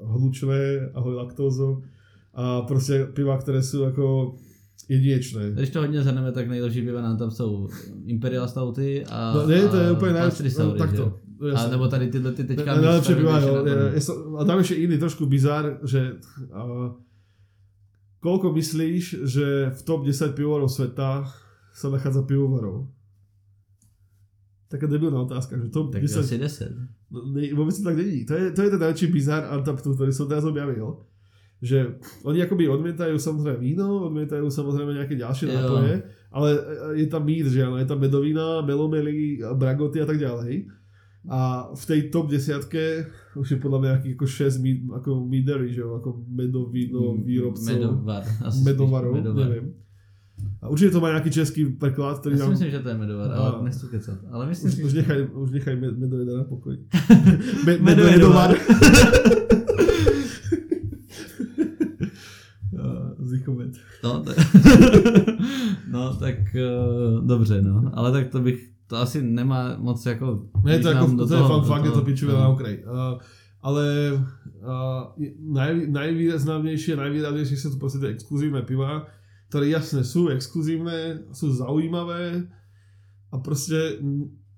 hlučné, 0.00 0.90
ahoj 0.94 1.14
laktózo 1.14 1.82
a 2.34 2.62
prostě 2.62 3.08
piva, 3.14 3.38
které 3.38 3.62
jsou 3.62 3.82
jako 3.82 4.34
jedinečné. 4.88 5.50
Když 5.50 5.70
to 5.70 5.80
hodně 5.80 6.02
zhrneme, 6.02 6.32
tak 6.32 6.48
nejlepší 6.48 6.82
piva 6.82 7.02
na 7.02 7.10
Antap 7.10 7.30
jsou 7.32 7.68
Imperial 8.06 8.48
Stouty 8.48 9.04
a, 9.06 9.34
No 9.34 9.46
ne, 9.46 9.68
to 9.68 9.76
je 9.76 9.88
a 9.88 9.92
úplně 9.92 10.12
najlepší, 10.12 10.42
Pastry 10.42 10.64
no, 10.64 10.74
takto. 10.74 11.12
no, 11.40 11.48
A 11.56 11.68
nebo 11.68 11.88
tady 11.88 12.08
tyhle 12.08 12.32
ty 12.32 12.44
teďka 12.44 12.80
Ne- 12.80 12.96
mixed 12.96 13.16
piva, 13.16 13.38
jo. 13.40 13.64
ja 13.66 14.00
som, 14.00 14.36
a 14.36 14.44
dám 14.44 14.60
ešte 14.60 14.76
iný 14.76 15.00
trošku 15.00 15.24
bizár, 15.26 15.80
že 15.88 16.20
uh, 16.52 16.92
koľko 18.20 18.52
myslíš, 18.54 19.24
že 19.24 19.46
v 19.72 19.80
top 19.82 20.04
10 20.04 20.36
pivovarov 20.36 20.68
sveta 20.68 21.26
sa 21.72 21.86
nachádza 21.88 22.22
pivovarov? 22.28 22.92
Taká 24.70 24.86
debilná 24.86 25.26
otázka, 25.26 25.58
že 25.58 25.72
top 25.74 25.90
Tak 25.90 26.06
10... 26.06 26.22
asi 26.22 26.36
10. 26.38 27.10
No, 27.10 27.26
ne, 27.34 27.50
vôbec 27.58 27.74
to 27.74 27.82
tak 27.82 27.98
není. 27.98 28.22
To 28.22 28.38
je, 28.38 28.54
to 28.54 28.60
je 28.62 28.70
ten 28.70 28.78
najväčší 28.78 29.06
bizár 29.10 29.42
Antaptu, 29.50 29.98
ktorý 29.98 30.14
som 30.14 30.30
teraz 30.30 30.46
objavil. 30.46 31.02
Že 31.58 31.98
oni 32.22 32.38
akoby 32.46 32.70
odmietajú 32.70 33.18
samozrejme 33.18 33.58
víno, 33.58 34.06
odmietajú 34.08 34.46
samozrejme 34.46 34.94
nejaké 34.94 35.18
ďalšie 35.18 35.50
Jo. 35.50 35.54
nápoje, 35.58 35.94
ale 36.30 36.48
je 36.96 37.06
tam 37.10 37.26
mír, 37.26 37.50
že 37.50 37.66
áno, 37.66 37.76
je 37.82 37.84
tam 37.90 37.98
medovina, 37.98 38.62
melomely, 38.62 39.42
bragoty 39.58 39.98
a 40.00 40.06
tak 40.06 40.22
ďalej. 40.22 40.70
A 41.28 41.68
v 41.68 41.84
tej 41.84 42.08
top 42.08 42.26
desiatke 42.26 43.04
už 43.34 43.46
je 43.46 43.58
podľa 43.58 43.78
mňa 43.78 43.90
nejakých 43.92 44.14
ako 44.14 44.26
6 44.26 44.56
mí, 44.58 44.72
ako 44.90 45.10
mídery, 45.20 45.68
že 45.68 45.80
jo, 45.80 45.92
ako 45.94 46.24
medovino 46.26 47.12
výrobcov. 47.14 47.68
Medovar. 47.68 48.24
Asi 48.40 48.64
Medovarov, 48.64 49.12
medovar. 49.12 49.44
neviem. 49.44 49.66
A 50.58 50.68
určite 50.68 50.96
to 50.96 51.00
má 51.00 51.12
nejaký 51.12 51.28
český 51.30 51.68
preklad, 51.70 52.16
Já 52.16 52.20
ktorý 52.22 52.34
si 52.34 52.48
myslím, 52.48 52.70
že 52.70 52.80
to 52.80 52.88
je 52.88 52.96
medovar, 52.96 53.28
A- 53.28 53.36
ale 53.52 53.68
nechci 53.68 53.84
kecat. 53.86 54.18
Ale 54.26 54.48
myslím 54.48 54.66
Už, 54.66 54.72
si, 54.72 54.80
už 54.80 54.92
nechaj, 54.94 55.18
už 55.28 55.48
nechaj 55.52 55.74
med- 55.76 55.98
medoveda 55.98 56.32
na 56.34 56.44
pokoji. 56.44 56.78
Me, 57.66 57.72
medojedovar. 57.78 58.50
Zichomet. 63.20 63.76
No, 64.02 64.20
tak 64.20 64.36
uh, 64.36 65.19
dobře, 67.30 67.62
no. 67.62 67.90
Ale 67.94 68.12
tak 68.12 68.28
to 68.28 68.40
bych, 68.40 68.70
to 68.86 68.96
asi 68.96 69.22
nemá 69.22 69.76
moc 69.78 70.06
jako... 70.06 70.46
Ne, 70.64 70.78
to, 70.78 70.88
je 70.88 70.94
jako, 70.94 71.16
to 71.16 71.22
je 71.22 71.28
toho- 71.28 71.48
fun 71.48 71.60
do 71.60 71.66
fakt, 71.66 71.84
je 71.84 72.16
to 72.16 72.26
no. 72.26 72.38
na 72.38 72.48
okraj. 72.48 72.78
Uh, 72.84 73.18
ale 73.62 73.86
uh, 74.60 75.24
naj, 75.54 75.86
najvýraznější 75.86 76.92
a 76.92 76.96
najvýraznější 76.96 77.56
jsou 77.56 77.70
to 77.70 77.76
prostě 77.76 77.98
ty 77.98 78.06
exkluzívne 78.06 78.62
piva, 78.62 79.06
které 79.50 79.68
jasne 79.68 80.06
sú 80.06 80.30
exkluzívne, 80.30 81.26
sú 81.34 81.50
zaujímavé 81.50 82.46
a 83.32 83.38
prostě 83.38 83.98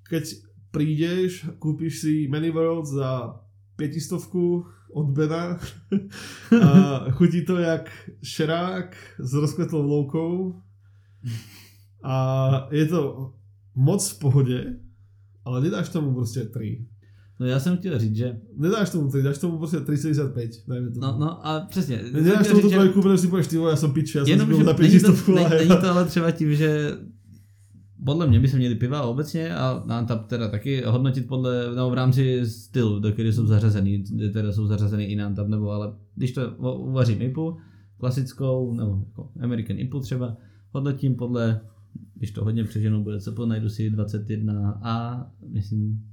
keď 0.08 0.24
prídeš, 0.70 1.46
kúpiš 1.58 2.00
si 2.00 2.28
Many 2.28 2.50
World 2.50 2.86
za 2.86 3.40
500 3.76 4.20
od 4.92 5.06
Bena 5.16 5.58
a 6.62 7.04
chutí 7.10 7.44
to 7.44 7.56
jak 7.56 7.90
šerák 8.22 8.96
s 9.18 9.34
rozkvetlou 9.34 9.82
loukou 9.82 10.62
a 12.02 12.68
je 12.70 12.86
to 12.86 13.30
moc 13.74 14.10
v 14.10 14.18
pohodě, 14.18 14.76
ale 15.44 15.60
nedáš 15.60 15.88
tomu 15.88 16.14
prostě 16.14 16.40
3. 16.40 16.86
No 17.40 17.46
já 17.46 17.60
jsem 17.60 17.76
chtěl 17.76 17.98
říct, 17.98 18.16
že... 18.16 18.40
Nedáš 18.56 18.90
tomu 18.90 19.08
3, 19.08 19.22
dáš 19.22 19.38
tomu 19.38 19.58
prostě 19.58 19.76
3,75, 19.76 20.48
dajme 20.68 20.90
tomu. 20.90 21.06
No, 21.06 21.16
no 21.18 21.46
a 21.46 21.60
přesně. 21.60 22.00
Nedáš 22.12 22.48
tomu 22.48 22.60
tu 22.60 22.70
trojku, 22.70 23.02
protože 23.02 23.18
si 23.18 23.28
pověš, 23.28 23.46
ty 23.46 23.56
já 23.56 23.76
jsem 23.76 23.92
pič, 23.92 24.14
já 24.14 24.24
jsem 24.24 24.32
Jenom, 24.32 24.48
si 24.48 24.56
že 24.56 24.64
za 24.64 24.72
není 24.72 25.00
to, 25.00 25.12
500 25.12 25.28
není, 25.28 25.48
není 25.50 25.80
to 25.80 25.90
ale 25.90 26.04
třeba 26.04 26.30
tím, 26.30 26.54
že 26.54 26.96
podle 28.04 28.26
mě 28.26 28.40
by 28.40 28.48
se 28.48 28.56
měli 28.56 28.74
piva 28.74 29.02
obecně 29.02 29.54
a 29.54 29.82
na 29.86 29.98
Antap 29.98 30.26
teda 30.26 30.48
taky 30.48 30.82
hodnotit 30.86 31.28
podle, 31.28 31.74
nebo 31.74 31.90
v 31.90 31.94
rámci 31.94 32.46
stylu, 32.46 32.98
do 32.98 33.12
který 33.12 33.32
jsou 33.32 33.46
zařazený, 33.46 34.04
teda 34.32 34.52
jsou 34.52 34.66
zařazený 34.66 35.04
i 35.04 35.16
na 35.16 35.26
Antap, 35.26 35.48
nebo 35.48 35.70
ale 35.70 35.94
když 36.14 36.32
to 36.32 36.54
uvařím 36.78 37.22
IPu, 37.22 37.56
klasickou, 37.98 38.74
nebo 38.74 39.04
jako 39.08 39.30
American 39.42 39.78
IPu 39.78 40.00
třeba, 40.00 40.36
hodnotím 40.70 41.14
podle, 41.14 41.60
když 42.22 42.30
to 42.30 42.44
hodně 42.44 42.64
přeženu, 42.64 43.02
bude 43.02 43.20
co 43.20 43.46
najdu 43.46 43.68
si 43.68 43.90
21A, 43.90 45.26
myslím 45.48 46.04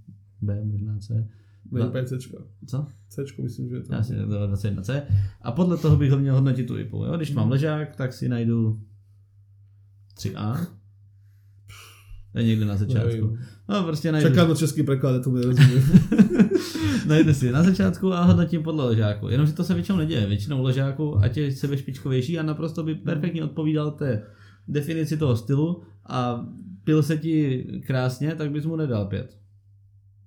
B, 0.42 0.66
možná 0.66 1.00
C. 1.00 1.28
Není 1.72 1.88
úplně 1.88 2.04
Cčka. 2.04 2.38
Co? 2.68 2.88
Cčko 3.10 3.42
myslím, 3.42 3.70
že 3.70 3.76
je 3.76 3.82
to. 3.82 3.94
Já 3.94 4.04
si 4.04 4.16
to 4.16 4.22
21C. 4.22 5.02
A 5.42 5.52
podle 5.52 5.78
toho 5.78 5.98
bych 5.98 6.12
ho 6.12 6.20
měl 6.20 6.36
hodnotit 6.36 6.68
tu 6.68 6.78
IPu. 6.78 7.06
Jo? 7.06 7.18
Když 7.18 7.32
mám 7.32 7.52
ležák, 7.52 7.96
tak 7.96 8.14
si 8.14 8.30
najdu 8.30 8.82
3A. 10.18 10.68
To 12.32 12.40
je 12.40 12.44
někde 12.44 12.66
na 12.66 12.78
začátku. 12.78 13.38
No 13.70 13.84
prostě 13.84 14.12
najdu, 14.12 14.30
Čekám 14.30 14.50
na 14.50 14.56
český 14.56 14.84
preklad, 14.84 15.12
já 15.12 15.20
tomu 15.20 15.36
nerozumím. 15.36 15.84
najdu 17.08 17.34
si 17.34 17.52
na 17.52 17.64
začátku 17.64 18.14
a 18.14 18.24
hodnotím 18.24 18.64
podle 18.64 18.86
ležáku. 18.86 19.30
Jenomže 19.30 19.54
to 19.54 19.64
se 19.64 19.74
většinou 19.74 19.98
neděje. 19.98 20.28
Většinou 20.28 20.64
ležáku, 20.64 21.18
ať 21.18 21.38
je 21.38 21.52
sebešpičkovější 21.52 22.40
a 22.40 22.44
naprosto 22.44 22.84
by 22.84 22.96
perfektně 22.96 23.44
odpovídal 23.44 23.92
té 23.92 24.24
definici 24.72 25.18
toho 25.18 25.36
stylu 25.36 25.82
a 26.06 26.46
pil 26.84 27.04
se 27.04 27.18
ti 27.18 27.66
krásně, 27.86 28.36
tak 28.36 28.52
bys 28.52 28.66
mu 28.66 28.76
nedal 28.76 29.06
pět. 29.06 29.38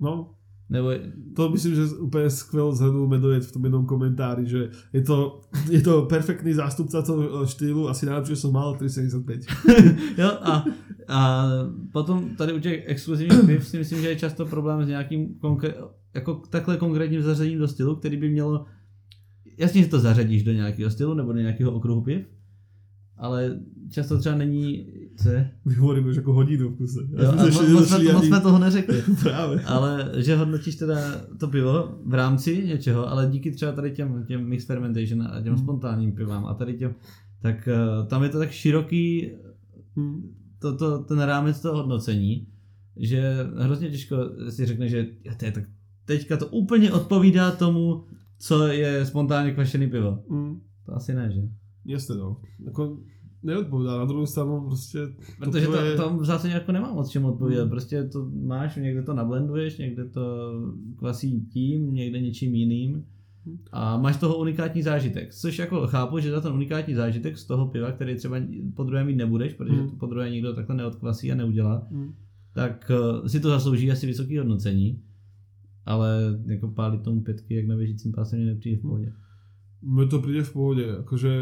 No, 0.00 0.34
Nebo 0.72 0.90
to 1.36 1.48
myslím, 1.48 1.74
že 1.74 1.84
úplně 1.84 2.30
skvěl 2.30 2.72
zhrnul 2.72 3.08
Medojet 3.08 3.44
v 3.44 3.52
tom 3.52 3.64
jednom 3.64 3.86
komentáři, 3.86 4.46
že 4.46 4.70
je 4.92 5.02
to, 5.02 5.40
je 5.70 5.82
to 5.82 6.02
perfektný 6.02 6.52
zástupca 6.52 7.02
toho 7.02 7.46
štýlu, 7.46 7.88
asi 7.88 8.06
najlepšie 8.06 8.36
som 8.36 8.56
mal 8.56 8.72
375. 8.80 9.44
jo, 10.18 10.30
a, 10.40 10.64
a 11.08 11.48
potom 11.92 12.36
tady 12.36 12.52
u 12.52 12.60
těch 12.60 12.88
exkluzivních 12.88 13.44
piv 13.46 13.68
si 13.68 13.78
myslím, 13.78 14.00
že 14.00 14.08
je 14.08 14.16
často 14.16 14.46
problém 14.46 14.84
s 14.84 14.88
nějakým 14.88 15.36
konkré- 15.36 15.76
jako 16.14 16.42
takhle 16.50 16.76
konkrétním 16.76 17.22
zařazením 17.22 17.58
do 17.58 17.68
stylu, 17.68 17.96
který 17.96 18.16
by 18.16 18.30
mělo, 18.30 18.64
jasně, 19.58 19.82
že 19.82 19.88
to 19.88 20.00
zařadíš 20.00 20.42
do 20.42 20.52
nějakého 20.52 20.90
stylu 20.90 21.14
nebo 21.14 21.32
do 21.32 21.38
nějakého 21.38 21.72
okruhu 21.72 22.00
piv, 22.00 22.26
ale 23.18 23.60
často 23.90 24.18
třeba 24.18 24.34
není, 24.34 24.86
co 25.22 25.28
je? 25.28 25.50
Hovoríme 25.78 26.10
už 26.10 26.16
jako 26.16 26.32
hodinu 26.32 26.68
v 26.68 26.76
kuse. 26.76 27.00
Jo, 27.22 27.28
a 27.30 27.34
moc, 27.36 27.68
moc, 27.68 27.88
jsme, 27.88 28.12
moc 28.12 28.24
jsme 28.24 28.40
toho 28.40 28.58
neřekli. 28.58 29.02
Právě. 29.22 29.60
Ale 29.60 30.12
že 30.16 30.36
hodnotíš 30.36 30.76
teda 30.76 30.96
to 31.40 31.48
pivo 31.48 31.98
v 32.06 32.14
rámci 32.14 32.66
něčeho, 32.66 33.08
ale 33.08 33.26
díky 33.30 33.50
třeba 33.50 33.72
tady 33.72 33.90
těm, 33.90 34.24
těm 34.26 34.44
mixed 34.48 34.66
fermentation 34.66 35.22
a 35.22 35.40
těm 35.42 35.54
Hmm. 35.54 35.62
spontánním 35.62 36.12
pivám 36.12 36.46
a 36.46 36.54
tady 36.54 36.74
těm, 36.74 36.94
tak 37.42 37.68
uh, 38.00 38.06
tam 38.08 38.22
je 38.22 38.28
to 38.28 38.38
tak 38.38 38.50
široký 38.50 39.30
Hm. 39.96 40.34
to, 40.58 40.76
to, 40.76 40.98
ten 40.98 41.20
rámec 41.20 41.60
toho 41.60 41.76
hodnocení, 41.76 42.46
že 42.96 43.36
hrozně 43.58 43.90
těžko 43.90 44.16
si 44.50 44.66
řekne, 44.66 44.88
že 44.88 45.06
to 45.38 45.44
je 45.44 45.52
tak, 45.52 45.64
teďka 46.04 46.36
to 46.36 46.46
úplně 46.46 46.92
odpovídá 46.92 47.50
tomu, 47.50 48.04
co 48.38 48.66
je 48.66 49.06
spontánně 49.06 49.50
kvašený 49.52 49.90
pivo. 49.90 50.18
Hm. 50.32 50.60
To 50.86 50.94
asi 50.94 51.14
ne, 51.14 51.32
že? 51.34 51.40
Jasne, 51.86 52.16
no. 52.16 52.36
Jako 52.64 52.98
neodpovídá. 53.42 53.98
Na 53.98 54.04
druhou 54.04 54.26
stranu 54.26 54.60
prostě... 54.66 54.98
Protože 55.38 55.66
to, 55.66 55.76
je- 55.76 55.96
to 55.96 56.16
v 56.16 56.24
zásadě 56.24 56.54
jako 56.54 56.72
nemá 56.72 56.92
moc 56.94 57.08
čemu 57.10 57.32
odpovídat. 57.32 57.60
Hmm. 57.62 57.70
Prostě 57.70 58.04
to 58.04 58.30
máš, 58.46 58.76
někde 58.76 59.02
to 59.02 59.14
nablenduješ, 59.14 59.78
někde 59.78 60.04
to 60.04 60.52
kvasí 60.96 61.40
tím, 61.40 61.94
někde 61.94 62.20
něčím 62.20 62.54
jiným. 62.54 63.04
A 63.72 63.96
máš 63.96 64.16
toho 64.16 64.38
unikátní 64.38 64.82
zážitek. 64.82 65.34
Což 65.34 65.58
jako 65.58 65.86
chápu, 65.86 66.18
že 66.18 66.30
za 66.30 66.40
ten 66.40 66.52
unikátní 66.52 66.94
zážitek 66.94 67.38
z 67.38 67.46
toho 67.46 67.66
piva, 67.66 67.92
který 67.92 68.16
třeba 68.16 68.36
po 68.74 68.84
druhé 68.84 69.04
mít 69.04 69.16
nebudeš, 69.16 69.54
protože 69.54 69.72
Hmm. 69.76 69.90
to 69.90 69.96
po 69.96 70.06
druhé 70.06 70.30
nikdo 70.30 70.54
takhle 70.54 70.76
neodkvasí 70.76 71.32
a 71.32 71.34
neudělá, 71.34 71.86
Hm. 71.90 72.12
tak 72.54 72.90
uh, 73.20 73.26
si 73.26 73.40
to 73.40 73.48
zaslouží 73.48 73.90
asi 73.90 74.06
vysoké 74.06 74.38
hodnocení. 74.38 75.02
Ale 75.86 76.40
jako 76.46 76.68
pálit 76.68 77.02
tomu 77.02 77.20
pětky, 77.20 77.54
jak 77.54 77.66
na 77.66 77.76
běžícím 77.76 78.12
páse, 78.12 78.36
mě 78.36 78.44
nepřijde 78.46 78.76
v 78.78 78.82
pohodě. 78.82 79.12
Mne 79.82 80.06
to 80.06 80.22
príde 80.22 80.42
v 80.42 80.52
pohode, 80.52 80.84
akože 81.02 81.32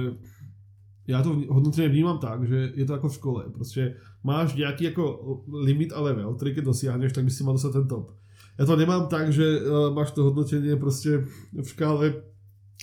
ja 1.06 1.20
to 1.20 1.34
vní- 1.34 1.48
hodnotenie 1.48 1.88
vnímam 1.88 2.18
tak, 2.18 2.48
že 2.48 2.72
je 2.72 2.84
to 2.84 2.94
ako 2.94 3.08
v 3.08 3.14
škole, 3.14 3.42
prostě 3.54 3.94
máš 4.24 4.54
nejaký 4.54 4.84
jako 4.84 5.04
limit 5.64 5.92
a 5.92 6.00
level, 6.00 6.34
ktorý 6.34 6.54
keď 6.54 6.64
dosiahneš, 6.64 7.12
tak 7.12 7.24
by 7.24 7.30
si 7.30 7.44
mal 7.44 7.52
dostať 7.52 7.72
ten 7.72 7.86
top. 7.88 8.16
Ja 8.58 8.66
to 8.66 8.76
nemám 8.76 9.08
tak, 9.08 9.32
že 9.32 9.44
uh, 9.60 9.88
máš 9.94 10.10
to 10.12 10.22
hodnotenie 10.24 10.76
prostě 10.76 11.24
v 11.62 11.68
škále 11.68 12.14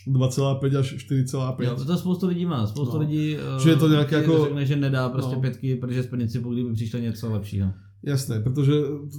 2,5 0.07 0.79
až 0.79 0.93
4,5. 0.95 1.63
Jo, 1.63 1.75
to 1.85 1.97
spoustu 1.97 2.27
lidí 2.27 2.45
má. 2.45 2.67
Spoustu 2.67 2.93
No. 2.93 2.99
lidí 3.01 3.37
Že 3.63 3.69
je 3.69 3.75
to 3.75 3.87
nějaké 3.89 4.15
jako- 4.15 4.43
řekne, 4.43 4.65
že 4.65 4.75
nedá 4.75 5.09
prostě 5.09 5.35
No. 5.35 5.41
pětky, 5.41 5.75
protože 5.75 6.03
z 6.03 6.07
principu, 6.07 6.53
kdyby 6.53 6.73
přišlo 6.73 6.99
něco 6.99 7.33
lepšího. 7.33 7.69
Jasné, 8.03 8.39
protože 8.39 8.73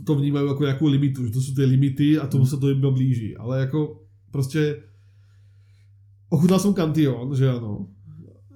to 0.06 0.14
vnímajú 0.14 0.54
ako 0.54 0.62
nejakú 0.64 0.86
limitu, 0.86 1.26
že 1.26 1.34
to 1.34 1.42
sú 1.42 1.50
tie 1.50 1.66
limity 1.66 2.14
a 2.14 2.30
tomu 2.30 2.46
sa 2.46 2.56
to 2.56 2.70
iba 2.70 2.90
blíži. 2.94 3.34
Ale 3.36 3.60
jako 3.66 4.00
prostě 4.30 4.76
ochutnal 6.28 6.60
som 6.60 6.74
Cantillon, 6.74 7.34
že 7.34 7.48
áno. 7.48 7.88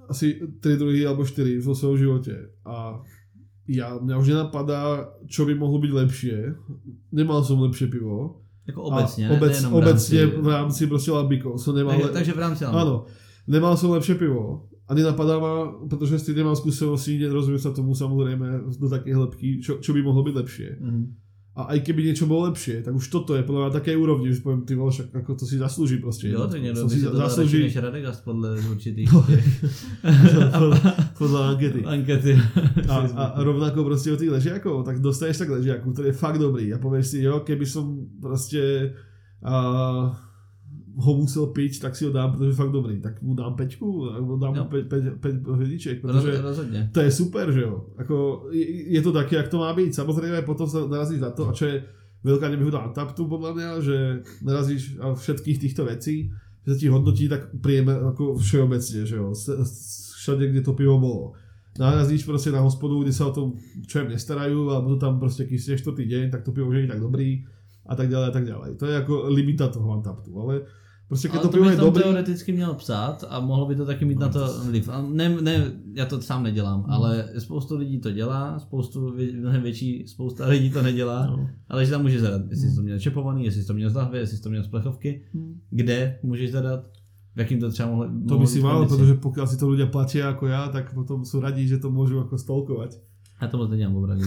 asi 0.09 0.39
tři 0.59 0.77
druhy 0.77 1.05
alebo 1.05 1.25
čtyři 1.25 1.57
v 1.57 1.73
svém 1.75 1.97
životě 1.97 2.35
a 2.65 3.01
já, 3.67 3.97
mě 3.97 4.17
už 4.17 4.27
nenapadá, 4.27 5.09
čo 5.27 5.45
by 5.45 5.55
mohlo 5.55 5.79
být 5.79 5.91
lepší. 5.91 6.31
Nemal 7.11 7.43
jsem 7.43 7.59
lepší 7.59 7.87
pivo. 7.87 8.39
Jako 8.67 8.83
obecně, 8.83 9.29
ne, 9.29 9.37
obec, 9.37 9.63
v 9.63 9.73
obecně 9.73 10.21
rámci- 10.21 10.41
v 10.41 10.47
rámci 10.47 10.87
prostě 10.87 11.11
labíkov. 11.11 11.61
Som 11.61 11.75
nemal, 11.75 11.95
Takže, 11.95 12.09
takže 12.13 12.31
v 12.33 12.39
rámci 12.39 12.65
ano. 12.65 12.79
Áno, 12.79 12.95
nemal 13.47 13.75
som 13.77 13.91
lepšie 13.91 14.15
pivo. 14.15 14.71
A 14.87 14.95
nenapadá 14.95 15.39
ma, 15.39 15.83
pretože 15.87 16.19
s 16.19 16.27
tým 16.27 16.35
nemám 16.43 16.55
skúsenosti, 16.55 17.19
nerozumiem 17.19 17.59
sa 17.59 17.71
tomu 17.71 17.95
samozrejme 17.95 18.67
do 18.79 18.87
také 18.91 19.15
hĺbky, 19.15 19.59
čo, 19.63 19.79
čo 19.79 19.91
by 19.95 19.99
mohlo 20.03 20.23
byť 20.23 20.35
lepšie. 20.35 20.69
Mhm. 20.79 21.03
A 21.53 21.77
aj 21.77 21.85
keby 21.85 22.01
niečo 22.01 22.25
bolo 22.25 22.49
lepšie, 22.49 22.81
tak 22.81 22.97
už 22.97 23.13
toto 23.13 23.37
je 23.37 23.45
podľa 23.45 23.59
mňa 23.61 23.69
na 23.69 23.77
také 23.77 23.93
úrovni, 23.93 24.33
že 24.33 24.41
poviem, 24.41 24.65
ty 24.65 24.73
vole, 24.73 24.89
však 24.89 25.13
ako 25.13 25.37
to 25.37 25.45
si 25.45 25.61
zaslúži 25.61 26.01
proste. 26.01 26.33
Jo, 26.33 26.49
někdo 26.49 26.81
to 26.81 26.87
by 26.89 26.93
si 26.97 27.05
to 27.05 27.13
zaslúži 27.13 27.69
než 27.69 27.77
Radegast 27.77 28.25
podle 28.25 28.57
určitých 28.57 29.09
podľa, 30.57 30.77
podľa 31.13 31.41
ankety. 31.53 31.81
ankety. 31.85 32.33
A, 32.89 32.95
a 33.05 33.23
rovnako 33.47 33.85
proste 33.85 34.09
od 34.09 34.17
tých 34.17 34.33
ležiakov, 34.33 34.81
tak 34.81 34.97
dostaneš 34.97 35.45
tak 35.45 35.53
ležiaku, 35.53 35.93
ktorý 35.93 36.09
je 36.09 36.17
fakt 36.17 36.41
dobrý 36.41 36.73
a 36.73 36.81
povieš 36.81 37.05
si, 37.05 37.17
jo, 37.21 37.45
keby 37.45 37.69
som 37.69 38.01
proste 38.17 38.89
a, 39.45 39.53
ho 40.97 41.11
musel 41.17 41.47
piť, 41.47 41.81
tak 41.81 41.95
si 41.95 42.05
ho 42.05 42.11
dám, 42.11 42.31
protože 42.31 42.49
je 42.49 42.53
fakt 42.53 42.71
dobrý. 42.71 43.01
Tak 43.01 43.21
mu 43.21 43.33
dám 43.33 43.55
peťku, 43.55 44.11
alebo 44.11 44.37
dám 44.37 44.55
mu 44.57 44.65
pe, 44.65 44.83
pe, 44.83 45.01
pe, 45.01 45.29
hvězdiček, 45.53 46.01
protože 46.01 46.41
rozhodně. 46.41 46.89
to 46.93 46.99
je 47.01 47.11
super, 47.11 47.51
že 47.51 47.61
jo. 47.61 47.85
Ako, 47.97 48.47
je, 48.51 48.93
je 48.93 49.01
to 49.01 49.11
taky, 49.11 49.35
jak 49.35 49.47
to 49.47 49.57
má 49.57 49.73
být. 49.73 49.95
Samozřejmě 49.95 50.41
potom 50.41 50.69
se 50.69 50.77
narazíš 50.87 51.19
na 51.19 51.29
to, 51.29 51.49
a 51.49 51.53
čo 51.53 51.65
je 51.65 51.83
veľká 52.23 52.47
nevýhoda 52.47 52.79
Antaptu 52.79 53.27
podľa 53.27 53.51
mňa, 53.53 53.69
že 53.83 53.97
narazíš 54.41 54.95
a 55.03 55.11
všetkých 55.11 55.59
týchto 55.59 55.83
vecí, 55.85 56.31
že 56.63 56.73
sa 56.73 56.79
ti 56.79 56.87
hodnotí 56.87 57.27
tak 57.27 57.51
príjemne 57.59 57.99
ako 58.15 58.39
všeobecne, 58.39 59.03
že 59.03 59.15
jo. 59.19 59.35
Všade, 60.23 60.47
kde 60.47 60.61
to 60.63 60.71
pivo 60.73 60.99
bolo. 60.99 61.35
Narazíš 61.79 62.23
prostě 62.23 62.51
na 62.51 62.61
hospodu, 62.61 63.03
kde 63.03 63.13
sa 63.13 63.27
o 63.27 63.33
tom 63.33 63.57
čo 63.87 64.05
nestarajú, 64.05 64.69
alebo 64.69 64.89
to 64.89 64.97
tam 65.01 65.19
prostě 65.19 65.45
kysne 65.45 65.77
čtvrtý 65.77 66.05
deň, 66.05 66.31
tak 66.31 66.45
to 66.45 66.51
pivo 66.51 66.69
už 66.69 66.75
není 66.75 66.87
tak 66.87 67.01
dobrý 67.01 67.45
a 67.85 67.95
tak 67.95 68.09
ďalej 68.09 68.27
a 68.27 68.31
tak 68.31 68.45
ďalej. 68.45 68.75
To 68.75 68.85
je 68.85 68.93
jako 68.93 69.23
limita 69.27 69.67
toho 69.67 69.93
Antaptu, 69.93 70.39
ale 70.39 70.61
prostě 71.07 71.29
Ale 71.29 71.39
to 71.39 71.49
pivo 71.49 71.69
je 71.69 71.75
dobrý, 71.77 72.03
teoreticky 72.03 72.51
měl 72.51 72.73
psát 72.73 73.23
a 73.29 73.39
mohlo 73.39 73.65
by 73.65 73.75
to 73.75 73.85
taky 73.85 74.05
mít 74.05 74.19
na 74.19 74.29
to 74.29 74.39
vliv. 74.65 74.89
A 74.89 75.01
ne, 75.01 75.29
ne, 75.41 75.71
já 75.93 76.05
to 76.05 76.21
sám 76.21 76.43
nedělám, 76.43 76.81
Hmm. 76.83 76.91
ale 76.91 77.29
spoustu 77.37 77.77
lidí 77.77 77.99
to 77.99 78.11
dělá, 78.11 78.59
spoustu, 78.59 79.13
mnohem 79.39 79.61
větší 79.61 80.07
spousta 80.07 80.47
lidí 80.47 80.69
to 80.71 80.81
nedělá, 80.81 81.27
no. 81.27 81.49
ale 81.69 81.85
že 81.85 81.91
tam 81.91 82.01
můžeš 82.01 82.21
zadat, 82.21 82.41
jestli 82.49 82.69
jsi 82.69 82.75
to 82.75 82.81
měl 82.81 82.99
čepovaný, 82.99 83.45
jestli 83.45 83.61
jsi 83.61 83.67
to 83.67 83.73
měl 83.73 83.89
z 83.89 83.95
lahve, 83.95 84.17
jestli 84.17 84.37
jsi 84.37 84.43
to 84.43 84.49
měl 84.49 84.63
z 84.63 84.67
plechovky, 84.67 85.21
kde 85.69 86.19
můžeš 86.23 86.51
zadat, 86.51 86.85
v 87.35 87.39
jakým 87.39 87.59
to 87.59 87.69
třeba 87.71 87.89
mohlo, 87.89 88.09
To 88.27 88.37
by 88.37 88.47
si 88.47 88.61
mal, 88.61 88.85
protože 88.85 89.13
pokud 89.13 89.47
si 89.49 89.57
to 89.57 89.65
ľudia 89.65 89.89
platia 89.89 90.29
ako 90.29 90.45
ja, 90.47 90.69
tak 90.69 90.93
potom 90.93 91.25
sú 91.25 91.41
radí, 91.41 91.65
že 91.65 91.81
to 91.81 91.89
môžu 91.89 92.21
ako 92.21 92.37
stolkovať. 92.37 93.01
Já 93.41 93.47
to 93.47 93.57
moc 93.57 93.69
nedělám 93.69 93.95
opravdu. 93.95 94.25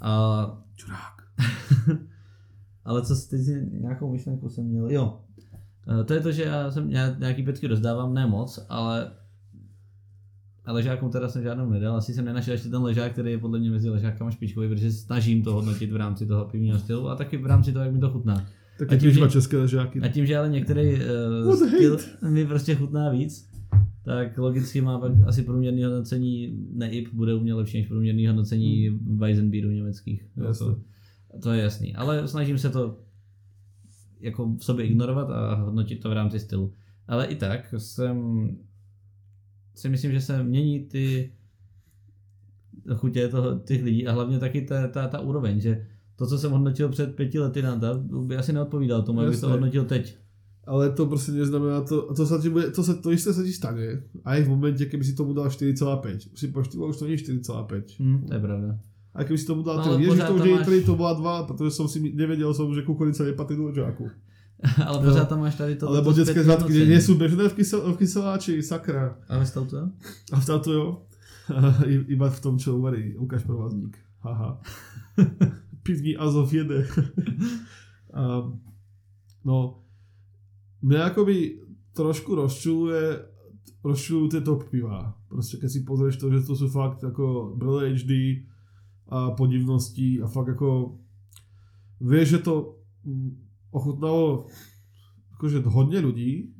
A, 0.00 0.12
Čurák. 0.74 1.16
ale 2.84 3.02
co 3.02 3.16
jsi 3.16 3.66
nějakou 3.80 4.12
myšlenku 4.12 4.48
jsem 4.48 4.64
měl, 4.64 4.90
jo. 4.90 5.20
E, 6.00 6.04
To 6.04 6.14
je 6.14 6.20
to, 6.20 6.32
že 6.32 6.42
já 6.42 6.70
jsem 6.70 6.90
já 6.90 7.16
nějaký 7.18 7.42
petky 7.42 7.66
rozdávám, 7.66 8.14
ne 8.14 8.26
moc, 8.26 8.66
ale 8.68 9.10
a 10.64 10.72
ležákům 10.72 11.10
teda 11.10 11.28
jsem 11.28 11.42
žádnou 11.42 11.70
nedal, 11.70 11.96
asi 11.96 12.14
jsem 12.14 12.24
nenašel 12.24 12.52
ještě 12.52 12.68
ten 12.68 12.82
ležák, 12.82 13.12
který 13.12 13.30
je 13.30 13.38
podle 13.38 13.58
mě 13.58 13.70
mezi 13.70 13.90
ležákama 13.90 14.30
špičkový, 14.30 14.68
protože 14.68 14.92
snažím 14.92 15.42
to 15.42 15.52
hodnotit 15.52 15.92
v 15.92 15.96
rámci 15.96 16.26
toho 16.26 16.44
pivního 16.44 16.78
stylu 16.78 17.08
a 17.08 17.16
taky 17.16 17.36
v 17.36 17.46
rámci 17.46 17.72
toho, 17.72 17.84
jak 17.84 17.94
mi 17.94 18.00
to 18.00 18.10
chutná. 18.10 18.46
Tak 18.78 18.92
A 18.92 18.96
tím, 18.96 19.10
že- 19.10 19.28
české 19.28 19.56
ležáky. 19.56 20.00
A 20.00 20.08
tím, 20.08 20.26
že 20.26 20.36
ale 20.38 20.48
některý 20.48 20.94
uh, 21.46 21.54
styl 21.68 21.98
mi 22.30 22.46
prostě 22.46 22.74
chutná 22.74 23.10
víc, 23.10 23.50
tak 24.04 24.38
logicky 24.38 24.80
má 24.80 24.98
pak 24.98 25.12
asi 25.26 25.42
průměrný 25.42 25.84
hodnocení 25.84 26.58
NEIP 26.72 27.14
bude 27.14 27.34
u 27.34 27.40
mě 27.40 27.54
lepší 27.54 27.78
než 27.78 27.86
průměrný 27.86 28.26
hodnocení 28.26 28.88
Weizenbieru 29.16 29.70
německých. 29.70 30.24
To, 30.58 30.76
to 31.42 31.52
je 31.52 31.62
jasný. 31.62 31.94
Ale 31.94 32.28
snažím 32.28 32.58
se 32.58 32.70
to 32.70 32.98
jako 34.20 34.56
v 34.56 34.64
sobě 34.64 34.86
ignorovat 34.86 35.30
a 35.30 35.54
hodnotit 35.54 36.02
to 36.02 36.10
v 36.10 36.12
rámci 36.12 36.40
stylu. 36.40 36.72
Ale 37.08 37.26
i 37.26 37.36
tak 37.36 37.74
jsem 37.78 38.48
si 39.74 39.88
myslím, 39.88 40.12
že 40.12 40.20
se 40.20 40.42
mění 40.42 40.80
ty 40.84 41.32
chutě 42.94 43.28
toho, 43.28 43.58
těch 43.58 43.82
lidí 43.82 44.06
a 44.06 44.12
hlavně 44.12 44.38
taky 44.38 44.62
ta, 44.62 44.88
ta, 44.88 45.08
ta 45.08 45.20
úroveň, 45.20 45.60
že 45.60 45.86
to, 46.16 46.26
co 46.26 46.38
jsem 46.38 46.52
hodnotil 46.52 46.88
před 46.88 47.16
pěti 47.16 47.38
lety 47.38 47.62
na 47.62 47.78
to, 47.78 47.98
by 47.98 48.36
asi 48.36 48.52
neodpovídal 48.52 49.02
tomu, 49.02 49.20
jak 49.20 49.30
bych 49.30 49.40
to 49.40 49.48
hodnotil 49.48 49.84
teď. 49.84 50.16
Ale 50.66 50.90
to 50.90 51.06
prostě 51.06 51.32
neznamená 51.32 51.80
to, 51.80 52.14
to, 52.14 52.26
sa 52.26 52.42
ti 52.42 52.50
bude, 52.50 52.70
to, 52.70 52.82
sa, 52.82 52.98
to 52.98 53.14
isté 53.14 53.30
sa 53.30 53.46
ti 53.46 53.54
stane 53.54 54.02
aj 54.26 54.42
v 54.42 54.48
momente, 54.50 54.82
keby 54.90 55.04
si 55.06 55.14
tomu 55.14 55.30
dal 55.30 55.46
4,5. 55.46 56.34
Už 56.34 56.40
si 56.40 56.50
poštilo, 56.50 56.90
už 56.90 56.98
to 56.98 57.06
je 57.06 57.16
4,5. 57.16 58.02
Hm, 58.02 58.26
to 58.26 58.34
je 58.34 58.40
pravda. 58.40 58.78
A 59.16 59.24
keby 59.24 59.38
si 59.38 59.46
tomu 59.46 59.64
dal 59.64 59.76
No, 59.76 59.82
3, 59.82 59.88
ale 59.88 59.98
Ježiš, 60.02 60.20
to 60.20 60.34
už 60.34 60.40
je 60.44 60.54
máš- 60.54 60.66
3, 60.66 60.84
to 60.84 60.94
bola 60.94 61.12
2, 61.14 61.42
protože 61.42 61.70
som 61.70 61.88
si 61.88 61.98
nevedel 62.12 62.52
som, 62.54 62.68
že 62.68 62.84
kukurica 62.84 63.24
nepatrí 63.24 63.56
do 63.56 63.72
ležáku. 63.72 64.10
Ale 64.86 64.98
pořád 65.04 65.28
tam 65.28 65.40
máš 65.40 65.54
tady 65.54 65.76
to. 65.76 65.88
Alebo 65.88 66.12
to 66.12 66.24
hodnocení. 66.24 66.88
nie 66.88 67.00
sú 67.00 67.12
bežné 67.14 67.48
v, 67.48 67.54
kysel, 67.54 67.92
v 67.92 67.96
kyseláči, 67.96 68.62
sakra. 68.62 69.16
A 69.28 69.38
ve 69.38 69.46
stoutu, 69.46 69.76
jo? 69.76 69.86
A 70.32 70.40
v 70.40 70.44
táto 70.46 70.68
jo. 70.72 70.86
I- 71.86 72.12
Iba 72.12 72.30
v 72.30 72.40
tom, 72.40 72.56
čo 72.56 72.76
uvarí 72.76 73.12
Lukáš 73.16 73.44
Provazník. 73.44 73.96
Haha. 74.20 74.60
Pivní 75.84 76.16
Azov 76.16 76.48
jede. 76.48 76.88
a, 78.12 78.48
no, 79.44 79.84
mňa 80.82 81.00
akoby 81.06 81.60
trošku 81.92 82.34
rozčuluje 82.34 83.32
rozčulujú 83.80 84.26
tie 84.28 84.40
top 84.40 84.66
piva. 84.66 85.14
Proste 85.28 85.62
keď 85.62 85.68
si 85.68 85.80
pozrieš 85.80 86.16
to, 86.16 86.26
že 86.26 86.42
to 86.42 86.56
sú 86.56 86.66
fakt 86.66 87.00
ako 87.00 87.54
Brle 87.54 87.94
HD 87.94 88.42
a 89.08 89.30
podivnosti 89.30 90.20
a 90.22 90.26
fakt 90.26 90.48
ako 90.48 90.98
vieš, 92.00 92.28
že 92.28 92.38
to 92.38 92.76
mm, 93.04 93.30
ochutnalo 93.70 94.46
akože 95.34 95.58
hodně 95.64 95.98
lidí, 96.00 96.52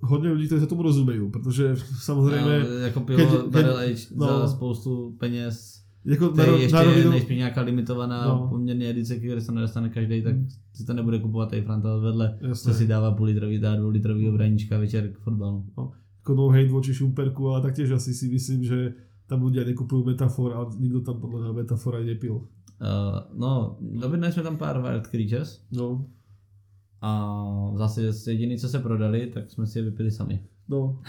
hodně 0.00 0.30
lidí, 0.32 0.46
kteří 0.46 0.60
se 0.60 0.66
tomu 0.66 0.82
rozumejí, 0.82 1.30
protože 1.30 1.76
samozřejmě 2.00 2.40
No, 2.40 2.74
jako 2.90 3.00
pivo 3.00 3.18
keď- 3.18 3.28
keď, 3.30 3.42
keď- 3.42 3.50
Barrel 3.50 3.78
no. 4.16 4.26
za 4.40 4.48
spoustu 4.48 5.16
peněz, 5.20 5.82
jako 6.04 6.32
na, 6.36 6.44
ještě 6.44 6.76
na 6.76 6.82
rovinu, 6.82 7.10
nejspíš 7.10 7.36
nějaká 7.38 7.60
limitovaná 7.60 8.28
No. 8.28 8.34
no. 8.34 8.48
poměrně 8.48 8.90
edice, 8.90 9.16
které 9.16 9.40
se 9.40 9.52
nedostane 9.52 9.88
každý, 9.88 10.22
tak 10.22 10.34
si 10.74 10.84
to 10.84 10.92
nebude 10.92 11.18
kupovat 11.18 11.50
tady 11.50 11.62
Frantal 11.62 12.00
vedle, 12.00 12.38
Jasné. 12.40 12.72
co 12.72 12.78
si 12.78 12.86
dává 12.86 13.10
půl 13.14 13.26
litrový, 13.26 13.58
dá 13.58 13.76
dvou 13.76 13.88
litrový 13.88 14.30
braníčka 14.30 14.78
večer 14.78 15.12
k 15.12 15.18
fotbalu. 15.18 15.66
jako 16.18 16.34
no 16.34 16.48
hate 16.48 16.68
voči 16.68 16.94
Šumperku, 16.94 17.48
ale 17.48 17.62
taktiež 17.62 17.90
asi 17.90 18.14
si 18.14 18.28
myslím, 18.28 18.64
že 18.64 18.92
tam 19.26 19.42
ľudia 19.42 19.66
nekupujú 19.66 20.04
metafor 20.06 20.54
a 20.54 20.70
nikdo 20.78 21.00
tam 21.00 21.20
podľa 21.20 21.38
mňa 21.40 21.52
metafora 21.52 21.98
nepil. 21.98 22.46
Uh, 22.80 23.24
no, 23.34 23.78
objednali 24.04 24.32
jsme 24.32 24.42
tam 24.42 24.56
pár 24.56 24.82
Wild 24.82 25.06
Creatures 25.06 25.60
No, 25.72 26.06
a 27.00 27.10
zase 27.76 28.32
jediný, 28.32 28.58
co 28.58 28.68
se 28.68 28.78
prodali, 28.78 29.26
tak 29.26 29.50
jsme 29.50 29.66
si 29.66 29.78
je 29.78 29.84
vypili 29.84 30.10
sami. 30.10 30.46
no. 30.68 31.00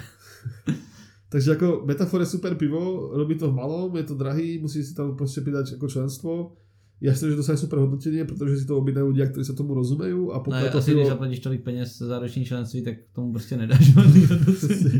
Takže 1.30 1.52
jako 1.52 1.84
metafor 1.86 2.20
je 2.20 2.26
super 2.26 2.56
pivo, 2.56 3.12
robí 3.18 3.36
to 3.36 3.52
v 3.52 3.56
malom, 3.56 3.98
je 3.98 4.04
to 4.04 4.16
drahý, 4.16 4.60
musí 4.60 4.84
si 4.84 4.96
tam 4.96 5.18
prostě 5.18 5.42
přidat 5.42 5.66
jako 5.72 5.88
členstvo. 5.88 6.56
Jasné, 7.02 7.30
že 7.30 7.36
dosáhne 7.36 7.58
super 7.62 7.80
hodnotenie, 7.80 8.26
protože 8.26 8.58
si 8.58 8.66
to 8.66 8.78
objednají 8.78 9.08
ľudia, 9.08 9.26
kteří 9.30 9.46
se 9.46 9.54
tomu 9.54 9.74
rozumějí 9.74 10.14
a 10.14 10.38
No, 10.38 10.40
pokud 10.40 10.72
to 10.72 10.78
asi 10.78 10.92
pivo... 10.92 11.00
když 11.00 11.10
zaplatíš 11.10 11.40
tolik 11.40 11.62
peněz 11.64 11.98
za 11.98 12.20
roční 12.20 12.46
členství, 12.46 12.82
tak 12.82 12.94
tomu 13.16 13.32
prostě 13.32 13.58
nedáš 13.58 13.94
žádný 13.94 14.26
hodnocení. 14.30 15.00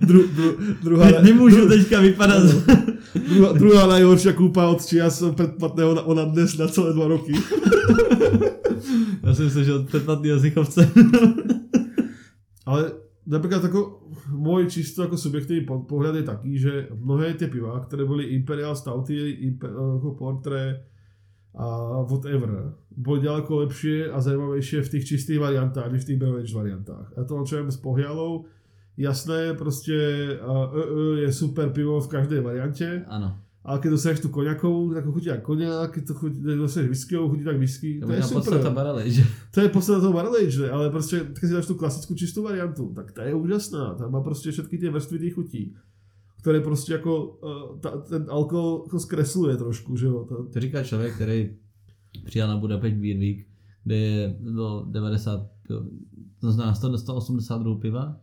Dru, 0.00 0.26
dru, 0.36 0.56
druhá, 0.84 1.10
Ne, 1.10 1.22
nemůžu 1.22 1.68
teďka 1.68 2.00
vypadat. 2.00 2.42
druhá, 3.28 3.52
druhá 3.52 3.86
najhoršia 3.86 4.32
kúpa 4.36 4.68
od 4.68 4.84
čias 4.84 5.24
predplatného 5.36 5.94
na, 5.96 6.02
ona 6.04 6.24
dnes 6.28 6.56
na 6.60 6.68
celé 6.68 6.92
dva 6.92 7.08
roky. 7.08 7.32
Já 9.26 9.34
jsem 9.34 9.50
se 9.50 9.64
žil 9.64 9.84
předplatného 9.84 10.38
zichovce. 10.38 10.90
Ale 12.66 12.92
napríklad 13.26 13.66
ako 13.66 14.06
môj 14.32 14.70
čisto 14.70 15.04
ako 15.04 15.18
subjektívny 15.18 15.66
po- 15.66 15.82
pohľad 15.84 16.22
je 16.22 16.24
taký, 16.24 16.52
že 16.56 16.72
mnohé 16.94 17.34
tie 17.34 17.50
piva, 17.50 17.82
ktoré 17.82 18.06
boli 18.06 18.32
Imperial 18.32 18.78
Stouty, 18.78 19.42
Imper, 19.42 19.74
ako 19.74 20.14
Portre 20.14 20.94
a 21.56 22.00
whatever, 22.04 22.76
boli 22.92 23.24
ďaleko 23.24 23.66
lepšie 23.66 24.12
a 24.12 24.20
zaujímavejšie 24.20 24.84
v 24.84 24.92
tých 24.92 25.04
čistých 25.08 25.40
variantách, 25.40 25.88
než 25.88 26.04
v 26.04 26.08
tých 26.12 26.20
beverage 26.20 26.52
variantách. 26.52 27.16
A 27.16 27.24
to, 27.24 27.40
čo 27.48 27.64
z 27.64 27.80
pohľadov, 27.80 28.44
jasné, 29.00 29.56
proste 29.56 29.96
uh, 30.36 30.68
uh, 30.68 31.16
je 31.24 31.28
super 31.32 31.72
pivo 31.72 31.96
v 31.96 32.12
každej 32.12 32.40
variante, 32.44 33.08
Ano. 33.08 33.45
Ale 33.66 33.78
keď 33.82 33.90
dostaneš 33.90 34.20
tu 34.22 34.28
koňakovú, 34.30 34.94
tak 34.94 35.04
chutí 35.04 35.26
jak 35.26 35.42
koňak, 35.42 35.90
keď 35.90 36.06
to 36.06 36.14
chutí, 36.14 36.38
dostaneš 36.42 36.88
whiskyovou, 36.88 37.28
chutí 37.30 37.44
tak 37.44 37.58
whisky, 37.58 37.98
To 38.00 38.06
to 38.06 38.12
je 38.12 38.22
super. 38.22 38.70
barely, 38.70 39.10
že? 39.10 39.22
To 39.50 39.60
je 39.60 39.68
podstata 39.68 40.00
toho 40.00 40.12
barrel 40.12 40.34
age, 40.38 40.70
ale 40.70 40.90
prostě, 40.90 41.20
keď 41.34 41.48
si 41.48 41.52
dáš 41.52 41.66
tu 41.66 41.74
klasickou 41.74 42.14
čistou 42.14 42.42
variantu, 42.42 42.92
tak 42.94 43.12
ta 43.12 43.24
je 43.24 43.34
úžasná. 43.34 43.94
Tam 43.94 44.12
má 44.12 44.20
prostě 44.20 44.50
všetky 44.52 44.78
ty 44.78 44.88
vrstvy 44.88 45.18
těch 45.18 45.34
chutí, 45.34 45.74
které 46.40 46.60
prostě 46.60 46.92
jako 46.92 47.26
uh, 47.26 47.78
ta, 47.80 47.90
ten 47.90 48.26
alkohol 48.30 48.82
jako 48.86 48.98
zkresluje 48.98 49.56
trošku, 49.56 49.96
že 49.96 50.06
jo. 50.06 50.24
Ta, 50.28 50.34
To 50.52 50.60
říká 50.60 50.82
člověk, 50.84 51.14
který 51.14 51.50
přijel 52.24 52.48
na 52.48 52.56
Budapešť 52.56 52.96
Beer 52.96 53.18
Week, 53.18 53.46
kde 53.84 53.96
je 53.96 54.36
bylo 54.40 54.86
90, 54.90 55.40
piv- 55.68 55.88
to 56.40 56.52
znamená 56.52 56.74
100 56.74 56.98
182 56.98 57.74
piva 57.78 58.16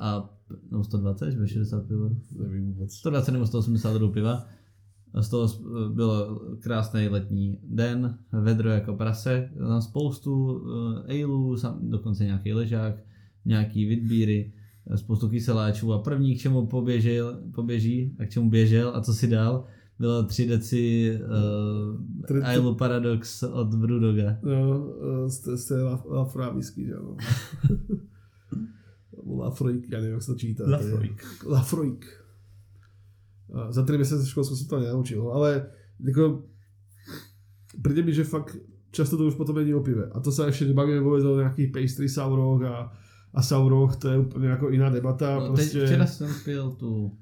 a 0.00 0.30
nebo 0.70 0.84
120, 0.84 1.30
že 1.30 1.36
bylo 1.36 1.46
60 1.46 1.86
pivovarů. 1.86 2.16
Nevím 2.42 2.72
vůbec. 2.72 2.92
120 2.92 3.32
nebo 3.32 3.46
182 3.46 4.08
piva. 4.08 4.46
A 5.14 5.22
Z 5.22 5.28
toho 5.28 5.48
byl 5.88 6.40
krásný 6.60 7.08
letní 7.08 7.58
den, 7.68 8.18
vedro 8.32 8.70
jako 8.70 8.94
prase, 8.94 9.50
tam 9.58 9.82
spoustu 9.82 10.52
uh, 10.52 11.56
dokonce 11.80 12.24
nějaký 12.24 12.52
ležák, 12.52 12.94
nějaký 13.44 13.86
vidbíry, 13.86 14.52
eh, 14.90 14.96
spoustu 14.96 15.28
kyseláčů 15.28 15.92
a 15.92 15.98
první, 15.98 16.34
k 16.34 16.40
čemu 16.40 16.66
poběžel, 16.66 17.38
poběží 17.54 18.16
a 18.18 18.24
k 18.24 18.30
čemu 18.30 18.50
běžel 18.50 18.92
a 18.94 19.00
co 19.00 19.14
si 19.14 19.26
dal, 19.28 19.64
bylo 19.98 20.22
3 20.22 20.46
deci 20.46 21.18
Tři- 22.24 22.38
uh, 22.38 22.46
Ailu 22.46 22.74
Paradox 22.74 23.42
od 23.42 23.74
Brudoga. 23.74 24.38
No, 24.42 24.86
eh, 25.26 25.30
z 25.30 25.38
té- 25.38 25.56
z 25.56 25.64
té 25.68 25.82
La- 25.82 26.04
Lafroy 26.08 26.54
whisky, 26.54 26.86
že 26.86 26.94
ano. 26.94 27.16
Nebo 29.22 29.36
Lafroik, 29.36 29.90
já 29.90 29.98
nevím, 29.98 30.12
jak 30.12 30.22
se 30.22 30.32
to 30.32 30.38
čítá. 30.38 30.64
Lafroik. 30.66 31.24
Lafroik. 31.46 32.06
Za 33.70 33.82
tři 33.82 33.96
měsíce 33.96 34.26
školskou 34.26 34.56
jsem 34.56 34.66
to 34.66 34.80
nenaučil, 34.80 35.32
ale 35.32 35.70
jako 36.00 36.44
přijde 37.82 38.02
mi, 38.02 38.14
že 38.14 38.24
fakt 38.24 38.56
často 38.90 39.16
to 39.16 39.24
už 39.26 39.34
potom 39.34 39.56
není 39.56 39.74
o 39.74 39.80
pive. 39.80 40.06
A 40.06 40.20
to 40.20 40.32
se 40.32 40.46
ještě 40.46 40.64
nebavíme 40.64 41.00
vůbec 41.00 41.24
o 41.24 41.36
nějakých 41.36 41.70
pastry 41.72 42.08
sauroch 42.08 42.62
a, 42.62 42.92
a 43.34 43.42
sauroch, 43.42 43.96
to 43.96 44.08
je 44.08 44.18
úplně 44.18 44.48
jako 44.48 44.70
jiná 44.70 44.90
debata. 44.90 45.38
No, 45.38 45.46
prostě... 45.46 45.78
teď, 45.78 45.88
včera 45.88 46.06
jsem 46.06 46.30
pil 46.44 46.70
tu 46.70 47.18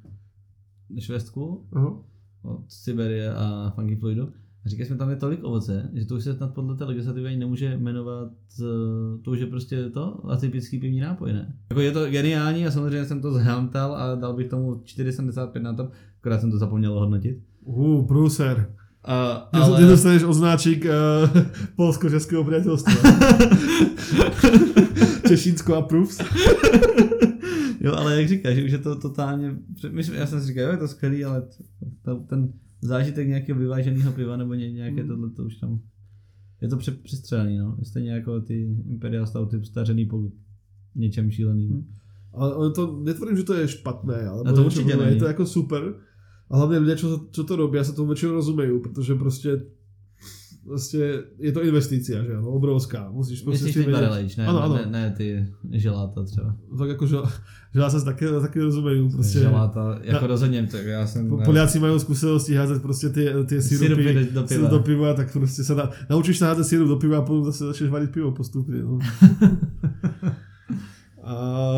švestku 0.98 1.68
Aha. 1.72 2.02
od 2.42 2.72
Siberie 2.72 3.34
a 3.34 3.72
Funky 3.74 3.96
Fluidu. 3.96 4.32
A 4.66 4.68
říkali 4.68 4.86
jsme, 4.86 4.96
tam 4.96 5.10
je 5.10 5.16
tolik 5.16 5.44
ovoce, 5.44 5.90
že 5.94 6.04
to 6.04 6.14
už 6.14 6.24
se 6.24 6.34
snad 6.34 6.54
podle 6.54 6.76
té 6.76 6.84
legislativy 6.84 7.26
ani 7.26 7.36
nemůže 7.36 7.76
jmenovat, 7.78 8.32
eh, 8.60 9.22
to 9.22 9.30
už 9.30 9.40
je 9.40 9.46
prostě 9.46 9.90
to 9.90 10.30
atypický 10.30 10.78
pivní 10.78 11.00
nápoj, 11.00 11.32
ne? 11.32 11.54
Jako 11.70 11.80
je 11.80 11.92
to 11.92 12.10
geniální 12.10 12.66
a 12.66 12.70
samozřejmě 12.70 13.04
jsem 13.04 13.20
to 13.20 13.32
zhamtal 13.32 13.94
a 13.94 14.14
dal 14.14 14.34
bych 14.34 14.48
tomu 14.48 14.74
4,75 14.74 15.62
na 15.62 15.74
to, 15.74 15.88
akorát 16.20 16.40
jsem 16.40 16.50
to 16.50 16.58
zapomněl 16.58 16.92
ohodnotit. 16.92 17.38
Uh, 17.64 18.06
Bruser. 18.06 18.74
A, 19.04 19.32
Ale... 19.52 19.80
Ty 19.80 19.86
dostaneš 19.86 20.22
označík 20.22 20.84
uh, 20.84 21.42
polsko-českého 21.76 22.44
přátelstva. 22.44 22.92
Češínsko 25.28 25.74
approves. 25.74 26.18
jo, 27.80 27.94
ale 27.94 28.16
jak 28.16 28.28
říkáš, 28.28 28.54
že 28.54 28.64
už 28.64 28.70
je 28.70 28.78
to 28.78 28.96
totálně, 28.96 29.54
myslím, 29.90 30.16
já 30.16 30.26
jsem 30.26 30.40
si 30.40 30.46
říkal, 30.46 30.64
jo, 30.64 30.70
je 30.70 30.76
to 30.76 30.88
skvělý, 30.88 31.24
ale 31.24 31.42
ten 32.28 32.52
zážitek 32.80 33.28
nějakého 33.28 33.58
vyváženého 33.58 34.12
piva 34.12 34.36
nebo 34.36 34.54
ně, 34.54 34.72
nějaké 34.72 35.04
tohle, 35.04 35.30
to 35.30 35.44
už 35.44 35.56
tam, 35.56 35.80
je 36.60 36.68
to 36.68 36.76
pře, 36.76 36.90
přestřelený, 36.90 37.58
no. 37.58 37.76
Stejně 37.82 38.10
jako 38.10 38.40
ty 38.40 38.76
Imperial 38.88 39.26
Stouty 39.26 39.64
stařený 39.64 40.06
po 40.06 40.30
něčem 40.94 41.30
šíleným. 41.30 41.86
Ale 42.32 42.54
ale 42.54 42.70
to, 42.70 43.00
netvrdím, 43.02 43.36
že 43.36 43.42
to 43.42 43.54
je 43.54 43.68
špatné, 43.68 44.26
ale 44.26 44.42
A 44.46 44.52
to 44.52 44.64
určitě 44.64 44.92
je 44.92 45.16
to 45.16 45.26
jako 45.26 45.46
super. 45.46 45.94
A 46.50 46.56
hlavně 46.56 46.78
lidé, 46.78 46.96
čo 47.30 47.44
to 47.44 47.56
robí, 47.56 47.78
se 47.82 47.92
tomu 47.92 48.08
většinou 48.08 48.32
rozumejí, 48.32 48.80
protože 48.80 49.14
prostě 49.14 49.62
prostě 50.64 51.22
je 51.38 51.52
to 51.52 51.62
investice, 51.64 52.12
že 52.26 52.36
ano, 52.36 52.48
obrovská. 52.50 53.10
Musíš 53.10 53.42
prostě 53.42 53.64
Myslíš 53.64 53.86
age, 53.86 54.34
ne, 54.38 54.46
Ano, 54.46 54.58
ne, 54.58 54.64
ano. 54.64 54.74
ne, 54.76 54.86
ne, 54.90 55.14
ty 55.16 55.46
želáta 55.72 56.22
třeba. 56.24 56.56
Tak 56.78 56.88
jako, 56.88 57.06
že, 57.06 57.16
že 57.74 57.80
já 57.80 57.90
se 57.90 58.04
taky, 58.04 58.24
taky 58.40 58.60
rozumejí. 58.60 59.10
Prostě, 59.10 59.38
Želáta, 59.38 59.98
jako 60.02 60.20
Na- 60.22 60.26
rozhodně, 60.26 60.68
tak 60.72 60.84
já 60.86 61.06
jsem... 61.06 61.28
Po- 61.28 61.38
Poliáci 61.44 61.78
mají 61.78 62.00
zkušenosti 62.00 62.54
házet 62.54 62.82
prostě 62.82 63.08
ty, 63.08 63.28
ty 63.46 63.62
Syrupy 63.62 64.02
syrupy 64.02 64.14
do- 64.34 64.40
do 64.40 64.46
piva. 64.46 64.68
do 64.68 64.80
piva, 64.80 65.14
tak 65.14 65.32
prostě 65.32 65.64
se 65.64 65.74
na, 65.74 65.90
naučíš 66.10 66.38
se 66.38 66.44
házet 66.46 66.64
syrup 66.64 66.88
do 66.88 66.96
piva 66.96 67.18
a 67.18 67.22
potom 67.22 67.44
zase 67.44 67.64
začneš 67.64 67.90
varit 67.90 68.10
pivo 68.12 68.32
postupně. 68.32 68.82
No. 68.82 68.98
a, 71.22 71.34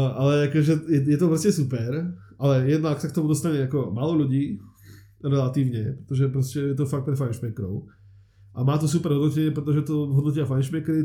ale 0.08 0.40
jakože 0.46 0.76
je, 0.88 1.10
je, 1.10 1.16
to 1.16 1.28
prostě 1.28 1.52
super, 1.52 2.14
ale 2.38 2.64
jednak 2.66 3.00
se 3.00 3.08
k 3.08 3.12
tomu 3.12 3.28
dostane 3.28 3.56
jako 3.58 3.90
málo 3.94 4.14
lidí, 4.16 4.58
relativně, 5.30 5.96
protože 6.08 6.28
prostě 6.28 6.60
je 6.60 6.74
to 6.74 6.86
fakt 6.86 7.04
pre 7.04 7.16
fajnšmekrov. 7.16 7.82
A 8.55 8.64
má 8.64 8.78
to 8.78 8.88
super 8.88 9.12
hodnotenie, 9.12 9.50
protože 9.50 9.82
to 9.82 10.07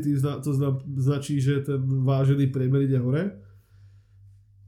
tým 0.00 0.18
zna, 0.18 0.38
to 0.40 0.52
zna, 0.54 0.78
značí, 0.96 1.40
že 1.40 1.60
ten 1.60 1.80
vážený 2.04 2.46
priemer 2.46 2.82
ide 2.82 2.98
hore. 2.98 3.30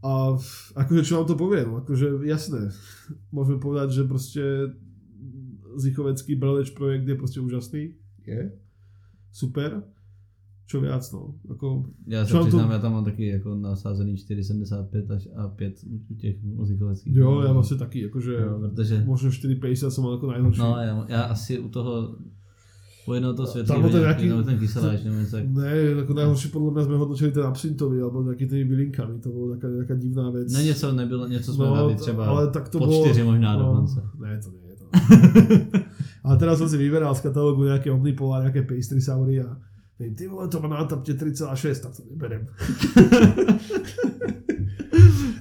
A 0.03 0.33
akože 0.76 1.05
čo 1.05 1.16
vám 1.20 1.26
to 1.28 1.37
povie, 1.37 1.61
no, 1.68 1.76
akože 1.85 2.24
jasné, 2.24 2.72
môžeme 3.37 3.61
povedať, 3.61 3.91
že 3.91 4.05
prostě 4.09 4.43
Zichovecký 5.76 6.35
Braleč 6.35 6.70
projekt 6.70 7.09
je 7.09 7.14
prostě 7.14 7.41
úžasný, 7.41 7.95
je, 8.26 8.53
super, 9.33 9.83
čo 10.66 10.81
viac, 10.81 11.12
no, 11.12 11.35
ako, 11.51 11.85
Já 12.07 12.24
se 12.24 12.31
Čo 12.31 12.39
vám 12.39 12.51
to- 12.51 12.59
já 12.72 12.78
tam 12.78 12.93
mám 12.93 13.05
taky 13.05 13.26
jako 13.26 13.55
nasázený 13.55 14.14
4,75 14.16 15.11
až 15.11 15.28
a 15.37 15.49
5 15.49 15.85
u 16.11 16.14
těch 16.14 16.43
muzikoveckých. 16.43 17.16
jo, 17.16 17.41
já 17.41 17.53
vlastně 17.53 17.76
taky, 17.76 18.07
akože, 18.07 18.33
Jo, 18.35 18.59
protože, 18.70 19.05
možno 19.07 19.31
4,50 19.31 19.91
som 19.91 20.05
mal 20.05 20.14
ako 20.14 20.26
najhorší. 20.26 20.61
no 20.61 20.76
já, 20.78 21.05
já 21.09 21.22
asi 21.22 21.59
u 21.59 21.68
toho 21.68 22.16
u 23.07 23.14
jednoho 23.14 23.34
toho 23.34 23.46
světlí, 23.46 23.68
Tam 23.68 23.80
byl 23.80 23.90
ten 23.90 24.01
nějaký- 24.01 24.28
nebo 24.28 24.42
ten 24.42 24.59
kyseláč, 24.59 25.03
nebo 25.03 25.16
něco 25.16 25.36
tak. 25.36 25.44
Ne, 25.48 25.76
jako 25.76 26.12
najhorší 26.14 26.48
podľa 26.48 26.70
mňa 26.72 26.82
sme 26.84 26.96
hodnotili 26.96 27.30
ten 27.32 27.44
absintový, 27.46 27.96
alebo 28.03 28.24
taký 28.24 28.44
tými 28.46 28.64
bylinkami, 28.64 29.18
to 29.24 29.28
bolo 29.32 29.57
taká, 29.57 29.66
taká 29.72 29.94
divná 29.94 30.30
vec. 30.30 30.53
Ne, 30.53 30.62
něco 30.62 30.92
nebylo, 30.92 31.26
něco 31.28 31.53
jsme 31.53 31.64
dali 31.64 31.94
třeba 31.94 32.26
No, 32.26 32.32
ale 32.32 32.51
tak 32.51 32.68
to 32.68 32.78
po 32.78 32.86
bolo, 32.86 33.05
čtyři 33.05 33.22
možná 33.22 33.57
no, 33.57 33.64
dokonce. 33.64 34.01
Ne, 34.20 34.40
to 34.44 34.51
nie 34.51 34.68
je 34.68 34.76
to. 34.76 34.84
ale 36.24 36.34
teraz 36.36 36.59
som 36.59 36.68
si 36.68 36.76
vyberal 36.76 37.14
z 37.14 37.20
katalógu 37.24 37.64
nejaké 37.64 37.88
Omnipola, 37.90 38.44
nejaké 38.44 38.62
pastry 38.68 39.01
saury 39.01 39.40
a 39.40 39.57
ty 39.96 40.28
vole, 40.28 40.48
to 40.48 40.61
má 40.61 40.68
na 40.68 40.84
tapte 40.84 41.12
3,6, 41.12 41.80
tak 41.80 41.92
to 41.96 42.03
neberem. 42.11 42.46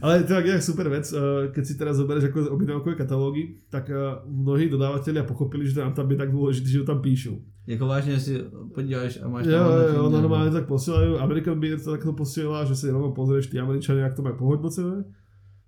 Ale 0.02 0.24
to 0.24 0.34
je 0.40 0.62
super 0.62 0.88
vec, 0.90 1.06
eh, 1.12 1.52
keď 1.52 1.64
si 1.66 1.74
teraz 1.76 2.00
zoberieš 2.00 2.32
ako 2.32 2.56
objednávkové 2.56 2.96
katalógy, 2.96 3.60
tak 3.70 3.92
eh, 3.92 3.98
mnohí 4.26 4.72
dodávateľia 4.72 5.28
pochopili, 5.28 5.68
že 5.68 5.80
ten 5.80 5.88
Antab 5.88 6.08
je 6.12 6.18
tak 6.18 6.32
dôležitý, 6.32 6.68
že 6.68 6.80
ho 6.82 6.88
tam 6.88 7.02
píšu. 7.02 7.40
Jako 7.70 7.86
vážně 7.86 8.20
si 8.20 8.42
podíváš 8.74 9.20
a 9.22 9.28
máš 9.28 9.46
tam 9.46 9.54
jo, 9.54 9.70
jo, 9.70 10.10
nebo- 10.10 10.22
normálne 10.22 10.50
tak 10.50 10.66
posielajú. 10.66 11.22
American 11.22 11.60
Beer 11.62 11.78
to 11.78 11.94
takto 11.94 12.18
posiela, 12.18 12.66
že 12.66 12.74
si 12.74 12.90
rovno 12.90 13.14
pozrieš 13.14 13.54
tí 13.54 13.62
Američania, 13.62 14.10
jak 14.10 14.18
to 14.18 14.26
majú 14.26 14.42
pohodnocené. 14.42 15.06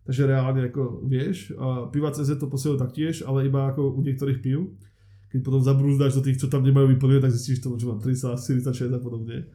Takže 0.09 0.25
reálne 0.25 0.65
ako 0.65 1.05
vieš. 1.05 1.53
A 1.61 1.93
piva 1.93 2.09
CZ 2.09 2.41
to 2.41 2.49
posielajú 2.49 2.81
taktiež, 2.81 3.21
ale 3.21 3.45
iba 3.45 3.69
ako 3.69 3.93
u 3.93 4.01
niektorých 4.01 4.41
piv. 4.41 4.73
Keď 5.29 5.45
potom 5.45 5.61
zabrúzdáš 5.61 6.17
do 6.17 6.25
tých, 6.25 6.41
čo 6.41 6.49
tam 6.49 6.65
nemajú 6.65 6.89
vyplnené, 6.97 7.21
tak 7.21 7.37
zistíš 7.37 7.61
to, 7.61 7.77
že 7.77 7.85
má 7.85 7.93
3,46 8.01 8.97
a 8.97 8.99
podobne. 8.99 9.45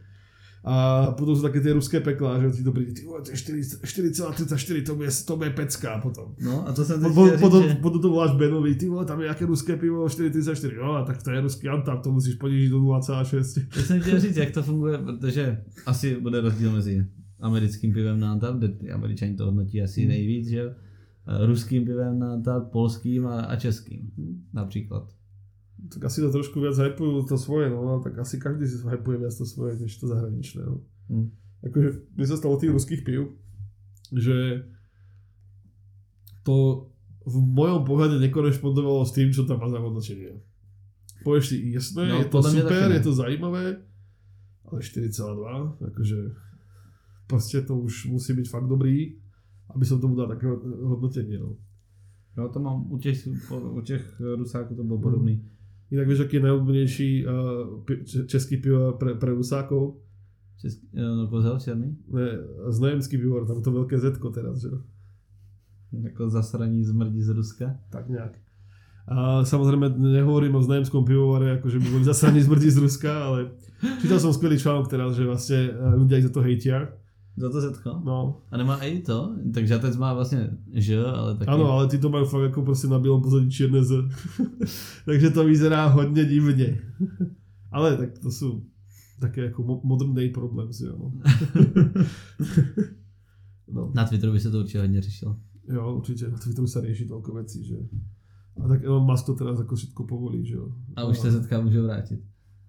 A 0.67 1.07
potom 1.15 1.31
sú 1.39 1.47
také 1.47 1.63
tie 1.63 1.71
ruské 1.71 2.03
peklá, 2.03 2.43
že 2.43 2.59
ti 2.59 2.63
to 2.67 2.75
príde, 2.75 2.91
ty 2.91 3.07
vole, 3.07 3.23
to 3.23 3.31
je 3.31 3.39
4 3.39 3.87
4,34, 3.87 4.83
to 4.83 4.95
bude, 4.99 5.11
to 5.27 5.37
bude 5.37 5.51
pecka 5.55 5.99
potom. 6.03 6.35
No 6.43 6.69
a 6.69 6.73
to 6.73 6.85
jsem 6.85 7.01
teď 7.01 7.15
po, 7.15 7.31
říct, 7.31 7.41
potom, 7.41 7.63
že... 7.63 7.75
potom 7.75 8.01
to 8.03 8.09
voláš 8.11 8.35
Benovi, 8.35 8.75
ty 8.75 8.89
vole, 8.89 9.05
tam 9.05 9.21
je 9.21 9.25
nějaké 9.25 9.47
ruské 9.47 9.77
pivo 9.77 10.07
4,34, 10.07 10.75
jo, 10.75 10.93
a 10.93 11.05
tak 11.05 11.23
to 11.23 11.31
je 11.31 11.41
ruský 11.41 11.69
Antap, 11.69 12.03
to 12.03 12.13
musíš 12.13 12.35
ponížit 12.35 12.69
do 12.69 12.81
0,6. 12.81 13.67
Já 13.77 13.83
jsem 13.83 14.01
chtěl 14.01 14.21
říct, 14.21 14.37
jak 14.37 14.51
to 14.51 14.63
funguje, 14.63 14.99
protože 14.99 15.63
asi 15.87 16.21
bude 16.21 16.41
rozdíl 16.41 16.73
mezi 16.73 17.07
americkým 17.41 17.93
pivem 17.93 18.21
na 18.21 18.33
Antap, 18.33 18.57
kde 18.57 18.69
ty 18.69 18.91
američani 18.91 19.35
to 19.35 19.45
hodnotí 19.45 19.83
asi 19.83 20.01
Hmm. 20.01 20.09
nejvíc, 20.09 20.49
že 20.49 20.75
ruským 21.47 21.85
pivem 21.85 22.19
na 22.19 22.33
Antap, 22.33 22.71
polským 22.71 23.27
a, 23.27 23.41
a 23.41 23.57
českým 23.57 24.11
například. 24.53 25.16
Tak 25.93 26.05
asi 26.05 26.21
to 26.21 26.33
trošku 26.33 26.59
viac 26.59 26.75
hypujú 26.79 27.27
to 27.29 27.37
svoje, 27.39 27.71
no, 27.71 28.01
tak 28.03 28.19
asi 28.19 28.41
každý 28.41 28.67
si 28.67 28.81
hypuje 28.83 29.23
viac 29.23 29.35
to 29.35 29.47
svoje, 29.47 29.79
než 29.79 29.97
to 29.97 30.07
zahraničné, 30.09 30.63
no. 30.67 30.83
Hm. 31.11 31.29
Akože, 31.67 31.89
mne 32.15 32.27
sa 32.27 32.37
stalo 32.37 32.61
tých 32.61 32.75
ruských 32.75 33.03
piv, 33.03 33.35
že 34.13 34.67
to 36.47 36.89
v 37.27 37.37
mojom 37.43 37.83
pohľade 37.83 38.23
nekorešpondovalo 38.23 39.03
s 39.03 39.13
tým, 39.15 39.35
čo 39.35 39.43
tam 39.43 39.59
má 39.59 39.67
za 39.67 39.83
hodnotenie. 39.83 40.39
Povieš 41.27 41.45
si, 41.51 41.57
jasné, 41.75 42.07
No, 42.07 42.23
je 42.23 42.31
to 42.31 42.39
super, 42.39 42.87
je 42.87 43.03
to 43.03 43.13
zajímavé, 43.13 43.83
ale 44.71 44.79
4,2, 44.79 45.91
akože 45.91 46.19
proste 47.27 47.67
to 47.67 47.75
už 47.83 48.15
musí 48.15 48.31
byť 48.31 48.47
fakt 48.47 48.71
dobrý, 48.71 49.19
aby 49.75 49.83
som 49.83 49.99
tomu 49.99 50.15
dal 50.15 50.31
také 50.31 50.47
hodnotenie, 50.87 51.43
no. 51.43 51.59
Jo, 52.37 52.49
to 52.49 52.61
mám 52.61 52.93
u 52.93 52.99
těch, 52.99 53.27
u 53.51 53.81
těch 53.81 54.21
Rusáků 54.21 54.75
to 54.75 54.85
bylo 54.85 54.99
podobný. 54.99 55.43
Inak 55.91 56.07
vieš, 56.11 56.27
aký 56.27 56.43
je 56.43 56.47
najobľúbenejší 56.51 57.11
uh, 57.23 58.27
český 58.27 58.59
pivo 58.59 58.99
pre, 58.99 59.15
pre 59.15 59.31
Rusákov? 59.31 60.03
Český, 60.59 60.83
no, 60.99 61.31
kozel 61.31 61.61
černý? 61.63 61.95
Ne, 62.11 62.27
znojemský 62.75 63.19
pivovar, 63.19 63.47
tam 63.47 63.63
to 63.63 63.71
veľké 63.71 63.95
Z 64.01 64.19
teraz, 64.35 64.67
že 64.67 64.69
jo? 64.73 64.81
Jako 65.93 66.31
zasraní 66.31 66.85
zmrdí 66.85 67.23
z 67.23 67.31
Ruska. 67.31 67.79
Tak 67.91 68.09
nejak. 68.09 68.35
A 69.07 69.47
samozrejme 69.47 69.95
nehovorím 70.03 70.59
o 70.59 70.63
znojemskom 70.67 71.07
pivovare, 71.07 71.63
ako 71.63 71.71
že 71.71 71.79
by 71.79 71.89
boli 71.95 72.05
zasraní 72.05 72.43
zmrdí 72.43 72.71
z 72.71 72.83
Ruska, 72.83 73.13
ale 73.15 73.55
čítal 74.03 74.19
som 74.19 74.35
skvelý 74.35 74.59
článok 74.59 74.91
teraz, 74.91 75.15
že 75.15 75.23
vlastne 75.23 75.71
eh, 75.71 75.95
ľudia 75.95 76.19
ich 76.19 76.27
za 76.27 76.35
to 76.35 76.43
hejtia. 76.43 76.91
Za 77.37 77.51
to 77.51 77.61
zetko? 77.61 78.01
No, 78.05 78.41
A 78.51 78.57
nemá 78.57 78.77
i 78.81 79.01
to? 79.01 79.37
Takže 79.55 79.69
žatec 79.69 79.97
má 79.97 80.15
vlastně 80.15 80.51
Ž, 80.73 81.05
ale 81.05 81.37
taky... 81.37 81.51
áno, 81.51 81.71
ale 81.71 81.89
ty 81.89 81.99
to 81.99 82.09
majú 82.09 82.25
fakt 82.25 82.49
ako 82.49 82.63
proste 82.65 82.89
na 82.89 82.99
bielom 82.99 83.21
pozadí 83.23 83.51
čierne 83.53 83.85
Z. 83.85 84.09
Takže 85.09 85.31
to 85.31 85.45
vyzerá 85.45 85.87
hodne 85.93 86.25
divne. 86.25 86.81
ale 87.77 87.97
tak 87.97 88.19
to 88.19 88.33
sú 88.33 88.65
také 89.21 89.53
ako 89.53 89.63
mo- 89.63 89.85
modern 89.85 90.15
day 90.17 90.33
problems, 90.33 90.81
jo. 90.81 90.97
no. 90.97 91.13
No. 93.69 93.91
Na 93.95 94.05
Twitteru 94.05 94.33
by 94.33 94.41
se 94.41 94.51
to 94.51 94.59
určitě 94.59 94.81
hodně 94.81 95.03
řešilo. 95.03 95.37
Jo, 95.69 95.95
určitě. 95.97 96.29
Na 96.29 96.39
Twitteru 96.39 96.67
sa 96.67 96.81
rieši 96.81 97.05
toľko 97.11 97.35
vecí, 97.35 97.67
že... 97.67 97.77
A 98.63 98.69
tak 98.69 98.85
Elon 98.87 99.03
Musk 99.05 99.27
to 99.27 99.35
teraz 99.35 99.61
ako 99.61 99.77
všetko 99.77 100.07
povolí, 100.07 100.47
že 100.47 100.55
jo. 100.55 100.73
A 100.97 101.05
už 101.05 101.19
se 101.19 101.33
setka 101.33 101.61
může 101.61 101.83
vrátit. 101.83 102.21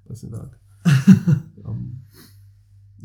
Presne 0.03 0.30
tak. 0.30 0.57
Um, 1.63 2.01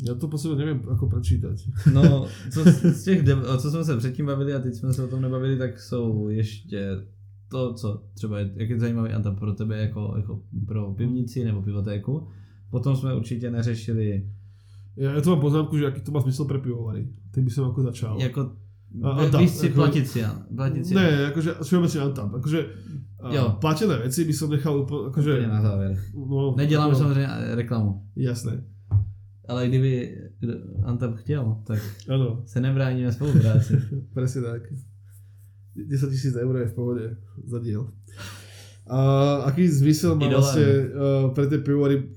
ja 0.01 0.17
to 0.17 0.25
po 0.25 0.37
sebe 0.41 0.57
neviem 0.57 0.81
ako 0.89 1.05
prečítať. 1.05 1.57
No, 1.93 2.25
co 2.49 2.59
z 2.65 3.03
těch, 3.03 3.19
o 3.53 3.57
co 3.57 3.67
jsme 3.71 3.83
se 3.83 3.97
předtím 3.97 4.25
bavili 4.25 4.53
a 4.53 4.59
teď 4.59 4.73
jsme 4.73 4.93
se 4.93 5.03
o 5.03 5.07
tom 5.07 5.21
nebavili, 5.21 5.57
tak 5.57 5.79
jsou 5.79 6.29
ještě 6.29 6.97
to, 7.51 7.73
co 7.73 8.01
třeba 8.13 8.39
je, 8.39 8.51
jak 8.55 8.69
je 8.69 8.79
zajímavý 8.79 9.09
Anta 9.13 9.31
pro 9.31 9.53
tebe 9.53 9.77
jako, 9.81 10.13
jako 10.17 10.41
pro 10.67 10.93
pivnici 10.93 11.43
nebo 11.45 11.61
pivotéku. 11.61 12.27
Potom 12.69 12.95
jsme 12.95 13.15
určitě 13.15 13.51
neřešili 13.51 14.25
Ja, 14.97 15.13
ja 15.17 15.21
tu 15.25 15.29
mám 15.33 15.41
poznámku, 15.41 15.73
že 15.77 15.89
aký 15.89 16.01
to 16.05 16.11
má 16.13 16.21
zmysel 16.21 16.45
pre 16.45 16.61
pivovary. 16.61 17.09
Tým 17.33 17.45
by 17.45 17.51
som 17.51 17.65
ako 17.65 17.81
začal. 17.89 18.13
jako 18.21 18.41
A- 19.01 19.09
a 19.09 19.25
Vy- 19.25 19.31
tak, 19.31 19.41
víš 19.41 19.49
si 19.49 19.65
jako- 19.65 19.75
platit 19.75 20.05
si, 20.07 20.21
platit 20.55 20.85
si. 20.85 20.93
Ne, 20.95 21.25
akože 21.33 21.51
všeobecne 21.65 21.99
Antap. 22.01 22.29
Akože 22.37 22.59
Jo. 23.33 23.57
platené 23.61 23.97
veci 24.05 24.21
by 24.25 24.33
som 24.33 24.53
nechal 24.53 24.77
úplne, 24.85 25.09
akože... 25.09 25.31
Úplně 25.33 25.47
na 25.49 25.61
závěr. 25.61 25.91
No, 26.13 26.53
Neděláme 26.57 26.91
ako- 26.93 26.99
samozřejmě 27.01 27.27
reklamu. 27.57 28.05
Jasné. 28.15 28.63
Ale 29.47 29.67
kdyby 29.67 30.17
Antap 30.83 31.15
chtěl, 31.15 31.57
tak 31.67 31.79
Áno, 32.09 32.41
se 32.45 32.61
nebráníme 32.61 33.11
spolupráci. 33.11 33.75
presne 34.13 34.41
tak. 34.41 34.61
10 35.75 36.09
tisíc 36.09 36.35
eur 36.35 36.57
je 36.57 36.67
v 36.67 36.73
pohode 36.73 37.17
za 37.43 37.59
diel. 37.59 37.89
A 38.87 39.35
aký 39.47 39.67
zmysel 39.67 40.15
má 40.15 40.27
vlastne 40.29 40.63
uh, 40.91 41.31
pre 41.33 41.47
tie 41.47 41.57
pivovary 41.63 42.13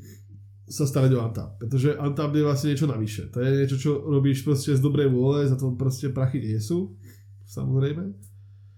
sa 0.67 0.83
starať 0.83 1.15
o 1.15 1.23
Antap? 1.23 1.57
Pretože 1.63 1.95
Antap 1.97 2.35
je 2.35 2.43
vlastne 2.43 2.75
niečo 2.75 2.91
navyše. 2.91 3.31
To 3.31 3.39
je 3.41 3.51
niečo, 3.55 3.79
čo 3.79 3.91
robíš 4.03 4.43
proste 4.43 4.75
z 4.75 4.83
dobrej 4.83 5.09
vôle, 5.09 5.47
za 5.47 5.55
to 5.57 5.73
proste 5.79 6.11
prachy 6.11 6.43
nie 6.43 6.59
sú. 6.59 6.99
Samozrejme. 7.47 8.03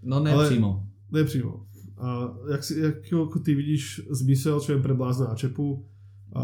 No 0.05 0.21
ne 0.21 0.31
Ale- 0.33 0.47
přímo. 0.47 0.87
Nepřímo. 1.11 1.65
A 1.99 2.31
jak, 2.51 2.65
si, 2.65 2.81
jak 2.81 3.13
jako 3.13 3.39
ty 3.39 3.55
vidíš 3.55 4.07
zmysel, 4.11 4.61
čo 4.61 4.73
je 4.73 4.83
pre 4.83 4.95
blázna 4.95 5.27
a 5.27 5.35
čepu 5.35 5.83
a 6.35 6.43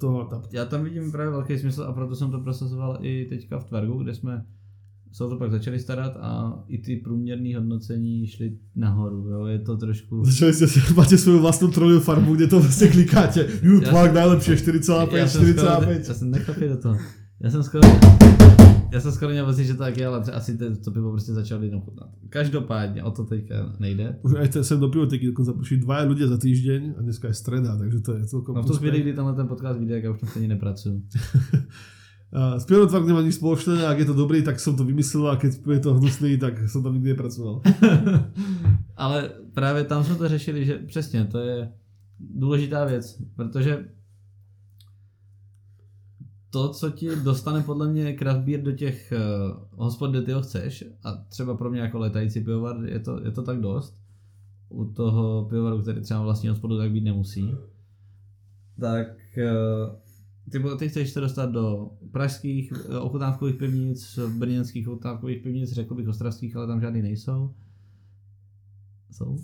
toho 0.00 0.20
Antap? 0.20 0.52
Já 0.52 0.64
tam 0.64 0.84
vidím 0.84 1.12
právě 1.12 1.30
velký 1.30 1.58
smysl 1.58 1.82
a 1.82 1.92
proto 1.92 2.16
jsem 2.16 2.30
to 2.30 2.40
prosazoval 2.40 2.98
i 3.00 3.26
teďka 3.28 3.58
v 3.58 3.64
Tvargu, 3.64 4.02
kde 4.02 4.14
jsme 4.14 4.44
se 5.12 5.24
o 5.24 5.28
to 5.28 5.36
pak 5.36 5.50
začali 5.50 5.78
starat 5.78 6.16
a 6.20 6.62
i 6.68 6.78
ty 6.78 6.96
průměrné 6.96 7.56
hodnocení 7.56 8.26
šly 8.26 8.58
nahoru. 8.76 9.28
Jo. 9.28 9.46
Je 9.46 9.58
to 9.58 9.76
trošku... 9.76 10.24
Začali 10.24 10.52
ste, 10.54 10.66
máte 10.96 11.20
svoju 11.20 11.44
vlastnú 11.44 11.68
trojovú 11.68 12.00
farmu, 12.00 12.32
kde 12.32 12.48
to 12.48 12.64
vlastne 12.64 12.88
klikáte. 12.88 13.44
Ju, 13.60 13.84
Ja 13.84 13.92
tlak 13.92 14.16
najlepšie, 14.16 14.56
4,5, 14.56 15.16
já 15.16 15.28
jsem 15.28 15.40
skoro, 15.52 15.68
4,5. 15.68 16.08
já 16.08 16.14
jsem 16.14 16.30
nechlapil 16.30 16.68
do 16.68 16.76
toho. 16.76 16.96
Já 17.40 17.50
jsem 17.50 17.62
skoro, 17.62 17.88
já 18.92 19.00
jsem 19.00 19.12
skoro 19.12 19.32
měl 19.32 19.46
pocit, 19.46 19.64
že 19.64 19.72
to 19.74 19.78
tak 19.78 19.96
je, 19.96 20.06
ale 20.06 20.18
asi 20.18 20.58
to, 20.58 20.76
to 20.76 20.90
pivo 20.90 21.10
prostě 21.10 21.32
začalo 21.32 21.60
lidem 21.60 21.80
chutnat. 21.80 22.08
Každopádně 22.28 23.02
o 23.04 23.10
to 23.10 23.24
teďka 23.24 23.72
nejde. 23.78 24.18
Už 24.22 24.34
aj 24.34 24.52
sem 24.62 24.80
do 24.80 24.88
pivoteky 24.88 25.26
dokonca 25.26 25.52
prišli 25.52 25.76
dvaja 25.84 26.04
ľudia 26.08 26.28
za 26.28 26.36
týždeň 26.36 26.80
a 26.96 27.00
dneska 27.00 27.28
je 27.28 27.34
streda, 27.34 27.76
takže 27.76 28.00
to 28.00 28.10
je 28.20 28.22
celkom... 28.28 28.54
No 28.56 28.62
v 28.62 28.66
tu 28.66 28.76
chvíli, 28.76 29.00
kdy 29.00 29.12
tenhle 29.12 29.34
ten 29.34 29.48
podcast 29.48 29.78
vyjde, 29.78 29.94
jak 29.94 30.04
já 30.04 30.10
už 30.10 30.20
tam 30.20 30.28
stejně 30.28 30.48
nepracuju. 30.48 31.02
S 32.32 32.64
pivom 32.64 32.88
tvak 32.88 33.04
nemá 33.04 33.20
nič 33.20 33.36
spoločné, 33.36 33.84
ak 33.84 33.98
je 33.98 34.08
to 34.08 34.16
dobrý, 34.16 34.40
tak 34.40 34.56
som 34.56 34.72
to 34.72 34.88
vymyslel 34.88 35.28
a 35.28 35.36
keď 35.36 35.52
je 35.52 35.82
to 35.84 36.00
hnusný, 36.00 36.40
tak 36.40 36.64
som 36.64 36.80
tam 36.80 36.96
nikdy 36.96 37.12
nepracoval. 37.12 37.60
Ale 38.96 39.30
právě 39.52 39.84
tam 39.84 40.04
jsme 40.04 40.14
to 40.14 40.28
řešili, 40.28 40.64
že 40.64 40.78
přesně, 40.88 41.24
to 41.24 41.38
je 41.38 41.68
důležitá 42.20 42.84
věc, 42.84 43.20
protože 43.36 43.84
to, 46.52 46.68
co 46.68 46.90
ti 46.90 47.16
dostane 47.16 47.62
podle 47.62 47.92
mě 47.92 48.16
craft 48.18 48.40
beer 48.40 48.62
do 48.62 48.72
těch 48.72 49.12
uh, 49.12 49.84
hospod, 49.84 50.10
kde 50.10 50.22
ty 50.22 50.32
ho 50.32 50.42
chceš, 50.42 50.84
a 51.04 51.12
třeba 51.12 51.56
pro 51.56 51.70
mě 51.70 51.80
jako 51.80 51.98
letající 51.98 52.40
pivovar 52.40 52.84
je 52.84 53.00
to, 53.00 53.24
je 53.24 53.30
to 53.30 53.42
tak 53.42 53.60
dost, 53.60 53.98
u 54.68 54.84
toho 54.84 55.46
pivovaru, 55.50 55.82
který 55.82 56.00
třeba 56.00 56.22
vlastní 56.22 56.48
hospodu, 56.48 56.78
tak 56.78 56.92
být 56.92 57.04
nemusí, 57.04 57.54
tak 58.80 59.08
uh, 59.36 59.94
ty, 60.50 60.62
ty 60.78 60.88
chceš 60.88 61.10
se 61.10 61.20
dostat 61.20 61.46
do 61.46 61.90
pražských 62.10 62.72
eh, 62.72 62.98
ochutnávkových 62.98 63.56
pivnic, 63.56 64.18
brněnských 64.38 64.88
ochutnávkových 64.88 65.42
pivnic, 65.42 65.72
řekl 65.72 65.94
bych 65.94 66.08
ostravských, 66.08 66.56
ale 66.56 66.66
tam 66.66 66.80
žádný 66.80 67.02
nejsou. 67.02 67.54
Jsou? 69.10 69.38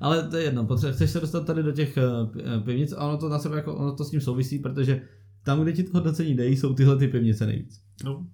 Ale 0.00 0.28
to 0.28 0.36
je 0.36 0.42
jedno, 0.42 0.64
potře- 0.64 0.92
chceš 0.92 1.10
se 1.10 1.20
dostat 1.20 1.46
tady 1.46 1.62
do 1.62 1.72
těch 1.72 1.96
eh, 1.96 2.02
eh, 2.38 2.60
pivnic 2.60 2.92
a 2.92 3.08
ono 3.08 3.18
to 3.18 3.28
na 3.28 3.38
sebe 3.38 3.56
jako, 3.56 3.76
ono 3.76 3.92
to 3.92 4.04
s 4.04 4.10
tím 4.10 4.20
souvisí, 4.20 4.58
protože 4.58 5.02
tam, 5.44 5.62
kde 5.62 5.72
ti 5.72 5.82
to 5.82 5.90
hodnocení 5.94 6.34
dejí, 6.34 6.56
jsou 6.56 6.74
tyhle 6.74 6.96
ty 6.96 7.08
pivnice 7.08 7.46
nejvíc. 7.46 7.80
No. 8.04 8.26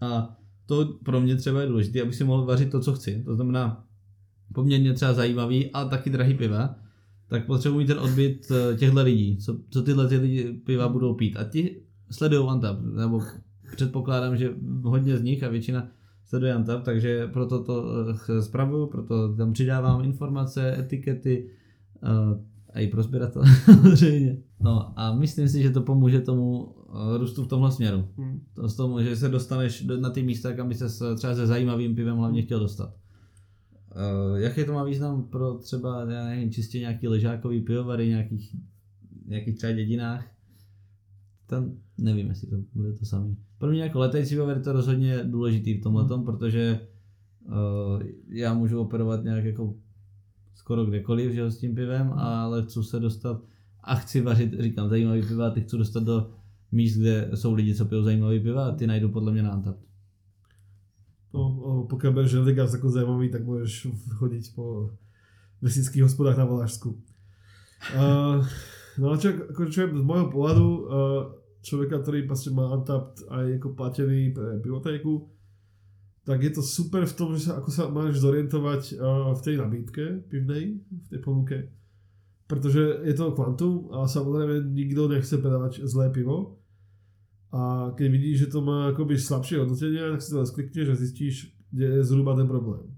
A 0.00 0.36
to 0.66 0.84
pro 1.04 1.20
mě 1.20 1.36
třeba 1.36 1.60
je 1.60 1.66
důležité, 1.66 2.02
abych 2.02 2.14
si 2.14 2.24
mohl 2.24 2.44
vařit 2.44 2.70
to, 2.70 2.80
co 2.80 2.92
chci. 2.92 3.22
To 3.24 3.34
znamená 3.34 3.84
poměrně 4.54 4.92
třeba 4.92 5.12
zajímavý 5.12 5.72
a 5.72 5.84
taky 5.84 6.10
drahý 6.10 6.34
piva, 6.34 6.74
tak 7.28 7.46
potřebuji 7.46 7.86
ten 7.86 7.98
odbyt 7.98 8.46
eh, 8.50 8.76
těchto 8.76 9.02
lidí, 9.02 9.36
co, 9.36 9.58
co 9.70 9.82
tyhle 9.82 10.08
ty 10.08 10.16
lidi 10.16 10.52
piva 10.52 10.88
budou 10.88 11.14
pít. 11.14 11.36
A 11.36 11.44
ti 11.44 11.82
sledují 12.10 12.48
Antap, 12.48 12.80
nebo 12.80 13.22
předpokládám, 13.76 14.36
že 14.36 14.54
hodně 14.82 15.16
z 15.16 15.22
nich 15.22 15.42
a 15.42 15.48
většina 15.48 15.88
sleduje 16.24 16.54
Antap, 16.54 16.82
takže 16.82 17.26
proto 17.26 17.64
to 17.64 17.84
eh, 18.30 18.42
spravuju, 18.42 18.86
proto 18.86 19.36
tam 19.36 19.52
přidávám 19.52 20.04
informace, 20.04 20.78
etikety 20.78 21.50
eh, 22.02 22.08
a 22.72 22.80
i 22.80 22.86
pro 22.86 23.02
sběratele 23.02 23.46
samozřejmě. 23.64 24.36
No 24.60 24.98
a 24.98 25.14
myslím 25.14 25.48
si, 25.48 25.62
že 25.62 25.70
to 25.70 25.80
pomůže 25.80 26.20
tomu 26.20 26.74
eh, 26.88 27.18
růstu 27.18 27.44
v 27.44 27.48
tomhle 27.48 27.72
směru. 27.72 28.08
Hm. 28.18 28.40
To 28.54 28.68
z 28.68 28.76
tomu, 28.76 29.02
že 29.02 29.16
se 29.16 29.28
dostaneš 29.28 29.82
do- 29.82 30.00
na 30.00 30.10
ty 30.10 30.22
místa, 30.22 30.52
kam 30.52 30.68
by 30.68 30.74
se 30.74 31.16
třeba 31.16 31.34
se 31.34 31.46
zajímavým 31.46 31.94
pivem 31.94 32.16
hlavně 32.16 32.42
chtěl 32.42 32.60
dostat. 32.60 32.94
Uh, 33.94 34.38
jaký 34.38 34.64
to 34.64 34.72
má 34.72 34.84
význam 34.84 35.22
pro 35.22 35.54
třeba, 35.54 36.10
já 36.10 36.24
nevím, 36.24 36.50
čistě 36.50 36.78
nějaký 36.78 37.08
ležákový 37.08 37.60
pivovary, 37.60 38.08
nějakých, 38.08 38.56
nějakých 39.26 39.56
třeba 39.56 39.72
dědinách? 39.72 40.26
Tam 41.46 41.72
nevím, 41.98 42.28
jestli 42.28 42.48
to 42.48 42.56
bude 42.74 42.92
to 42.92 43.04
samý. 43.04 43.36
Pro 43.64 43.72
mě 43.72 43.82
jako 43.82 43.98
letající 43.98 44.34
pivovar 44.34 44.56
je 44.56 44.62
to 44.62 44.72
rozhodně 44.72 45.24
důležitý 45.24 45.74
v 45.74 45.82
tomhle, 45.82 46.04
Hmm. 46.04 46.24
protože 46.24 46.80
uh, 47.48 48.02
já 48.28 48.54
můžu 48.54 48.80
operovat 48.80 49.24
nějak 49.24 49.44
jako 49.44 49.74
skoro 50.54 50.84
kdekoliv, 50.84 51.32
že 51.32 51.50
s 51.50 51.58
tím 51.58 51.74
pivem, 51.74 52.12
ale 52.12 52.62
chci 52.62 52.82
se 52.82 53.00
dostat 53.00 53.40
a 53.80 53.94
chci 53.94 54.20
vařit, 54.20 54.60
říkám, 54.60 54.88
zajímavý 54.88 55.22
piva, 55.22 55.50
ty 55.50 55.60
chci 55.60 55.76
dostat 55.76 56.02
do 56.02 56.30
míst, 56.72 56.96
kde 56.96 57.30
jsou 57.34 57.54
lidi, 57.54 57.74
co 57.74 57.84
pijou 57.84 58.02
zajímavý 58.02 58.40
piva 58.40 58.68
a 58.68 58.72
ty 58.72 58.86
najdou 58.86 59.08
podle 59.08 59.32
mě 59.32 59.42
na 59.42 59.50
Antap. 59.50 59.76
No, 61.34 61.40
o, 61.40 61.88
pokiaľ 61.88 62.12
bereš 62.12 62.44
Legas 62.44 62.76
ako 62.76 62.92
zaujímavý, 62.92 63.32
tak 63.32 63.48
môžeš 63.48 63.88
chodiť 64.20 64.52
po 64.52 64.92
vesnických 65.64 66.04
hospodách 66.04 66.36
na 66.36 66.44
Valašsku. 66.44 67.00
Uh, 67.96 68.44
no 69.00 69.10
a 69.10 69.16
čo, 69.16 69.32
ako, 69.32 69.72
čo 69.72 69.88
je 69.88 69.88
z 69.88 70.04
môjho 70.04 70.28
pohľadu 70.28 70.66
uh, 70.68 71.43
človeka, 71.64 72.04
ktorý 72.04 72.28
vlastne 72.28 72.52
má 72.52 72.68
Untapped 72.76 73.24
aj 73.32 73.58
ako 73.58 73.68
platený 73.72 74.36
pre 74.36 74.60
pivotéku, 74.60 75.32
tak 76.24 76.40
je 76.40 76.52
to 76.56 76.62
super 76.64 77.04
v 77.04 77.16
tom, 77.16 77.36
že 77.36 77.52
ako 77.52 77.68
sa 77.68 77.88
máš 77.92 78.20
zorientovať 78.20 78.96
uh, 78.96 79.32
v 79.36 79.40
tej 79.44 79.54
nabídke 79.60 80.04
pivnej, 80.28 80.80
v 80.80 81.06
tej 81.08 81.20
ponuke. 81.20 81.56
Pretože 82.44 83.04
je 83.04 83.14
to 83.16 83.32
kvantum 83.32 83.88
a 83.92 84.08
samozrejme 84.08 84.72
nikto 84.72 85.08
nechce 85.08 85.36
predávať 85.40 85.84
zlé 85.84 86.12
pivo. 86.12 86.60
A 87.52 87.92
keď 87.96 88.06
vidíš, 88.08 88.36
že 88.48 88.52
to 88.56 88.60
má 88.64 88.92
akoby 88.92 89.16
slabšie 89.16 89.62
hodnotenia, 89.62 90.12
tak 90.16 90.20
si 90.20 90.32
to 90.32 90.40
len 90.42 90.48
sklikneš 90.48 90.88
a 90.90 91.00
zistíš, 91.00 91.34
kde 91.70 92.00
je 92.00 92.00
zhruba 92.04 92.36
ten 92.36 92.48
problém. 92.48 92.93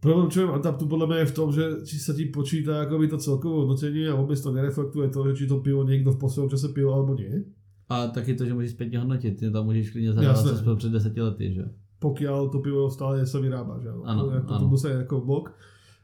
Problém, 0.00 0.32
je 0.32 0.48
Antaptu 0.48 0.88
podľa 0.88 1.06
mňa 1.12 1.18
je 1.20 1.28
v 1.28 1.36
tom, 1.36 1.48
že 1.52 1.64
či 1.84 2.00
sa 2.00 2.16
ti 2.16 2.32
počíta 2.32 2.88
akoby 2.88 3.12
to 3.12 3.20
celkové 3.20 3.68
hodnotenie 3.68 4.08
a 4.08 4.16
vôbec 4.16 4.40
to 4.40 4.48
nereflektuje 4.48 5.12
to, 5.12 5.20
že 5.28 5.32
či 5.36 5.44
to 5.44 5.60
pivo 5.60 5.84
niekto 5.84 6.16
v 6.16 6.20
poslednom 6.20 6.48
čase 6.48 6.72
pil 6.72 6.88
alebo 6.88 7.12
nie. 7.12 7.44
A 7.92 8.08
taky 8.08 8.32
to, 8.32 8.48
že 8.48 8.54
můžeš 8.54 8.70
zpětně 8.70 8.98
hodnotit, 8.98 9.36
ty 9.36 9.50
tam 9.50 9.64
můžeš 9.64 9.90
klidně 9.90 10.12
zadávat, 10.12 10.56
co 10.58 10.64
byl 10.64 10.76
před 10.76 10.92
deseti 10.92 11.20
lety, 11.20 11.52
že? 11.54 11.64
pokiaľ 12.00 12.48
to 12.48 12.64
pivo 12.64 12.88
stále 12.88 13.20
sa 13.28 13.36
vyrába, 13.44 13.76
že 13.76 13.92
áno. 13.92 14.02
Áno, 14.08 14.22
To 14.24 14.32
je- 14.32 14.44
to 14.48 14.54
áno. 14.56 14.68
musí 14.72 14.88
ako 14.88 15.20
blok. 15.20 15.52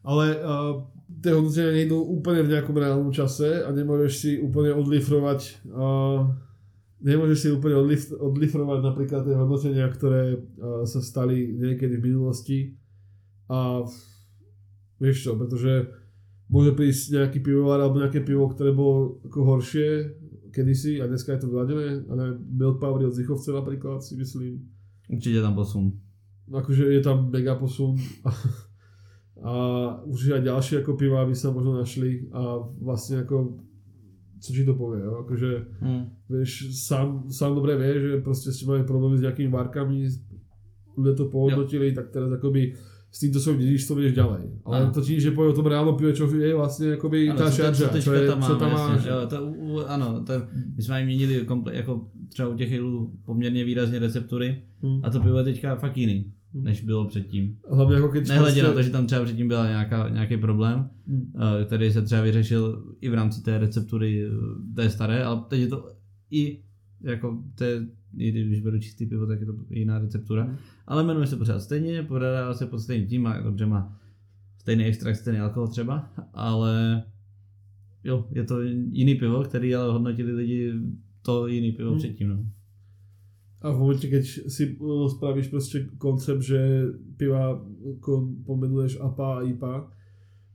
Ale 0.05 0.39
uh, 0.39 0.85
tie 1.25 1.33
hodnotenia 1.33 1.73
nejdú 1.73 1.99
úplne 1.99 2.45
v 2.45 2.53
nejakom 2.53 2.77
reálnom 2.77 3.11
čase 3.11 3.65
a 3.65 3.73
nemôžeš 3.73 4.13
si 4.13 4.31
úplne 4.39 4.77
odlifrovať 4.77 5.67
uh, 5.73 6.31
nemôžeš 7.01 7.39
si 7.41 7.49
úplne 7.51 7.81
odlif, 7.81 8.13
odlifrovať 8.13 8.79
napríklad 8.85 9.25
tie 9.25 9.35
hodnotenia, 9.35 9.89
ktoré 9.89 10.37
uh, 10.37 10.85
sa 10.85 11.01
stali 11.01 11.57
niekedy 11.57 11.97
v 11.99 12.07
minulosti 12.13 12.77
a 13.49 13.83
vieš 15.01 15.23
čo, 15.23 15.37
pretože 15.37 15.87
môže 16.49 16.73
prísť 16.73 17.19
nejaký 17.19 17.39
pivovar 17.43 17.81
alebo 17.81 17.99
nejaké 17.99 18.23
pivo, 18.23 18.47
ktoré 18.49 18.71
bolo 18.71 19.19
ako 19.27 19.39
horšie 19.45 19.89
kedysi 20.55 21.03
a 21.03 21.07
dneska 21.07 21.37
je 21.37 21.41
to 21.45 21.51
vyladené, 21.53 22.07
ale 22.09 22.39
Milk 22.41 22.81
Power 22.81 23.05
od 23.05 23.15
Zichovce 23.15 23.53
napríklad 23.53 24.03
si 24.03 24.17
myslím, 24.17 24.69
Určitě 25.09 25.41
tam 25.43 25.55
posun. 25.55 25.93
akože 26.55 26.85
je 26.95 27.01
tam 27.01 27.31
mega 27.31 27.55
posun 27.55 27.95
a, 28.25 28.31
a 29.43 29.53
už 30.07 30.31
aj 30.35 30.43
ďalšie 30.43 30.83
ako 30.83 30.95
piva 30.95 31.27
by 31.27 31.35
sa 31.35 31.51
možno 31.51 31.79
našli 31.79 32.27
a 32.33 32.59
vlastne 32.83 33.23
ako 33.23 33.59
co 34.41 34.53
ti 34.53 34.65
to 34.65 34.75
povie, 34.75 35.01
jo? 35.03 35.25
akože 35.27 35.51
Hmm. 35.81 36.07
vieš, 36.29 36.71
sám, 36.87 37.31
sám 37.31 37.55
dobre 37.55 37.77
vie, 37.77 38.01
že 38.01 38.11
proste 38.23 38.53
ste 38.53 38.67
mali 38.67 38.85
problémy 38.85 39.19
s 39.19 39.25
nejakými 39.25 39.49
markami, 39.49 40.07
ľudia 40.97 41.15
to 41.17 41.29
pohodnotili, 41.29 41.95
tak 41.95 42.13
teraz 42.13 42.33
akoby 42.33 42.77
s 43.17 43.19
týmto 43.19 43.41
svojím 43.41 43.61
dedičstvom 43.65 43.97
ideš 44.05 44.13
ďalej. 44.13 44.43
Ale 44.69 44.77
Áno. 44.77 44.93
to 44.93 45.01
ti, 45.01 45.17
že 45.17 45.33
povie 45.33 45.49
o 45.49 45.57
tom 45.57 45.65
reálnom 45.73 45.97
pive, 45.97 46.13
čo 46.13 46.29
je 46.29 46.53
vlastne 46.53 47.01
akoby 47.01 47.33
Ano, 47.33 47.41
co, 47.41 47.49
te- 47.49 47.57
šarža, 47.57 47.89
co 47.97 48.13
je, 48.13 48.29
tam 48.29 48.39
máme, 48.45 48.57
tam 48.61 48.71
jasně, 48.71 48.93
máš. 48.93 49.01
že 49.03 49.09
jo, 49.09 49.21
to, 49.25 49.37
u- 49.57 49.87
ano, 49.89 50.09
to, 50.21 50.33
my 50.77 50.81
jsme 50.85 50.95
jim 51.01 51.07
měnili 51.09 51.35
komple, 51.49 51.73
jako 51.81 51.93
třeba 52.29 52.49
u 52.49 52.57
těch 52.61 52.71
hilů 52.71 53.17
poměrně 53.25 53.65
výrazně 53.65 53.99
receptury 53.99 54.63
Hm. 54.85 55.01
a 55.01 55.11
to 55.11 55.21
pivo 55.21 55.39
je 55.39 55.45
teďka 55.45 55.77
fakt 55.81 55.97
jiný, 55.97 56.29
Hm. 56.55 56.65
než 56.65 56.85
bylo 56.85 57.09
předtím. 57.09 57.57
Hlavne 57.65 57.97
ako 57.97 58.09
keď 58.13 58.23
Nehledě 58.29 58.61
proste- 58.61 58.69
na 58.69 58.75
to, 58.77 58.83
že 58.83 58.91
tam 58.91 59.07
třeba 59.07 59.25
předtím 59.25 59.49
byl 59.49 59.65
nějaká, 59.65 60.09
nějaký 60.13 60.37
problém, 60.37 60.77
Hm. 61.09 61.33
eh, 61.33 61.65
který 61.65 61.93
se 61.93 62.03
třeba 62.03 62.21
vyřešil 62.21 62.63
i 63.01 63.09
v 63.09 63.15
rámci 63.15 63.41
té 63.43 63.59
receptury 63.59 64.29
eh, 64.29 64.31
té 64.77 64.91
staré, 64.93 65.25
ale 65.25 65.41
teď 65.49 65.61
je 65.61 65.67
to 65.73 65.79
i 66.31 66.61
jako 67.01 67.39
té, 67.55 67.87
když 68.13 68.61
beru 68.61 68.79
čistý 68.79 69.07
pivo, 69.07 69.27
tak 69.27 69.41
je 69.41 69.47
to 69.47 69.55
jiná 69.71 69.99
receptura. 69.99 70.57
Ale 70.87 71.05
jmenuje 71.05 71.27
se 71.27 71.37
pořád 71.37 71.61
stejně, 71.61 72.03
podává 72.03 72.55
se 72.55 72.67
pod 72.67 72.79
stejným 72.79 73.09
tím, 73.09 73.23
má, 73.23 73.41
dobře 73.41 73.67
má 73.67 73.99
stejný 74.59 74.85
extrakt, 74.85 75.17
stejný 75.17 75.41
alkohol 75.41 75.69
třeba, 75.69 76.11
ale 76.35 77.03
jo, 78.05 78.27
je 78.33 78.45
to 78.45 78.63
jiný 78.91 79.15
pivo, 79.15 79.43
který 79.43 79.75
ale 79.75 79.93
hodnotili 79.93 80.33
lidi 80.33 80.73
to 81.23 81.47
jiný 81.47 81.73
pivo 81.73 81.91
Hmm. 81.91 81.99
předtím. 81.99 82.29
No. 82.29 82.47
A 83.63 83.71
v 83.71 83.79
momente, 83.79 84.07
keď 84.07 84.25
si 84.47 84.77
uh, 84.79 85.09
spravíš 85.09 85.49
proste 85.49 85.89
koncept, 85.99 86.43
že 86.43 86.93
piva 87.17 87.59
pomenuješ 88.47 89.01
APA 89.01 89.39
a 89.39 89.43
IPA, 89.43 89.91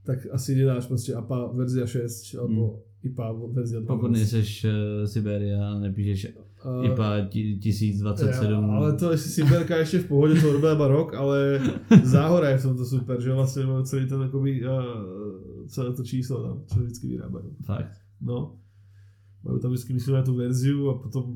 tak 0.04 0.28
asi 0.32 0.56
nedáš 0.56 0.86
proste 0.86 1.14
APA 1.14 1.52
verzia 1.52 1.88
6 1.88 2.36
alebo 2.40 2.84
IPA 3.04 3.34
verzia 3.52 3.80
12. 3.80 3.88
Pokud 3.88 4.12
nejseš 4.12 4.66
uh, 4.66 4.72
Siberia, 5.06 5.80
nepíšeš 5.80 6.28
A- 6.62 6.86
IPA 6.86 7.08
ti- 7.28 7.58
1027. 7.58 8.54
Ja, 8.54 8.78
ale 8.78 8.94
to 8.94 9.10
ešte 9.10 9.30
Siberka 9.32 9.76
ešte 9.76 10.06
v 10.06 10.08
pohode, 10.08 10.34
to 10.36 10.54
iba 10.54 10.88
rok, 10.88 11.12
ale 11.12 11.58
Záhora 12.06 12.54
je 12.54 12.62
v 12.62 12.66
tomto 12.68 12.86
super, 12.86 13.18
že 13.18 13.30
vlastne 13.30 13.66
majú 13.66 13.82
celý 13.82 14.06
ten 14.06 14.22
akoby, 14.22 14.62
uh, 14.62 14.78
celé 15.66 15.90
to 15.92 16.02
číslo 16.02 16.38
tam, 16.40 16.56
čo 16.64 16.80
vždycky 16.80 17.06
vyrábajú. 17.10 17.50
Fakt. 17.62 17.98
No. 18.20 18.62
Majú 19.42 19.58
tam 19.58 19.74
vždycky 19.74 19.92
myslím 19.92 20.16
aj 20.16 20.26
tú 20.26 20.34
verziu 20.36 20.80
a 20.86 20.96
potom 20.96 21.34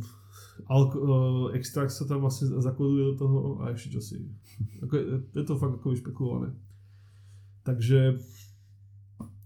alko, 0.65 0.95
uh, 0.95 1.07
extrakt 1.51 1.89
sa 1.89 2.05
tam 2.05 2.21
vlastne 2.21 2.53
zakoduje 2.53 3.09
do 3.09 3.15
toho 3.17 3.37
a 3.59 3.73
ešte 3.73 3.97
čosi. 3.97 4.21
Ako 4.79 4.93
je, 4.93 5.03
je 5.31 5.43
to 5.43 5.57
fakt 5.57 5.73
akoby 5.75 5.97
špekulované. 5.97 6.53
Takže 7.61 8.21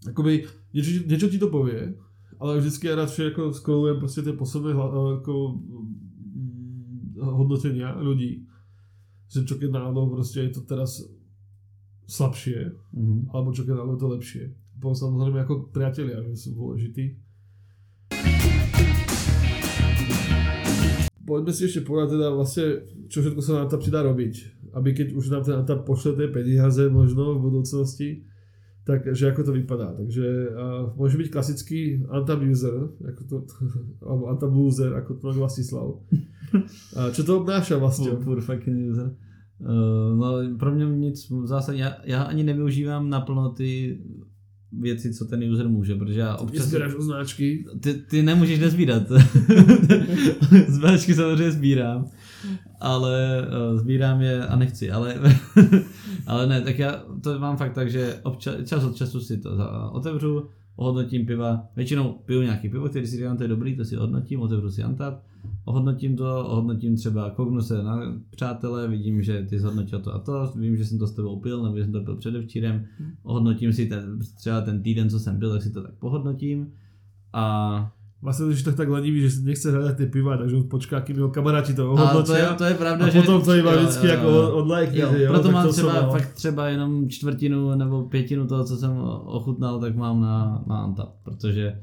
akoby 0.06 0.44
niečo, 0.70 0.92
ti- 0.94 1.08
niečo 1.08 1.28
ti 1.28 1.38
to 1.38 1.48
povie, 1.48 1.96
ale 2.40 2.60
vždycky 2.60 2.88
ja 2.88 2.96
radšej 2.96 3.36
ako 3.36 3.52
scrollujem 3.52 3.98
proste 4.00 4.24
tie 4.24 4.34
posledné 4.34 4.72
hla- 4.72 4.90
uh, 4.90 5.10
ako, 5.20 5.34
mm, 5.54 5.90
hodnotenia 7.20 8.00
ľudí. 8.00 8.48
Že 9.28 9.46
čo 9.46 9.56
keď 9.60 9.70
náhodou 9.76 10.10
proste 10.10 10.48
je 10.48 10.56
to 10.56 10.64
teraz 10.64 11.04
slabšie, 12.08 12.74
Mhm. 12.96 13.30
alebo 13.30 13.54
čo 13.54 13.68
keď 13.68 13.76
náhodou 13.78 13.94
je 13.94 14.02
to 14.02 14.10
lepšie. 14.10 14.44
Potom 14.80 14.96
samozrejme 14.96 15.44
ako 15.44 15.70
priatelia, 15.70 16.24
že 16.24 16.48
sú 16.48 16.56
dôležití. 16.56 17.20
Poďme 21.28 21.54
si 21.54 21.70
ešte 21.70 21.86
povedať 21.86 22.18
teda 22.18 22.34
vlastne, 22.34 22.66
čo 23.06 23.22
všetko 23.22 23.42
sa 23.44 23.62
nám 23.62 23.70
tam 23.70 23.84
dá 23.86 24.02
robiť. 24.02 24.34
Aby 24.74 24.98
keď 24.98 25.08
už 25.14 25.30
nám 25.30 25.46
ten 25.46 25.62
Antap 25.62 25.86
pošle 25.86 26.18
tie 26.18 26.26
peniaze 26.34 26.90
možno 26.90 27.38
v 27.38 27.44
budúcnosti, 27.54 28.26
tak 28.90 29.06
že 29.14 29.30
ako 29.30 29.46
to 29.46 29.54
vypadá. 29.54 29.94
Takže 29.94 30.50
uh, 30.50 30.90
môže 30.98 31.14
byť 31.22 31.30
klasický 31.30 32.02
Antap 32.10 32.42
user, 32.42 32.90
ako 33.06 33.22
to, 33.30 33.36
alebo 34.10 34.34
Antap 34.34 34.50
loser, 34.50 34.98
ako 34.98 35.22
to 35.22 35.30
Vlastislav. 35.30 36.02
A 36.98 37.14
čo 37.14 37.22
to 37.22 37.46
obnáša 37.46 37.78
vlastne? 37.78 38.10
Poor, 38.18 38.42
poor 38.42 38.42
fucking 38.42 38.90
user. 38.90 39.14
Uh, 39.62 40.18
no, 40.18 40.58
pro 40.58 40.72
mě 40.74 40.86
nic 40.86 41.30
v 41.30 41.46
zásadě, 41.46 41.80
já, 41.80 41.98
já 42.04 42.24
ani 42.24 42.44
nevyužívám 42.44 43.10
naplno 43.10 43.50
ty 43.50 44.00
věci, 44.72 45.14
co 45.14 45.26
ten 45.26 45.44
user 45.44 45.70
může, 45.70 45.96
protože 45.96 46.20
já 46.20 46.36
občas... 46.36 46.60
Nezbieráš 46.60 46.96
označky, 46.96 47.66
Ty, 47.80 47.94
ty 47.94 48.24
nemůžeš 48.24 48.60
nezbírat. 48.60 49.04
Zbíračky 50.68 51.14
samozřejmě 51.14 51.52
sbírám, 51.52 52.06
ale 52.80 53.48
uh, 53.72 53.80
sbírám 53.80 54.22
je 54.22 54.48
a 54.48 54.56
nechci, 54.56 54.92
ale, 54.92 55.16
ale 56.30 56.48
ne, 56.48 56.62
tak 56.62 56.80
já 56.80 57.04
to 57.24 57.40
mám 57.40 57.58
fakt 57.58 57.74
tak, 57.74 57.92
že 57.92 58.20
občas, 58.24 58.56
čas 58.66 58.84
od 58.84 58.96
času 58.96 59.22
si 59.22 59.38
to 59.38 59.50
otevřu, 59.92 60.46
ohodnotím 60.76 61.26
piva, 61.26 61.68
většinou 61.76 62.14
piju 62.26 62.42
nějaký 62.42 62.70
pivo, 62.70 62.90
který 62.90 63.08
si 63.08 63.18
říkám, 63.18 63.38
to 63.38 63.44
je 63.44 63.50
dobrý, 63.50 63.76
to 63.76 63.86
si 63.86 63.96
hodnotím, 63.96 64.42
otevřu 64.42 64.72
si 64.72 64.84
Antap, 64.84 65.24
ohodnotím 65.66 66.16
to, 66.16 66.46
ohodnotím 66.48 66.96
třeba, 66.96 67.30
kouknu 67.30 67.62
se 67.62 67.84
na 67.84 68.00
přátelé, 68.30 68.88
vidím, 68.88 69.22
že 69.22 69.46
ty 69.50 69.60
zhodnotil 69.60 70.00
to 70.00 70.14
a 70.14 70.20
to, 70.20 70.54
vím, 70.56 70.78
že 70.78 70.86
jsem 70.86 71.00
to 71.00 71.08
s 71.08 71.14
tebou 71.14 71.40
pil, 71.40 71.64
nebo 71.64 71.78
že 71.78 71.84
jsem 71.84 71.94
to 71.94 72.02
pil 72.02 72.16
předevčírem, 72.16 72.86
ohodnotím 73.24 73.74
si 73.74 73.86
ten, 73.86 74.20
třeba 74.38 74.62
ten 74.62 74.82
týden, 74.82 75.10
co 75.10 75.20
jsem 75.20 75.40
pil, 75.40 75.52
tak 75.52 75.64
si 75.64 75.72
to 75.72 75.84
tak 75.84 75.94
pohodnotím. 75.94 76.72
A 77.34 77.92
Vlastne 78.20 78.52
už 78.52 78.68
tak 78.68 78.76
tak 78.76 78.92
lenivý, 78.92 79.24
že 79.24 79.40
si 79.40 79.48
nechce 79.48 79.72
hľadať 79.72 79.96
tie 79.96 80.08
piva, 80.12 80.36
takže 80.36 80.60
on 80.60 80.68
počká, 80.68 81.00
kým 81.08 81.24
jeho 81.24 81.32
kamaráti 81.32 81.72
to 81.72 81.96
A 81.96 82.20
to 82.20 82.36
je, 82.36 82.44
to 82.60 82.66
je 82.68 82.76
pravda, 82.76 83.08
a 83.08 83.10
že... 83.10 83.16
potom 83.16 83.40
to 83.40 83.56
iba 83.56 83.72
vždycky 83.72 84.08
jo, 84.08 84.14
jako 84.14 84.30
odlajkne, 84.60 85.00
Jo, 85.00 85.10
jo, 85.16 85.30
proto 85.32 85.52
mám 85.52 85.72
třeba 85.72 85.94
mal. 85.94 86.12
fakt 86.12 86.34
třeba 86.34 86.68
jenom 86.68 87.10
čtvrtinu 87.10 87.76
nebo 87.76 88.04
pětinu 88.12 88.48
toho, 88.48 88.64
co 88.64 88.78
jsem 88.78 88.92
ochutnal, 89.24 89.80
tak 89.80 89.96
mám 89.96 90.22
na, 90.22 90.64
na 90.68 90.78
Antap, 90.84 91.16
protože 91.24 91.80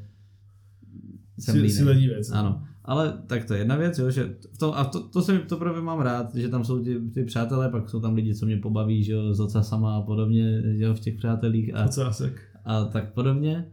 jsem 1.39 1.55
si, 1.55 1.71
si 1.71 1.85
lenivec. 1.85 2.31
Ano, 2.31 2.63
ale 2.85 3.13
tak 3.27 3.45
to 3.45 3.55
je 3.55 3.61
jedna 3.61 3.77
věc, 3.77 3.99
jo, 3.99 4.11
že 4.11 4.37
v 4.53 4.59
tom, 4.59 4.73
a 4.77 4.85
to, 4.85 5.09
to, 5.09 5.23
se, 5.23 5.39
to 5.39 5.57
právě 5.57 5.81
mám 5.83 6.01
rád, 6.01 6.35
že 6.35 6.49
tam 6.49 6.65
jsou 6.65 6.85
ty, 6.85 7.01
ty 7.01 7.25
přátelé, 7.25 7.69
pak 7.69 7.91
jsou 7.91 8.01
tam 8.01 8.15
lidi, 8.15 8.35
co 8.35 8.47
mě 8.47 8.57
pobaví, 8.57 9.05
že 9.05 9.13
jo, 9.13 9.35
s 9.35 9.41
ocasama 9.41 9.97
a 9.97 10.03
podobně, 10.03 10.63
že 10.77 10.85
jo, 10.85 10.95
v 10.95 11.01
těch 11.01 11.17
přátelích 11.17 11.75
a, 11.75 11.85
Ocásek. 11.85 12.41
a 12.65 12.85
tak 12.85 13.13
podobně. 13.13 13.67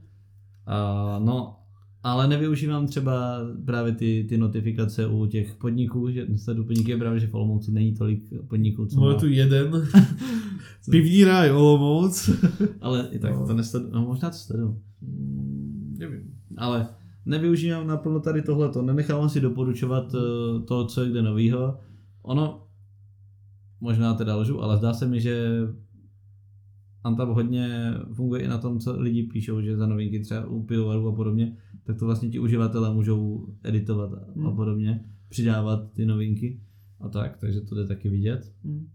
A, 0.66 1.20
no, 1.20 1.60
ale 2.04 2.28
nevyužívám 2.28 2.88
třeba 2.88 3.38
právě 3.66 3.92
ty, 3.92 4.26
ty 4.30 4.38
notifikace 4.38 5.08
u 5.08 5.26
těch 5.26 5.56
podniků, 5.56 6.10
že 6.12 6.28
sleduju 6.36 6.68
podniky, 6.68 6.92
je 6.92 6.98
právě, 6.98 7.20
že 7.20 7.28
v 7.28 7.34
Olomouci 7.34 7.72
není 7.72 7.94
tolik 7.94 8.24
podniků, 8.48 8.86
co 8.86 9.00
Máme 9.00 9.14
má, 9.14 9.20
tu 9.20 9.28
jeden. 9.28 9.72
Pivní 10.92 11.24
ráj 11.24 11.52
Olomouc. 11.52 12.30
ale 12.82 13.08
i 13.12 13.20
tak 13.20 13.32
No. 13.40 13.48
to 13.48 13.54
nesleduju, 13.54 13.92
no 13.94 14.02
možná 14.06 14.30
to 14.30 14.36
sleduju, 14.38 14.80
Mm, 15.02 15.96
Nevím. 16.00 16.22
ale 16.58 16.88
nevyužívám 17.26 17.88
naplno 17.88 18.20
tady 18.20 18.42
tohleto, 18.42 18.82
nenechávám 18.82 19.30
si 19.30 19.42
doporučovat 19.42 20.16
eh, 20.16 20.20
to, 20.66 20.86
co 20.86 21.04
je 21.04 21.10
kde 21.10 21.22
novýho. 21.22 21.80
Ono, 22.22 22.68
možná 23.82 24.14
teda 24.14 24.36
lžu, 24.36 24.62
ale 24.62 24.78
zdá 24.78 24.94
se 24.94 25.08
mi, 25.08 25.22
že 25.22 25.48
Antap 27.04 27.30
hodně 27.30 27.94
funguje 28.14 28.42
i 28.42 28.48
na 28.48 28.58
tom, 28.58 28.80
co 28.80 29.02
lidi 29.02 29.24
píšou, 29.24 29.62
že 29.62 29.78
za 29.78 29.88
novinky 29.88 30.20
třeba 30.20 30.46
u 30.46 30.64
pivovarů 30.64 31.08
a 31.08 31.16
podobně, 31.16 31.58
tak 31.84 32.00
to 32.00 32.06
vlastně 32.06 32.30
ti 32.30 32.40
uživatelé 32.40 32.94
můžou 32.94 33.48
editovat 33.64 34.14
a, 34.14 34.18
a 34.18 34.32
Hmm. 34.36 34.56
podobně, 34.56 35.06
přidávat 35.30 35.92
ty 35.94 36.06
novinky 36.06 36.60
a 37.00 37.10
tak, 37.10 37.38
takže 37.38 37.62
to 37.62 37.76
jde 37.76 37.88
taky 37.88 38.10
vidět. 38.10 38.52
Hmm. 38.64 38.88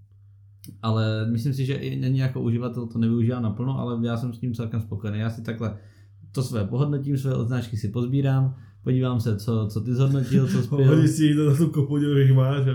Ale 0.82 1.26
myslím 1.30 1.54
si, 1.54 1.66
že 1.66 1.74
i 1.74 1.96
není 1.96 2.18
jako 2.18 2.40
uživatel 2.42 2.86
to 2.86 2.98
nevyužívá 2.98 3.40
naplno, 3.40 3.78
ale 3.78 4.06
já 4.06 4.16
jsem 4.16 4.32
s 4.32 4.38
tím 4.38 4.54
celkem 4.54 4.80
spokojený. 4.80 5.18
Já 5.18 5.30
si 5.30 5.42
takhle 5.42 5.76
to 6.32 6.42
své 6.42 6.64
pohodnotím, 6.64 7.16
své 7.18 7.34
odznáčky 7.34 7.76
si 7.76 7.88
pozbírám, 7.88 8.54
podívám 8.84 9.20
se, 9.20 9.36
co, 9.36 9.68
co 9.70 9.80
ty 9.80 9.94
zhodnotil, 9.94 10.48
co 10.48 10.62
spěl. 10.62 10.88
Hodí 10.96 11.08
si 11.08 11.34
to 11.34 11.50
na 11.50 11.56
tú 11.56 11.70
kopu, 11.70 11.98
že 11.98 12.24
ich 12.24 12.34
máš. 12.36 12.68
A 12.68 12.74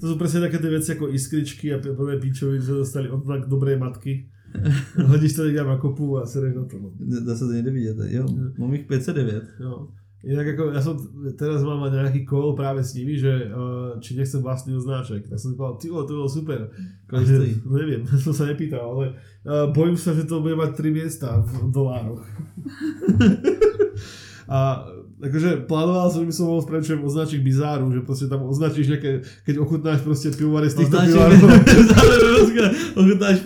to 0.00 0.04
sú 0.10 0.14
presne 0.14 0.40
také 0.46 0.58
tie 0.62 0.70
veci 0.70 0.94
ako 0.94 1.10
iskričky 1.10 1.74
a 1.74 1.82
plné 1.82 2.22
píčoviny, 2.22 2.62
čo 2.62 2.78
dostali 2.82 3.10
od 3.10 3.26
tak 3.26 3.50
dobrej 3.50 3.78
matky. 3.82 4.30
Hodíš 5.06 5.34
to 5.34 5.44
někam 5.44 5.66
na 5.66 5.76
kopu 5.76 6.18
a 6.18 6.26
sereš 6.26 6.54
na 6.54 6.64
to. 6.64 6.78
No. 6.78 6.90
Dá 7.26 7.36
se 7.36 7.46
to 7.46 7.52
někde 7.52 7.70
vidět, 7.70 7.96
jo. 8.08 8.26
Mám 8.58 8.72
jich 8.72 8.86
509. 8.86 9.44
Jo. 9.60 9.88
Inak 10.18 10.50
ako, 10.50 10.74
ja 10.74 10.82
som 10.82 10.98
teraz 11.38 11.62
mám 11.62 11.78
mať 11.78 11.94
nejaký 11.94 12.26
call 12.26 12.58
práve 12.58 12.82
s 12.82 12.90
nimi, 12.98 13.14
že 13.14 13.54
uh, 13.54 14.02
či 14.02 14.18
nechcem 14.18 14.42
vlastný 14.42 14.74
označek. 14.74 15.30
Tak 15.30 15.38
som 15.38 15.54
si 15.54 15.56
povedal, 15.56 15.78
ty 15.78 15.86
to 15.86 16.10
bolo 16.10 16.26
super. 16.26 16.74
Takže, 17.06 17.62
no 17.62 17.78
neviem, 17.78 18.02
som 18.26 18.34
sa 18.34 18.50
nepýtal, 18.50 18.82
ale 18.82 19.14
uh, 19.46 19.70
bojím 19.70 19.94
sa, 19.94 20.10
že 20.18 20.26
to 20.26 20.42
bude 20.42 20.58
mať 20.58 20.74
3 20.74 20.90
miesta 20.90 21.38
v 21.38 21.70
dolároch. 21.70 22.26
A 24.48 24.80
akože 25.20 25.68
plánoval 25.68 26.08
som, 26.08 26.24
že 26.24 26.28
by 26.32 26.34
som 26.34 26.46
mohol 26.48 26.64
spraviť 26.64 26.84
čo 26.88 26.94
označík 27.04 27.44
bizáru, 27.44 27.92
že 27.92 28.00
proste 28.00 28.32
tam 28.32 28.48
označíš 28.48 28.88
nejaké, 28.96 29.20
keď 29.44 29.54
ochutnáš 29.60 30.00
proste 30.00 30.32
pivovary 30.32 30.72
z 30.72 30.82
týchto 30.82 30.96
pivárov. 30.96 31.36
Ochutnáš 32.98 33.38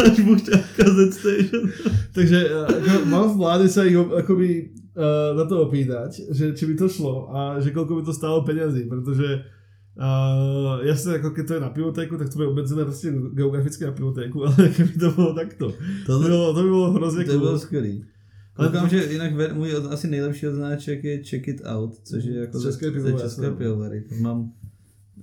Ochutnáš 0.00 0.20
buchťáka 0.24 0.84
ze 0.90 1.04
station. 1.12 1.62
Takže 2.16 2.38
uh, 2.48 2.66
ako, 2.66 3.06
mám 3.06 3.26
v 3.28 3.36
pláne 3.36 3.66
sa 3.68 3.84
ich 3.84 3.96
o- 3.96 4.16
akoby 4.16 4.48
uh, 4.96 5.36
na 5.36 5.44
to 5.44 5.62
opýtať, 5.62 6.32
že 6.32 6.56
či 6.56 6.66
by 6.66 6.74
to 6.74 6.88
šlo 6.88 7.28
a 7.28 7.60
že 7.60 7.70
koľko 7.70 8.00
by 8.00 8.02
to 8.02 8.12
stálo 8.12 8.40
peňazí, 8.42 8.88
pretože 8.88 9.44
uh, 9.96 10.80
jasne, 10.82 11.20
ako 11.20 11.30
keď 11.30 11.44
to 11.46 11.54
je 11.54 11.60
na 11.60 11.70
pivotéku, 11.70 12.16
tak 12.16 12.28
to 12.28 12.36
bude 12.36 12.48
obmedzené 12.48 12.84
prostě 12.84 13.12
geograficky 13.32 13.84
na 13.84 13.92
pivotéku, 13.92 14.44
ale 14.46 14.68
keby 14.68 14.92
to 14.92 15.10
bolo 15.12 15.34
takto, 15.34 15.66
To, 16.06 16.12
to 16.12 16.18
by 16.18 16.28
bolo, 16.28 16.54
to 16.54 16.60
by 16.62 16.70
bolo 16.70 16.88
hrozne 16.92 17.24
to 17.24 17.38
bylo 17.38 17.50
cool. 17.50 17.58
skvělý. 17.58 18.04
Koukám, 18.56 18.88
že 18.88 19.04
jinak 19.12 19.34
ve- 19.34 19.52
můj 19.54 19.72
asi 19.90 20.08
nejlepší 20.08 20.48
odznáček 20.48 21.04
je 21.04 21.24
Check 21.24 21.48
It 21.48 21.60
Out, 21.64 21.94
což 22.04 22.24
je 22.24 22.36
jako 22.40 22.60
České 22.62 22.90
ze- 23.00 23.12
české 23.12 23.50
pivovary. 23.50 24.04
Mám 24.20 24.52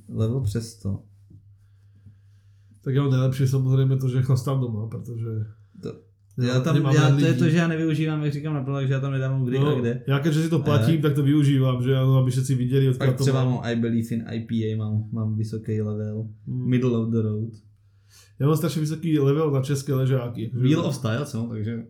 level 0.10 0.42
přes 0.42 0.76
to. 0.76 1.00
Tak 2.88 2.96
jo, 2.96 3.12
nejlepší 3.12 3.48
samozřejmě 3.48 3.98
to, 3.98 4.10
že 4.10 4.22
chlastám 4.22 4.60
doma, 4.62 4.88
protože... 4.88 5.26
to 5.82 5.94
Já 6.42 6.60
tam, 6.60 6.76
já, 6.94 7.10
to 7.10 7.26
je 7.26 7.34
to, 7.34 7.50
že 7.50 7.58
já 7.58 7.68
nevyužívám, 7.68 8.24
jak 8.24 8.34
říkám 8.34 8.54
naplno, 8.54 8.78
takže 8.78 8.94
já 8.94 9.00
tam 9.00 9.12
nedávám 9.12 9.46
kdy 9.46 9.58
a 9.58 9.80
kde. 9.80 10.04
já 10.08 10.20
keďže 10.20 10.44
si 10.44 10.50
to 10.50 10.60
platím, 10.60 11.02
tak 11.02 11.14
to 11.14 11.24
využívám, 11.24 11.84
že 11.84 11.96
ano, 11.98 12.18
aby 12.18 12.32
všetci 12.32 12.56
viděli, 12.56 12.90
odkud 12.90 13.18
to 13.18 13.24
třeba 13.24 13.44
mám. 13.44 13.54
mám 13.54 13.64
I 13.64 13.76
Believe 13.76 14.08
in 14.16 14.26
IPA, 14.34 14.84
mám, 14.84 15.04
mám 15.12 15.36
vysoký 15.36 15.82
level. 15.82 16.28
Hmm. 16.48 16.70
Middle 16.70 16.98
of 16.98 17.10
the 17.10 17.22
road. 17.22 17.50
Já 18.40 18.48
mám 18.48 18.58
strašně 18.58 18.82
vysoký 18.82 19.20
level 19.20 19.52
na 19.52 19.62
české 19.62 19.94
ležáky. 19.94 20.52
Wheel 20.54 20.80
of 20.82 20.96
Style, 20.96 21.26
co? 21.26 21.48
Takže 21.50 21.84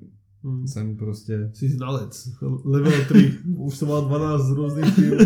Hmm. 0.43 0.67
jsem 0.67 0.97
prostě... 0.97 1.49
Jsi 1.53 1.69
znalec. 1.69 2.29
Level 2.65 3.05
3. 3.09 3.33
Už 3.57 3.77
jsem 3.77 3.87
mal 3.87 4.05
12 4.05 4.49
různých 4.51 4.95
pil. 4.95 5.17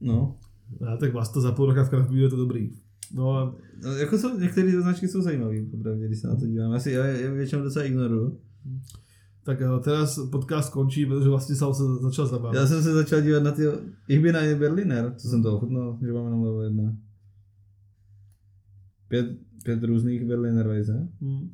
No. 0.00 0.36
A 0.92 0.96
tak 0.96 1.14
vás 1.14 1.32
to 1.32 1.40
za 1.40 1.52
půl 1.52 1.66
roka 1.66 1.84
v 1.84 1.88
craft 1.88 2.12
je 2.12 2.28
to 2.28 2.36
dobrý. 2.36 2.70
No 3.14 3.54
no 3.84 3.96
jako 3.96 4.18
jsou, 4.18 4.38
některé 4.38 4.82
značky 4.82 5.08
jsou 5.08 5.22
zajímavé, 5.22 5.56
popravdě, 5.70 6.06
když 6.06 6.18
se 6.18 6.28
na 6.28 6.36
to 6.36 6.46
dívám. 6.46 6.72
Já 6.72 6.78
si 6.78 6.90
já, 6.90 7.06
já 7.06 7.30
většinou 7.30 7.62
docela 7.62 7.84
ignoruju. 7.84 8.40
tak 9.44 9.60
eh, 9.60 9.80
teraz 9.80 10.20
podcast 10.30 10.72
končí, 10.72 11.06
protože 11.06 11.28
vlastně 11.28 11.54
jsem 11.54 11.74
se 11.74 11.82
začal 12.02 12.26
zabavit. 12.26 12.58
Já 12.58 12.66
jsem 12.66 12.82
se 12.82 12.94
začal 12.94 13.20
dívat 13.20 13.42
na 13.42 13.52
ty 13.52 13.62
Ich 14.08 14.20
bin 14.20 14.36
ein 14.36 14.58
Berliner, 14.58 15.14
co 15.16 15.28
jsem 15.28 15.42
to 15.42 15.56
ochutnal, 15.56 15.98
že 16.06 16.12
máme 16.12 16.30
na 16.30 16.36
level 16.36 16.62
1. 16.62 16.96
Pět, 19.08 19.26
pět 19.64 19.84
různých 19.84 20.24
Berliner 20.24 20.68
Weisse. 20.68 21.08
Hmm. 21.20 21.50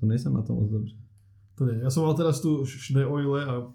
To 0.00 0.06
nejsem 0.06 0.34
na 0.34 0.42
tom 0.42 0.56
moc 0.56 0.70
dobře. 0.70 0.96
To 1.54 1.64
ne, 1.64 1.78
já 1.82 1.90
jsem 1.90 2.02
mal 2.02 2.14
teraz 2.14 2.40
tu 2.40 2.66
šné 2.66 3.06
oile 3.06 3.44
a 3.44 3.72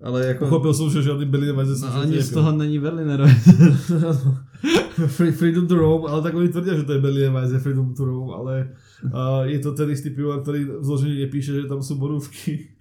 Ale 0.00 0.26
jako... 0.26 0.44
pochopil 0.44 0.74
jsem, 0.74 0.90
že 0.90 1.02
žádný 1.02 1.24
Berlin 1.24 1.56
Weisse 1.56 1.86
no, 1.86 1.94
ani 1.94 2.22
z 2.22 2.30
toho 2.30 2.52
není 2.52 2.78
Berliner 2.78 3.22
Weisse. 3.22 3.52
Free- 5.06 5.32
Freedom 5.32 5.66
to 5.66 5.74
roam, 5.74 6.06
ale 6.06 6.22
tak 6.22 6.34
oni 6.34 6.48
tvrdí, 6.48 6.70
že 6.76 6.82
to 6.82 6.92
je 6.92 7.00
Berlin 7.00 7.32
Weisse 7.32 7.58
Freedom 7.58 7.94
to 7.94 8.04
roam, 8.04 8.30
ale 8.30 8.70
uh, 9.04 9.10
je 9.42 9.58
to 9.58 9.72
ten 9.72 9.90
istý 9.90 10.10
pivovar, 10.10 10.42
který 10.42 10.64
vloženě 10.64 11.14
nepíše, 11.14 11.52
že 11.62 11.68
tam 11.68 11.82
jsou 11.82 11.94
borůvky. 11.98 12.68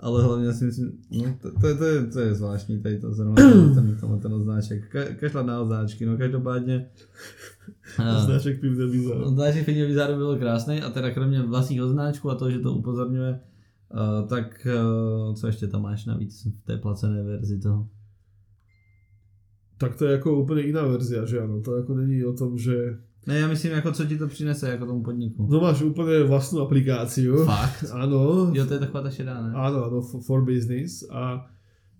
Ale 0.00 0.22
hlavně 0.22 0.52
si 0.52 0.64
myslím, 0.64 0.92
no 1.10 1.24
to, 1.42 1.60
to, 1.60 1.66
je- 1.66 1.74
to, 1.74 1.84
je, 1.84 2.06
to 2.06 2.20
je 2.20 2.34
zvláštní 2.34 2.82
tady 2.82 2.98
to 2.98 3.14
zrovna 3.14 3.34
ten, 3.74 3.96
ten, 4.00 4.20
ten, 4.20 4.34
odznáček. 4.34 4.88
Ka, 4.88 5.04
kašlat 5.04 5.46
na 5.46 5.60
odznáčky, 5.60 6.06
no 6.06 6.16
každopádně. 6.16 6.86
a- 7.98 8.20
Znáček 8.24 8.60
pivné 8.60 8.86
víza. 8.86 9.14
Odznáček 9.14 9.64
Fidel 9.64 9.86
Vizáru 9.86 10.16
byl 10.16 10.36
krásný 10.36 10.82
a 10.82 10.90
teda 10.90 11.10
kromě 11.10 11.42
vlastních 11.42 11.82
odznáčků 11.82 12.30
a 12.30 12.34
toho, 12.34 12.50
že 12.50 12.58
to 12.58 12.72
upozorňuje, 12.74 13.40
uh, 14.20 14.28
tak 14.28 14.66
uh, 15.28 15.34
co 15.34 15.46
ještě 15.46 15.66
tam 15.66 15.82
máš 15.82 16.04
navíc 16.06 16.46
v 16.62 16.66
té 16.66 16.76
placené 16.76 17.22
verzi 17.22 17.58
toho? 17.60 17.88
Tak 19.78 19.96
to 19.96 20.04
je 20.04 20.12
jako 20.12 20.40
úplně 20.42 20.62
jiná 20.62 20.86
verzia, 20.86 21.24
že 21.24 21.40
ano, 21.40 21.60
to 21.60 21.76
jako 21.76 21.94
není 21.94 22.24
o 22.24 22.32
tom, 22.32 22.58
že 22.58 22.98
Ne, 23.26 23.38
já 23.38 23.48
myslím, 23.48 23.72
jako 23.72 23.92
co 23.92 24.04
ti 24.04 24.18
to 24.18 24.28
přinese, 24.28 24.70
jako 24.70 24.86
tomu 24.86 25.02
podniku. 25.02 25.46
no 25.50 25.60
máš 25.60 25.82
úplně 25.82 26.22
vlastní 26.22 26.60
aplikaci, 26.60 27.22
jo? 27.22 27.44
Fakt? 27.44 27.84
Ano, 27.92 28.50
Jo, 28.54 28.66
to 28.66 28.74
je 28.74 28.80
taková 28.80 29.02
ta 29.02 29.10
šedá, 29.10 29.42
ne? 29.42 29.52
Áno, 29.54 29.84
áno, 29.84 30.00
for, 30.00 30.22
for 30.22 30.40
business 30.44 31.04
a 31.12 31.44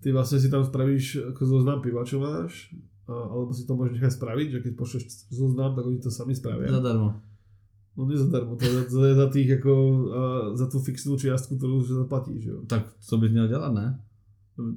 ty 0.01 0.09
vlastne 0.11 0.39
si 0.39 0.49
tam 0.49 0.65
spravíš 0.65 1.29
ako 1.29 1.45
zoznam 1.45 1.81
piva, 1.85 2.01
čo 2.01 2.17
máš, 2.17 2.73
a, 3.05 3.13
alebo 3.13 3.53
si 3.53 3.67
to 3.67 3.77
môžeš 3.77 3.93
nechať 3.99 4.13
spraviť, 4.17 4.47
že 4.51 4.59
keď 4.65 4.73
pošleš 4.73 5.03
zoznam, 5.29 5.75
tak 5.77 5.85
oni 5.85 5.99
to 6.01 6.09
sami 6.09 6.33
spravia. 6.33 6.71
Zadarmo. 6.71 7.21
No 7.97 8.07
nie 8.09 8.17
zadarmo, 8.17 8.55
to 8.57 8.65
je, 8.65 8.89
to 8.89 9.05
je 9.05 9.13
za 9.13 9.27
tých 9.29 9.49
ako, 9.61 9.73
a, 10.09 10.21
za 10.57 10.65
tú 10.65 10.79
fixnú 10.81 11.13
čiastku, 11.19 11.61
ktorú 11.61 11.83
už 11.85 11.93
zaplatíš, 12.09 12.41
jo. 12.45 12.57
Tak 12.65 12.89
co 12.99 13.17
bys 13.17 13.31
měl 13.31 13.47
dělat, 13.47 13.73
ne? 13.73 13.99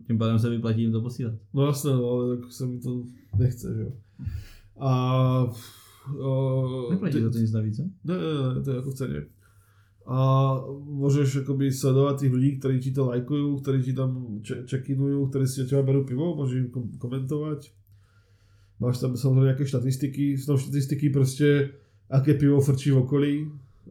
Tím 0.06 0.18
pádem 0.18 0.38
se 0.38 0.50
vyplatí 0.50 0.82
jim 0.82 0.92
to 0.92 1.00
posílat. 1.00 1.34
No 1.54 1.66
jasné, 1.66 1.92
no, 1.92 2.10
ale 2.10 2.36
tak 2.36 2.52
sa 2.52 2.66
mi 2.66 2.78
to 2.80 3.02
nechce, 3.38 3.74
že 3.74 3.82
jo. 3.82 3.92
A... 4.80 4.90
a 4.90 6.30
Neplatí 6.90 7.14
ty- 7.18 7.22
za 7.22 7.30
to 7.30 7.38
nic 7.38 7.52
navíc, 7.52 7.76
co? 7.76 7.82
Ne, 8.04 8.14
ne, 8.14 8.54
ne, 8.54 8.62
to 8.62 8.70
je 8.70 8.78
ako 8.78 8.90
v 8.90 8.94
cene. 8.94 9.20
A 10.02 10.18
môžeš 10.82 11.46
akoby 11.46 11.70
sledovať 11.70 12.26
tých 12.26 12.32
ľudí, 12.34 12.50
ktorí 12.58 12.76
ti 12.82 12.90
to 12.90 13.06
lajkujú, 13.06 13.62
ktorí 13.62 13.78
ti 13.86 13.94
tam 13.94 14.42
če- 14.42 14.66
čekinujú, 14.66 15.30
ktorí 15.30 15.46
si 15.46 15.62
od 15.62 15.70
teba 15.70 15.86
berú 15.86 16.02
pivo, 16.02 16.34
môžeš 16.34 16.56
im 16.58 16.68
kom- 16.74 16.90
komentovať. 16.98 17.70
Máš 18.82 18.98
tam 18.98 19.14
samozrejme 19.14 19.54
nejaké 19.54 19.62
štatistiky, 19.62 20.34
sú 20.34 20.44
tam 20.54 20.58
štatistiky 20.58 21.14
proste, 21.14 21.70
aké 22.10 22.34
pivo 22.34 22.58
frčí 22.58 22.90
v 22.90 22.98
okolí 23.06 23.32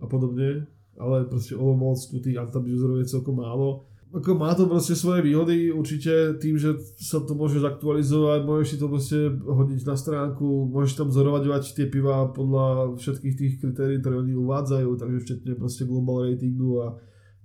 a 0.03 0.05
podobne, 0.11 0.67
ale 0.99 1.23
proste 1.31 1.55
Olomouc, 1.55 2.03
tu 2.11 2.19
tých 2.19 2.35
Antab 2.35 2.67
userov 2.67 2.99
je 2.99 3.07
celkom 3.07 3.39
málo. 3.39 3.87
Ako 4.11 4.35
má 4.35 4.51
to 4.51 4.67
proste 4.67 4.91
svoje 4.91 5.23
výhody, 5.23 5.71
určite 5.71 6.35
tým, 6.43 6.59
že 6.59 6.75
sa 6.99 7.23
to 7.23 7.31
môže 7.31 7.63
zaktualizovať, 7.63 8.43
môžeš 8.43 8.67
si 8.67 8.77
to 8.77 8.87
proste 8.91 9.19
hodiť 9.39 9.87
na 9.87 9.95
stránku, 9.95 10.67
môžeš 10.67 10.99
tam 10.99 11.07
zorovať 11.15 11.71
tie 11.71 11.87
piva 11.87 12.27
podľa 12.35 12.99
všetkých 12.99 13.35
tých 13.39 13.53
kritérií, 13.63 14.03
ktoré 14.03 14.19
oni 14.19 14.35
uvádzajú, 14.35 14.89
takže 14.99 15.17
včetne 15.23 15.51
proste 15.55 15.87
global 15.87 16.27
ratingu 16.27 16.83
a 16.83 16.87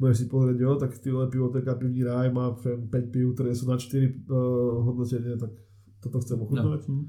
môžeš 0.03 0.17
si 0.19 0.27
pozrieť, 0.27 0.59
jo, 0.59 0.71
tak 0.75 0.91
ty 0.99 1.09
pivoteka 1.15 1.79
pivní 1.79 2.03
ráj 2.03 2.35
má 2.35 2.51
5 2.59 2.91
piv, 3.15 3.39
ktoré 3.39 3.55
sú 3.55 3.71
na 3.71 3.79
4 3.79 3.87
uh, 3.87 4.11
hodnotenie, 4.91 5.39
tak 5.39 5.55
toto 6.03 6.19
chcem 6.19 6.39
ochutnať. 6.43 6.83
No. 6.91 7.07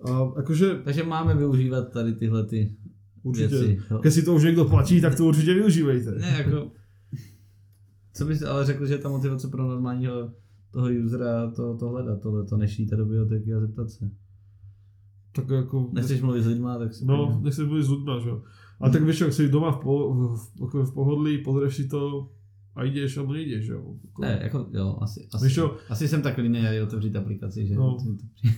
A 0.00 0.10
akože 0.40 0.80
Takže 0.84 1.04
máme 1.04 1.34
využívat 1.34 1.92
tady 1.92 2.12
tyhle 2.14 2.44
ty 2.44 2.76
určite, 3.22 3.48
věci. 3.48 3.78
jo. 3.90 3.98
keď 3.98 4.12
si 4.12 4.22
to 4.22 4.34
už 4.34 4.42
niekto 4.44 4.64
platí, 4.64 5.00
tak 5.00 5.14
to 5.16 5.24
určite 5.24 5.54
využívejte. 5.54 6.10
Ne, 6.20 6.34
jako... 6.38 6.70
Co 8.16 8.24
bys 8.26 8.42
ale 8.42 8.64
řekl, 8.66 8.86
že 8.86 8.94
je 8.94 8.98
ta 8.98 9.08
motivace 9.08 9.48
pro 9.48 9.68
normálního 9.68 10.32
toho 10.70 10.88
usera 11.04 11.50
to, 11.50 11.76
to 11.76 11.88
hledat, 11.88 12.20
tohle 12.22 12.44
to 12.44 12.56
než 12.56 12.78
jít 12.78 12.90
do 12.90 12.96
biblioteky 13.04 13.54
a 13.54 13.60
zeptat 13.60 13.90
se. 13.90 14.10
Tak 15.32 15.52
ako... 15.52 15.90
Nechceš 15.92 16.22
mluvit 16.22 16.42
s 16.42 16.46
lidma, 16.46 16.78
tak 16.78 16.94
si 16.94 17.04
No, 17.04 17.40
nechceš 17.44 17.66
mluvit 17.68 17.84
s 17.84 17.88
ľuďma, 17.92 18.14
že 18.24 18.28
jo. 18.28 18.42
A 18.80 18.88
tak 18.88 19.02
vieš, 19.04 19.22
ak 19.28 19.32
si 19.32 19.48
doma 19.48 19.72
v, 19.72 19.80
po, 19.84 19.92
v, 20.12 20.20
v, 20.60 20.84
v 20.84 20.92
pohodlí, 20.96 21.32
pozrieš 21.44 21.74
si 21.76 21.84
to 21.88 22.28
a 22.76 22.84
ideš, 22.84 23.16
alebo 23.20 23.32
nejdeš, 23.32 23.64
že 23.64 23.72
jo. 23.72 23.96
Ako- 24.12 24.22
Ne, 24.22 24.40
jako 24.42 24.58
jo, 24.72 24.98
asi, 25.00 25.28
asi, 25.32 25.44
Víš 25.44 25.54
čo? 25.54 25.76
asi 25.88 26.08
jsem 26.08 26.22
takový 26.22 26.48
nej 26.48 26.82
otevřít 26.82 27.16
aplikaci, 27.16 27.66
že? 27.66 27.74
No. 27.74 27.96
To 28.00 28.04
mi 28.04 28.16
to 28.16 28.24
přijde. 28.34 28.54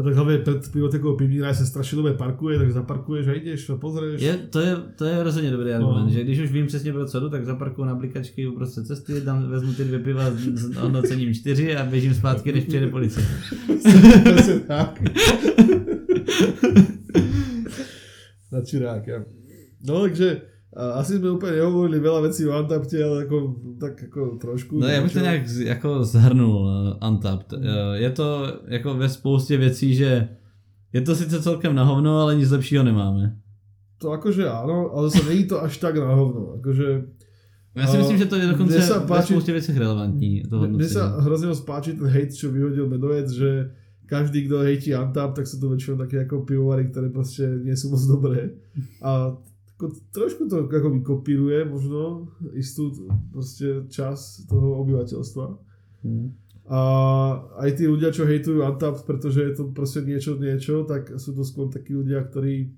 A 0.00 0.02
tak 0.02 0.14
hlavne 0.16 0.38
pred 0.40 0.64
pivotekou 0.72 1.12
pivní 1.12 1.44
ráj 1.44 1.60
sa 1.60 1.68
strašne 1.68 2.00
dobre 2.00 2.16
parkuje, 2.16 2.56
tak 2.56 2.72
zaparkuješ 2.72 3.26
a 3.28 3.32
ideš 3.36 3.68
a 3.68 3.76
pozrieš. 3.76 4.16
Je, 4.16 4.32
to, 4.48 4.60
je, 4.64 4.72
to 4.96 5.04
je 5.04 5.16
rozhodně 5.22 5.50
dobrý 5.50 5.72
argument, 5.76 6.08
No. 6.08 6.10
že 6.10 6.24
když 6.24 6.38
už 6.40 6.52
vím 6.52 6.66
přesně 6.66 6.92
pro 6.92 7.04
co 7.06 7.20
jdu, 7.20 7.28
tak 7.28 7.44
zaparkuju 7.44 7.84
na 7.84 7.92
aplikačky 7.92 8.46
uprostřed 8.48 8.86
cesty, 8.86 9.20
dám, 9.20 9.50
vezmu 9.50 9.72
ty 9.76 9.84
dvě 9.84 9.98
piva 9.98 10.30
s 10.30 10.34
s 10.40 10.74
hodnocením 10.76 11.34
čtyři 11.34 11.76
a 11.76 11.84
běžím 11.84 12.14
zpátky, 12.14 12.52
než 12.52 12.64
přijede 12.64 12.86
policie. 12.88 13.26
Presne 14.24 14.60
tak. 14.66 15.02
Na 18.52 18.60
čurák, 18.64 19.06
ja. 19.06 19.18
No 19.86 20.00
takže 20.00 20.40
asi 20.70 21.18
sme 21.18 21.34
úplne 21.34 21.58
nehovorili 21.58 21.98
veľa 21.98 22.30
vecí 22.30 22.46
o 22.46 22.54
Antapte, 22.54 22.94
ale 23.02 23.26
ako, 23.26 23.36
tak 23.80 24.06
ako 24.06 24.38
trošku. 24.38 24.78
No 24.78 24.86
já 24.86 25.02
bych 25.02 25.12
to 25.12 25.18
nějak 25.18 25.42
jako 25.48 26.04
zhrnul, 26.04 26.56
uh, 26.62 27.08
Untapped. 27.08 27.52
Uh, 27.52 27.62
je 27.94 28.10
to 28.10 28.52
jako 28.68 28.94
ve 28.94 29.08
spoustě 29.08 29.56
věcí, 29.56 29.94
že 29.94 30.28
je 30.92 31.00
to 31.00 31.14
sice 31.16 31.42
celkem 31.42 31.74
na 31.74 31.82
hovno, 31.84 32.18
ale 32.20 32.34
nic 32.36 32.50
lepšího 32.50 32.84
nemáme. 32.84 33.36
To 34.00 34.10
akože 34.16 34.48
áno, 34.48 34.96
ale 34.96 35.10
zase 35.10 35.28
není 35.28 35.44
to 35.44 35.60
až 35.62 35.76
tak 35.76 35.96
na 35.96 36.14
hovno. 36.14 36.56
Akože, 36.56 37.04
Já 37.76 37.86
si 37.86 37.96
myslím, 37.98 38.18
že 38.18 38.26
to 38.26 38.36
je 38.36 38.46
dokonce 38.46 38.82
sa 38.82 38.98
ve 38.98 39.06
páči- 39.06 39.26
spoustě 39.32 39.52
věcech 39.52 39.76
relevantní. 39.76 40.42
Sa 40.48 40.56
hodnocení. 40.56 41.10
hrozne 41.20 41.46
moc 41.48 41.60
páči 41.60 41.92
ten 41.92 42.06
hate, 42.08 42.32
čo 42.32 42.50
vyhodil 42.50 42.88
Medovec, 42.88 43.30
že 43.30 43.70
každý, 44.06 44.42
kdo 44.42 44.58
hejtí 44.58 44.94
Antap, 44.94 45.34
tak 45.36 45.46
sú 45.46 45.60
to 45.60 45.68
väčšinou 45.70 45.96
také 46.02 46.26
ako 46.26 46.42
pivovary, 46.42 46.90
ktoré 46.90 47.12
proste 47.14 47.46
nie 47.62 47.76
sú 47.76 47.90
moc 47.94 48.02
dobré. 48.08 48.58
A 49.04 49.36
ako, 49.80 49.96
trošku 50.12 50.44
to 50.44 50.68
ako 50.68 51.00
kopíruje 51.00 51.64
možno 51.64 52.28
istú 52.52 52.92
proste 53.32 53.88
čas 53.88 54.44
toho 54.44 54.84
obyvateľstva. 54.84 55.44
Hmm. 56.04 56.36
A 56.68 56.80
aj 57.64 57.80
tí 57.80 57.88
ľudia, 57.88 58.12
čo 58.12 58.28
hejtujú 58.28 58.60
Antap, 58.60 59.00
pretože 59.08 59.40
je 59.40 59.52
to 59.56 59.72
proste 59.72 60.04
niečo, 60.04 60.36
niečo, 60.36 60.84
tak 60.84 61.16
sú 61.16 61.32
to 61.32 61.42
skôr 61.42 61.72
takí 61.72 61.96
ľudia, 61.96 62.20
ktorí 62.28 62.76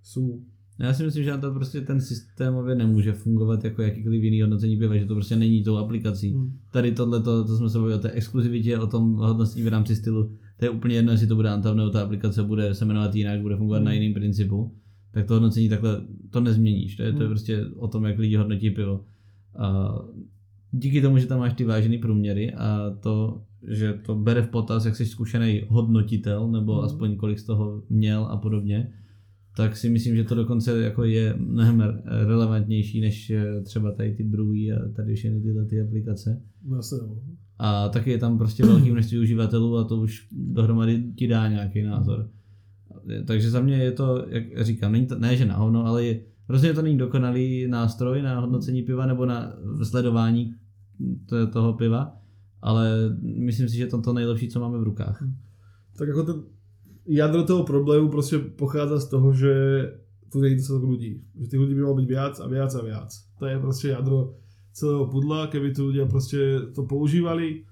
sú 0.00 0.42
Já 0.78 0.94
si 0.94 1.02
myslím, 1.02 1.24
že 1.24 1.38
to 1.38 1.54
prostě 1.54 1.80
ten 1.80 2.00
systémově 2.00 2.74
nemůže 2.74 3.12
fungovat 3.12 3.64
jako 3.64 3.82
jakýkoliv 3.82 4.22
jiný 4.22 4.40
hodnocení 4.40 4.76
piva, 4.76 4.96
že 4.96 5.06
to 5.06 5.14
prostě 5.14 5.36
není 5.36 5.64
tou 5.64 5.76
aplikací. 5.76 6.32
Hmm. 6.32 6.58
Tady 6.70 6.92
tohle, 6.92 7.22
to, 7.22 7.44
to 7.44 7.56
jsme 7.56 7.70
se 7.70 7.78
bavili 7.78 7.94
o 7.94 7.98
té 7.98 8.10
exkluzivitě, 8.10 8.78
o 8.78 8.86
tom 8.86 9.14
hodnocení 9.14 9.64
v 9.64 9.68
rámci 9.68 9.96
stylu, 9.96 10.30
to 10.58 10.64
je 10.64 10.70
úplně 10.70 10.96
jedno, 10.96 11.12
jestli 11.12 11.26
to 11.26 11.34
bude 11.34 11.48
Antav 11.48 11.76
nebo 11.76 11.90
ta 11.90 12.02
aplikace 12.02 12.42
bude 12.42 12.74
se 12.74 12.84
jmenovat 12.84 13.14
jinak, 13.14 13.40
bude 13.40 13.56
fungovat 13.56 13.78
Hmm. 13.78 13.84
na 13.84 13.92
jiném 13.92 14.14
principu, 14.14 14.74
tak 15.14 15.26
to 15.26 15.34
hodnocení 15.34 15.68
takhle, 15.68 16.00
to 16.30 16.40
nezměníš, 16.40 16.96
to 16.96 17.02
je, 17.02 17.12
to 17.12 17.18
je 17.18 17.26
Hmm. 17.26 17.28
prostě 17.28 17.64
o 17.76 17.88
tom, 17.88 18.04
jak 18.04 18.18
lidi 18.18 18.36
hodnotí 18.36 18.70
pivo. 18.70 19.04
A 19.58 19.94
díky 20.72 21.02
tomu, 21.02 21.18
že 21.18 21.26
tam 21.26 21.38
máš 21.38 21.52
ty 21.54 21.64
vážené 21.64 21.98
průměry 21.98 22.54
a 22.54 22.90
to, 23.00 23.42
že 23.68 23.92
to 24.06 24.14
bere 24.14 24.42
v 24.42 24.48
potaz, 24.48 24.84
jak 24.84 24.96
jsi 24.96 25.06
zkušený 25.06 25.62
hodnotitel, 25.68 26.50
nebo 26.50 26.74
Hmm. 26.74 26.84
aspoň 26.84 27.16
kolik 27.16 27.38
z 27.38 27.44
toho 27.44 27.82
měl 27.90 28.24
a 28.24 28.36
podobně, 28.36 28.92
tak 29.56 29.76
si 29.76 29.88
myslím, 29.88 30.16
že 30.16 30.24
to 30.24 30.34
dokonce 30.34 30.80
jako 30.80 31.04
je 31.04 31.34
mnohem 31.38 32.02
relevantnější 32.26 33.00
než 33.00 33.32
třeba 33.64 33.92
tady 33.92 34.14
ty 34.14 34.22
Brewy 34.22 34.72
a 34.72 34.88
tady 34.96 35.14
všechny 35.14 35.40
tyhle 35.40 35.64
ty 35.64 35.80
aplikace. 35.80 36.42
Zase, 36.68 36.96
no. 37.02 37.16
A 37.58 37.88
taky 37.88 38.10
je 38.10 38.18
tam 38.18 38.38
prostě 38.38 38.66
velký 38.66 38.90
množství 38.92 39.18
uživatelů 39.18 39.76
a 39.76 39.84
to 39.84 39.96
už 39.96 40.28
dohromady 40.32 41.04
ti 41.16 41.26
dá 41.28 41.48
nějaký 41.48 41.82
názor. 41.82 42.30
Takže 43.26 43.50
za 43.50 43.60
mě 43.60 43.76
je 43.76 43.92
to, 43.92 44.24
jak 44.28 44.44
říkám, 44.64 44.92
není 44.92 45.06
to, 45.06 45.18
ne 45.18 45.36
že 45.36 45.44
na 45.44 45.56
hovno, 45.56 45.86
ale 45.86 46.04
je, 46.04 46.20
rozhodně 46.48 46.74
to 46.74 46.82
není 46.82 46.98
dokonalý 46.98 47.66
nástroj 47.66 48.22
na 48.22 48.40
hodnocení 48.40 48.82
piva 48.82 49.06
nebo 49.06 49.26
na 49.26 49.52
sledování 49.82 50.54
toho 51.52 51.72
piva, 51.72 52.16
ale 52.62 53.16
myslím 53.20 53.68
si, 53.68 53.76
že 53.76 53.86
to 53.86 53.96
je 53.96 54.02
to 54.02 54.12
nejlepší, 54.12 54.48
co 54.48 54.60
máme 54.60 54.78
v 54.78 54.82
rukách. 54.82 55.22
Tak 55.98 56.08
jako 56.08 56.22
ten 56.22 56.42
jadro 57.06 57.44
toho 57.44 57.64
problému 57.64 58.08
prostě 58.08 58.38
pochádza 58.38 59.00
z 59.00 59.08
toho, 59.08 59.32
že 59.32 59.52
tu 60.32 60.40
není 60.40 60.56
dostatok 60.56 60.82
ľudí. 60.82 61.22
Že 61.38 61.46
tých 61.46 61.60
ľudí 61.60 61.74
by 61.74 61.82
malo 61.82 61.94
byť 61.94 62.06
viac 62.10 62.34
a 62.40 62.46
viac 62.50 62.74
a 62.74 62.82
viac. 62.82 63.10
To 63.38 63.46
je 63.46 63.58
prostě 63.58 63.88
jadro 63.88 64.34
celého 64.72 65.06
pudla, 65.06 65.46
keby 65.46 65.70
tu 65.74 65.86
ľudia 65.86 66.06
prostě 66.06 66.58
to 66.74 66.82
používali, 66.82 67.62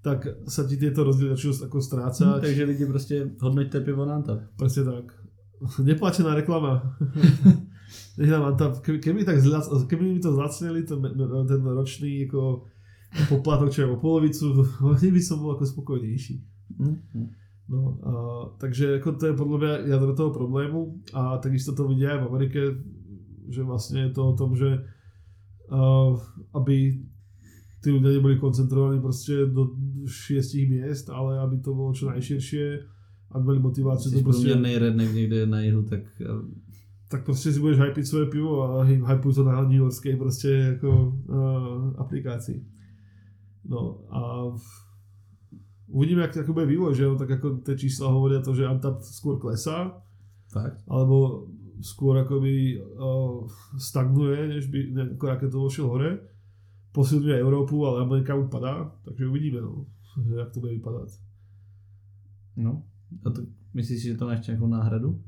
tak 0.00 0.48
sa 0.48 0.64
ti 0.64 0.80
tieto 0.80 1.04
rozdiely 1.04 1.36
začnú 1.36 1.68
ako 1.68 1.78
strácať. 1.80 2.24
Hmm, 2.24 2.40
takže 2.40 2.64
lidi 2.64 2.86
prostě 2.86 3.30
hodnoťte 3.40 3.80
pivo 3.80 4.04
na 4.04 4.22
to. 4.22 4.40
Presne 4.56 4.84
tak. 4.84 5.12
Neplačená 5.84 6.34
reklama. 6.34 6.96
Nech 8.18 8.30
nám 8.30 8.56
tam, 8.56 8.72
keby, 8.80 9.24
tak 9.24 9.40
zlac, 9.40 9.66
keby 9.86 10.04
mi 10.04 10.20
to 10.20 10.32
zlacnili, 10.32 10.82
ten, 10.82 11.02
ten 11.48 11.66
ročný 11.66 12.20
jako 12.20 12.64
poplatok, 13.28 13.72
čo 13.72 13.82
je 13.82 13.86
o 13.86 13.96
polovicu, 13.96 14.62
hodně 14.78 15.12
by 15.12 15.20
som 15.20 15.38
bol 15.38 15.52
ako 15.52 15.66
spokojnější. 15.66 16.44
Mm. 16.78 16.96
No, 17.68 17.98
a, 18.02 18.12
takže 18.58 18.86
jako 18.90 19.12
to 19.12 19.26
je 19.26 19.32
podle 19.32 19.58
mě 19.58 19.90
jadro 19.90 20.14
toho 20.14 20.30
problému 20.30 20.94
a 21.14 21.38
takisto 21.38 21.72
to 21.72 21.88
vidí 21.88 22.04
v 22.04 22.26
Amerike, 22.26 22.60
že 23.48 23.62
vlastně 23.62 24.00
je 24.00 24.10
to 24.10 24.28
o 24.28 24.36
tom, 24.36 24.56
že 24.56 24.84
uh, 25.72 26.20
aby 26.54 27.02
ty 27.80 27.90
ľudia 27.90 28.12
neboli 28.12 28.38
koncentrovaní 28.38 29.00
prostě 29.00 29.46
do 29.46 29.70
šiestich 30.06 30.70
miest, 30.70 31.10
ale 31.10 31.38
aby 31.38 31.58
to 31.58 31.74
bylo 31.74 31.92
čo 31.92 32.10
najširšie, 32.10 32.80
aby 33.30 33.44
měli 33.44 33.58
motivaci. 33.58 34.10
to 34.10 34.22
prostě... 34.22 34.54
redneck 34.78 35.14
někde 35.14 35.46
na 35.46 35.60
jihu, 35.60 35.82
tak... 35.82 36.00
Tak 37.08 37.24
prostě 37.24 37.52
si 37.52 37.60
budeš 37.60 37.78
hypit 37.78 38.06
svoje 38.06 38.26
pivo 38.26 38.62
a 38.62 38.82
hypuj 38.82 39.34
to 39.34 39.44
na 39.44 39.62
New 39.62 39.72
Yorkskej 39.72 40.16
prostě 40.16 40.48
jako 40.48 41.18
uh, 41.28 41.94
aplikaci. 41.98 42.64
No 43.68 43.98
a 44.10 44.44
uvidíme, 45.88 46.22
jak, 46.22 46.36
jak 46.36 46.50
bude 46.50 46.66
vývoj, 46.66 46.94
že 46.94 47.02
jo, 47.02 47.16
tak 47.16 47.28
jako 47.28 47.56
ty 47.56 47.76
čísla 47.76 48.10
hovorí 48.10 48.42
to, 48.42 48.54
že 48.54 48.66
Antap 48.66 49.02
skôr 49.02 49.38
klesá, 49.38 50.02
tak. 50.52 50.78
alebo 50.88 51.46
skôr 51.80 52.18
akoby 52.20 52.78
uh, 52.78 53.48
stagnuje, 53.78 54.48
než 54.48 54.66
by, 54.66 54.78
ne, 54.92 55.02
ako 55.16 55.26
raketovo 55.26 55.70
šel 55.70 55.86
hore. 55.88 56.18
Posilňuje 56.92 57.38
Európu, 57.38 57.86
ale 57.86 58.02
Amerika 58.02 58.36
mu 58.36 58.48
padá, 58.48 58.92
takže 59.04 59.26
uvidíme, 59.26 59.60
no, 59.60 59.86
jak 60.38 60.50
to 60.50 60.60
bude 60.60 60.72
vypadat. 60.72 61.08
No, 62.56 62.82
a 63.24 63.30
to 63.30 63.42
myslíš, 63.74 64.02
že 64.02 64.16
to 64.16 64.26
máš 64.26 64.46
nějakou 64.46 64.66
náhradu? 64.66 65.20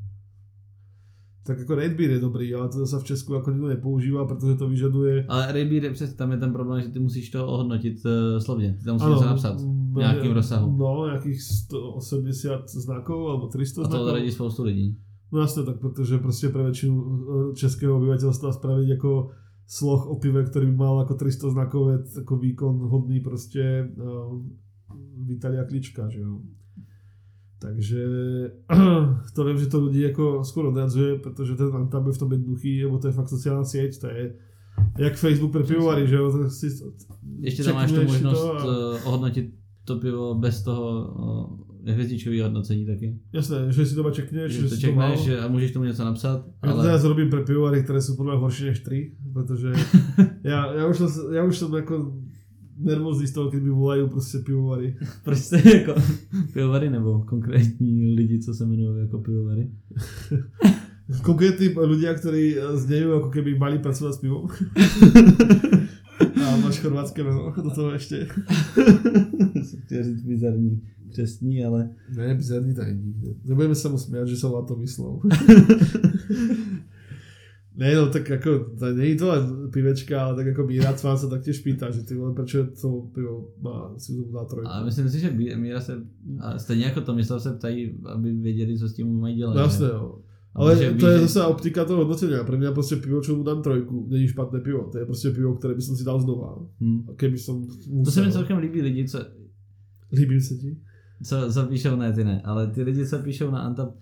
tak 1.47 1.59
jako 1.59 1.75
Raidbeer 1.75 2.11
je 2.11 2.21
dobrý, 2.21 2.55
ale 2.55 2.69
to 2.69 2.79
zase 2.79 2.99
v 2.99 3.05
Česku 3.05 3.35
jako 3.35 3.51
nikdo 3.51 3.67
nepoužívá, 3.67 4.27
protože 4.27 4.55
to 4.55 4.69
vyžaduje... 4.69 5.27
Ale 5.29 5.53
Raidbeer, 5.53 5.93
přes 5.93 6.15
tam 6.15 6.33
je 6.33 6.39
ten 6.39 6.53
problém, 6.53 6.83
že 6.83 6.89
ty 6.89 6.99
musíš 6.99 7.31
to 7.31 7.47
ohodnotit 7.47 8.05
uh, 8.05 8.39
slovně, 8.39 8.77
ty 8.79 8.85
tam 8.85 8.95
musíš 8.95 9.07
ano, 9.07 9.21
napsat 9.21 9.61
v 9.61 9.99
nějakým 9.99 10.33
rozsahu. 10.33 10.77
No, 10.77 11.07
nějakých 11.07 11.43
180 11.43 12.69
znaků, 12.69 13.13
nebo 13.13 13.47
300 13.47 13.83
znaků. 13.83 14.03
A 14.03 14.07
to 14.07 14.13
radí 14.13 14.31
spoustu 14.31 14.63
lidí. 14.63 14.99
No 15.33 15.41
jasně, 15.41 15.63
tak 15.63 15.79
protože 15.79 16.19
prostě 16.19 16.49
pro 16.49 16.65
většinu 16.65 17.25
eh, 17.51 17.55
českého 17.55 17.97
obyvatelstva 17.97 18.53
spravit 18.53 18.89
jako 18.89 19.31
sloh 19.67 20.07
o 20.07 20.17
pive, 20.17 20.45
který 20.45 20.71
mal 20.71 20.99
jako 20.99 21.15
300 21.15 21.51
znakov, 21.51 21.91
je 21.91 21.99
jako 22.21 22.37
výkon 22.37 22.79
hodný 22.79 23.21
prostě 23.21 23.93
uh, 23.97 24.43
Vitalia 25.27 25.65
Klička, 25.65 26.09
že 26.09 26.21
jo. 26.21 26.41
Takže 27.59 28.05
to 29.35 29.45
vím, 29.45 29.59
že 29.59 29.67
to 29.67 29.85
lidi 29.85 30.03
jako 30.03 30.45
skoro 30.45 30.69
odradzuje, 30.69 31.19
protože 31.19 31.55
ten 31.55 31.77
Antab 31.77 32.07
je 32.07 32.13
v 32.13 32.19
tom 32.19 32.33
jednoduchý, 32.33 32.83
nebo 32.83 32.99
to 32.99 33.07
je 33.07 33.13
fakt 33.13 33.29
sociální 33.29 33.67
síť, 33.67 34.01
to 34.01 34.07
je 34.07 34.35
jak 34.99 35.17
Facebook 35.17 35.53
pro 35.53 35.65
pivovary, 35.65 36.07
že 36.07 36.17
jo. 36.17 36.51
Si 36.51 36.67
Ještě 37.39 37.65
tam 37.65 37.75
máš 37.75 37.93
tu 37.93 38.03
možnost 38.03 38.41
to 38.41 38.57
a... 38.57 38.65
Eh, 38.65 39.03
ohodnotit 39.05 39.55
to 39.85 39.97
pivo 39.97 40.35
bez 40.35 40.63
toho 40.63 41.09
hvězdičkového 41.87 42.45
hodnocení 42.45 42.87
taky. 42.87 43.19
Jasné, 43.33 43.73
že 43.73 43.87
si 43.87 43.95
to 43.95 44.11
čekneš, 44.11 44.53
že, 44.53 44.61
že 44.61 44.69
to 44.69 44.77
čekneš 44.77 45.21
že, 45.21 45.41
a 45.41 45.49
můžeš 45.49 45.71
tomu 45.71 45.85
něco 45.85 46.05
napsat. 46.05 46.47
Já 46.65 46.71
ale... 46.71 46.77
to 46.77 46.83
teraz 46.83 47.05
robím 47.05 47.31
pro 47.31 47.45
pivovary, 47.45 47.83
které 47.83 48.03
jsou 48.03 48.17
podle 48.17 48.33
mě 48.33 48.41
horší 48.41 48.65
než 48.65 48.81
tři, 48.81 49.13
protože 49.33 49.73
já, 50.45 50.75
já, 50.75 50.87
už, 50.87 51.03
já 51.33 51.45
už 51.45 51.59
jsem 51.59 51.75
jako 51.75 52.17
nervózní 52.79 53.27
z 53.27 53.33
toho, 53.33 53.51
když 53.51 53.63
mi 53.63 53.71
volají 53.71 54.09
prostě 54.09 54.39
pivovary. 54.39 54.97
Proč 55.25 55.39
jste 55.39 55.79
jako 55.79 55.95
pivovary 56.53 56.91
nebo 56.91 57.21
konkrétní 57.21 58.15
lidi, 58.15 58.39
co 58.39 58.55
se 58.55 58.65
jmenují 58.65 59.01
jako 59.01 59.19
pivovary? 59.19 59.71
Konkrétní 61.23 61.69
lidé, 61.79 62.15
kteří 62.15 62.57
znějí 62.75 63.03
jako 63.03 63.31
keby 63.31 63.59
mali 63.59 63.79
pracovat 63.79 64.13
s 64.13 64.19
pivom. 64.19 64.49
A 66.45 66.57
máš 66.57 66.79
chorvatské 66.79 67.25
jméno 67.25 67.55
do 67.63 67.71
toho 67.71 67.91
ještě. 67.91 68.29
Jsem 69.63 69.81
chtěl 69.81 70.05
říct 70.05 70.23
bizarní 70.23 70.83
křesní, 71.13 71.65
ale... 71.65 71.91
Ne, 72.17 72.35
bizarní 72.35 72.75
tajní. 72.75 73.15
Nebudeme 73.45 73.75
se 73.75 73.89
mu 73.89 73.99
smět, 73.99 74.27
že 74.27 74.37
jsou 74.37 74.57
na 74.57 74.63
to 74.63 74.77
myslou. 74.77 75.23
Ne, 77.77 77.95
no 77.95 78.11
tak 78.11 78.29
jako, 78.29 78.59
to 78.79 78.93
není 78.93 79.17
to 79.17 79.29
len 79.29 79.71
pivečka, 79.73 80.25
ale 80.25 80.37
tak 80.37 80.47
jako 80.47 80.67
Míra 80.67 80.93
Cván 80.93 81.19
se 81.19 81.29
tak 81.29 81.43
těž 81.43 81.59
pýta, 81.59 81.91
že 81.91 82.03
ty 82.03 82.15
vole, 82.15 82.35
proč 82.35 82.57
to 82.81 83.09
pivo 83.15 83.49
má, 83.61 83.95
si 83.99 84.17
to 84.17 84.33
dá 84.33 84.45
trojku. 84.45 84.71
Ale 84.71 84.85
myslím 84.85 85.09
si, 85.09 85.21
že 85.21 85.31
Míra 85.31 85.81
se, 85.81 86.03
a 86.41 86.59
stejně 86.59 86.85
jako 86.85 87.01
to 87.01 87.15
myslel 87.15 87.41
se 87.41 87.53
ptají, 87.53 87.99
aby 88.05 88.33
věděli, 88.33 88.79
co 88.79 88.89
s 88.89 88.95
tím 88.95 89.21
mají 89.21 89.37
dělat. 89.37 89.57
Jasně, 89.57 89.87
jo. 89.87 90.19
Ale 90.55 90.77
to 90.77 91.07
ví, 91.07 91.13
je 91.13 91.19
zase 91.19 91.45
optika 91.45 91.85
toho 91.85 91.99
hodnocení. 91.99 92.33
Pro 92.47 92.59
mě 92.59 92.71
prostě 92.71 92.97
pivo, 92.97 93.21
čo 93.21 93.37
mu 93.37 93.43
dám 93.43 93.63
trojku, 93.63 94.07
není 94.11 94.29
špatné 94.29 94.61
pivo. 94.61 94.89
To 94.93 94.99
je 94.99 95.07
prostě 95.07 95.31
pivo, 95.31 95.55
které 95.55 95.75
bych 95.75 95.85
si 95.85 96.05
dal 96.05 96.21
znova. 96.21 96.59
Hmm. 96.81 97.07
Keby 97.17 97.39
som 97.39 97.61
musel. 97.89 98.05
To 98.05 98.11
se 98.11 98.27
mi 98.27 98.33
celkem 98.33 98.59
líbí 98.59 98.83
lidi, 98.83 99.09
co... 99.09 99.19
Líbí 100.13 100.41
se 100.41 100.55
ti? 100.55 100.77
Co, 101.23 101.53
co 101.53 101.67
píšou, 101.67 101.97
ne 101.97 102.13
ty 102.13 102.25
ne, 102.25 102.43
ale 102.45 102.67
ty 102.67 102.83
lidi, 102.83 103.07
co 103.07 103.19
píšou 103.19 103.51
na 103.51 103.59
Antap, 103.59 103.95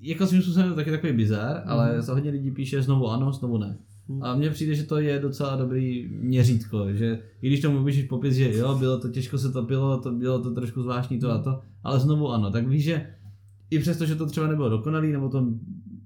jako 0.00 0.26
svým 0.26 0.42
způsobem 0.42 0.68
to 0.68 0.74
taky 0.74 0.90
takový 0.90 1.12
bizar, 1.12 1.62
mm. 1.64 1.70
ale 1.70 2.02
za 2.02 2.14
hodně 2.14 2.30
lidí 2.30 2.50
píše 2.50 2.82
znovu 2.82 3.08
ano, 3.08 3.32
znovu 3.32 3.58
ne. 3.58 3.76
Mm. 4.08 4.22
A 4.22 4.36
mně 4.36 4.50
přijde, 4.50 4.74
že 4.74 4.82
to 4.82 4.98
je 4.98 5.18
docela 5.18 5.56
dobrý 5.56 6.08
měřítko, 6.08 6.92
že 6.92 7.18
i 7.42 7.48
když 7.48 7.60
tomu 7.60 7.84
píšeš 7.84 8.04
popis, 8.04 8.34
že 8.34 8.56
jo, 8.56 8.78
bylo 8.78 8.98
to 8.98 9.08
těžko 9.08 9.38
se 9.38 9.52
topilo, 9.52 10.00
to 10.00 10.12
bylo 10.12 10.38
to 10.38 10.50
trošku 10.50 10.82
zvláštní 10.82 11.18
to 11.18 11.30
a 11.30 11.38
to, 11.38 11.60
ale 11.82 12.00
znovu 12.00 12.28
ano, 12.28 12.50
tak 12.50 12.68
víš, 12.68 12.84
že 12.84 13.06
i 13.70 13.78
přesto, 13.78 14.06
že 14.06 14.14
to 14.14 14.26
třeba 14.26 14.46
nebylo 14.46 14.68
dokonalý, 14.68 15.12
nebo 15.12 15.28
to 15.28 15.40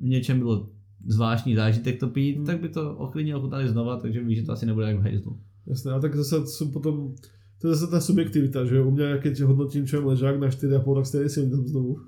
v 0.01 0.09
něčem 0.09 0.39
bylo 0.39 0.69
zvláštní 1.07 1.55
zážitek 1.55 2.01
to 2.01 2.09
pít, 2.09 2.39
mm. 2.39 2.45
tak 2.45 2.61
by 2.61 2.69
to 2.69 2.97
oklidně 2.97 3.37
ochutnali 3.37 3.69
znova, 3.69 3.97
takže 3.97 4.25
víš, 4.25 4.39
že 4.39 4.45
to 4.45 4.53
asi 4.53 4.66
nebude 4.66 4.87
jak 4.87 4.99
v 4.99 5.03
hejzlu. 5.03 5.39
Jasné, 5.66 5.93
a 5.93 6.01
tak 6.01 6.16
zase 6.16 6.47
jsou 6.47 6.70
potom, 6.70 7.15
to 7.61 7.69
je 7.69 7.75
zase 7.75 7.91
ta 7.91 8.01
subjektivita, 8.01 8.65
že 8.65 8.83
u 8.83 8.91
mě, 8.91 9.19
keď 9.23 9.41
hodnotím 9.41 9.87
čem 9.87 10.07
ležák 10.07 10.41
na 10.41 10.49
4,5, 10.49 10.95
tak 10.95 11.07
stejně 11.07 11.29
si 11.29 11.51
tam 11.51 11.67
znovu. 11.67 12.01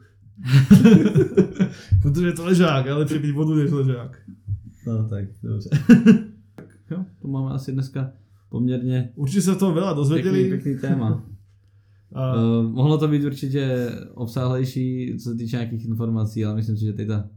Protože 2.03 2.27
je 2.27 2.33
to 2.33 2.45
ležák, 2.45 2.87
ale 2.87 2.99
lepší 2.99 3.19
být 3.19 3.33
vodu 3.33 3.55
než 3.55 3.71
ležák. 3.71 4.19
No 4.87 5.09
tak, 5.09 5.25
dobře. 5.43 5.71
tak 6.55 6.67
jo, 6.91 7.05
to 7.23 7.29
máme 7.29 7.51
asi 7.51 7.73
dneska 7.73 8.13
poměrně... 8.49 9.13
Určitě 9.15 9.43
se 9.43 9.55
to 9.55 9.75
veľa 9.75 9.95
dozvěděli. 9.95 10.39
Pěkný, 10.39 10.63
pěkný 10.63 10.81
téma. 10.81 11.25
A... 12.15 12.35
Uh, 12.35 12.71
mohlo 12.73 12.99
to 12.99 13.09
být 13.09 13.25
určitě 13.25 13.91
obsáhlejší, 14.15 15.17
co 15.19 15.31
se 15.31 15.37
týče 15.37 15.57
nějakých 15.57 15.85
informací, 15.85 16.45
ale 16.45 16.57
myslím 16.57 16.77
si, 16.77 16.85
že 16.85 16.93
teď 16.93 17.09
ta 17.09 17.29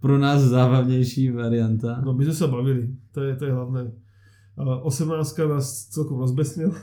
pro 0.00 0.18
nás 0.18 0.42
zábavnější 0.42 1.30
varianta. 1.30 2.02
No 2.04 2.14
my 2.14 2.24
jsme 2.24 2.34
se 2.34 2.46
bavili, 2.46 2.88
to 3.12 3.22
je, 3.22 3.36
to 3.36 3.44
je 3.44 3.52
hlavné. 3.52 3.92
18 4.56 5.38
nás 5.38 5.86
celkom 5.88 6.18
rozbesnila. 6.18 6.74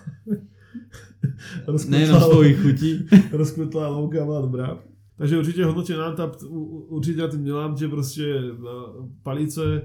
Nejenom 1.88 2.22
svojí 2.22 2.54
chutí. 2.54 3.08
rozkvetla 3.32 3.88
louka 3.88 4.26
byla 4.26 4.42
dobrá. 4.48 4.80
Takže 5.18 5.38
určitě 5.38 5.66
hodnotě 5.66 5.98
nám 5.98 6.16
určitě 6.88 7.22
na 7.22 7.28
tím 7.28 7.44
dělám, 7.44 7.78
že 7.78 7.88
prostě 7.88 8.36
eh, 8.36 8.54
palice 9.24 9.82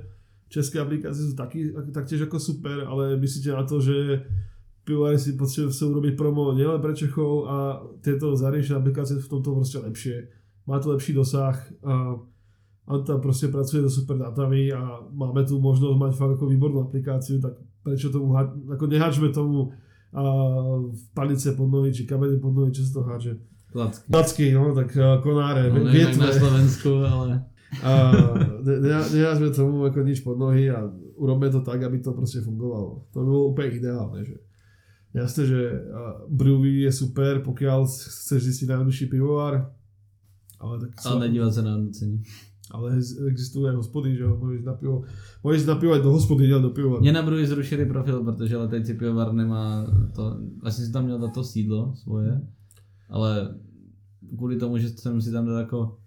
české 0.48 0.80
aplikace 0.80 1.22
jsou 1.22 1.36
taky, 1.36 1.74
taktěž 1.94 2.20
jako 2.20 2.40
super, 2.40 2.84
ale 2.86 3.16
myslíte 3.16 3.50
na 3.50 3.62
to, 3.62 3.80
že 3.80 4.26
pivovary 4.84 5.18
si 5.18 5.32
potřebují 5.32 5.74
se 5.74 5.84
urobit 5.84 6.16
promo 6.16 6.52
nielen 6.52 6.80
pre 6.80 6.94
Čechov 6.94 7.48
a 7.48 7.82
tyto 8.00 8.36
zahraniční 8.36 8.74
aplikace 8.74 9.14
v 9.14 9.28
tomto 9.28 9.54
prostě 9.54 9.78
lepší. 9.78 10.12
Má 10.66 10.78
to 10.78 10.90
lepší 10.90 11.12
dosah 11.12 11.72
a 11.84 12.16
Anta 12.86 13.18
prostě 13.18 13.48
pracuje 13.48 13.82
do 13.82 13.90
super 13.90 14.18
datami 14.18 14.72
a 14.72 15.00
máme 15.12 15.44
tu 15.44 15.60
možnost 15.60 15.98
mať 15.98 16.14
fakt 16.14 16.30
jako 16.30 16.46
výbornou 16.46 16.80
aplikáciu, 16.80 17.40
tak 17.40 17.52
prečo 17.82 18.10
tomu, 18.10 18.34
jako 18.70 18.86
nehačme 18.86 19.28
tomu 19.28 19.72
a 20.14 20.22
v 20.92 21.14
palice 21.14 21.52
pod 21.52 21.66
nohy, 21.66 21.94
či 21.94 22.06
kamene 22.06 22.38
pod 22.38 22.54
nohy, 22.54 22.72
čo 22.72 22.82
sa 22.82 22.92
to 22.92 23.02
háže. 23.02 23.36
Klacky. 23.72 24.12
Klacky, 24.12 24.46
no, 24.54 24.74
tak 24.74 24.98
konáre, 25.22 25.70
no, 25.70 25.84
větve. 25.84 26.26
na 26.26 26.32
Slovensku, 26.32 26.90
ale... 27.04 27.44
A 27.82 28.12
ne, 28.62 28.80
ne, 28.80 28.94
nenázme 29.12 29.50
tomu 29.50 29.84
jako 29.84 30.00
nič 30.00 30.20
pod 30.20 30.38
nohy 30.38 30.70
a 30.70 30.90
urobme 31.14 31.50
to 31.50 31.60
tak, 31.60 31.82
aby 31.82 31.98
to 31.98 32.12
prostě 32.12 32.40
fungovalo. 32.40 33.02
To 33.12 33.18
by 33.18 33.24
bylo 33.24 33.44
úplně 33.44 33.68
ideálne, 33.68 34.24
že 34.24 34.34
Jasné, 35.16 35.46
že 35.48 35.60
brewery 36.28 36.84
je 36.84 36.92
super, 36.92 37.40
pokiaľ 37.40 37.88
chceš 37.88 38.52
zistiť 38.52 38.68
najlepší 38.68 39.06
pivovar, 39.08 39.72
ale 40.60 40.80
tak... 40.80 40.90
Ale 41.04 41.28
nedívat 41.28 41.54
se 41.54 41.62
na 41.62 41.72
hodnocení. 41.72 42.22
Ale 42.70 42.96
existují 43.28 43.74
hospody, 43.74 44.16
že 44.16 44.22
jo, 44.22 44.36
můžeš 44.36 44.64
na 44.64 44.74
pivo, 44.74 45.02
můžeš 45.44 45.66
na 45.66 45.74
pivo 45.74 45.98
do 45.98 46.12
hospody, 46.12 46.48
ne 46.48 46.58
do 46.58 46.70
pivovaru. 46.70 47.02
Mě 47.02 47.12
na 47.12 47.22
Bruji 47.22 47.46
zrušili 47.46 47.86
profil, 47.86 48.24
protože 48.24 48.56
letejci 48.56 48.94
pivovar 48.94 49.32
nemá 49.32 49.86
to, 50.14 50.36
vlastně 50.62 50.86
si 50.86 50.92
tam 50.92 51.04
měl 51.04 51.18
dát 51.18 51.34
to 51.34 51.44
sídlo 51.44 51.94
svoje, 51.96 52.40
ale 53.08 53.54
kvůli 54.36 54.56
tomu, 54.56 54.78
že 54.78 54.88
jsem 54.88 55.22
si 55.22 55.32
tam 55.32 55.46
dal 55.46 55.58
jako, 55.58 55.98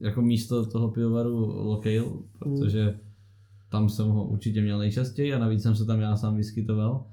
jako 0.00 0.22
místo 0.22 0.66
toho 0.66 0.88
pivovaru 0.88 1.36
Locale, 1.46 2.04
protože 2.38 2.98
tam 3.68 3.88
jsem 3.88 4.08
ho 4.08 4.28
určitě 4.28 4.62
měl 4.62 4.78
nejčastěji 4.78 5.34
a 5.34 5.38
navíc 5.38 5.62
jsem 5.62 5.76
se 5.76 5.84
tam 5.84 6.00
já 6.00 6.16
sám 6.16 6.36
vyskytoval, 6.36 7.06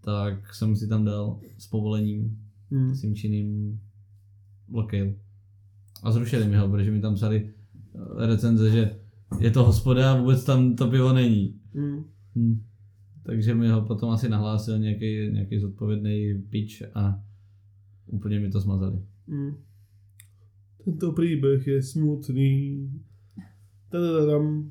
tak 0.00 0.54
jsem 0.54 0.76
si 0.76 0.88
tam 0.88 1.04
dal 1.04 1.38
s 1.58 1.66
povolením 1.66 2.38
hmm. 2.70 2.94
s 2.94 3.14
činným 3.14 3.80
Locale. 4.72 5.14
A 6.02 6.12
zrušili 6.12 6.48
mi 6.48 6.56
ho, 6.56 6.68
protože 6.68 6.90
mi 6.90 7.00
tam 7.00 7.14
psali 7.14 7.50
recenze, 8.16 8.70
že 8.70 8.96
je 9.40 9.50
to 9.50 9.64
hospoda 9.64 10.12
a 10.12 10.20
vůbec 10.20 10.44
tam 10.44 10.76
to 10.76 10.90
pivo 10.90 11.12
není. 11.12 11.60
Hmm. 11.74 12.04
Hmm. 12.36 12.62
Takže 13.22 13.54
mi 13.54 13.68
ho 13.68 13.82
potom 13.82 14.10
asi 14.10 14.28
nahlásil 14.28 14.78
nějaký, 14.78 15.30
nějaký 15.32 15.58
zodpovědný 15.58 16.42
pitch 16.50 16.82
a 16.94 17.22
úplně 18.06 18.40
mi 18.40 18.50
to 18.50 18.60
smazali. 18.60 18.98
Hmm. 19.28 19.54
Tento 20.84 21.12
příběh 21.12 21.66
je 21.66 21.82
smutný. 21.82 22.90
Tadadadam. 23.90 24.70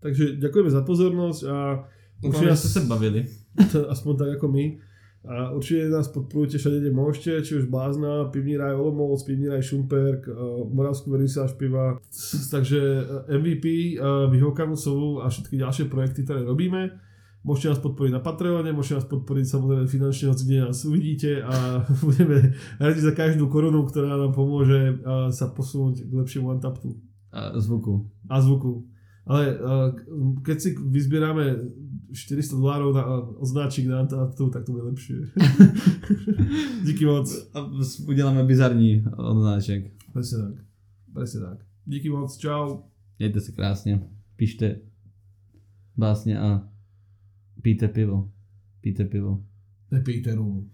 Takže 0.00 0.36
děkujeme 0.36 0.70
za 0.70 0.82
pozornost 0.82 1.44
a 1.44 1.88
Určitě 2.22 2.56
jste 2.56 2.68
se 2.68 2.80
bavili. 2.80 3.26
To, 3.72 3.90
aspoň 3.90 4.16
tak 4.16 4.28
jako 4.28 4.48
my. 4.48 4.78
A 5.28 5.50
určitě 5.50 5.88
nás 5.88 6.08
podporujte 6.08 6.58
všade, 6.58 6.80
kde 6.80 6.96
môžete, 6.96 7.44
či 7.44 7.52
už 7.60 7.68
Blázna, 7.68 8.24
Pivní 8.32 8.56
raj 8.56 8.72
Olomouc, 8.74 9.22
Pivní 9.22 9.48
raj 9.48 9.62
Šumperk, 9.62 10.28
Moravskú 10.72 11.12
vernisáž 11.12 11.52
piva. 11.60 12.00
Takže 12.50 12.80
MVP, 13.28 14.00
Vyhokanu 14.30 14.76
sovu 14.76 15.20
a 15.20 15.28
všetky 15.28 15.60
ďalšie 15.60 15.84
projekty, 15.92 16.24
ktoré 16.24 16.40
robíme. 16.40 16.96
Môžete 17.44 17.68
nás 17.68 17.80
podporiť 17.80 18.12
na 18.16 18.20
Patreone, 18.20 18.72
môžete 18.72 19.00
nás 19.00 19.08
podporiť 19.08 19.44
samozrejme 19.44 19.84
finančne, 19.88 20.28
hoci 20.28 20.44
kde 20.44 20.64
nás 20.64 20.84
uvidíte 20.84 21.44
a 21.44 21.80
budeme 22.08 22.56
radi 22.80 23.00
za 23.00 23.12
každú 23.12 23.48
korunu, 23.52 23.84
ktorá 23.84 24.16
nám 24.16 24.32
pomôže 24.32 25.04
sa 25.36 25.52
posunúť 25.52 26.08
k 26.08 26.12
lepšiemu 26.16 26.48
Antaptu. 26.48 26.96
A 27.28 27.60
zvuku. 27.60 28.08
A 28.28 28.40
zvuku. 28.40 28.88
Ale 29.28 29.56
keď 30.42 30.56
si 30.60 30.68
vyzbierame 30.80 31.60
400 32.12 32.56
dolárov 32.56 32.94
na 32.94 33.06
označík 33.20 33.86
na 33.86 34.00
Antatu, 34.00 34.50
tak 34.50 34.64
to 34.64 34.72
bude 34.72 34.84
lepší. 34.84 35.14
Díky 36.84 37.06
moc. 37.06 37.50
A 37.54 37.70
uděláme 38.08 38.44
bizarní 38.44 39.04
označek. 39.16 39.92
Přesně 40.10 40.38
tak. 40.38 40.54
Přesně 41.14 41.40
tak. 41.40 41.58
Díky 41.84 42.10
moc, 42.10 42.36
čau. 42.36 42.78
Mějte 43.18 43.40
se 43.40 43.52
krásně. 43.52 44.00
Píšte 44.36 44.80
básně 45.96 46.40
a 46.40 46.68
pijte 47.62 47.88
pivo. 47.88 48.30
Pijte 48.80 49.04
pivo. 49.04 49.44
Nepijte 49.90 50.34
rum. 50.34 50.70